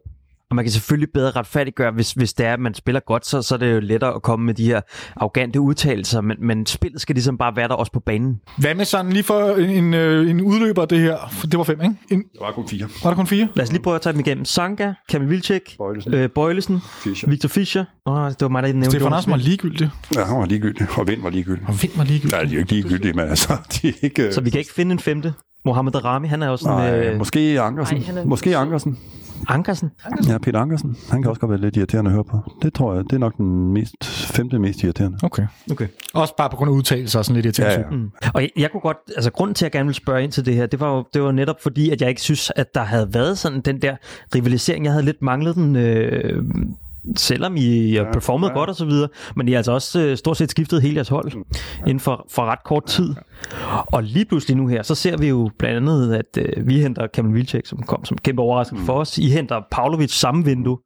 Og 0.49 0.55
man 0.55 0.65
kan 0.65 0.71
selvfølgelig 0.71 1.09
bedre 1.13 1.31
retfærdiggøre, 1.31 1.91
hvis, 1.91 2.11
hvis 2.11 2.33
det 2.33 2.45
er, 2.45 2.53
at 2.53 2.59
man 2.59 2.73
spiller 2.73 2.99
godt, 2.99 3.25
så, 3.25 3.41
så 3.41 3.55
er 3.55 3.59
det 3.59 3.73
jo 3.73 3.79
lettere 3.79 4.15
at 4.15 4.21
komme 4.21 4.45
med 4.45 4.53
de 4.53 4.65
her 4.65 4.81
arrogante 5.15 5.59
udtalelser, 5.61 6.21
men, 6.21 6.37
men 6.39 6.65
spillet 6.65 7.01
skal 7.01 7.15
ligesom 7.15 7.37
bare 7.37 7.55
være 7.55 7.67
der 7.67 7.73
også 7.73 7.91
på 7.91 7.99
banen. 7.99 8.39
hvad 8.57 8.75
med 8.75 8.85
sådan 8.85 9.11
lige 9.13 9.23
for 9.23 9.55
en, 9.55 9.69
en, 9.69 9.93
øh, 9.93 10.29
en 10.29 10.41
udløber 10.41 10.81
af 10.81 10.87
det 10.87 10.99
her? 10.99 11.17
Det 11.51 11.57
var 11.57 11.63
fem, 11.63 11.81
ikke? 11.81 11.95
En, 12.11 12.17
det 12.19 12.27
var 12.41 12.51
kun 12.51 12.67
fire. 12.67 12.87
var 13.03 13.09
der 13.09 13.15
kun 13.15 13.27
fire? 13.27 13.47
Lad 13.55 13.63
os 13.65 13.71
lige 13.71 13.81
prøve 13.81 13.95
at 13.95 14.01
tage 14.01 14.13
dem 14.13 14.19
igennem. 14.19 14.45
Sanka, 14.45 14.93
Kamil 15.09 15.29
Vilcek, 15.29 15.75
Bøjlesen. 15.77 16.13
øh, 16.13 16.29
Bøjlesen, 16.29 16.79
Fischer. 17.03 17.29
Victor 17.29 17.49
Fischer, 17.49 17.85
og 18.05 18.29
det 18.29 18.41
var 18.41 18.47
mig, 18.47 18.63
der 18.63 18.69
nævnte 18.73 18.89
Stefan 18.89 19.05
Andersen 19.07 19.31
var 19.31 19.37
ligegyldig. 19.37 19.89
Ja, 20.15 20.23
han 20.23 20.37
var 20.37 20.45
ligegyldig, 20.45 20.87
og 20.97 21.07
Vind 21.07 21.21
var 21.21 21.29
ligegyldig. 21.29 21.63
Og 21.67 21.81
Vind 21.81 21.91
var 21.97 22.03
ligegyldig. 22.03 22.35
Ja, 22.37 22.41
de 22.43 22.49
er 22.49 22.53
jo 22.53 22.59
ikke 22.59 22.71
ligegyldige, 22.71 23.13
men 23.13 23.25
altså, 23.29 23.57
de 23.81 23.87
er 23.89 23.93
ikke... 24.01 24.33
Så 24.33 24.41
vi 24.41 24.49
kan 24.49 24.59
ikke 24.59 24.73
finde 24.73 24.91
en 24.93 24.99
femte. 24.99 25.33
Mohamed 25.65 25.91
Darami, 25.91 26.27
han 26.27 26.43
er 26.43 26.47
jo 26.47 26.57
sådan... 26.57 26.75
Nej, 26.77 26.99
øh, 26.99 27.17
måske 27.17 27.61
Ankersen. 27.61 27.97
Ej, 27.97 28.03
han 28.03 28.17
er- 28.17 28.25
Måske 28.25 28.57
Ankersen. 29.47 29.91
Ankersen. 30.05 30.31
Ja, 30.31 30.37
Peter 30.37 30.59
Ankersen. 30.59 30.97
Han 31.11 31.21
kan 31.21 31.29
også 31.29 31.41
godt 31.41 31.51
være 31.51 31.61
lidt 31.61 31.77
irriterende 31.77 32.09
at 32.09 32.13
høre 32.13 32.23
på. 32.23 32.37
Det 32.61 32.73
tror 32.73 32.93
jeg, 32.93 33.03
det 33.03 33.13
er 33.13 33.17
nok 33.17 33.37
den 33.37 33.73
mest, 33.73 34.05
femte 34.05 34.59
mest 34.59 34.83
irriterende. 34.83 35.17
Okay. 35.23 35.47
Okay. 35.71 35.87
Også 36.13 36.35
bare 36.37 36.49
på 36.49 36.55
grund 36.55 36.71
af 36.71 36.75
udtalelser 36.75 37.19
og 37.19 37.25
sådan 37.25 37.41
lidt 37.41 37.45
irriterende. 37.45 37.87
Ja, 37.89 37.95
ja. 37.95 38.01
Mm. 38.01 38.11
Og 38.33 38.41
jeg, 38.41 38.49
jeg 38.57 38.71
kunne 38.71 38.81
godt, 38.81 38.97
altså 39.15 39.31
grunden 39.31 39.55
til, 39.55 39.65
at 39.65 39.67
jeg 39.67 39.71
gerne 39.71 39.87
ville 39.87 39.95
spørge 39.95 40.23
ind 40.23 40.31
til 40.31 40.45
det 40.45 40.55
her, 40.55 40.65
det 40.65 40.79
var 40.79 40.95
jo 40.95 41.03
det 41.13 41.21
var 41.23 41.31
netop 41.31 41.61
fordi, 41.63 41.89
at 41.89 42.01
jeg 42.01 42.09
ikke 42.09 42.21
synes, 42.21 42.51
at 42.55 42.75
der 42.75 42.83
havde 42.83 43.13
været 43.13 43.37
sådan 43.37 43.61
den 43.61 43.81
der 43.81 43.95
rivalisering. 44.35 44.85
Jeg 44.85 44.93
havde 44.93 45.05
lidt 45.05 45.21
manglet 45.21 45.55
den, 45.55 45.75
øh, 45.75 46.43
selvom 47.15 47.57
I 47.57 47.95
har 47.95 48.07
performet 48.13 48.49
ja. 48.49 48.53
godt 48.53 48.69
og 48.69 48.75
så 48.75 48.85
videre, 48.85 49.09
men 49.35 49.47
I 49.47 49.51
har 49.51 49.57
altså 49.57 49.71
også 49.71 50.01
øh, 50.01 50.17
stort 50.17 50.37
set 50.37 50.51
skiftet 50.51 50.81
hele 50.81 50.95
jeres 50.95 51.09
hold 51.09 51.31
inden 51.87 51.99
for, 51.99 52.25
for 52.31 52.45
ret 52.45 52.63
kort 52.63 52.85
tid. 52.85 53.15
Og 53.85 54.03
lige 54.03 54.25
pludselig 54.25 54.57
nu 54.57 54.67
her, 54.67 54.83
så 54.83 54.95
ser 54.95 55.17
vi 55.17 55.27
jo 55.27 55.49
blandt 55.59 55.77
andet, 55.77 56.13
at 56.13 56.37
øh, 56.37 56.67
vi 56.67 56.81
henter 56.81 57.07
Kamil 57.07 57.33
Vilcek, 57.33 57.65
som 57.65 57.83
kom 57.83 58.05
som 58.05 58.17
kæmpe 58.17 58.41
overraskelse 58.41 58.85
for 58.85 58.93
os. 58.93 59.17
I 59.17 59.29
henter 59.29 59.61
Pavlovic 59.71 60.11
samme 60.11 60.45
vindue. 60.45 60.77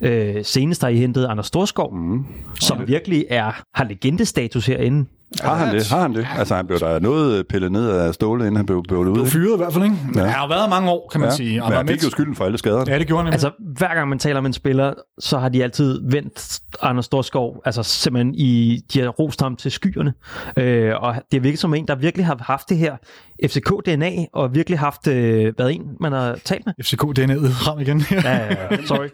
Øh, 0.00 0.44
senest 0.44 0.82
har 0.82 0.88
I 0.88 0.96
hentet 0.96 1.26
Anders 1.26 1.46
Storskov, 1.46 1.94
mm. 1.94 2.24
som 2.60 2.88
virkelig 2.88 3.26
er, 3.30 3.62
har 3.74 3.84
legendestatus 3.84 4.66
herinde. 4.66 5.06
Har 5.42 5.54
han 5.54 5.74
det? 5.74 5.88
Har 5.88 6.00
han 6.00 6.14
det? 6.14 6.26
Altså, 6.38 6.54
han 6.56 6.66
blev 6.66 6.78
der 6.78 6.98
noget 6.98 7.46
pillet 7.48 7.72
ned 7.72 7.90
af 7.90 8.14
stålet, 8.14 8.44
inden 8.44 8.56
han 8.56 8.66
blev 8.66 8.82
bøvlet 8.88 9.10
ud. 9.10 9.14
Blev 9.16 9.26
fyret 9.26 9.54
i 9.54 9.56
hvert 9.56 9.72
fald, 9.72 9.84
ikke? 9.84 9.96
Ja. 10.14 10.20
Ja. 10.20 10.26
Han 10.26 10.34
har 10.34 10.48
været 10.48 10.70
mange 10.70 10.90
år, 10.90 11.08
kan 11.12 11.20
man 11.20 11.30
Ja, 11.30 11.36
sige. 11.36 11.62
Og 11.62 11.68
men 11.68 11.76
han 11.76 11.88
fik 11.88 12.04
jo 12.04 12.10
skylden 12.10 12.34
for 12.34 12.44
alle 12.44 12.58
skaderne. 12.58 12.92
Ja, 12.92 12.98
det 12.98 13.06
gjorde 13.06 13.24
han. 13.24 13.32
Altså, 13.32 13.50
hver 13.78 13.94
gang 13.94 14.08
man 14.08 14.18
taler 14.18 14.40
med 14.40 14.46
en 14.46 14.52
spiller, 14.52 14.94
så 15.18 15.38
har 15.38 15.48
de 15.48 15.62
altid 15.64 16.00
vendt 16.10 16.60
Anders 16.82 17.04
Storskov, 17.04 17.62
altså 17.64 17.82
simpelthen 17.82 18.34
i, 18.34 18.80
de 18.92 19.00
har 19.00 19.08
rost 19.08 19.40
ham 19.40 19.56
til 19.56 19.70
skyerne. 19.70 20.14
Øh, 20.56 20.92
og 21.00 21.14
det 21.30 21.36
er 21.36 21.40
virkelig 21.40 21.58
som 21.58 21.74
en, 21.74 21.88
der 21.88 21.94
virkelig 21.94 22.26
har 22.26 22.36
haft 22.40 22.68
det 22.68 22.76
her 22.78 22.96
FCK-DNA, 23.44 24.26
og 24.32 24.54
virkelig 24.54 24.78
haft 24.78 25.06
øh, 25.06 25.52
været 25.58 25.74
en, 25.74 25.82
man 26.00 26.12
har 26.12 26.38
talt 26.44 26.66
med. 26.66 26.74
FCK, 26.82 27.02
det 27.16 27.18
er 27.22 27.26
ned 27.26 27.50
frem 27.50 27.80
igen. 27.80 28.02
Ja, 28.10 28.16
ja, 28.36 28.46
ja. 28.70 28.76
sorry. 28.86 29.08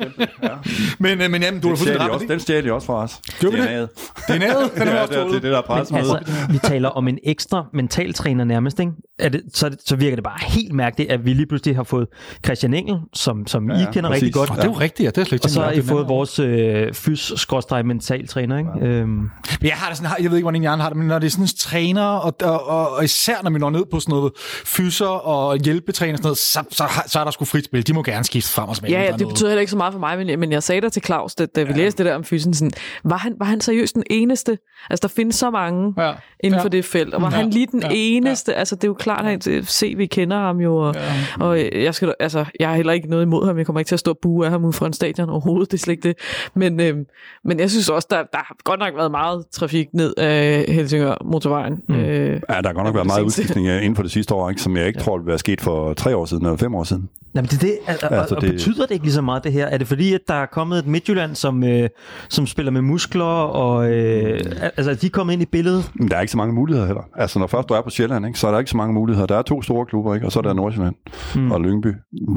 men, 0.98 1.20
øh, 1.20 1.30
men 1.30 1.42
jamen, 1.42 1.60
du 1.60 1.68
har 1.68 1.74
Den 1.74 1.84
stjal 1.84 1.96
fuldstændig 1.98 2.00
ret. 2.00 2.10
også, 2.10 2.26
den 2.28 2.40
stjal 2.40 2.64
de 2.64 2.72
også 2.72 2.86
fra 2.86 2.94
os. 3.02 3.20
Gjorde 3.40 3.56
det? 3.56 3.62
DNA'et. 3.66 3.88
Er 4.32 4.38
nede, 4.38 4.70
den 4.74 4.82
er 4.88 4.94
Ja, 4.94 5.00
også 5.02 5.12
det 5.12 5.20
er 5.20 5.24
det, 5.26 5.36
er 5.36 5.40
det 5.40 5.42
der 5.42 5.48
er 5.50 5.54
Men 5.56 5.66
pressemøde. 5.66 6.18
altså, 6.18 6.32
vi 6.50 6.58
taler 6.58 6.88
om 6.88 7.08
en 7.08 7.18
ekstra 7.24 7.64
mentaltræner 7.74 8.44
nærmest, 8.44 8.80
ikke? 8.80 8.92
Er 9.18 9.28
det, 9.28 9.42
så, 9.54 9.76
så 9.86 9.96
virker 9.96 10.16
det 10.16 10.24
bare 10.24 10.38
helt 10.42 10.72
mærkeligt, 10.72 11.10
at 11.10 11.24
vi 11.24 11.32
lige 11.32 11.46
pludselig 11.46 11.76
har 11.76 11.82
fået 11.82 12.06
Christian 12.44 12.74
Engel, 12.74 12.96
som, 13.14 13.46
som 13.46 13.70
ja, 13.70 13.76
I 13.76 13.80
ja, 13.80 13.90
kender 13.92 14.10
præcis. 14.10 14.22
rigtig 14.22 14.34
godt. 14.34 14.50
Og 14.50 14.56
det 14.56 14.62
er 14.62 14.68
jo 14.68 14.72
rigtigt, 14.72 15.04
ja. 15.04 15.10
Det 15.10 15.18
er 15.18 15.24
slet 15.24 15.32
ikke 15.32 15.44
Og 15.46 15.50
så 15.50 15.60
har 15.62 15.70
I 15.70 15.82
fået 15.82 16.08
vores 16.08 16.38
øh, 16.38 16.94
fys-mentaltræner, 16.94 18.58
ikke? 18.58 18.70
Ja. 18.80 18.86
Øhm, 18.86 19.30
jeg 19.62 19.72
har 19.72 19.88
det 19.88 19.96
sådan, 19.98 20.12
jeg 20.22 20.30
ved 20.30 20.36
ikke, 20.38 20.44
hvordan 20.44 20.62
I 20.62 20.66
andre 20.66 20.82
har 20.82 20.88
det, 20.90 20.98
men 20.98 21.06
når 21.06 21.18
det 21.18 21.26
er 21.26 21.30
sådan 21.30 21.46
træner, 21.58 22.02
og, 22.04 22.34
og, 22.42 22.66
og, 22.68 22.92
og 22.96 23.04
især 23.04 23.34
når 23.42 23.50
vi 23.50 23.58
når 23.58 23.70
ned 23.70 23.84
på 23.92 24.00
sådan 24.00 24.11
noget 24.12 24.32
fyser 24.64 25.06
og 25.06 25.56
hjælpetræner 25.56 26.12
og 26.12 26.18
sådan 26.18 26.26
noget, 26.26 26.38
så, 26.38 26.64
så, 26.70 26.84
så 27.06 27.20
er 27.20 27.24
der 27.24 27.30
sgu 27.30 27.44
frit 27.44 27.64
spil. 27.64 27.86
De 27.86 27.92
må 27.92 28.02
gerne 28.02 28.24
skifte 28.24 28.50
frem 28.52 28.68
og 28.68 28.74
tilbage. 28.74 28.92
Ja, 28.92 29.00
ja, 29.00 29.06
der 29.06 29.12
det 29.12 29.20
noget. 29.20 29.34
betyder 29.34 29.48
heller 29.50 29.60
ikke 29.60 29.70
så 29.70 29.76
meget 29.76 29.92
for 29.92 30.00
mig, 30.00 30.18
men, 30.26 30.40
men 30.40 30.52
jeg 30.52 30.62
sagde 30.62 30.80
det 30.80 30.92
til 30.92 31.02
Claus, 31.04 31.34
da, 31.34 31.46
da 31.46 31.62
vi 31.62 31.72
læste 31.72 31.98
det 32.04 32.10
der 32.10 32.16
om 32.16 32.24
fysen, 32.24 32.54
sådan, 32.54 32.72
var, 33.04 33.16
han, 33.16 33.34
var 33.38 33.46
han 33.46 33.60
seriøst 33.60 33.94
den 33.94 34.02
eneste? 34.10 34.58
Altså, 34.90 35.08
der 35.08 35.12
findes 35.16 35.36
så 35.36 35.50
mange 35.50 35.94
Ja. 35.98 36.12
inden 36.40 36.58
Ja. 36.58 36.64
for 36.64 36.68
det 36.68 36.84
felt, 36.84 37.14
og 37.14 37.22
var 37.22 37.30
Ja. 37.30 37.36
han 37.36 37.50
lige 37.50 37.66
den 37.72 37.82
Ja. 37.82 37.88
eneste? 37.92 38.54
Altså, 38.54 38.74
det 38.76 38.84
er 38.84 38.88
jo 38.88 38.94
klart, 38.94 39.46
at 39.46 39.66
se, 39.66 39.94
vi 39.96 40.06
kender 40.06 40.36
ham 40.38 40.58
jo, 40.60 40.76
og, 40.76 40.94
og 41.40 41.58
jeg, 41.82 41.94
skal, 41.94 42.14
altså, 42.20 42.44
jeg 42.60 42.68
har 42.68 42.76
heller 42.76 42.92
ikke 42.92 43.08
noget 43.10 43.22
imod 43.22 43.46
ham, 43.46 43.58
jeg 43.58 43.66
kommer 43.66 43.80
ikke 43.80 43.88
til 43.88 43.94
at 43.96 44.00
stå 44.00 44.10
og 44.10 44.18
bue 44.22 44.44
af 44.44 44.50
ham 44.50 44.64
ude 44.64 44.72
fra 44.72 44.86
en 44.86 44.92
stadion 44.92 45.30
overhovedet, 45.30 45.70
det 45.72 45.78
er 45.78 45.82
slet 45.82 45.92
ikke 45.92 46.08
det. 46.08 46.16
Men, 46.54 46.80
øhm, 46.80 47.04
men 47.44 47.60
jeg 47.60 47.70
synes 47.70 47.88
også, 47.88 48.08
der, 48.10 48.16
der 48.16 48.38
har 48.38 48.56
godt 48.64 48.80
nok 48.80 48.94
været 48.96 49.10
meget 49.10 49.44
trafik 49.52 49.86
ned 49.94 50.14
af 50.18 50.64
Helsingør 50.68 51.14
motorvejen. 51.24 51.74
Mm. 51.88 51.94
Øh, 51.94 52.40
Ja, 52.48 52.54
der 52.60 52.66
har 52.68 52.72
godt 52.72 52.84
nok 52.86 52.94
været 52.94 53.06
meget 53.06 53.22
udskiftning 53.22 53.68
øh, 53.68 53.76
inden 53.76 53.96
for 53.96 54.01
det 54.02 54.10
sidste 54.10 54.34
år, 54.34 54.50
ikke, 54.50 54.62
som 54.62 54.76
jeg 54.76 54.86
ikke 54.86 55.00
tror, 55.00 55.16
ville 55.18 55.28
være 55.28 55.38
sket 55.38 55.60
for 55.60 55.94
tre 55.94 56.16
år 56.16 56.24
siden 56.24 56.46
eller 56.46 56.56
fem 56.56 56.74
år 56.74 56.84
siden. 56.84 57.08
Jamen 57.34 57.48
det 57.50 57.60
det, 57.60 57.78
altså, 57.86 58.06
og, 58.06 58.12
Altså, 58.18 58.34
og 58.34 58.40
det- 58.42 58.50
betyder 58.52 58.86
det 58.86 58.90
ikke 58.90 59.04
lige 59.04 59.12
så 59.14 59.20
meget 59.22 59.44
det 59.44 59.52
her? 59.52 59.66
Er 59.66 59.78
det 59.78 59.86
fordi, 59.88 60.12
at 60.14 60.20
der 60.28 60.34
er 60.34 60.46
kommet 60.46 60.78
et 60.78 60.86
Midtjylland, 60.86 61.34
som, 61.34 61.64
øh, 61.64 61.88
som 62.28 62.46
spiller 62.46 62.72
med 62.72 62.82
muskler, 62.82 63.24
og 63.24 63.92
øh, 63.92 64.40
altså 64.76 64.94
de 64.94 65.06
er 65.06 65.10
kommet 65.10 65.32
ind 65.32 65.42
i 65.42 65.46
billedet? 65.46 65.90
Men 65.94 66.08
der 66.08 66.16
er 66.16 66.20
ikke 66.20 66.30
så 66.30 66.36
mange 66.36 66.54
muligheder 66.54 66.86
heller. 66.86 67.02
Altså, 67.16 67.38
når 67.38 67.46
først 67.46 67.68
du 67.68 67.74
er 67.74 67.80
på 67.82 67.90
Sjælland, 67.90 68.26
ikke, 68.26 68.38
så 68.38 68.46
er 68.46 68.50
der 68.52 68.58
ikke 68.58 68.70
så 68.70 68.76
mange 68.76 68.94
muligheder. 68.94 69.26
Der 69.26 69.36
er 69.36 69.42
to 69.42 69.62
store 69.62 69.86
klubber, 69.86 70.14
ikke, 70.14 70.26
og 70.26 70.32
så 70.32 70.38
er 70.38 70.42
der 70.42 70.52
Nordsjælland 70.52 70.94
mm. 71.34 71.50
og 71.50 71.60
Lyngby. 71.60 71.88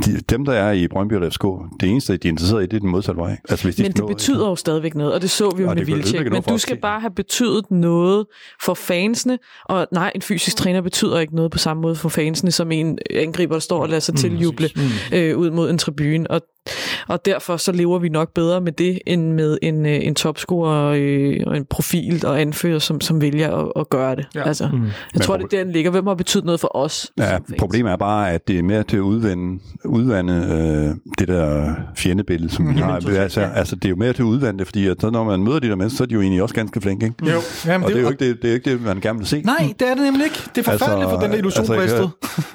De, 0.06 0.20
dem, 0.30 0.46
der 0.46 0.54
er 0.54 0.72
i 0.72 0.88
Brøndby 0.88 1.14
og 1.14 1.32
FCK, 1.34 1.46
det 1.80 1.90
eneste, 1.90 2.18
de 2.18 2.28
er 2.28 2.32
interesseret 2.32 2.64
i, 2.64 2.66
det 2.66 2.76
er 2.76 2.80
den 2.80 2.90
modsatte 2.90 3.22
vej. 3.22 3.38
Altså, 3.50 3.66
hvis 3.66 3.76
de 3.76 3.84
Men 3.84 3.92
det 3.92 4.00
nå- 4.00 4.08
betyder 4.08 4.50
jo 4.50 4.56
stadigvæk 4.56 4.96
noget, 4.96 5.14
og 5.14 5.22
det 5.22 5.30
så 5.30 5.50
vi 5.58 5.64
jo 5.64 5.70
Og 5.70 5.76
med 5.76 5.86
Vilcek. 5.86 6.14
noget 6.16 6.32
Men 6.32 6.42
du 6.42 6.58
skal 6.58 6.78
bare 6.78 7.00
have 7.00 7.12
betydet 7.16 7.72
noget 7.72 8.26
for 8.62 8.74
fansene, 8.74 9.38
og 9.66 9.88
nej, 9.92 10.12
en 10.16 10.22
fysisk 10.22 10.56
træner 10.58 10.82
betyder 10.82 11.20
ikke 11.20 11.36
noget 11.36 11.52
på 11.52 11.58
samme 11.58 11.82
måde 11.82 11.96
for 11.96 12.10
fansene, 12.10 12.52
som 12.52 12.72
en 12.72 12.98
angriber, 13.16 13.54
der 13.56 13.60
står 13.60 13.82
og 13.82 13.90
lader 13.90 14.00
sig 14.00 14.16
tiljuble 14.16 14.70
Mm. 14.86 15.18
øh, 15.18 15.38
ud 15.38 15.52
mod 15.52 15.70
en 15.70 15.78
tribune. 15.78 16.32
Og, 16.32 16.42
og 17.08 17.26
derfor 17.26 17.58
så 17.58 17.72
lever 17.72 18.00
vi 18.00 18.10
nok 18.10 18.34
bedre 18.34 18.62
med 18.62 18.72
det, 18.72 19.00
end 19.08 19.32
med 19.34 19.58
en, 19.62 19.86
øh, 19.86 20.00
en 20.02 20.16
topscorer 20.16 20.94
øh, 20.98 21.38
og 21.48 21.58
en 21.58 21.66
profil 21.66 22.26
og 22.26 22.42
anfører, 22.42 22.80
som, 22.80 23.02
som 23.02 23.22
vælger 23.22 23.52
at, 23.58 23.72
at 23.76 23.90
gøre 23.90 24.16
det. 24.16 24.26
Ja. 24.36 24.40
Ja. 24.40 24.48
Altså, 24.48 24.70
mm. 24.74 24.84
Jeg 25.14 25.22
tror, 25.22 25.38
det 25.38 25.44
er 25.44 25.48
der, 25.48 25.64
den 25.64 25.72
ligger. 25.74 25.92
Hvem 25.92 26.08
har 26.08 26.16
betydet 26.16 26.46
noget 26.46 26.60
for 26.60 26.76
os? 26.78 27.12
Ja, 27.18 27.38
problemet 27.60 27.92
er 27.92 27.98
bare, 27.98 28.32
at 28.32 28.48
det 28.48 28.60
er 28.60 28.64
mere 28.64 28.84
til 28.84 28.98
at 28.98 29.02
udvande, 29.02 29.60
udvande 29.86 30.34
øh, 30.34 30.96
det 31.20 31.28
der 31.28 31.74
fjendebillede, 31.96 32.52
som 32.54 32.76
vi 32.76 32.80
har. 32.80 32.96
Altså, 33.20 33.42
altså, 33.42 33.76
det 33.76 33.86
er 33.86 33.90
jo 33.90 33.96
mere 33.96 34.14
til 34.14 34.22
at 34.22 34.26
udvande 34.28 34.60
det, 34.60 34.68
fordi 34.68 34.88
at 34.88 34.98
så 35.02 35.10
når 35.10 35.24
man 35.24 35.44
møder 35.44 35.60
de 35.60 35.68
der 35.70 35.76
mennesker, 35.76 35.98
så 35.98 36.04
er 36.04 36.08
de 36.08 36.14
jo 36.14 36.22
egentlig 36.22 36.42
også 36.44 36.56
ganske 36.56 36.82
flinke, 36.82 37.06
ikke? 37.06 37.32
Jo, 37.32 37.40
jamen, 37.66 37.86
Og 37.86 37.92
det 37.92 37.98
er 37.98 38.02
jo 38.02 38.10
ikke 38.10 38.26
det, 38.30 38.42
det, 38.42 38.50
er 38.50 38.54
ikke 38.54 38.72
det 38.72 38.82
man 38.82 39.00
gerne 39.02 39.18
vil 39.20 39.28
se. 39.28 39.42
Nej, 39.42 39.74
det 39.80 39.90
er 39.90 39.94
det 39.96 40.04
nemlig 40.04 40.24
ikke. 40.24 40.40
Det 40.56 40.68
er 40.68 40.72
forfærdeligt 40.72 41.10
for 41.10 41.20
den 41.20 41.32
der 41.32 41.38
illusion 41.38 41.60
altså, 41.62 41.76
bristet. 41.76 42.10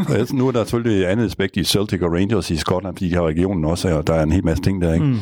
jeg- 0.09 0.19
altså, 0.19 0.37
nu 0.41 0.49
er 0.49 0.53
der 0.53 0.65
selvfølgelig 0.65 1.03
et 1.03 1.07
andet 1.07 1.25
aspekt 1.25 1.57
i 1.57 1.65
Celtic 1.65 2.03
og 2.03 2.13
Rangers 2.13 2.51
i 2.51 2.57
Skotland, 2.57 2.95
fordi 2.97 3.09
de 3.09 3.15
har 3.15 3.23
regionen 3.27 3.65
også, 3.65 3.89
og 4.01 4.07
der 4.07 4.15
er 4.15 4.23
en 4.23 4.33
hel 4.33 4.45
masse 4.45 4.63
ting 4.63 4.83
der, 4.83 4.95
ikke? 4.95 5.07
Mm. 5.07 5.17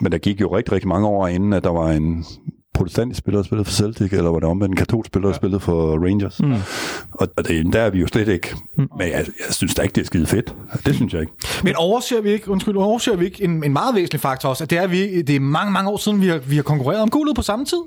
Men 0.00 0.12
der 0.12 0.18
gik 0.18 0.40
jo 0.40 0.56
rigtig, 0.56 0.72
rigtig 0.72 0.88
mange 0.88 1.08
år 1.08 1.26
inden, 1.26 1.52
at 1.52 1.64
der 1.64 1.70
var 1.70 1.90
en 1.90 2.24
protestantisk 2.74 3.18
spiller, 3.18 3.38
der 3.38 3.46
spillede 3.46 3.64
for 3.64 3.72
Celtic, 3.72 4.12
eller 4.12 4.30
var 4.30 4.38
det 4.38 4.48
omvendt 4.48 4.72
en 4.72 4.76
katolsk 4.76 5.06
spiller, 5.06 5.28
der 5.28 5.36
spillede 5.36 5.60
for 5.60 6.06
Rangers. 6.06 6.40
Mm. 6.42 6.52
Og, 7.12 7.28
og 7.36 7.48
det, 7.48 7.72
der 7.72 7.80
er 7.80 7.90
vi 7.90 8.00
jo 8.00 8.06
slet 8.06 8.28
ikke. 8.28 8.56
Mm. 8.78 8.88
Men 8.98 9.08
jeg, 9.08 9.26
jeg 9.46 9.54
synes 9.54 9.74
da 9.74 9.82
ikke, 9.82 9.92
det 9.92 10.00
er 10.00 10.06
skide 10.06 10.26
fedt. 10.26 10.54
Det 10.86 10.94
synes 10.94 11.12
jeg 11.12 11.20
ikke. 11.20 11.32
Men 11.64 11.76
overser 11.76 12.20
vi 12.20 12.30
ikke, 12.30 12.50
undskyld, 12.50 12.76
overser 12.76 13.16
vi 13.16 13.24
ikke 13.24 13.44
en, 13.44 13.64
en 13.64 13.72
meget 13.72 13.94
væsentlig 13.94 14.20
faktor 14.20 14.48
også, 14.48 14.64
at 14.64 14.70
det 14.70 14.78
er, 14.78 14.86
vi, 14.86 15.22
det 15.22 15.36
er 15.36 15.40
mange, 15.40 15.72
mange 15.72 15.90
år 15.90 15.96
siden, 15.96 16.20
vi 16.20 16.26
har, 16.26 16.38
vi 16.38 16.56
har 16.56 16.62
konkurreret 16.62 17.02
om 17.02 17.10
guldet 17.10 17.36
på 17.36 17.42
samme 17.42 17.64
tid? 17.64 17.82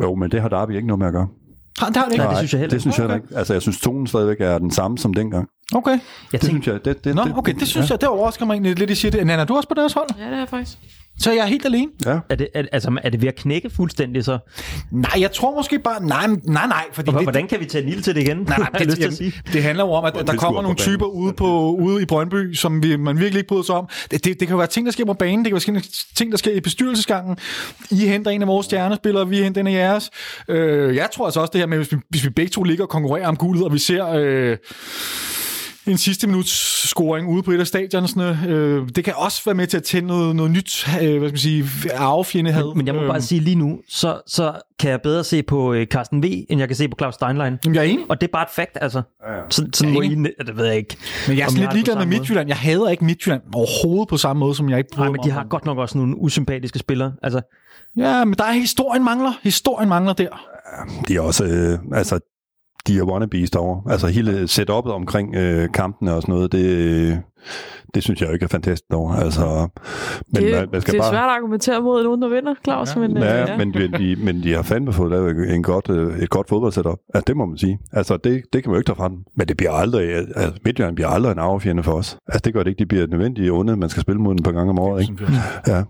Jo, 0.00 0.14
men 0.14 0.30
det 0.30 0.40
har 0.40 0.48
Darby 0.48 0.70
ikke 0.70 0.86
noget 0.86 0.98
med 0.98 1.06
at 1.06 1.12
gøre. 1.12 1.28
Har, 1.78 1.86
det 1.86 1.96
har 1.96 2.04
det 2.04 2.12
ikke? 2.12 2.24
Nej, 2.24 2.30
det 2.30 2.38
synes 2.38 2.52
jeg 2.52 2.60
heller 2.60 2.74
Det 2.74 2.80
synes 2.80 2.98
jeg 2.98 3.04
Okay. 3.04 3.14
heller 3.14 3.26
ikke. 3.28 3.38
Altså, 3.38 3.52
jeg 3.52 3.62
synes, 3.62 3.80
tonen 3.80 4.06
stadigvæk 4.06 4.40
er 4.40 4.58
den 4.58 4.70
samme 4.70 4.98
som 4.98 5.14
dengang. 5.14 5.48
Okay. 5.74 5.90
Jeg 5.90 6.00
Det 6.32 6.40
tænker, 6.40 6.46
synes 6.62 6.66
jeg. 6.66 6.84
Det, 6.84 7.04
det, 7.04 7.14
Nå, 7.14 7.22
okay, 7.36 7.54
det 7.54 7.68
synes 7.68 7.90
jeg, 7.90 8.00
det 8.00 8.08
overrasker 8.08 8.44
mig 8.46 8.52
egentlig 8.54 8.78
lidt, 8.78 8.90
I 8.90 8.94
siger 8.94 9.10
det. 9.12 9.26
Nana, 9.26 9.42
er 9.42 9.46
du 9.46 9.56
også 9.56 9.68
på 9.68 9.74
deres 9.74 9.92
hold? 9.92 10.08
Ja, 10.18 10.30
det 10.30 10.38
er 10.38 10.46
faktisk. 10.46 10.78
Så 11.18 11.32
jeg 11.32 11.40
er 11.40 11.46
helt 11.46 11.64
alene? 11.64 11.90
Ja. 12.06 12.18
er 12.30 12.34
det, 12.34 12.48
er, 12.54 12.62
altså, 12.72 12.98
er 13.02 13.10
det 13.10 13.22
ved 13.22 13.28
at 13.28 13.34
knække 13.34 13.70
fuldstændig 13.70 14.24
så? 14.24 14.38
Nej, 14.90 15.10
jeg 15.20 15.32
tror 15.32 15.54
måske 15.54 15.78
bare... 15.78 16.02
Nej, 16.02 16.26
nej, 16.26 16.66
nej. 16.66 16.84
Fordi 16.92 17.08
Og, 17.08 17.14
det, 17.14 17.22
hvordan 17.22 17.48
kan 17.48 17.60
vi 17.60 17.64
tage 17.64 17.86
Nil 17.86 18.02
til 18.02 18.14
det 18.14 18.20
igen? 18.20 18.36
Nej, 18.36 18.68
det, 18.78 18.86
lyst 18.86 18.96
til 18.96 19.06
at 19.06 19.14
sige. 19.14 19.32
det 19.52 19.62
handler 19.62 19.84
jo 19.84 19.92
om, 19.92 20.04
at, 20.04 20.12
Hvor 20.12 20.20
at 20.20 20.26
der 20.26 20.36
kommer 20.36 20.62
nogle 20.62 20.76
typer 20.76 21.06
ude, 21.06 21.32
på, 21.32 21.76
ude 21.80 22.02
i 22.02 22.04
Brøndby, 22.04 22.54
som 22.54 22.82
vi, 22.82 22.96
man 22.96 23.18
virkelig 23.18 23.38
ikke 23.38 23.48
bryder 23.48 23.62
sig 23.62 23.74
om. 23.74 23.88
Det, 24.10 24.24
det, 24.24 24.24
det 24.24 24.38
kan 24.38 24.48
jo 24.48 24.56
være 24.56 24.66
ting, 24.66 24.86
der 24.86 24.92
sker 24.92 25.04
på 25.04 25.14
banen, 25.14 25.44
det 25.44 25.64
kan 25.64 25.74
være 25.74 25.82
ting, 26.14 26.30
der 26.30 26.38
sker 26.38 26.52
i 26.52 26.60
bestyrelsesgangen. 26.60 27.36
I 27.90 28.06
henter 28.06 28.30
en 28.30 28.42
af 28.42 28.48
vores 28.48 28.66
stjernespillere, 28.66 29.28
vi 29.28 29.42
henter 29.42 29.60
en 29.60 29.66
af 29.66 29.72
jeres. 29.72 30.10
Øh, 30.48 30.96
jeg 30.96 31.08
tror 31.14 31.24
altså 31.24 31.40
også 31.40 31.50
det 31.52 31.60
her 31.60 31.66
med, 31.66 31.76
hvis 31.76 31.92
vi, 31.92 31.96
hvis 32.08 32.24
vi 32.24 32.30
begge 32.30 32.50
to 32.50 32.62
ligger 32.62 32.84
og 32.84 32.90
konkurrerer 32.90 33.28
om 33.28 33.36
guldet, 33.36 33.64
og 33.64 33.72
vi 33.72 33.78
ser... 33.78 34.06
Øh, 34.08 34.56
en 35.90 35.98
sidste 35.98 36.26
minuts 36.26 36.50
scoring 36.88 37.28
ude 37.28 37.42
på 37.42 37.50
et 37.50 37.60
af 37.60 37.66
stadionerne. 37.66 38.40
Øh, 38.48 38.88
det 38.96 39.04
kan 39.04 39.14
også 39.16 39.42
være 39.44 39.54
med 39.54 39.66
til 39.66 39.76
at 39.76 39.82
tænde 39.82 40.08
noget, 40.08 40.36
noget 40.36 40.52
nyt, 40.52 40.86
øh, 41.02 41.18
hvad 41.18 41.28
skal 41.28 41.32
man 41.32 41.38
sige, 41.38 41.64
arvefjendehad. 41.94 42.74
Men 42.74 42.86
jeg 42.86 42.94
må 42.94 43.00
bare 43.00 43.20
sige 43.20 43.40
lige 43.40 43.56
nu, 43.56 43.78
så, 43.88 44.20
så 44.26 44.52
kan 44.78 44.90
jeg 44.90 45.00
bedre 45.02 45.24
se 45.24 45.42
på 45.42 45.72
øh, 45.72 45.86
Carsten 45.86 46.22
V, 46.22 46.26
end 46.48 46.58
jeg 46.58 46.68
kan 46.68 46.76
se 46.76 46.88
på 46.88 46.96
Claus 46.98 47.14
Steinlein. 47.14 47.58
Jamen, 47.64 47.74
jeg 47.74 47.80
er 47.80 47.88
enig. 47.88 48.04
Og 48.08 48.20
det 48.20 48.26
er 48.26 48.32
bare 48.32 48.42
et 48.42 48.50
fact, 48.50 48.78
altså. 48.80 49.02
Så, 49.50 49.66
sådan 49.72 49.94
må 49.94 50.00
I, 50.00 50.08
det 50.46 50.56
ved 50.56 50.66
jeg 50.66 50.76
ikke. 50.76 50.96
Men 51.28 51.38
jeg 51.38 51.44
er 51.44 51.48
sådan 51.48 51.60
lidt 51.60 51.72
ligeglad 51.72 51.94
med 51.94 52.02
samme 52.02 52.10
måde. 52.10 52.18
Midtjylland. 52.18 52.48
Jeg 52.48 52.56
hader 52.56 52.88
ikke 52.88 53.04
Midtjylland 53.04 53.42
overhovedet 53.54 54.08
på 54.08 54.16
samme 54.16 54.40
måde, 54.40 54.54
som 54.54 54.70
jeg 54.70 54.78
ikke 54.78 54.96
Nej, 54.96 55.08
men 55.10 55.20
de 55.24 55.30
har 55.30 55.44
godt 55.44 55.64
nok 55.64 55.78
også 55.78 55.98
nogle 55.98 56.16
usympatiske 56.16 56.78
spillere. 56.78 57.12
Altså, 57.22 57.40
Ja, 57.96 58.24
men 58.24 58.34
der 58.34 58.44
er 58.44 58.52
historien 58.52 59.04
mangler. 59.04 59.32
Historien 59.42 59.88
mangler 59.88 60.12
der. 60.12 60.28
De 61.08 61.16
er 61.16 61.20
også, 61.20 61.44
øh, 61.44 61.98
altså, 61.98 62.35
de 62.86 62.98
er 62.98 63.02
wannabes 63.02 63.50
derovre. 63.50 63.92
Altså 63.92 64.06
hele 64.06 64.42
setup'et 64.44 64.90
omkring 64.90 65.34
øh, 65.34 65.68
kampene 65.72 66.14
og 66.14 66.22
sådan 66.22 66.34
noget, 66.34 66.52
det, 66.52 67.22
det 67.94 68.02
synes 68.02 68.20
jeg 68.20 68.28
jo 68.28 68.32
ikke 68.32 68.44
er 68.44 68.48
fantastisk 68.48 68.90
derovre. 68.90 69.22
Altså, 69.24 69.68
men 70.32 70.42
det, 70.42 70.52
man, 70.52 70.68
man 70.72 70.80
skal 70.80 70.92
det 70.92 70.98
er 70.98 71.02
bare... 71.02 71.12
svært 71.12 71.24
at 71.24 71.30
argumentere 71.30 71.82
mod 71.82 72.04
nogen, 72.04 72.22
der 72.22 72.28
vinder, 72.28 72.54
Claus. 72.64 72.96
Ja. 72.96 73.00
Men, 73.00 73.16
øh, 73.16 73.22
Ja, 73.22 73.44
ja. 73.44 73.56
Men, 73.56 73.74
de, 73.74 73.88
de, 73.98 74.16
men 74.16 74.42
de 74.42 74.52
har 74.52 74.62
fandme 74.62 74.92
fået 74.92 75.10
lavet 75.10 75.54
en 75.54 75.62
godt, 75.62 75.90
øh, 75.90 76.18
et 76.18 76.30
godt 76.30 76.48
fodboldsetup. 76.48 76.98
Altså, 77.14 77.24
det 77.26 77.36
må 77.36 77.46
man 77.46 77.58
sige. 77.58 77.78
Altså, 77.92 78.16
det, 78.16 78.42
det 78.52 78.62
kan 78.62 78.70
man 78.70 78.74
jo 78.74 78.78
ikke 78.78 78.88
tage 78.88 78.96
fra 78.96 79.08
dem. 79.08 79.16
Men 79.36 79.48
det 79.48 79.56
bliver 79.56 79.72
aldrig, 79.72 80.08
altså, 80.10 80.52
Midtjylland 80.64 80.94
bliver 80.96 81.08
aldrig 81.08 81.32
en 81.32 81.38
arvefjende 81.38 81.82
for 81.82 81.92
os. 81.92 82.18
Altså, 82.28 82.40
det 82.44 82.54
gør 82.54 82.62
det 82.62 82.70
ikke. 82.70 82.78
De 82.78 82.86
bliver 82.86 83.06
nødvendige 83.06 83.52
onde, 83.52 83.76
man 83.76 83.88
skal 83.88 84.02
spille 84.02 84.20
mod 84.20 84.34
et 84.34 84.44
par 84.44 84.52
gange 84.52 84.70
om 84.70 84.78
året, 84.78 85.02
ikke? 85.02 85.14
Ja. 85.66 85.82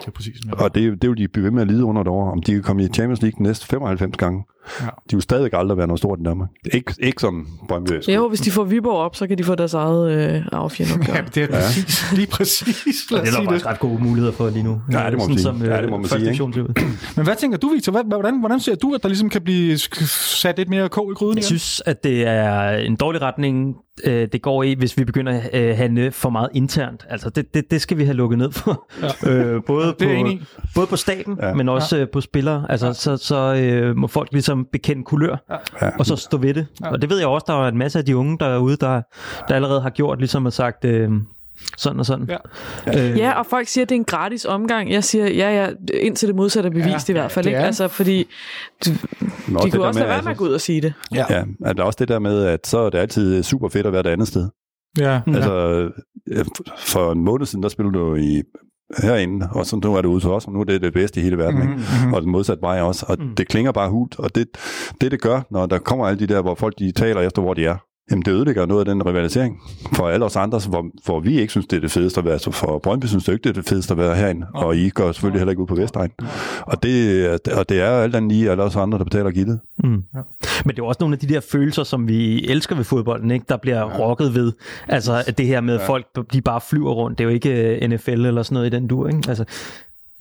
Det 0.00 0.06
er 0.06 0.10
præcis. 0.10 0.36
Og 0.52 0.74
det, 0.74 1.02
det 1.02 1.10
vil 1.10 1.18
de 1.18 1.28
blive 1.28 1.44
ved 1.44 1.50
med 1.50 1.62
at 1.62 1.68
lide 1.68 1.84
under 1.84 2.02
derovre. 2.02 2.32
Om 2.32 2.42
de 2.42 2.52
kan 2.52 2.62
komme 2.62 2.84
i 2.84 2.88
Champions 2.88 3.22
League 3.22 3.38
de 3.38 3.42
næste 3.42 3.66
95 3.66 4.16
gange. 4.16 4.44
Ja. 4.80 4.86
De 5.10 5.16
vil 5.16 5.22
stadig 5.22 5.54
aldrig 5.54 5.78
være 5.78 5.86
noget 5.86 5.98
stort 5.98 6.18
i 6.20 6.22
Danmark. 6.22 6.48
Ikke, 6.72 6.94
ikke 6.98 7.20
som 7.20 7.46
Brøndby. 7.68 8.08
Jo, 8.08 8.28
hvis 8.28 8.40
de 8.40 8.50
får 8.50 8.64
Viborg 8.64 8.96
op, 8.96 9.16
så 9.16 9.26
kan 9.26 9.38
de 9.38 9.44
få 9.44 9.54
deres 9.54 9.74
eget 9.74 10.12
øh, 10.12 10.42
arvefjende 10.52 10.92
Ja, 11.14 11.20
det 11.34 11.42
er 11.42 11.46
præcis. 11.48 12.12
Lige 12.12 12.26
præcis. 12.26 13.10
Lad 13.10 13.20
det 13.20 13.28
er 13.28 13.32
der 13.32 13.44
faktisk 13.44 13.64
det. 13.64 13.72
ret 13.72 13.78
gode 13.80 14.02
muligheder 14.02 14.32
for 14.32 14.50
lige 14.50 14.62
nu. 14.62 14.80
Ja, 14.92 15.10
det 15.10 15.18
må 15.18 15.26
man 15.26 15.36
sige. 15.36 15.42
Som, 15.42 15.62
Ja, 15.62 15.82
det 15.82 15.90
må 15.90 15.96
man 15.96 16.04
øh, 16.04 16.10
sige, 16.10 16.30
ikke? 16.32 16.44
Men 17.16 17.24
hvad 17.24 17.36
tænker 17.36 17.58
du, 17.58 17.68
Victor? 17.68 17.92
Hvad, 17.92 18.04
hvordan, 18.04 18.40
hvordan 18.40 18.60
ser 18.60 18.74
du, 18.74 18.94
at 18.94 19.02
der 19.02 19.08
ligesom 19.08 19.28
kan 19.30 19.42
blive 19.42 19.78
sat 19.78 20.56
lidt 20.58 20.68
mere 20.68 20.88
kog 20.88 21.10
i 21.12 21.14
gryden 21.14 21.36
Jeg 21.36 21.42
igen? 21.42 21.46
synes, 21.58 21.82
at 21.86 22.04
det 22.04 22.26
er 22.26 22.70
en 22.70 22.96
dårlig 22.96 23.22
retning, 23.22 23.74
øh, 24.04 24.28
det 24.32 24.42
går 24.42 24.62
i, 24.62 24.74
hvis 24.74 24.98
vi 24.98 25.04
begynder 25.04 25.40
at 25.52 25.62
øh, 25.62 25.76
handle 25.76 26.12
for 26.12 26.30
meget 26.30 26.48
internt. 26.54 27.06
Altså, 27.08 27.30
det, 27.30 27.54
det, 27.54 27.70
det 27.70 27.82
skal 27.82 27.98
vi 27.98 28.04
have 28.04 28.14
lukket 28.14 28.38
ned 28.38 28.52
for. 28.52 28.88
Ja. 29.02 29.08
Øh, 29.28 29.62
både, 29.66 29.88
er 29.88 29.92
på, 29.92 30.44
både 30.74 30.86
på 30.86 30.96
staben, 30.96 31.36
ja. 31.40 31.46
Ja. 31.48 31.54
men 31.54 31.68
også 31.68 31.96
ja. 31.96 32.04
på 32.12 32.20
spillere. 32.20 32.66
Altså, 32.68 32.86
ja. 32.86 32.92
så, 32.92 33.16
så 33.16 33.54
øh, 33.54 33.96
må 33.96 34.06
folk 34.06 34.28
ligesom 34.32 34.57
bekende 34.72 35.04
kulør, 35.04 35.36
Ja. 35.82 35.90
og 35.98 36.06
så 36.06 36.16
stå 36.16 36.36
ved 36.36 36.54
det. 36.54 36.66
Ja. 36.80 36.90
Og 36.90 37.02
det 37.02 37.10
ved 37.10 37.18
jeg 37.18 37.26
også, 37.28 37.44
der 37.48 37.64
er 37.64 37.68
en 37.68 37.78
masse 37.78 37.98
af 37.98 38.04
de 38.04 38.16
unge 38.16 38.38
derude, 38.40 38.76
der, 38.76 39.02
der 39.48 39.54
allerede 39.54 39.80
har 39.80 39.90
gjort, 39.90 40.18
ligesom 40.18 40.44
har 40.44 40.50
sagt... 40.50 40.84
Øh, 40.84 41.10
sådan 41.76 42.00
og 42.00 42.06
sådan. 42.06 42.28
Ja. 42.86 43.10
Øh, 43.10 43.18
Ja, 43.18 43.32
og 43.38 43.46
folk 43.46 43.68
siger, 43.68 43.84
at 43.84 43.88
det 43.88 43.94
er 43.94 43.98
en 43.98 44.04
gratis 44.04 44.44
omgang. 44.44 44.90
Jeg 44.90 45.04
siger, 45.04 45.26
ja, 45.30 45.62
ja, 45.64 45.70
indtil 46.02 46.28
det 46.28 46.36
modsatte 46.36 46.66
er 46.68 46.70
bevist 46.72 47.08
Ja, 47.08 47.12
i 47.12 47.16
hvert 47.18 47.30
fald. 47.32 47.44
det 47.44 47.50
Ikke? 47.50 47.60
Altså, 47.60 47.88
fordi 47.88 48.26
du, 48.86 48.90
Men 49.46 49.56
de 49.56 49.62
det 49.64 49.72
kunne 49.72 49.84
også 49.86 50.00
lade 50.00 50.08
være 50.08 50.16
altså- 50.16 50.24
med 50.28 50.32
at 50.32 50.38
gå 50.38 50.44
ud 50.44 50.52
og 50.52 50.60
sige 50.60 50.80
det. 50.80 50.92
Ja. 51.14 51.24
Ja, 51.30 51.44
at 51.64 51.76
der 51.76 51.82
er 51.82 51.86
også 51.86 51.96
det 52.00 52.08
der 52.08 52.18
med, 52.18 52.44
at 52.44 52.66
så 52.66 52.78
er 52.78 52.90
det 52.90 52.98
altid 52.98 53.42
super 53.42 53.68
fedt 53.68 53.86
at 53.86 53.92
være 53.92 54.02
det 54.02 54.10
andet 54.10 54.28
sted. 54.28 54.48
Ja. 54.98 55.12
Ja. 55.12 55.20
Altså, 55.34 55.54
øh, 56.32 56.44
for 56.78 57.12
en 57.12 57.24
måned 57.24 57.46
siden, 57.46 57.62
der 57.62 57.68
spillede 57.68 57.98
du 57.98 58.14
i 58.14 58.42
herinde, 58.96 59.48
og 59.52 59.66
så 59.66 59.76
nu 59.76 59.94
er 59.94 60.02
det 60.02 60.08
ude 60.08 60.20
til 60.20 60.30
os, 60.30 60.46
og 60.46 60.52
nu 60.52 60.60
er 60.60 60.64
det 60.64 60.82
det 60.82 60.92
bedste 60.92 61.20
i 61.20 61.22
hele 61.22 61.38
verden, 61.38 61.60
Mhm, 61.60 61.68
mm-hmm. 61.68 62.14
og 62.14 62.22
den 62.22 62.30
modsatte 62.30 62.62
vej 62.62 62.80
også, 62.80 63.06
og 63.08 63.16
mm. 63.20 63.34
det 63.34 63.48
klinger 63.48 63.72
bare 63.72 63.90
hult, 63.90 64.18
og 64.18 64.34
det, 64.34 64.46
det 65.00 65.10
det 65.10 65.20
gør, 65.22 65.40
når 65.50 65.66
der 65.66 65.78
kommer 65.78 66.06
alle 66.06 66.18
de 66.18 66.26
der, 66.34 66.42
hvor 66.42 66.54
folk 66.54 66.78
de 66.78 66.92
taler 66.92 67.20
efter, 67.20 67.42
hvor 67.42 67.54
de 67.54 67.64
er, 67.64 67.76
jamen 68.10 68.22
det 68.22 68.32
ødelægger 68.32 68.66
noget 68.66 68.88
af 68.88 68.94
den 68.94 69.06
rivalisering 69.06 69.60
for 69.92 70.08
alle 70.08 70.24
os 70.24 70.36
andre, 70.36 70.60
hvor, 70.68 70.86
hvor 71.04 71.20
vi 71.20 71.40
ikke 71.40 71.50
synes, 71.50 71.66
det 71.66 71.76
er 71.76 71.80
det 71.80 71.90
fedeste 71.90 72.20
at 72.20 72.24
være, 72.24 72.38
så 72.38 72.50
for 72.50 72.78
Brøndby 72.78 73.06
synes 73.06 73.24
det 73.24 73.32
ikke, 73.32 73.42
det 73.42 73.50
er 73.50 73.54
det 73.54 73.68
fedeste 73.68 73.92
at 73.92 73.98
være 73.98 74.14
herinde, 74.14 74.46
og 74.54 74.76
I 74.76 74.88
går 74.88 75.12
selvfølgelig 75.12 75.40
heller 75.40 75.50
ikke 75.50 75.62
ud 75.62 75.66
på 75.66 75.74
Vestegn. 75.74 76.10
Og 76.60 76.82
det, 76.82 77.28
og 77.52 77.68
det 77.68 77.80
er 77.80 77.90
alt 77.90 78.16
andet 78.16 78.32
lige 78.32 78.50
alle 78.50 78.62
os 78.62 78.76
andre, 78.76 78.98
der 78.98 79.04
betaler 79.04 79.30
gildet. 79.30 79.60
Mm. 79.84 80.04
Ja. 80.14 80.20
Men 80.64 80.76
det 80.76 80.82
er 80.82 80.86
også 80.86 80.98
nogle 81.00 81.14
af 81.14 81.18
de 81.18 81.34
der 81.34 81.40
følelser, 81.40 81.82
som 81.82 82.08
vi 82.08 82.46
elsker 82.46 82.76
ved 82.76 82.84
fodbolden, 82.84 83.30
ikke? 83.30 83.46
der 83.48 83.56
bliver 83.56 83.78
ja. 83.78 83.98
rokket 83.98 84.34
ved. 84.34 84.52
Altså 84.88 85.24
at 85.26 85.38
det 85.38 85.46
her 85.46 85.60
med, 85.60 85.74
at 85.74 85.86
folk 85.86 86.06
de 86.32 86.40
bare 86.40 86.60
flyver 86.60 86.92
rundt. 86.92 87.18
Det 87.18 87.24
er 87.24 87.28
jo 87.28 87.34
ikke 87.34 87.78
øh, 87.82 87.90
NFL 87.90 88.10
eller 88.10 88.42
sådan 88.42 88.54
noget 88.54 88.66
i 88.66 88.76
den 88.76 88.86
dur. 88.86 89.08
Ikke? 89.08 89.22
Altså, 89.28 89.44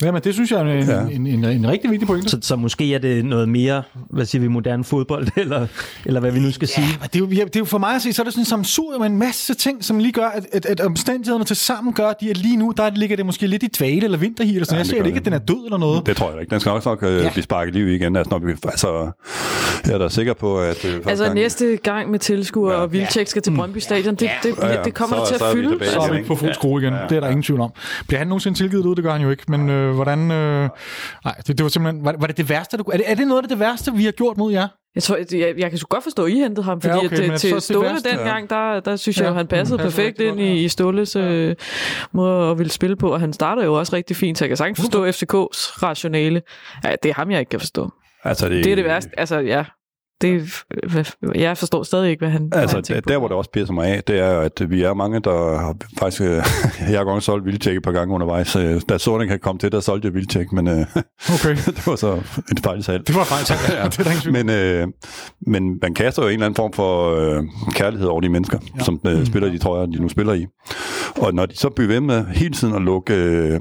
ja, 0.04 0.12
men 0.12 0.22
det 0.22 0.34
synes 0.34 0.52
jeg 0.52 0.60
er 0.60 0.64
en, 0.66 0.88
Ja. 0.88 1.02
en, 1.16 1.28
en, 1.28 1.46
en 1.46 1.68
rigtig 1.70 1.92
vigtig 1.92 2.08
pointe. 2.08 2.30
så, 2.30 2.38
så 2.42 2.56
måske 2.56 2.94
er 2.96 3.00
det 3.00 3.26
noget 3.26 3.50
mere, 3.50 3.84
hvad 4.10 4.26
siger 4.26 4.42
vi, 4.42 4.48
moderne 4.48 4.84
fodbold, 4.84 5.28
eller, 5.36 5.68
eller 6.06 6.20
hvad 6.20 6.32
vi 6.32 6.40
nu 6.40 6.52
skal 6.52 6.68
sige. 6.68 6.86
Ja, 6.88 6.94
men 7.02 7.10
det 7.14 7.16
er, 7.16 7.20
jo, 7.20 7.26
ja, 7.28 7.44
det 7.44 7.56
er 7.56 7.60
jo 7.60 7.66
for 7.66 7.78
mig 7.78 7.96
at 7.96 8.02
se, 8.02 8.14
så 8.14 8.22
er 8.22 8.24
det 8.24 8.34
sådan 8.34 8.42
en 8.42 8.46
samsur 8.46 8.98
med 9.00 9.06
en 9.08 9.18
masse 9.18 9.54
ting, 9.54 9.84
som 9.84 10.00
lige 10.00 10.12
gør, 10.12 10.26
at, 10.28 10.46
at, 10.54 10.66
at 10.66 10.80
omstændighederne 10.82 11.46
til 11.46 11.56
sammen 11.56 11.94
gør, 11.94 12.08
at 12.08 12.16
de 12.22 12.30
er 12.30 12.34
lige 12.36 12.58
nu, 12.58 12.74
der 12.78 12.90
ligger 12.96 13.16
det 13.16 13.26
måske 13.26 13.48
lidt 13.48 13.64
i 13.64 13.68
dvale 13.68 14.04
eller 14.04 14.18
vinterhi, 14.18 14.50
eller 14.54 14.66
sådan. 14.66 14.76
Ja, 14.76 14.80
jeg 14.80 14.86
ser 14.86 14.96
ikke, 14.96 15.10
det. 15.10 15.18
at 15.18 15.26
den 15.26 15.34
er 15.34 15.38
død 15.40 15.66
eller 15.66 15.78
noget. 15.78 16.06
Det 16.06 16.18
tror 16.18 16.32
jeg 16.32 16.40
ikke. 16.42 16.50
Den 16.52 16.60
skal 16.60 16.72
også 16.72 16.90
nok 16.90 17.04
øh, 17.04 17.10
Ja. 17.18 17.24
ja. 17.24 17.30
blive 17.32 17.44
sparket 17.44 17.76
i 17.76 17.78
liv 17.78 17.88
igen. 17.88 18.16
Altså, 18.16 18.30
når 18.32 18.40
vi, 18.40 18.52
altså, 18.64 19.12
jeg 19.86 19.94
er 19.94 19.98
da 19.98 20.10
sikker 20.10 20.34
på, 20.34 20.60
at... 20.60 20.86
Øh, 20.86 20.96
Altså 21.06 21.24
gang- 21.24 21.36
næste 21.36 21.78
gang 21.84 22.12
med 22.12 22.20
tilskuere 22.20 22.74
Ja. 22.76 22.82
og 22.82 22.94
Vildtjek 22.94 23.28
skal 23.28 23.42
til 23.42 23.52
Brøndby 23.56 23.78
Stadion, 23.78 24.16
det, 24.16 24.30
det, 24.44 24.54
Ja, 24.62 24.68
ja. 24.74 24.84
det 24.84 24.94
kommer 24.94 25.16
Så- 25.16 25.20
der 25.22 25.28
til 25.28 25.38
så 25.40 25.46
at 25.46 25.52
er 25.52 25.56
vi 25.56 25.62
fylde. 25.62 25.86
Så 25.92 26.00
er 26.00 26.12
vi 26.12 26.18
ikke? 26.18 26.28
på 26.28 26.36
fuld 26.36 26.54
skrue 26.54 26.82
igen. 26.82 26.94
Det 27.10 27.16
er 27.16 27.20
der 27.20 27.28
ingen 27.30 27.44
tvivl 27.44 27.62
om. 27.62 27.70
Bliver 28.08 28.18
han 28.20 28.28
nogensinde 28.28 28.58
tilgivet 28.58 28.86
ud? 28.86 28.96
Det 28.96 29.04
gør 29.04 29.12
han 29.12 29.22
jo 29.22 29.30
ikke. 29.30 29.44
Men 29.48 29.70
øh, 29.70 29.87
hvordan... 29.96 30.32
Øh, 30.32 30.70
nej, 31.26 31.36
det, 31.48 31.48
det 31.58 31.64
var 31.64 31.70
simpelthen... 31.70 32.06
Var, 32.06 32.12
det- 32.12 32.22
var 32.22 32.28
det 32.28 32.38
det 32.38 32.50
værste? 32.50 32.78
Du, 32.78 32.84
er, 32.84 32.98
det, 32.98 33.12
er 33.12 33.16
det 33.16 33.28
noget 33.28 33.44
af 33.44 33.50
det 33.50 33.60
værste, 33.60 33.94
vi 33.94 34.06
har 34.06 34.12
gjort 34.12 34.38
mod 34.38 34.52
jer? 34.52 34.68
Jeg, 34.96 35.04
tror, 35.04 35.16
jeg, 35.18 35.26
jeg, 35.34 35.54
jeg 35.58 35.70
kan 35.70 35.78
sgu 35.80 35.88
godt 35.90 36.04
forstå, 36.04 36.24
at 36.26 36.32
I 36.32 36.36
hentede 36.36 36.64
ham, 36.66 36.82
fordi 36.82 36.94
Ja, 36.94 37.00
ja, 37.00 37.06
okay, 37.06 37.32
at, 37.32 37.40
til 37.40 37.54
det 37.54 37.64
Ståle 37.64 37.90
værste- 37.90 38.10
dengang, 38.18 38.50
der, 38.50 38.80
der 38.80 38.96
synes 38.96 39.18
jeg 39.18 39.26
Ja, 39.28 39.34
han 39.34 39.48
passede 39.48 39.80
han 39.80 39.86
passer 39.86 40.02
perfekt 40.04 40.20
rigtig 40.20 40.28
ind 40.28 40.40
i, 40.40 40.60
ja. 40.60 40.66
i 40.66 40.68
Ståles 40.68 41.16
øh, 41.16 41.56
måde 42.12 42.52
at 42.52 42.58
ville 42.58 42.72
spille 42.72 42.96
på, 42.96 43.14
og 43.14 43.20
han 43.20 43.34
starter 43.34 43.64
jo 43.66 43.74
også 43.74 43.96
rigtig 43.96 44.16
fint, 44.16 44.38
så 44.38 44.46
jeg 44.46 44.50
kan 44.50 44.58
sagtens 44.58 44.80
forstå 44.82 45.08
FCK's 45.08 45.84
rationale. 45.84 46.42
Ja, 46.84 46.96
det 47.04 47.10
er 47.10 47.14
ham, 47.14 47.32
jeg 47.32 47.40
ikke 47.40 47.50
kan 47.50 47.60
forstå. 47.60 47.90
Altså, 48.24 48.50
det, 48.50 48.64
Det 48.64 48.72
er 48.72 48.76
det 48.76 48.86
værste. 48.86 49.12
Altså, 49.20 49.40
ja. 49.40 49.64
Det, 50.22 50.64
hvad- 50.92 51.32
jeg 51.36 51.58
forstår 51.58 51.84
stadig 51.84 52.10
ikke, 52.10 52.20
hvad 52.22 52.30
han, 52.30 52.46
hvad 52.48 52.60
Altså, 52.62 52.76
han 52.76 52.84
der, 52.88 53.02
der 53.02 53.18
hvor 53.18 53.28
det 53.28 53.38
også 53.38 53.52
pisser 53.52 53.74
mig 53.74 53.88
af, 53.88 54.04
det 54.04 54.20
er 54.20 54.40
at 54.40 54.62
vi 54.70 54.84
er 54.84 54.94
mange, 54.94 55.20
der 55.20 55.58
har 55.58 55.76
faktisk... 56.00 56.22
Øh, 56.22 56.28
jeg 56.92 56.98
har 57.00 57.04
godt 57.04 57.24
solgt 57.24 57.46
Vildtjek 57.46 57.78
et 57.78 57.84
par 57.84 57.92
gange 57.92 58.14
undervejs. 58.14 58.56
Øh, 58.56 58.82
Da 58.90 58.98
Sorning 58.98 59.30
kan 59.30 59.40
komme 59.40 59.60
til, 59.60 59.72
der 59.72 59.80
solgte 59.80 60.06
jeg 60.06 60.14
Vildtjek, 60.14 60.52
men 60.52 60.68
øh, 60.68 60.74
Okay. 61.36 61.56
det 61.56 61.88
var 61.88 61.96
så 61.96 62.14
et 62.52 62.60
fejlsalg. 62.64 63.08
Det 63.08 63.16
var 63.16 63.24
faktisk... 63.24 63.52
ja. 63.78 63.84
det 63.84 64.00
er. 64.28 64.32
Men, 64.32 64.50
øh, 64.50 64.88
men 65.48 65.80
man 65.82 65.94
kaster 65.94 66.22
jo 66.24 66.28
en 66.28 66.34
eller 66.34 66.46
anden 66.46 66.56
form 66.56 66.74
for 66.74 67.16
øh, 67.16 67.44
kærlighed 67.72 68.08
over 68.08 68.22
de 68.22 68.30
mennesker, 68.30 68.60
ja. 68.80 68.84
som 68.84 69.00
øh, 69.08 69.26
spiller 69.26 69.50
i 69.50 69.52
de 69.52 69.58
trøjer, 69.58 69.86
de 69.86 70.00
nu 70.02 70.10
spiller 70.10 70.34
i. 70.34 70.46
Og 71.22 71.34
når 71.34 71.46
de 71.46 71.58
så 71.58 71.70
bliver 71.70 71.88
ved 71.88 72.02
med 72.02 72.26
hele 72.26 72.54
tiden 72.54 72.76
at 72.76 72.82
lukke 72.82 73.14
øh, 73.14 73.60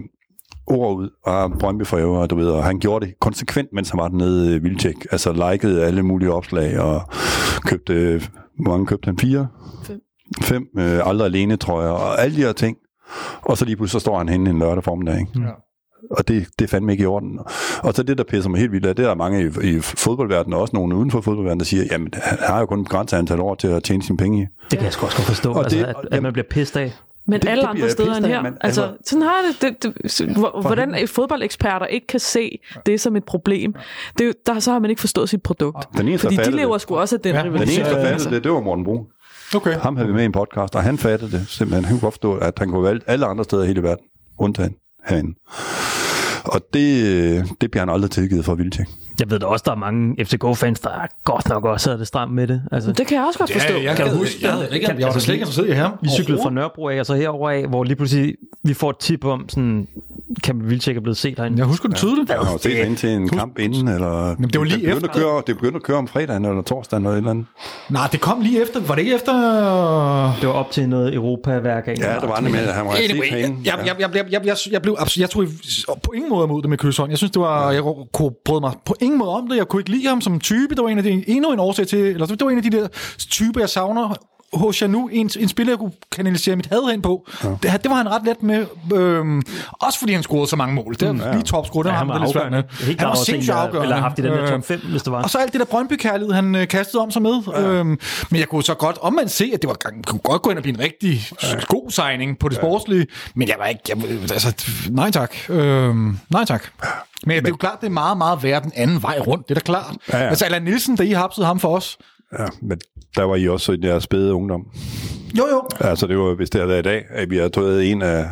ord 0.67 0.97
ud 0.97 1.11
af 1.27 1.53
Brøndby 1.59 1.87
for 1.87 1.99
evigt, 1.99 2.31
du 2.31 2.37
ved, 2.37 2.49
og 2.49 2.65
han 2.65 2.79
gjorde 2.79 3.07
det 3.07 3.15
konsekvent, 3.21 3.69
mens 3.73 3.91
han 3.91 4.01
var 4.01 4.09
dernede 4.09 4.57
i 4.57 4.59
Vildtjek. 4.59 5.07
Altså 5.13 5.51
likede 5.53 5.85
alle 5.85 6.03
mulige 6.03 6.33
opslag 6.33 6.79
og 6.81 7.03
købte, 7.65 8.23
hvor 8.61 8.71
mange 8.71 8.87
købte 8.87 9.07
han? 9.07 9.19
Fire? 9.19 9.47
Fem. 9.85 10.01
Fem, 10.43 10.67
øh, 10.79 11.07
aldrig 11.09 11.27
alene 11.27 11.57
trøjer 11.57 11.89
og 11.91 12.21
alle 12.23 12.37
de 12.37 12.43
her 12.43 12.53
ting. 12.53 12.77
Og 13.43 13.59
så 13.59 13.65
lige 13.65 13.77
pludselig 13.77 14.01
så 14.01 14.05
står 14.05 14.19
han 14.19 14.29
henne 14.29 14.51
en 14.51 14.59
lørdag 14.59 14.85
formiddag, 14.85 15.21
ikke? 15.21 15.33
Ja. 15.41 15.51
Og 16.11 16.29
det, 16.29 16.47
det 16.59 16.65
er 16.65 16.69
fandme 16.69 16.93
ikke 16.93 17.03
i 17.03 17.07
orden. 17.07 17.39
Og 17.83 17.95
så 17.95 18.03
det, 18.03 18.19
der 18.19 18.25
pisser 18.25 18.51
mig 18.51 18.61
helt 18.61 18.73
vildt 18.73 18.87
af, 18.87 18.97
det 18.97 19.03
er 19.05 19.09
der 19.09 19.15
mange 19.15 19.43
i, 19.63 19.77
i 19.77 19.81
fodboldverdenen, 19.81 20.55
og 20.55 20.61
også 20.61 20.77
nogen 20.77 20.93
uden 20.93 21.11
for 21.11 21.21
fodboldverdenen, 21.21 21.59
der 21.61 21.65
siger, 21.67 21.85
jamen, 21.91 22.09
han 22.15 22.39
har 22.41 22.61
jo 22.61 22.67
kun 22.67 22.79
et 22.81 22.85
begrænset 22.85 23.17
antal 23.17 23.41
år 23.41 23.55
til 23.55 23.69
at 23.69 23.83
tjene 23.83 24.03
sine 24.03 24.17
penge. 24.19 24.49
Det 24.71 24.79
kan 24.79 24.85
jeg 24.85 24.93
sgu 24.93 25.07
også 25.07 25.17
godt 25.19 25.27
forstå, 25.29 25.53
Og 25.53 25.59
altså, 25.63 25.79
det- 25.79 25.85
at, 25.85 25.95
og- 25.95 26.05
at 26.11 26.23
man 26.23 26.33
bliver 26.33 26.47
pissed 26.51 26.77
af. 26.83 26.93
Men 27.29 27.41
Det- 27.41 27.49
alle 27.49 27.63
det 27.63 27.69
andre 27.69 27.91
steder 27.91 28.15
end 28.15 28.27
her. 28.27 28.43
mand. 28.43 28.57
Altså, 28.61 28.83
Altså- 28.83 28.97
sådan 29.05 29.23
har 29.23 29.43
det. 29.61 29.83
det, 29.83 29.95
det 30.19 30.37
hvor- 30.37 30.61
hvordan 30.61 31.09
fodboldeksperter 31.09 31.87
ikke 31.87 32.07
kan 32.07 32.21
se 32.21 32.59
det 32.87 33.01
som 33.01 33.17
et 33.17 33.25
problem, 33.25 33.75
det, 34.19 34.29
er 34.29 34.33
der, 34.47 34.61
så 34.61 34.73
har 34.73 34.79
man 34.79 34.91
ikke 34.91 35.01
forstået 35.01 35.29
sit 35.29 35.43
produkt. 35.43 35.79
Den 35.97 36.09
eneste, 36.09 36.25
Fordi 36.27 36.37
de 36.37 36.51
lever 36.51 36.73
det. 36.73 36.81
sgu 36.81 36.97
også 36.97 37.17
af 37.17 37.21
den 37.21 37.33
Ja, 37.33 37.37
ja, 37.39 37.43
den 37.45 37.53
Den 37.53 37.55
rivalisering. 37.61 37.87
eneste, 37.89 38.01
der 38.03 38.09
altså. 38.13 38.25
fattede 38.25 38.35
det, 38.37 38.45
det 38.45 38.53
var 38.53 38.61
Morten 38.61 38.85
Brun. 38.85 39.07
Okay. 39.55 39.73
Ham 39.75 39.97
havde 39.97 40.09
vi 40.09 40.15
med 40.15 40.23
i 40.23 40.25
en 40.25 40.33
podcast, 40.33 40.75
og 40.75 40.83
han 40.83 40.99
fattede 40.99 41.31
det 41.31 41.45
simpelthen. 41.49 41.85
Han 41.85 41.95
kunne 41.95 42.11
forstå, 42.11 42.35
at 42.35 42.59
han 42.59 42.71
kunne 42.71 42.83
valgt 42.83 43.05
alle 43.07 43.27
andre 43.27 43.45
steder 43.45 43.63
i 43.63 43.67
hele 43.67 43.83
verden, 43.83 44.05
undtagen 44.39 44.75
herinde. 45.09 45.35
Og 46.47 46.61
det, 46.75 47.45
det 47.61 47.71
bliver 47.71 47.83
han 47.83 47.89
aldrig 47.95 48.11
tilgivet 48.11 48.45
for 48.45 48.57
til. 48.73 48.85
Jeg 49.21 49.31
ved 49.31 49.39
da 49.39 49.47
også, 49.47 49.63
der 49.67 49.73
er 49.73 49.77
mange 49.77 50.25
FCK-fans, 50.25 50.81
der 50.81 50.91
er 50.91 51.07
godt 51.25 51.49
nok 51.49 51.65
også 51.65 51.91
havde 51.91 51.99
det 51.99 52.07
stramt 52.07 52.33
med 52.35 52.47
det. 52.47 52.63
Altså, 52.73 52.93
Det 52.93 53.07
kan 53.07 53.17
jeg 53.17 53.27
også 53.27 53.39
godt 53.39 53.53
forstå. 53.53 53.73
Ja, 53.75 53.83
jeg 53.83 53.97
kan 53.97 54.05
Kan 54.07 54.15
du 54.15 54.19
huske, 54.21 54.39
jeg, 54.47 54.53
det? 54.53 54.61
jeg, 54.63 54.73
jeg, 54.73 54.81
Kan- 54.81 54.89
jeg 54.99 55.07
var 55.07 55.07
altså, 55.13 55.21
slet 55.21 55.35
ikke 55.35 55.43
interesseret 55.43 55.69
i 55.69 55.73
ham. 55.73 55.93
vi 56.03 56.09
cyklede 56.09 56.41
fra 56.43 56.51
Nørrebro 56.51 56.89
af, 56.89 57.01
og 57.01 57.07
så 57.07 57.15
herover 57.15 57.51
af, 57.51 57.67
hvor 57.69 57.85
lige 57.85 57.97
pludselig 57.97 58.35
vi 58.65 58.75
får 58.75 58.91
et 58.91 58.97
tip 58.99 59.25
om, 59.25 59.49
sådan, 59.49 59.89
kan 60.45 60.69
Vildtjek 60.69 60.97
er 60.97 61.01
blevet 61.01 61.17
set 61.17 61.39
herinde. 61.39 61.59
Jeg 61.59 61.67
husker 61.67 61.89
det 61.89 61.97
tydeligt. 61.97 62.31
Han 62.31 62.39
har 62.39 62.57
set 62.57 62.87
ind 62.87 62.97
til 62.97 63.09
en 63.09 63.29
kamp 63.29 63.59
inden, 63.59 63.89
eller... 63.89 64.29
Jamen, 64.29 64.51
det 64.51 64.59
var 64.59 64.65
lige 64.65 64.79
begyndte 64.79 64.97
efter. 64.97 65.09
At 65.09 65.17
køre, 65.17 65.43
det 65.47 65.57
begyndte 65.57 65.77
at 65.77 65.83
køre 65.83 65.97
om 65.97 66.09
fredagen 66.09 66.45
eller 66.45 66.63
torsdagen 66.63 67.03
eller 67.05 67.13
et 67.13 67.17
eller 67.17 67.31
andet. 67.31 67.47
Nej, 67.91 68.09
det 68.13 68.21
kom 68.21 68.41
lige 68.41 68.63
efter. 68.63 68.81
Var 68.81 68.95
det 68.95 69.03
ikke 69.03 69.15
efter... 69.15 69.33
Det 70.41 70.49
var 70.49 70.55
op 70.55 70.71
til 70.71 70.89
noget 70.89 71.15
Europa-værk. 71.15 71.89
Ja, 71.89 71.93
der 71.93 72.27
var 72.27 72.41
det 72.41 72.51
med, 72.51 72.61
at 72.61 72.75
han 72.75 72.87
var 72.87 72.95
set 72.95 73.11
Anyway, 73.11 73.31
herinde. 73.31 73.57
jeg, 73.65 73.79
jeg, 73.87 73.97
jeg, 73.99 74.11
jeg, 74.15 74.27
jeg, 74.33 74.47
jeg, 74.47 74.57
jeg, 74.71 74.83
blev 74.83 74.97
absolut, 74.99 75.21
jeg 75.21 75.31
tror 75.31 75.47
på 76.03 76.13
ingen 76.13 76.31
måde 76.31 76.45
imod 76.45 76.63
det 76.63 76.71
med 76.71 76.79
Kyshånd. 76.79 77.11
Jeg 77.11 77.19
synes, 77.19 77.31
det 77.31 77.43
var, 77.43 77.71
jeg 77.71 77.83
kunne 78.13 78.33
bryde 78.45 78.61
mig 78.61 78.73
på 78.85 78.95
ingen 79.01 79.19
måde 79.19 79.31
om 79.31 79.49
det. 79.49 79.57
Jeg 79.57 79.69
kunne 79.69 79.81
ikke 79.81 79.91
lide 79.91 80.07
ham 80.07 80.21
som 80.21 80.41
type. 80.41 80.75
Det 80.75 80.83
var 80.85 80.89
en 80.89 80.99
af 80.99 81.05
de, 81.05 81.25
endnu 81.27 81.53
en 81.53 81.59
årsag 81.59 81.87
til, 81.87 81.99
eller 81.99 82.27
det 82.27 82.45
var 82.45 82.51
en 82.51 82.57
af 82.57 82.63
de 82.63 82.71
der 82.71 82.89
typer, 83.19 83.61
jeg 83.61 83.69
savner 83.69 84.15
hos 84.53 84.83
jer 84.83 84.89
nu, 84.89 85.09
en, 85.13 85.31
en 85.39 85.49
spiller, 85.49 85.73
jeg 85.73 85.79
kunne 85.79 85.93
kanalisere 86.13 86.57
mit 86.57 86.67
had 86.67 86.91
hen 86.91 87.03
på. 87.03 87.29
Ja. 87.45 87.49
Det, 87.49 87.83
det, 87.83 87.91
var 87.91 87.97
han 87.97 88.09
ret 88.09 88.23
let 88.25 88.43
med. 88.43 88.67
Øhm, 88.95 89.43
også 89.73 89.99
fordi 89.99 90.13
han 90.13 90.23
scorede 90.23 90.47
så 90.47 90.57
mange 90.57 90.75
mål. 90.75 90.97
Det 91.01 91.19
var 91.19 91.27
ja. 91.27 91.33
lige 91.33 91.43
topscorer. 91.43 91.83
Det 91.83 91.91
Ja, 91.91 91.93
var 91.93 91.99
han 91.99 92.09
var 92.09 92.27
afgørende. 92.27 92.65
Helt 92.81 93.01
Han 93.01 93.09
var 93.09 93.15
sindssygt 93.15 93.57
afgørende. 93.57 93.83
Eller 93.83 93.97
haft 93.97 94.19
i 94.19 94.23
den 94.23 94.33
der 94.33 94.43
Øh, 94.43 94.49
top 94.49 94.65
5, 94.67 94.81
hvis 94.81 95.03
det 95.03 95.13
var. 95.13 95.23
Og 95.23 95.31
så 95.31 95.39
alt 95.39 95.53
det 95.53 95.61
der 95.61 95.67
Brøndby-kærlighed, 95.67 96.35
han 96.35 96.55
øh, 96.55 96.69
kastede 96.69 97.03
om 97.03 97.11
sig 97.11 97.23
med. 97.23 97.43
Ja. 97.53 97.63
Øhm, 97.63 97.99
men 98.31 98.41
jeg 98.41 98.49
kunne 98.49 98.63
så 98.63 98.75
godt 98.75 98.99
omvendt 98.99 99.31
se, 99.31 99.51
at 99.55 99.63
det 99.63 99.69
var, 99.69 99.77
kunne 100.07 100.19
godt 100.19 100.43
gå 100.43 100.51
ind 100.51 100.59
og 100.59 100.63
blive 100.63 100.75
en 100.75 100.81
rigtig 100.81 101.21
ja. 101.43 101.49
god 101.69 101.91
signing 101.91 102.39
på 102.39 102.49
det 102.49 102.57
ja. 102.57 102.61
sportslige. 102.61 103.07
Men 103.35 103.49
jeg 103.49 103.57
var 103.59 103.67
ikke... 103.67 103.81
Jeg, 103.89 103.97
altså, 104.21 104.67
nej 104.91 105.11
tak. 105.11 105.35
Øhm, 105.49 106.19
nej 106.31 106.45
tak. 106.45 106.65
Men, 107.27 107.37
det 107.39 107.45
er 107.45 107.49
jo 107.49 107.57
klart, 107.57 107.81
det 107.81 107.87
er 107.87 107.91
meget, 107.91 108.19
meget 108.19 108.43
værd 108.43 108.63
den 108.63 108.73
anden 108.77 109.03
vej 109.03 109.19
rundt. 109.19 109.49
Det 109.49 109.57
er 109.57 109.61
da 109.61 109.65
klart. 109.65 109.95
Ja, 110.13 110.17
Ja, 110.17 110.19
ja. 110.19 110.25
ja. 110.25 110.29
Altså, 110.31 110.45
Allan 110.45 110.63
Nielsen, 110.63 110.97
da 110.97 111.03
I 111.03 111.11
hapsede 111.11 111.47
ham 111.47 111.61
for 111.61 111.77
os. 111.77 111.99
Ja, 112.39 112.47
men 112.63 112.79
der 113.17 113.23
var 113.23 113.37
I 113.37 113.49
også 113.49 113.73
i 113.73 113.77
deres 113.77 114.05
spæde 114.05 114.35
ungdom. 114.35 114.67
Jo, 115.39 115.47
jo. 115.51 115.63
Altså, 115.81 116.07
det 116.07 116.19
var, 116.19 116.35
hvis 116.35 116.51
det 116.51 116.61
havde 116.61 116.69
været 116.69 116.79
i 116.87 116.89
dag, 116.89 117.05
at 117.11 117.31
vi 117.31 117.37
havde 117.37 117.51
taget 117.51 117.91
en 117.91 118.03
af 118.03 118.27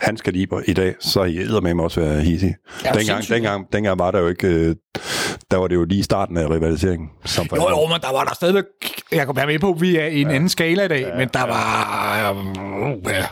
hans 0.00 0.20
kaliber 0.22 0.60
i 0.66 0.72
dag, 0.72 0.94
så 1.00 1.20
havde 1.22 1.34
I 1.34 1.60
med 1.62 1.74
mig 1.74 1.84
også 1.84 2.00
været 2.00 2.22
hissig. 2.22 2.54
Ja, 2.84 2.92
dengang, 2.92 3.28
dengang, 3.28 3.72
dengang 3.72 3.98
var 3.98 4.10
der 4.10 4.20
jo 4.20 4.28
ikke... 4.28 4.46
øh, 4.48 4.74
Der 5.50 5.56
var 5.56 5.66
det 5.68 5.74
jo 5.74 5.84
lige 5.84 6.02
starten 6.02 6.36
af 6.36 6.50
rivaliseringen. 6.50 7.08
Som 7.24 7.46
Jo, 7.56 7.68
jo, 7.70 7.86
men 7.86 8.00
der 8.00 8.12
var 8.12 8.24
der 8.24 8.34
stadigvæk... 8.34 8.64
Jeg 9.12 9.26
kan 9.26 9.36
være 9.36 9.46
med 9.46 9.58
på, 9.58 9.70
at 9.70 9.80
vi 9.80 9.96
er 9.96 10.06
i 10.06 10.20
en 10.20 10.28
ja. 10.28 10.34
anden 10.34 10.48
skala 10.48 10.84
i 10.84 10.88
dag, 10.88 11.00
ja, 11.00 11.18
men 11.18 11.28
der 11.34 11.46
var... 11.46 12.30
Øh, 12.30 13.12
ja. 13.12 13.24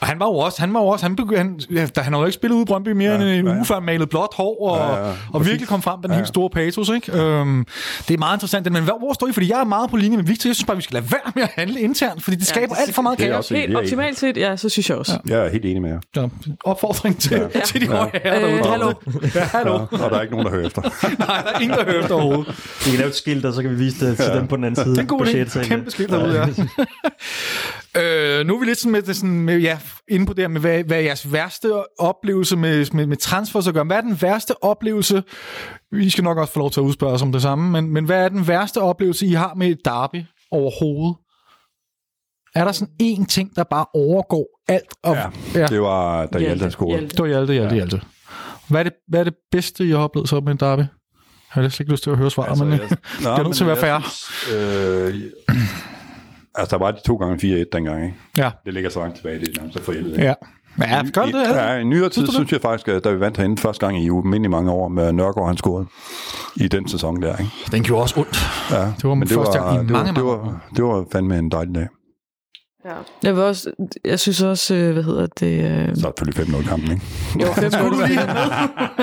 Og 0.00 0.06
han 0.06 0.20
var 0.20 0.26
jo 0.26 0.32
også... 0.32 0.60
Han 0.60 0.74
var 0.74 0.80
jo 0.80 0.86
også 0.86 1.04
han 1.06 1.16
begyndte, 1.16 1.38
han, 1.38 1.60
ja, 1.70 1.86
da 1.86 2.00
han 2.00 2.12
havde 2.12 2.20
jo 2.22 2.26
ikke 2.26 2.34
spillet 2.34 2.54
ude 2.56 2.62
i 2.62 2.66
Brøndby 2.66 2.88
mere 2.88 3.10
ja, 3.12 3.16
end 3.20 3.24
en 3.24 3.46
ja. 3.46 3.56
uge 3.56 3.64
før, 3.64 3.80
malede 3.80 4.06
blåt 4.06 4.28
hår, 4.34 4.68
og, 4.70 4.78
Ja, 4.78 5.08
ja. 5.08 5.14
og 5.32 5.46
virkelig 5.46 5.68
kom 5.68 5.82
frem 5.82 5.98
med 5.98 6.02
den 6.02 6.10
ja. 6.10 6.16
helt 6.16 6.28
store 6.28 6.50
patos, 6.50 6.88
ikke? 6.88 7.12
Øhm, 7.22 7.66
det 8.08 8.14
er 8.14 8.18
meget 8.18 8.36
interessant, 8.36 8.72
men 8.72 8.82
hvor, 8.82 8.98
hvor 8.98 9.12
står 9.12 9.26
I? 9.28 9.32
Fordi 9.32 9.50
jeg 9.50 9.66
meget 9.68 9.90
på 9.90 9.96
linje 9.96 10.16
med 10.16 10.24
Victor. 10.24 10.48
Jeg 10.48 10.54
synes 10.56 10.66
bare, 10.66 10.76
vi 10.76 10.82
skal 10.82 10.94
lade 10.94 11.06
være 11.12 11.32
med 11.34 11.42
at 11.42 11.50
handle 11.54 11.80
internt, 11.80 12.24
fordi 12.24 12.36
det 12.36 12.46
skaber 12.46 12.74
det- 12.74 12.82
alt 12.86 12.94
for 12.94 13.02
meget 13.02 13.18
kaos. 13.18 13.36
også- 13.36 13.54
Helt 13.54 13.76
optimalt 13.76 14.18
set, 14.18 14.36
ja, 14.36 14.56
så 14.56 14.68
synes 14.68 14.90
jeg 14.90 14.96
også. 14.98 15.18
Jeg 15.28 15.38
er 15.46 15.48
helt 15.50 15.64
enig 15.64 15.82
med 15.82 15.90
jer. 15.90 16.00
Så, 16.14 16.28
opfordring 16.64 17.18
til, 17.20 17.48
ja. 17.54 17.60
til 17.60 17.80
de 17.80 17.86
høje 17.86 18.10
herrer 18.24 18.36
Øh, 18.46 18.52
derude. 18.52 18.70
hallo. 18.70 18.92
Ja, 19.34 19.40
hallo. 19.44 19.72
Ja, 19.74 20.04
og 20.04 20.10
der 20.10 20.16
er 20.16 20.20
ikke 20.20 20.32
nogen, 20.34 20.46
der 20.46 20.52
hører 20.52 20.66
efter. 20.66 20.82
Nej, 21.28 21.42
der 21.42 21.52
er 21.52 21.58
ingen, 21.60 21.78
der 21.78 21.84
hører 21.84 22.00
efter 22.02 22.14
overhovedet. 22.14 22.54
Vi 22.84 22.90
kan 22.90 22.98
lave 22.98 23.08
et 23.08 23.14
skilt, 23.16 23.44
og 23.44 23.52
så 23.54 23.62
kan 23.62 23.70
vi 23.70 23.76
vise 23.76 24.06
det 24.06 24.16
til 24.16 24.26
dem 24.26 24.46
på 24.46 24.56
den 24.56 24.64
anden 24.64 24.84
side. 24.84 24.90
Det 24.90 24.98
er 24.98 25.02
en 25.02 25.08
god 25.08 25.26
idé. 25.26 25.64
Kæmpe 25.64 25.90
skilt 25.90 26.10
derude, 26.10 26.40
ja. 26.40 26.46
øh, 27.96 28.46
nu 28.46 28.54
er 28.54 28.58
vi 28.60 28.66
lidt 28.66 28.78
sådan 28.78 28.92
med, 28.92 29.02
det 29.02 29.16
sådan 29.16 29.40
med 29.40 29.58
ja, 29.58 29.78
inde 30.08 30.26
på 30.26 30.32
det 30.32 30.42
her 30.42 30.48
med, 30.48 30.60
hvad, 30.60 30.84
hvad 30.84 30.96
er 30.96 31.00
jeres 31.00 31.32
værste 31.32 31.72
oplevelse 32.00 32.56
med, 32.56 32.86
med, 32.92 33.06
med 33.06 33.16
transfers 33.16 33.66
at 33.66 33.74
gøre. 33.74 33.84
Hvad 33.84 33.96
er 33.96 34.00
den 34.00 34.22
værste 34.22 34.64
oplevelse? 34.64 35.22
Vi 35.92 36.10
skal 36.10 36.24
nok 36.24 36.38
også 36.38 36.52
få 36.52 36.58
lov 36.60 36.70
til 36.70 36.80
at 36.80 36.84
udspørge 36.84 37.12
os 37.14 37.22
om 37.22 37.32
det 37.32 37.42
samme, 37.42 37.70
men, 37.70 37.90
men 37.92 38.04
hvad 38.04 38.24
er 38.24 38.28
den 38.28 38.48
værste 38.48 38.78
oplevelse, 38.80 39.26
I 39.26 39.32
har 39.32 39.54
med 39.54 39.68
et 39.68 39.78
derby 39.84 40.22
overhovedet? 40.50 41.16
Er 42.54 42.64
der 42.64 42.72
sådan 42.72 42.94
én 43.02 43.26
ting, 43.26 43.56
der 43.56 43.64
bare 43.64 43.86
overgår 43.94 44.46
alt? 44.68 44.94
Og, 45.02 45.16
Ja, 45.54 45.66
det 45.66 45.80
var, 45.80 46.26
da 46.26 46.38
Hjalte 46.38 46.70
scoret. 46.70 46.98
Hjalte. 46.98 47.16
Det 47.16 47.22
var 47.22 47.26
Hjalte, 47.28 47.52
Hjalte, 47.52 47.74
Hjalte. 47.74 48.00
Hvad 48.68 48.80
er, 48.80 48.84
det, 48.84 48.92
hvad 49.08 49.20
er 49.20 49.24
det 49.24 49.34
bedste, 49.52 49.84
I 49.84 49.90
har 49.90 49.98
oplevet 49.98 50.28
så 50.28 50.40
med 50.40 50.52
en 50.52 50.56
derby? 50.58 50.80
Jeg 50.80 50.88
har 51.50 51.62
slet 51.68 51.80
ikke 51.80 51.92
lyst 51.92 52.02
til 52.02 52.10
at 52.10 52.16
høre 52.16 52.30
svaret, 52.30 52.48
altså, 52.48 52.64
men 52.64 52.72
jeg- 52.72 52.88
Nå, 53.22 53.30
jeg 53.30 53.38
er 53.38 53.42
nødt 53.42 53.56
til 53.56 53.64
at 53.64 53.82
være 53.82 54.02
synes, 54.02 54.54
Øh, 54.54 55.22
altså, 56.58 56.76
der 56.76 56.84
var 56.84 56.90
de 56.90 56.98
to 57.06 57.16
gange 57.16 57.62
4-1 57.62 57.64
dengang, 57.72 58.04
ikke? 58.04 58.16
Ja, 58.38 58.50
Det 58.64 58.74
ligger 58.74 58.90
så 58.90 59.00
langt 59.00 59.16
tilbage, 59.16 59.40
det 59.40 59.48
er 59.48 59.52
nærmest 59.60 59.78
så 59.78 59.84
forældet. 59.84 60.18
ja. 60.18 60.34
Ja, 60.80 61.02
gør 61.12 61.22
det, 61.24 61.34
det? 61.34 61.40
Ja, 61.54 61.74
i 61.74 61.84
nyere 61.84 62.08
tid 62.08 62.26
Synes 62.26 62.46
det? 62.48 62.52
jeg 62.52 62.60
faktisk, 62.60 62.88
at 62.88 63.04
da 63.04 63.10
vi 63.10 63.20
vandt 63.20 63.36
herinde 63.36 63.56
første 63.62 63.86
gang 63.86 63.98
i 64.04 64.08
mindelig 64.10 64.50
mange 64.50 64.70
år 64.70 64.88
med 64.88 65.12
Nørgaard, 65.12 65.46
han 65.48 65.56
scorede 65.56 65.86
i 66.56 66.68
den 66.68 66.88
sæson 66.88 67.22
der. 67.22 67.36
Ikke? 67.36 67.50
Den 67.72 67.82
gjorde 67.82 68.02
også 68.02 68.20
ondt. 68.20 68.38
Ja, 68.70 68.76
Det 68.80 69.04
var 69.04 69.14
men 69.14 69.28
første 69.28 69.58
gang 69.58 69.74
i 69.76 69.78
det 69.78 69.90
mange, 69.90 70.06
var, 70.14 70.14
det 70.14 70.24
mange 70.24 70.46
var, 70.52 70.60
det 70.76 70.84
var 70.84 71.04
fandme 71.12 71.38
en 71.38 71.50
dejlig 71.50 71.74
dag. 71.74 71.86
Ja. 72.84 72.94
Jeg, 73.22 73.34
vil 73.36 73.42
også, 73.42 73.72
jeg 74.04 74.20
synes 74.20 74.42
også, 74.42 74.74
øh, 74.74 74.92
hvad 74.92 75.02
hedder 75.02 75.26
det... 75.26 75.88
Øh, 75.88 75.96
Så 75.96 76.12
selvfølgelig 76.16 76.56
5-0 76.60 76.68
kampen, 76.68 76.90
ikke? 76.92 77.04
jo, 77.42 77.52
fem 77.52 77.70
Skulle 77.70 77.96
du 77.96 78.06
lige 78.06 78.20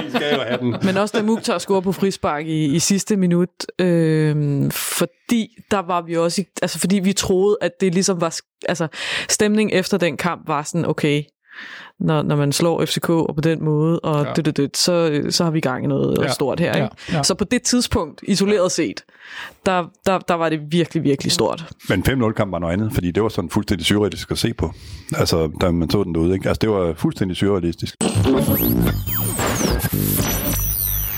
I 0.07 0.09
skal 0.09 0.35
jo 0.35 0.41
have 0.41 0.57
den. 0.59 0.75
Men 0.83 0.97
også 0.97 1.17
da 1.17 1.23
Mukhtar 1.23 1.57
scorede 1.57 1.81
på 1.81 1.91
frispark 1.91 2.45
i, 2.45 2.65
i 2.75 2.79
sidste 2.79 3.17
minut, 3.17 3.49
øh, 3.79 4.71
fordi 4.71 5.47
der 5.71 5.79
var 5.81 6.01
vi 6.01 6.17
også, 6.17 6.41
i, 6.41 6.45
altså 6.61 6.79
fordi 6.79 6.99
vi 6.99 7.13
troede, 7.13 7.57
at 7.61 7.71
det 7.81 7.93
ligesom 7.93 8.21
var, 8.21 8.35
altså 8.69 8.87
stemning 9.29 9.71
efter 9.71 9.97
den 9.97 10.17
kamp 10.17 10.47
var 10.47 10.63
sådan, 10.63 10.85
okay, 10.85 11.23
når, 11.99 12.21
når 12.21 12.35
man 12.35 12.51
slår 12.51 12.85
FCK 12.85 13.09
og 13.09 13.35
på 13.35 13.41
den 13.41 13.63
måde, 13.63 13.99
og 13.99 14.25
Ja. 14.25 14.33
det, 14.35 14.45
det, 14.45 14.57
det, 14.57 14.77
så, 14.77 15.21
så 15.29 15.43
har 15.43 15.51
vi 15.51 15.59
gang 15.59 15.83
i 15.83 15.87
noget 15.87 16.17
Ja. 16.21 16.31
stort 16.31 16.59
her. 16.59 16.73
Ikke? 16.73 16.87
Ja. 17.11 17.17
Ja. 17.17 17.23
Så 17.23 17.33
på 17.35 17.43
det 17.43 17.61
tidspunkt, 17.61 18.21
isoleret 18.27 18.71
set, 18.71 19.01
der, 19.65 19.83
der, 20.05 20.19
der 20.19 20.33
var 20.33 20.49
det 20.49 20.59
virkelig, 20.69 21.03
virkelig 21.03 21.31
stort. 21.31 21.65
Men 21.89 22.03
5-0-kamp 22.09 22.51
var 22.51 22.59
noget 22.59 22.73
andet, 22.73 22.93
fordi 22.93 23.11
det 23.11 23.23
var 23.23 23.29
sådan 23.29 23.49
fuldstændig 23.49 23.85
surrealistisk 23.85 24.31
at 24.31 24.37
se 24.37 24.53
på. 24.53 24.71
Altså, 25.15 25.49
da 25.61 25.71
man 25.71 25.89
så 25.89 26.03
den 26.03 26.15
derude, 26.15 26.33
ikke? 26.33 26.47
Altså, 26.49 26.59
det 26.61 26.69
var 26.69 26.93
fuldstændig 26.97 27.37
surrealistisk. 27.37 27.95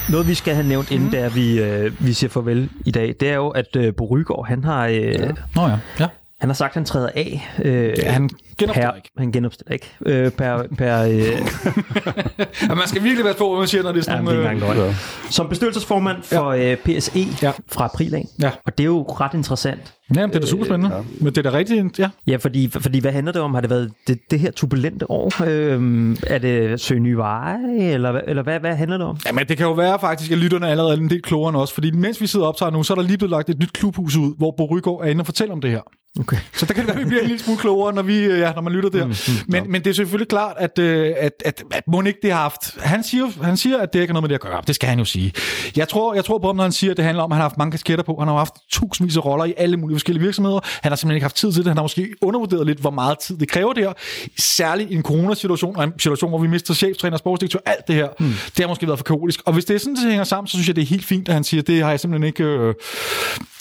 Noget, 0.09 0.27
vi 0.27 0.33
skal 0.33 0.53
have 0.55 0.67
nævnt, 0.67 0.91
inden 0.91 1.11
der 1.11 1.29
vi, 1.29 1.61
øh, 1.61 2.05
vi 2.05 2.13
siger 2.13 2.29
farvel 2.29 2.69
i 2.85 2.91
dag, 2.91 3.15
det 3.19 3.29
er 3.29 3.35
jo, 3.35 3.49
at 3.49 3.75
øh, 3.75 3.93
Bo 3.95 4.05
Rygaard, 4.05 4.47
han 4.47 4.63
har, 4.63 4.87
øh, 4.87 4.95
ja. 4.95 5.31
Nå 5.55 5.61
ja. 5.61 5.77
ja. 5.99 6.07
han 6.39 6.49
har 6.49 6.53
sagt, 6.53 6.69
at 6.71 6.73
han 6.73 6.85
træder 6.85 7.09
af. 7.15 7.49
Øh, 7.65 7.93
ja 7.97 8.11
han 8.11 8.29
genopstiller 8.57 8.89
per, 8.91 8.95
ikke. 8.95 9.09
Han 9.17 9.31
genopstiller 9.31 9.73
ikke. 9.73 9.95
Øh, 10.05 10.31
per, 10.31 10.63
per, 10.77 11.01
øh, 11.03 11.17
Ja, 12.69 12.75
man 12.75 12.87
skal 12.87 13.03
virkelig 13.03 13.25
være 13.25 13.33
på, 13.33 13.49
hvad 13.49 13.59
man 13.59 13.67
siger, 13.67 13.83
når 13.83 13.91
det 13.91 14.07
er 14.07 14.11
ja, 14.13 14.17
sådan 14.17 14.43
det 14.43 14.51
ikke 14.51 14.65
nogle... 14.65 14.79
løgn. 14.79 14.95
Som 15.29 15.49
bestyrelsesformand 15.49 16.23
for 16.23 16.45
øh, 16.45 16.75
PSE 16.75 17.19
Ja. 17.19 17.25
ja. 17.41 17.51
fra 17.71 17.85
april 17.85 18.15
af. 18.15 18.25
Ja. 18.41 18.51
Og 18.65 18.77
det 18.77 18.83
er 18.83 18.87
jo 18.87 19.01
ret 19.03 19.33
interessant. 19.33 19.93
Ja, 20.15 20.21
men 20.21 20.29
det 20.29 20.35
er 20.35 20.39
da 20.39 20.45
super 20.47 20.65
spændende. 20.65 20.95
Ja. 20.95 21.01
Men 21.19 21.25
det 21.25 21.37
er 21.45 21.51
da 21.51 21.57
rigtigt, 21.57 21.99
ja. 21.99 22.09
Ja, 22.27 22.35
fordi, 22.35 22.69
fordi 22.69 22.99
hvad 22.99 23.11
handler 23.11 23.31
det 23.33 23.41
om? 23.41 23.53
Har 23.53 23.61
det 23.61 23.69
været 23.69 23.91
det, 24.07 24.19
det 24.31 24.39
her 24.39 24.51
turbulente 24.51 25.11
år? 25.11 25.43
Øhm, 25.47 26.17
er 26.27 26.37
det 26.37 26.79
søge 26.81 26.99
nye 26.99 27.17
veje, 27.17 27.77
eller, 27.79 28.21
eller 28.27 28.43
hvad, 28.43 28.59
hvad 28.59 28.75
handler 28.75 28.97
det 28.97 29.07
om? 29.07 29.17
Ja, 29.25 29.31
men 29.31 29.47
det 29.47 29.57
kan 29.57 29.65
jo 29.65 29.71
være 29.73 29.99
faktisk, 29.99 30.31
at 30.31 30.37
lytterne 30.37 30.67
allerede 30.69 30.93
er 30.93 30.97
en 30.97 31.09
del 31.09 31.21
klogere 31.21 31.49
end 31.49 31.57
os, 31.57 31.71
fordi 31.71 31.91
mens 31.91 32.21
vi 32.21 32.27
sidder 32.27 32.45
og 32.45 32.49
optager 32.49 32.69
nu, 32.71 32.83
så 32.83 32.93
er 32.93 32.95
der 32.95 33.01
lige 33.03 33.17
blevet 33.17 33.31
lagt 33.31 33.49
et 33.49 33.59
nyt 33.59 33.73
klubhus 33.73 34.15
ud, 34.15 34.37
hvor 34.37 34.53
Bo 34.57 34.65
Rygaard 34.65 35.01
er 35.03 35.05
inde 35.09 35.21
og 35.21 35.25
fortæller 35.25 35.53
om 35.53 35.61
det 35.61 35.71
her. 35.71 35.81
Okay. 36.19 36.37
Så 36.53 36.65
der 36.65 36.73
kan 36.73 36.83
det 36.85 36.87
være, 36.87 36.97
at 36.99 37.03
vi 37.05 37.09
bliver 37.09 37.21
en 37.21 37.27
lille 37.27 37.43
smule 37.43 37.59
klogere, 37.59 37.93
når, 37.93 38.01
vi, 38.01 38.41
ja, 38.47 38.53
når 38.53 38.61
man 38.61 38.73
lytter 38.73 38.89
der. 38.89 39.05
Men, 39.47 39.71
men 39.71 39.83
det 39.83 39.89
er 39.89 39.93
selvfølgelig 39.93 40.27
klart, 40.29 40.55
at, 40.59 40.79
øh, 40.79 41.13
at, 41.17 41.31
at, 41.45 41.63
at 41.71 41.83
ikke 42.07 42.19
det 42.21 42.31
har 42.31 42.41
haft... 42.41 42.77
Han 42.79 43.03
siger, 43.03 43.43
han 43.43 43.57
siger, 43.57 43.77
at 43.77 43.93
det 43.93 43.99
ikke 43.99 44.11
har 44.11 44.13
noget 44.13 44.23
med 44.23 44.29
det 44.29 44.35
at 44.35 44.41
gøre. 44.41 44.61
Det 44.67 44.75
skal 44.75 44.89
han 44.89 44.99
jo 44.99 45.05
sige. 45.05 45.33
Jeg 45.75 45.87
tror, 45.89 46.13
jeg 46.13 46.25
tror 46.25 46.37
på 46.37 46.47
ham, 46.47 46.55
når 46.55 46.63
han 46.63 46.71
siger, 46.71 46.91
at 46.91 46.97
det 46.97 47.05
handler 47.05 47.23
om, 47.23 47.31
at 47.31 47.35
han 47.35 47.41
har 47.41 47.49
haft 47.49 47.57
mange 47.57 47.71
kasketter 47.71 48.03
på. 48.03 48.15
Han 48.19 48.27
har 48.27 48.35
haft 48.35 48.53
tusindvis 48.71 49.17
af 49.17 49.25
roller 49.25 49.45
i 49.45 49.53
alle 49.57 49.77
mulige 49.77 49.95
forskellige 49.95 50.23
virksomheder. 50.23 50.59
Han 50.81 50.91
har 50.91 50.95
simpelthen 50.95 51.15
ikke 51.15 51.23
haft 51.23 51.35
tid 51.35 51.51
til 51.51 51.57
det. 51.63 51.67
Han 51.67 51.77
har 51.77 51.83
måske 51.83 52.07
undervurderet 52.21 52.65
lidt, 52.65 52.79
hvor 52.79 52.91
meget 52.91 53.19
tid 53.19 53.37
det 53.37 53.49
kræver 53.49 53.73
det 53.73 53.83
her. 53.83 53.93
Særligt 54.39 54.91
i 54.91 54.95
en 54.95 55.03
coronasituation, 55.03 55.75
og 55.75 55.83
en 55.83 55.91
situation, 55.99 56.29
hvor 56.29 56.39
vi 56.39 56.47
mister 56.47 56.73
cheftræner, 56.73 57.17
sportsdirektør, 57.17 57.59
alt 57.65 57.87
det 57.87 57.95
her. 57.95 58.07
Mm. 58.19 58.25
Det 58.27 58.59
har 58.59 58.67
måske 58.67 58.87
været 58.87 58.99
for 58.99 59.03
kaotisk. 59.03 59.39
Og 59.45 59.53
hvis 59.53 59.65
det 59.65 59.73
er 59.75 59.79
sådan, 59.79 59.95
det 59.95 60.03
hænger 60.09 60.23
sammen, 60.23 60.47
så 60.47 60.51
synes 60.51 60.67
jeg, 60.67 60.75
det 60.75 60.81
er 60.81 60.85
helt 60.85 61.05
fint, 61.05 61.27
at 61.27 61.33
han 61.33 61.43
siger, 61.43 61.63
det 61.63 61.83
har 61.83 61.89
jeg 61.89 61.99
simpelthen 61.99 62.27
ikke... 62.27 62.43
Øh, 62.43 62.73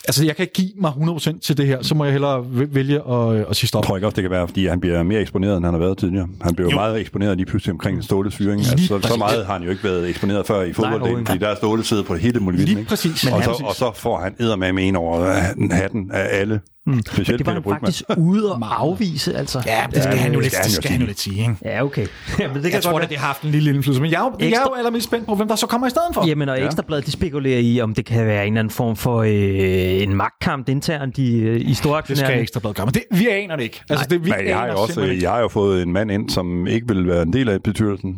Altså, 0.09 0.24
jeg 0.24 0.37
kan 0.37 0.43
ikke 0.43 0.53
give 0.55 0.70
mig 0.80 0.91
100% 0.91 1.39
til 1.41 1.57
det 1.57 1.66
her, 1.66 1.82
så 1.82 1.95
må 1.95 2.05
jeg 2.05 2.12
hellere 2.12 2.39
væ- 2.41 2.68
vælge 2.74 2.95
at, 3.11 3.34
øh, 3.34 3.45
at 3.51 3.57
sige 3.57 3.68
stop. 3.68 3.82
Jeg 3.82 3.87
tror 3.89 3.97
ikke 3.97 4.07
også, 4.07 4.14
det 4.16 4.22
kan 4.22 4.30
være, 4.30 4.49
fordi 4.49 4.66
han 4.76 4.80
bliver 4.80 5.02
mere 5.02 5.20
eksponeret, 5.20 5.56
end 5.56 5.64
han 5.64 5.74
har 5.74 5.78
været 5.78 5.98
tidligere. 5.98 6.28
Han 6.42 6.54
blev 6.54 6.68
jo 6.68 6.74
meget 6.74 7.00
eksponeret 7.00 7.36
lige 7.36 7.46
pludselig 7.46 7.72
omkring 7.72 8.04
Ståles 8.04 8.36
fyring. 8.36 8.60
Altså, 8.60 8.86
så, 8.86 9.00
så 9.00 9.16
meget 9.18 9.46
har 9.46 9.52
han 9.52 9.62
jo 9.62 9.70
ikke 9.70 9.84
været 9.84 10.08
eksponeret 10.08 10.46
før 10.46 10.62
i 10.62 10.72
fodbolddelen, 10.72 11.26
fordi 11.26 11.38
der 11.38 11.48
er 11.48 11.54
Ståle 11.54 11.84
siddet 11.84 12.06
på 12.06 12.14
hele 12.14 12.40
muligheden. 12.40 12.68
Lige 12.68 12.78
ikke? 12.78 12.88
præcis. 12.88 13.26
Og, 13.26 13.44
så, 13.44 13.62
og 13.64 13.74
så 13.74 13.92
får 13.94 14.18
han 14.20 14.34
eddermame 14.40 14.82
en 14.82 14.96
over 14.96 15.32
hatten 15.70 16.10
af 16.12 16.40
alle 16.40 16.60
Mm. 16.87 17.01
Specielt 17.07 17.39
det 17.39 17.47
var 17.47 17.53
Peter 17.53 17.70
han 17.72 17.80
faktisk 17.80 18.05
ude 18.18 18.53
og 18.55 18.80
afvise, 18.80 19.37
altså. 19.37 19.62
Ja, 19.66 19.87
det 19.95 20.03
skal 20.03 20.14
Ja, 20.14 20.20
han 20.22 20.32
jo 20.32 20.41
det 20.41 20.45
lidt, 20.53 20.62
det 20.64 20.72
skal 20.72 20.91
han 20.91 21.01
jo 21.01 21.05
sige. 21.05 21.07
lidt 21.07 21.20
sige, 21.20 21.41
ikke? 21.41 21.57
Ja, 21.64 21.84
okay. 21.84 22.07
Jamen, 22.41 22.55
det 22.57 22.62
kan 22.62 22.72
Jeg 22.72 22.82
tror, 22.82 22.93
godt 22.93 23.03
at 23.03 23.09
det 23.11 23.18
har 23.18 23.26
haft 23.26 23.43
en 23.43 23.51
lille 23.51 23.70
indflydelse, 23.74 24.03
men 24.03 24.11
jeg 24.11 24.18
er 24.18 24.24
jo, 24.24 24.32
jeg 24.41 24.47
er 24.47 24.51
jo 24.51 24.57
Ekstra- 24.57 24.78
allermest 24.78 25.07
spændt 25.07 25.26
på, 25.26 25.34
hvem 25.34 25.49
der 25.49 25.57
så 25.57 25.66
kommer 25.66 25.87
i 25.87 25.91
stedet 25.91 26.09
for. 26.14 26.26
Jamen, 26.26 26.49
og 26.49 26.62
Ekstrabladet, 26.64 27.07
de 27.07 27.11
spekulerer 27.11 27.59
i, 27.61 27.80
om 27.80 27.95
det 27.95 28.05
kan 28.05 28.26
være 28.26 28.47
en 28.47 28.53
eller 28.53 28.61
anden 28.61 28.70
form 28.70 28.97
for 28.97 29.22
øh, 29.22 30.03
en 30.03 30.14
magtkamp 30.14 30.68
internt 30.68 31.18
i, 31.18 31.37
øh, 31.41 31.61
i 31.61 31.64
Det 31.64 31.76
skal. 32.18 32.41
Ekstrabladet 32.41 32.76
gøre, 32.76 32.87
men 32.87 32.95
det, 32.95 33.03
vi 33.11 33.28
aner 33.28 33.57
det 33.57 33.62
ikke. 33.62 33.82
Altså, 33.91 34.07
det, 34.11 34.24
vi 34.24 34.30
Men 34.37 34.47
jeg 34.47 34.57
har, 34.57 34.62
aner 34.64 34.72
jo 34.72 34.78
også, 34.80 35.01
jeg 35.20 35.30
har 35.30 35.41
jo 35.41 35.49
fået 35.49 35.82
en 35.82 35.93
mand 35.93 36.11
ind, 36.11 36.30
som 36.30 36.66
ikke 36.66 36.89
vil 36.89 37.07
være 37.09 37.22
en 37.22 37.32
del 37.32 37.49
af 37.49 37.62
bestyrelsen, 37.62 38.16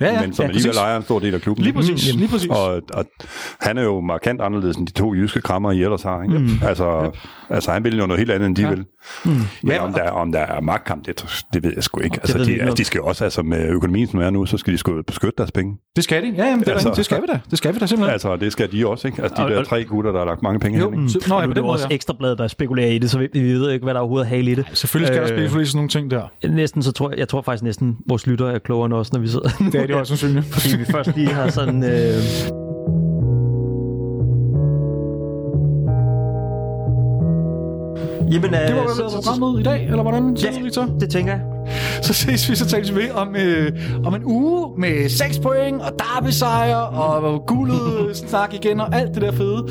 Ja, 0.00 0.06
ja, 0.14 0.20
men 0.20 0.32
som 0.34 0.42
ja, 0.42 0.48
alligevel 0.48 0.76
ejer 0.76 0.96
en 0.96 1.02
stor 1.02 1.18
del 1.18 1.34
af 1.34 1.40
klubben. 1.40 1.64
Lige 1.64 1.74
præcis, 1.74 2.14
lige 2.14 2.28
præcis. 2.28 2.50
Og, 2.50 2.82
og 2.94 3.06
han 3.60 3.78
er 3.78 3.82
jo 3.82 4.00
markant 4.00 4.40
anderledes 4.40 4.76
end 4.76 4.86
de 4.86 4.92
to 4.92 5.14
jyske 5.14 5.40
krammer, 5.40 5.72
I 5.72 5.82
ellers 5.82 6.02
har. 6.02 6.22
Ikke? 6.22 6.38
Mm. 6.38 6.48
Altså, 6.66 7.10
altså, 7.50 7.70
han 7.72 7.84
vil 7.84 7.98
jo 7.98 8.06
noget 8.06 8.18
helt 8.18 8.30
andet, 8.30 8.46
end 8.46 8.56
de 8.56 8.62
ja. 8.62 8.68
vil. 8.70 8.84
Mm. 9.24 9.30
Men 9.62 9.72
Ja, 9.72 9.84
om 9.84 9.92
der, 9.92 10.10
om 10.10 10.32
der 10.32 10.38
er 10.40 10.60
magtkamp, 10.60 11.06
det, 11.06 11.24
det 11.54 11.62
ved 11.64 11.72
jeg 11.74 11.82
sgu 11.84 12.00
ikke. 12.00 12.18
Altså, 12.22 12.38
de, 12.38 12.60
altså, 12.60 12.74
de 12.74 12.84
skal 12.84 12.98
jo 12.98 13.04
også, 13.06 13.24
altså 13.24 13.42
med 13.42 13.68
økonomien, 13.68 14.06
som 14.08 14.20
er 14.20 14.30
nu, 14.30 14.46
så 14.46 14.58
skal 14.58 14.72
de 14.72 14.78
sgu 14.78 15.02
beskytte 15.06 15.34
deres 15.38 15.52
penge. 15.52 15.76
Det 15.96 16.04
skal 16.04 16.22
de. 16.22 16.28
Ja, 16.36 16.44
jamen, 16.44 16.60
det, 16.60 16.68
er 16.68 16.72
Altså- 16.72 16.88
rigtigt. 16.88 16.96
det 16.96 17.04
skal 17.04 17.22
vi 17.22 17.26
da. 17.32 17.40
Det 17.50 17.58
skal 17.58 17.74
vi 17.74 17.78
da 17.78 17.86
simpelthen. 17.86 18.12
Altså, 18.12 18.36
det 18.36 18.52
skal 18.52 18.72
de 18.72 18.86
også, 18.86 19.08
ikke? 19.08 19.22
Altså, 19.22 19.36
de 19.36 19.44
Og- 19.44 19.50
der 19.50 19.58
og- 19.58 19.66
tre 19.66 19.84
gutter, 19.84 20.12
der 20.12 20.18
har 20.18 20.26
lagt 20.26 20.42
mange 20.42 20.60
penge 20.60 20.78
Jo, 20.78 20.90
hen, 20.90 21.00
ikke? 21.00 21.12
så, 21.12 21.26
nå, 21.28 21.34
ja, 21.34 21.42
er 21.42 21.46
det 21.46 21.56
den 21.56 21.62
jo 21.62 21.66
måde, 21.66 21.74
også. 21.74 21.86
Ekstrabladet, 21.90 22.38
der 22.38 22.48
spekulerer 22.48 22.88
i 22.90 22.98
det, 22.98 23.10
så 23.10 23.18
vi, 23.18 23.28
vi 23.32 23.40
ved 23.52 23.70
ikke, 23.70 23.82
hvad 23.84 23.94
der 23.94 24.00
overhovedet 24.00 24.24
er 24.26 24.28
hale 24.28 24.50
i 24.50 24.54
det. 24.54 24.64
Selvfølgelig 24.72 25.06
skal 25.14 25.22
der 25.28 25.32
Øh, 25.34 25.38
spekuleres 25.48 25.68
sådan 25.68 25.76
nogle 25.78 25.88
ting 25.88 26.10
der. 26.10 26.22
Næsten 26.48 26.82
så 26.82 26.92
tror 26.92 27.10
jeg, 27.10 27.18
jeg 27.18 27.28
tror 27.28 27.42
faktisk 27.42 27.62
næsten, 27.62 27.96
vores 28.08 28.26
lyttere 28.26 28.52
er 28.54 28.58
klogere 28.58 28.86
end 28.86 28.94
os, 28.94 29.12
når 29.12 29.20
vi 29.20 29.28
sidder. 29.28 29.48
Det 29.72 29.74
er 29.74 29.86
det 29.90 30.00
også 30.00 30.16
sandsynligt. 30.16 30.46
Fordi 30.54 30.76
vi 30.76 30.84
først 30.84 31.16
lige 31.16 31.28
har 31.32 31.50
sådan... 31.50 31.84
Øh... 31.84 32.22
Jamen, 38.32 38.54
øh, 38.54 38.60
Det 38.68 38.76
var 38.76 39.02
vel 39.02 39.12
programmet 39.14 39.60
i 39.60 39.62
dag, 39.62 39.84
eller 39.84 40.02
hvordan? 40.02 40.36
Ja. 40.36 40.62
Victor? 40.62 40.86
det 41.00 41.10
tænker 41.10 41.32
jeg. 41.32 41.42
Så 42.02 42.12
ses 42.12 42.50
vi, 42.50 42.56
så 42.56 42.66
tales 42.66 42.96
vi 42.96 43.10
om, 43.14 43.36
øh, 43.36 43.72
om 44.04 44.14
en 44.14 44.22
uge 44.24 44.68
med 44.78 45.08
6 45.08 45.38
point 45.38 45.82
og 45.82 45.92
derby 45.98 46.30
sejr 46.30 46.76
og 46.76 47.46
guldet 47.46 48.16
snak 48.16 48.54
igen 48.54 48.80
og 48.80 48.94
alt 48.96 49.14
det 49.14 49.22
der 49.22 49.32
fede. 49.32 49.66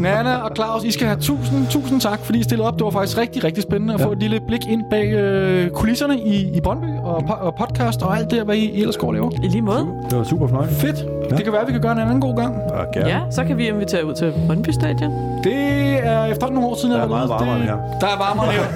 Nana 0.00 0.36
og 0.36 0.50
Claus, 0.56 0.84
I 0.84 0.90
skal 0.90 1.06
have 1.06 1.20
tusind, 1.20 1.66
tusind 1.70 2.00
tak, 2.00 2.18
fordi 2.24 2.38
I 2.38 2.42
stillede 2.42 2.68
op. 2.68 2.74
Det 2.78 2.84
var 2.84 2.90
faktisk 2.90 3.18
rigtig, 3.18 3.44
rigtig 3.44 3.62
spændende 3.62 3.94
at 3.94 4.00
ja. 4.00 4.06
få 4.06 4.12
et 4.12 4.18
lille 4.18 4.40
blik 4.48 4.60
ind 4.70 4.82
bag 4.90 5.12
øh, 5.12 5.70
kulisserne 5.70 6.20
i, 6.20 6.56
i 6.56 6.60
Brøndby 6.60 6.86
og, 7.04 7.16
po- 7.18 7.40
og 7.42 7.54
podcast 7.54 8.02
og 8.02 8.16
alt 8.16 8.30
det, 8.30 8.42
hvad 8.42 8.56
I, 8.56 8.64
I 8.70 8.80
ellers 8.80 8.96
går 8.96 9.06
og 9.08 9.14
laver. 9.14 9.30
I 9.44 9.48
lige 9.48 9.62
måde. 9.62 9.86
Det 10.10 10.18
var 10.18 10.24
super 10.24 10.46
fornøjeligt. 10.46 10.80
Fedt. 10.80 10.96
Ja. 11.30 11.36
Det 11.36 11.44
kan 11.44 11.52
være, 11.52 11.62
at 11.62 11.66
vi 11.68 11.72
kan 11.72 11.80
gøre 11.82 11.92
en 11.92 11.98
anden 11.98 12.20
god 12.20 12.36
gang. 12.36 12.54
Ja, 12.70 13.00
gerne. 13.00 13.08
Ja, 13.08 13.20
så 13.30 13.44
kan 13.44 13.58
vi 13.58 13.68
invitere 13.68 14.06
ud 14.06 14.14
til 14.14 14.32
Brøndby 14.46 14.70
Stadion. 14.70 15.12
Det 15.44 15.54
er 16.02 16.24
efterhånden 16.24 16.54
nogle 16.54 16.68
år 16.68 16.76
siden. 16.76 16.94
Der 16.94 17.00
er 17.02 17.08
meget 17.08 17.28
varmere 17.28 17.54
det, 17.58 17.64
her. 17.64 17.76
Der 18.00 18.06
er 18.06 18.18
varmere 18.18 18.46
her. 18.52 18.62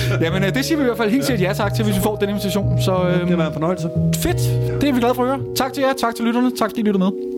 Jamen, 0.25 0.43
øh, 0.43 0.53
det 0.55 0.65
siger 0.65 0.77
vi 0.77 0.83
i 0.83 0.85
hvert 0.85 0.97
fald 0.97 1.09
helt 1.09 1.25
sikkert 1.25 1.47
ja 1.47 1.53
tak 1.53 1.73
til, 1.73 1.83
hvis 1.85 1.95
vi 1.95 2.01
får 2.01 2.15
den 2.15 2.29
invitation. 2.29 2.81
Så 2.81 2.91
øhm, 3.09 3.27
Det 3.27 3.37
var 3.37 3.47
en 3.47 3.53
fornøjelse. 3.53 3.89
fedt. 4.15 4.37
Det 4.81 4.89
er 4.89 4.93
vi 4.93 4.99
glade 4.99 5.15
for 5.15 5.23
at 5.23 5.29
høre. 5.29 5.39
Tak 5.55 5.73
til 5.73 5.81
jer. 5.81 5.93
Tak 5.93 6.15
til 6.15 6.25
lytterne. 6.25 6.51
Tak 6.59 6.69
fordi 6.69 6.81
I 6.81 6.83
lyttede 6.83 7.03
med. 7.03 7.30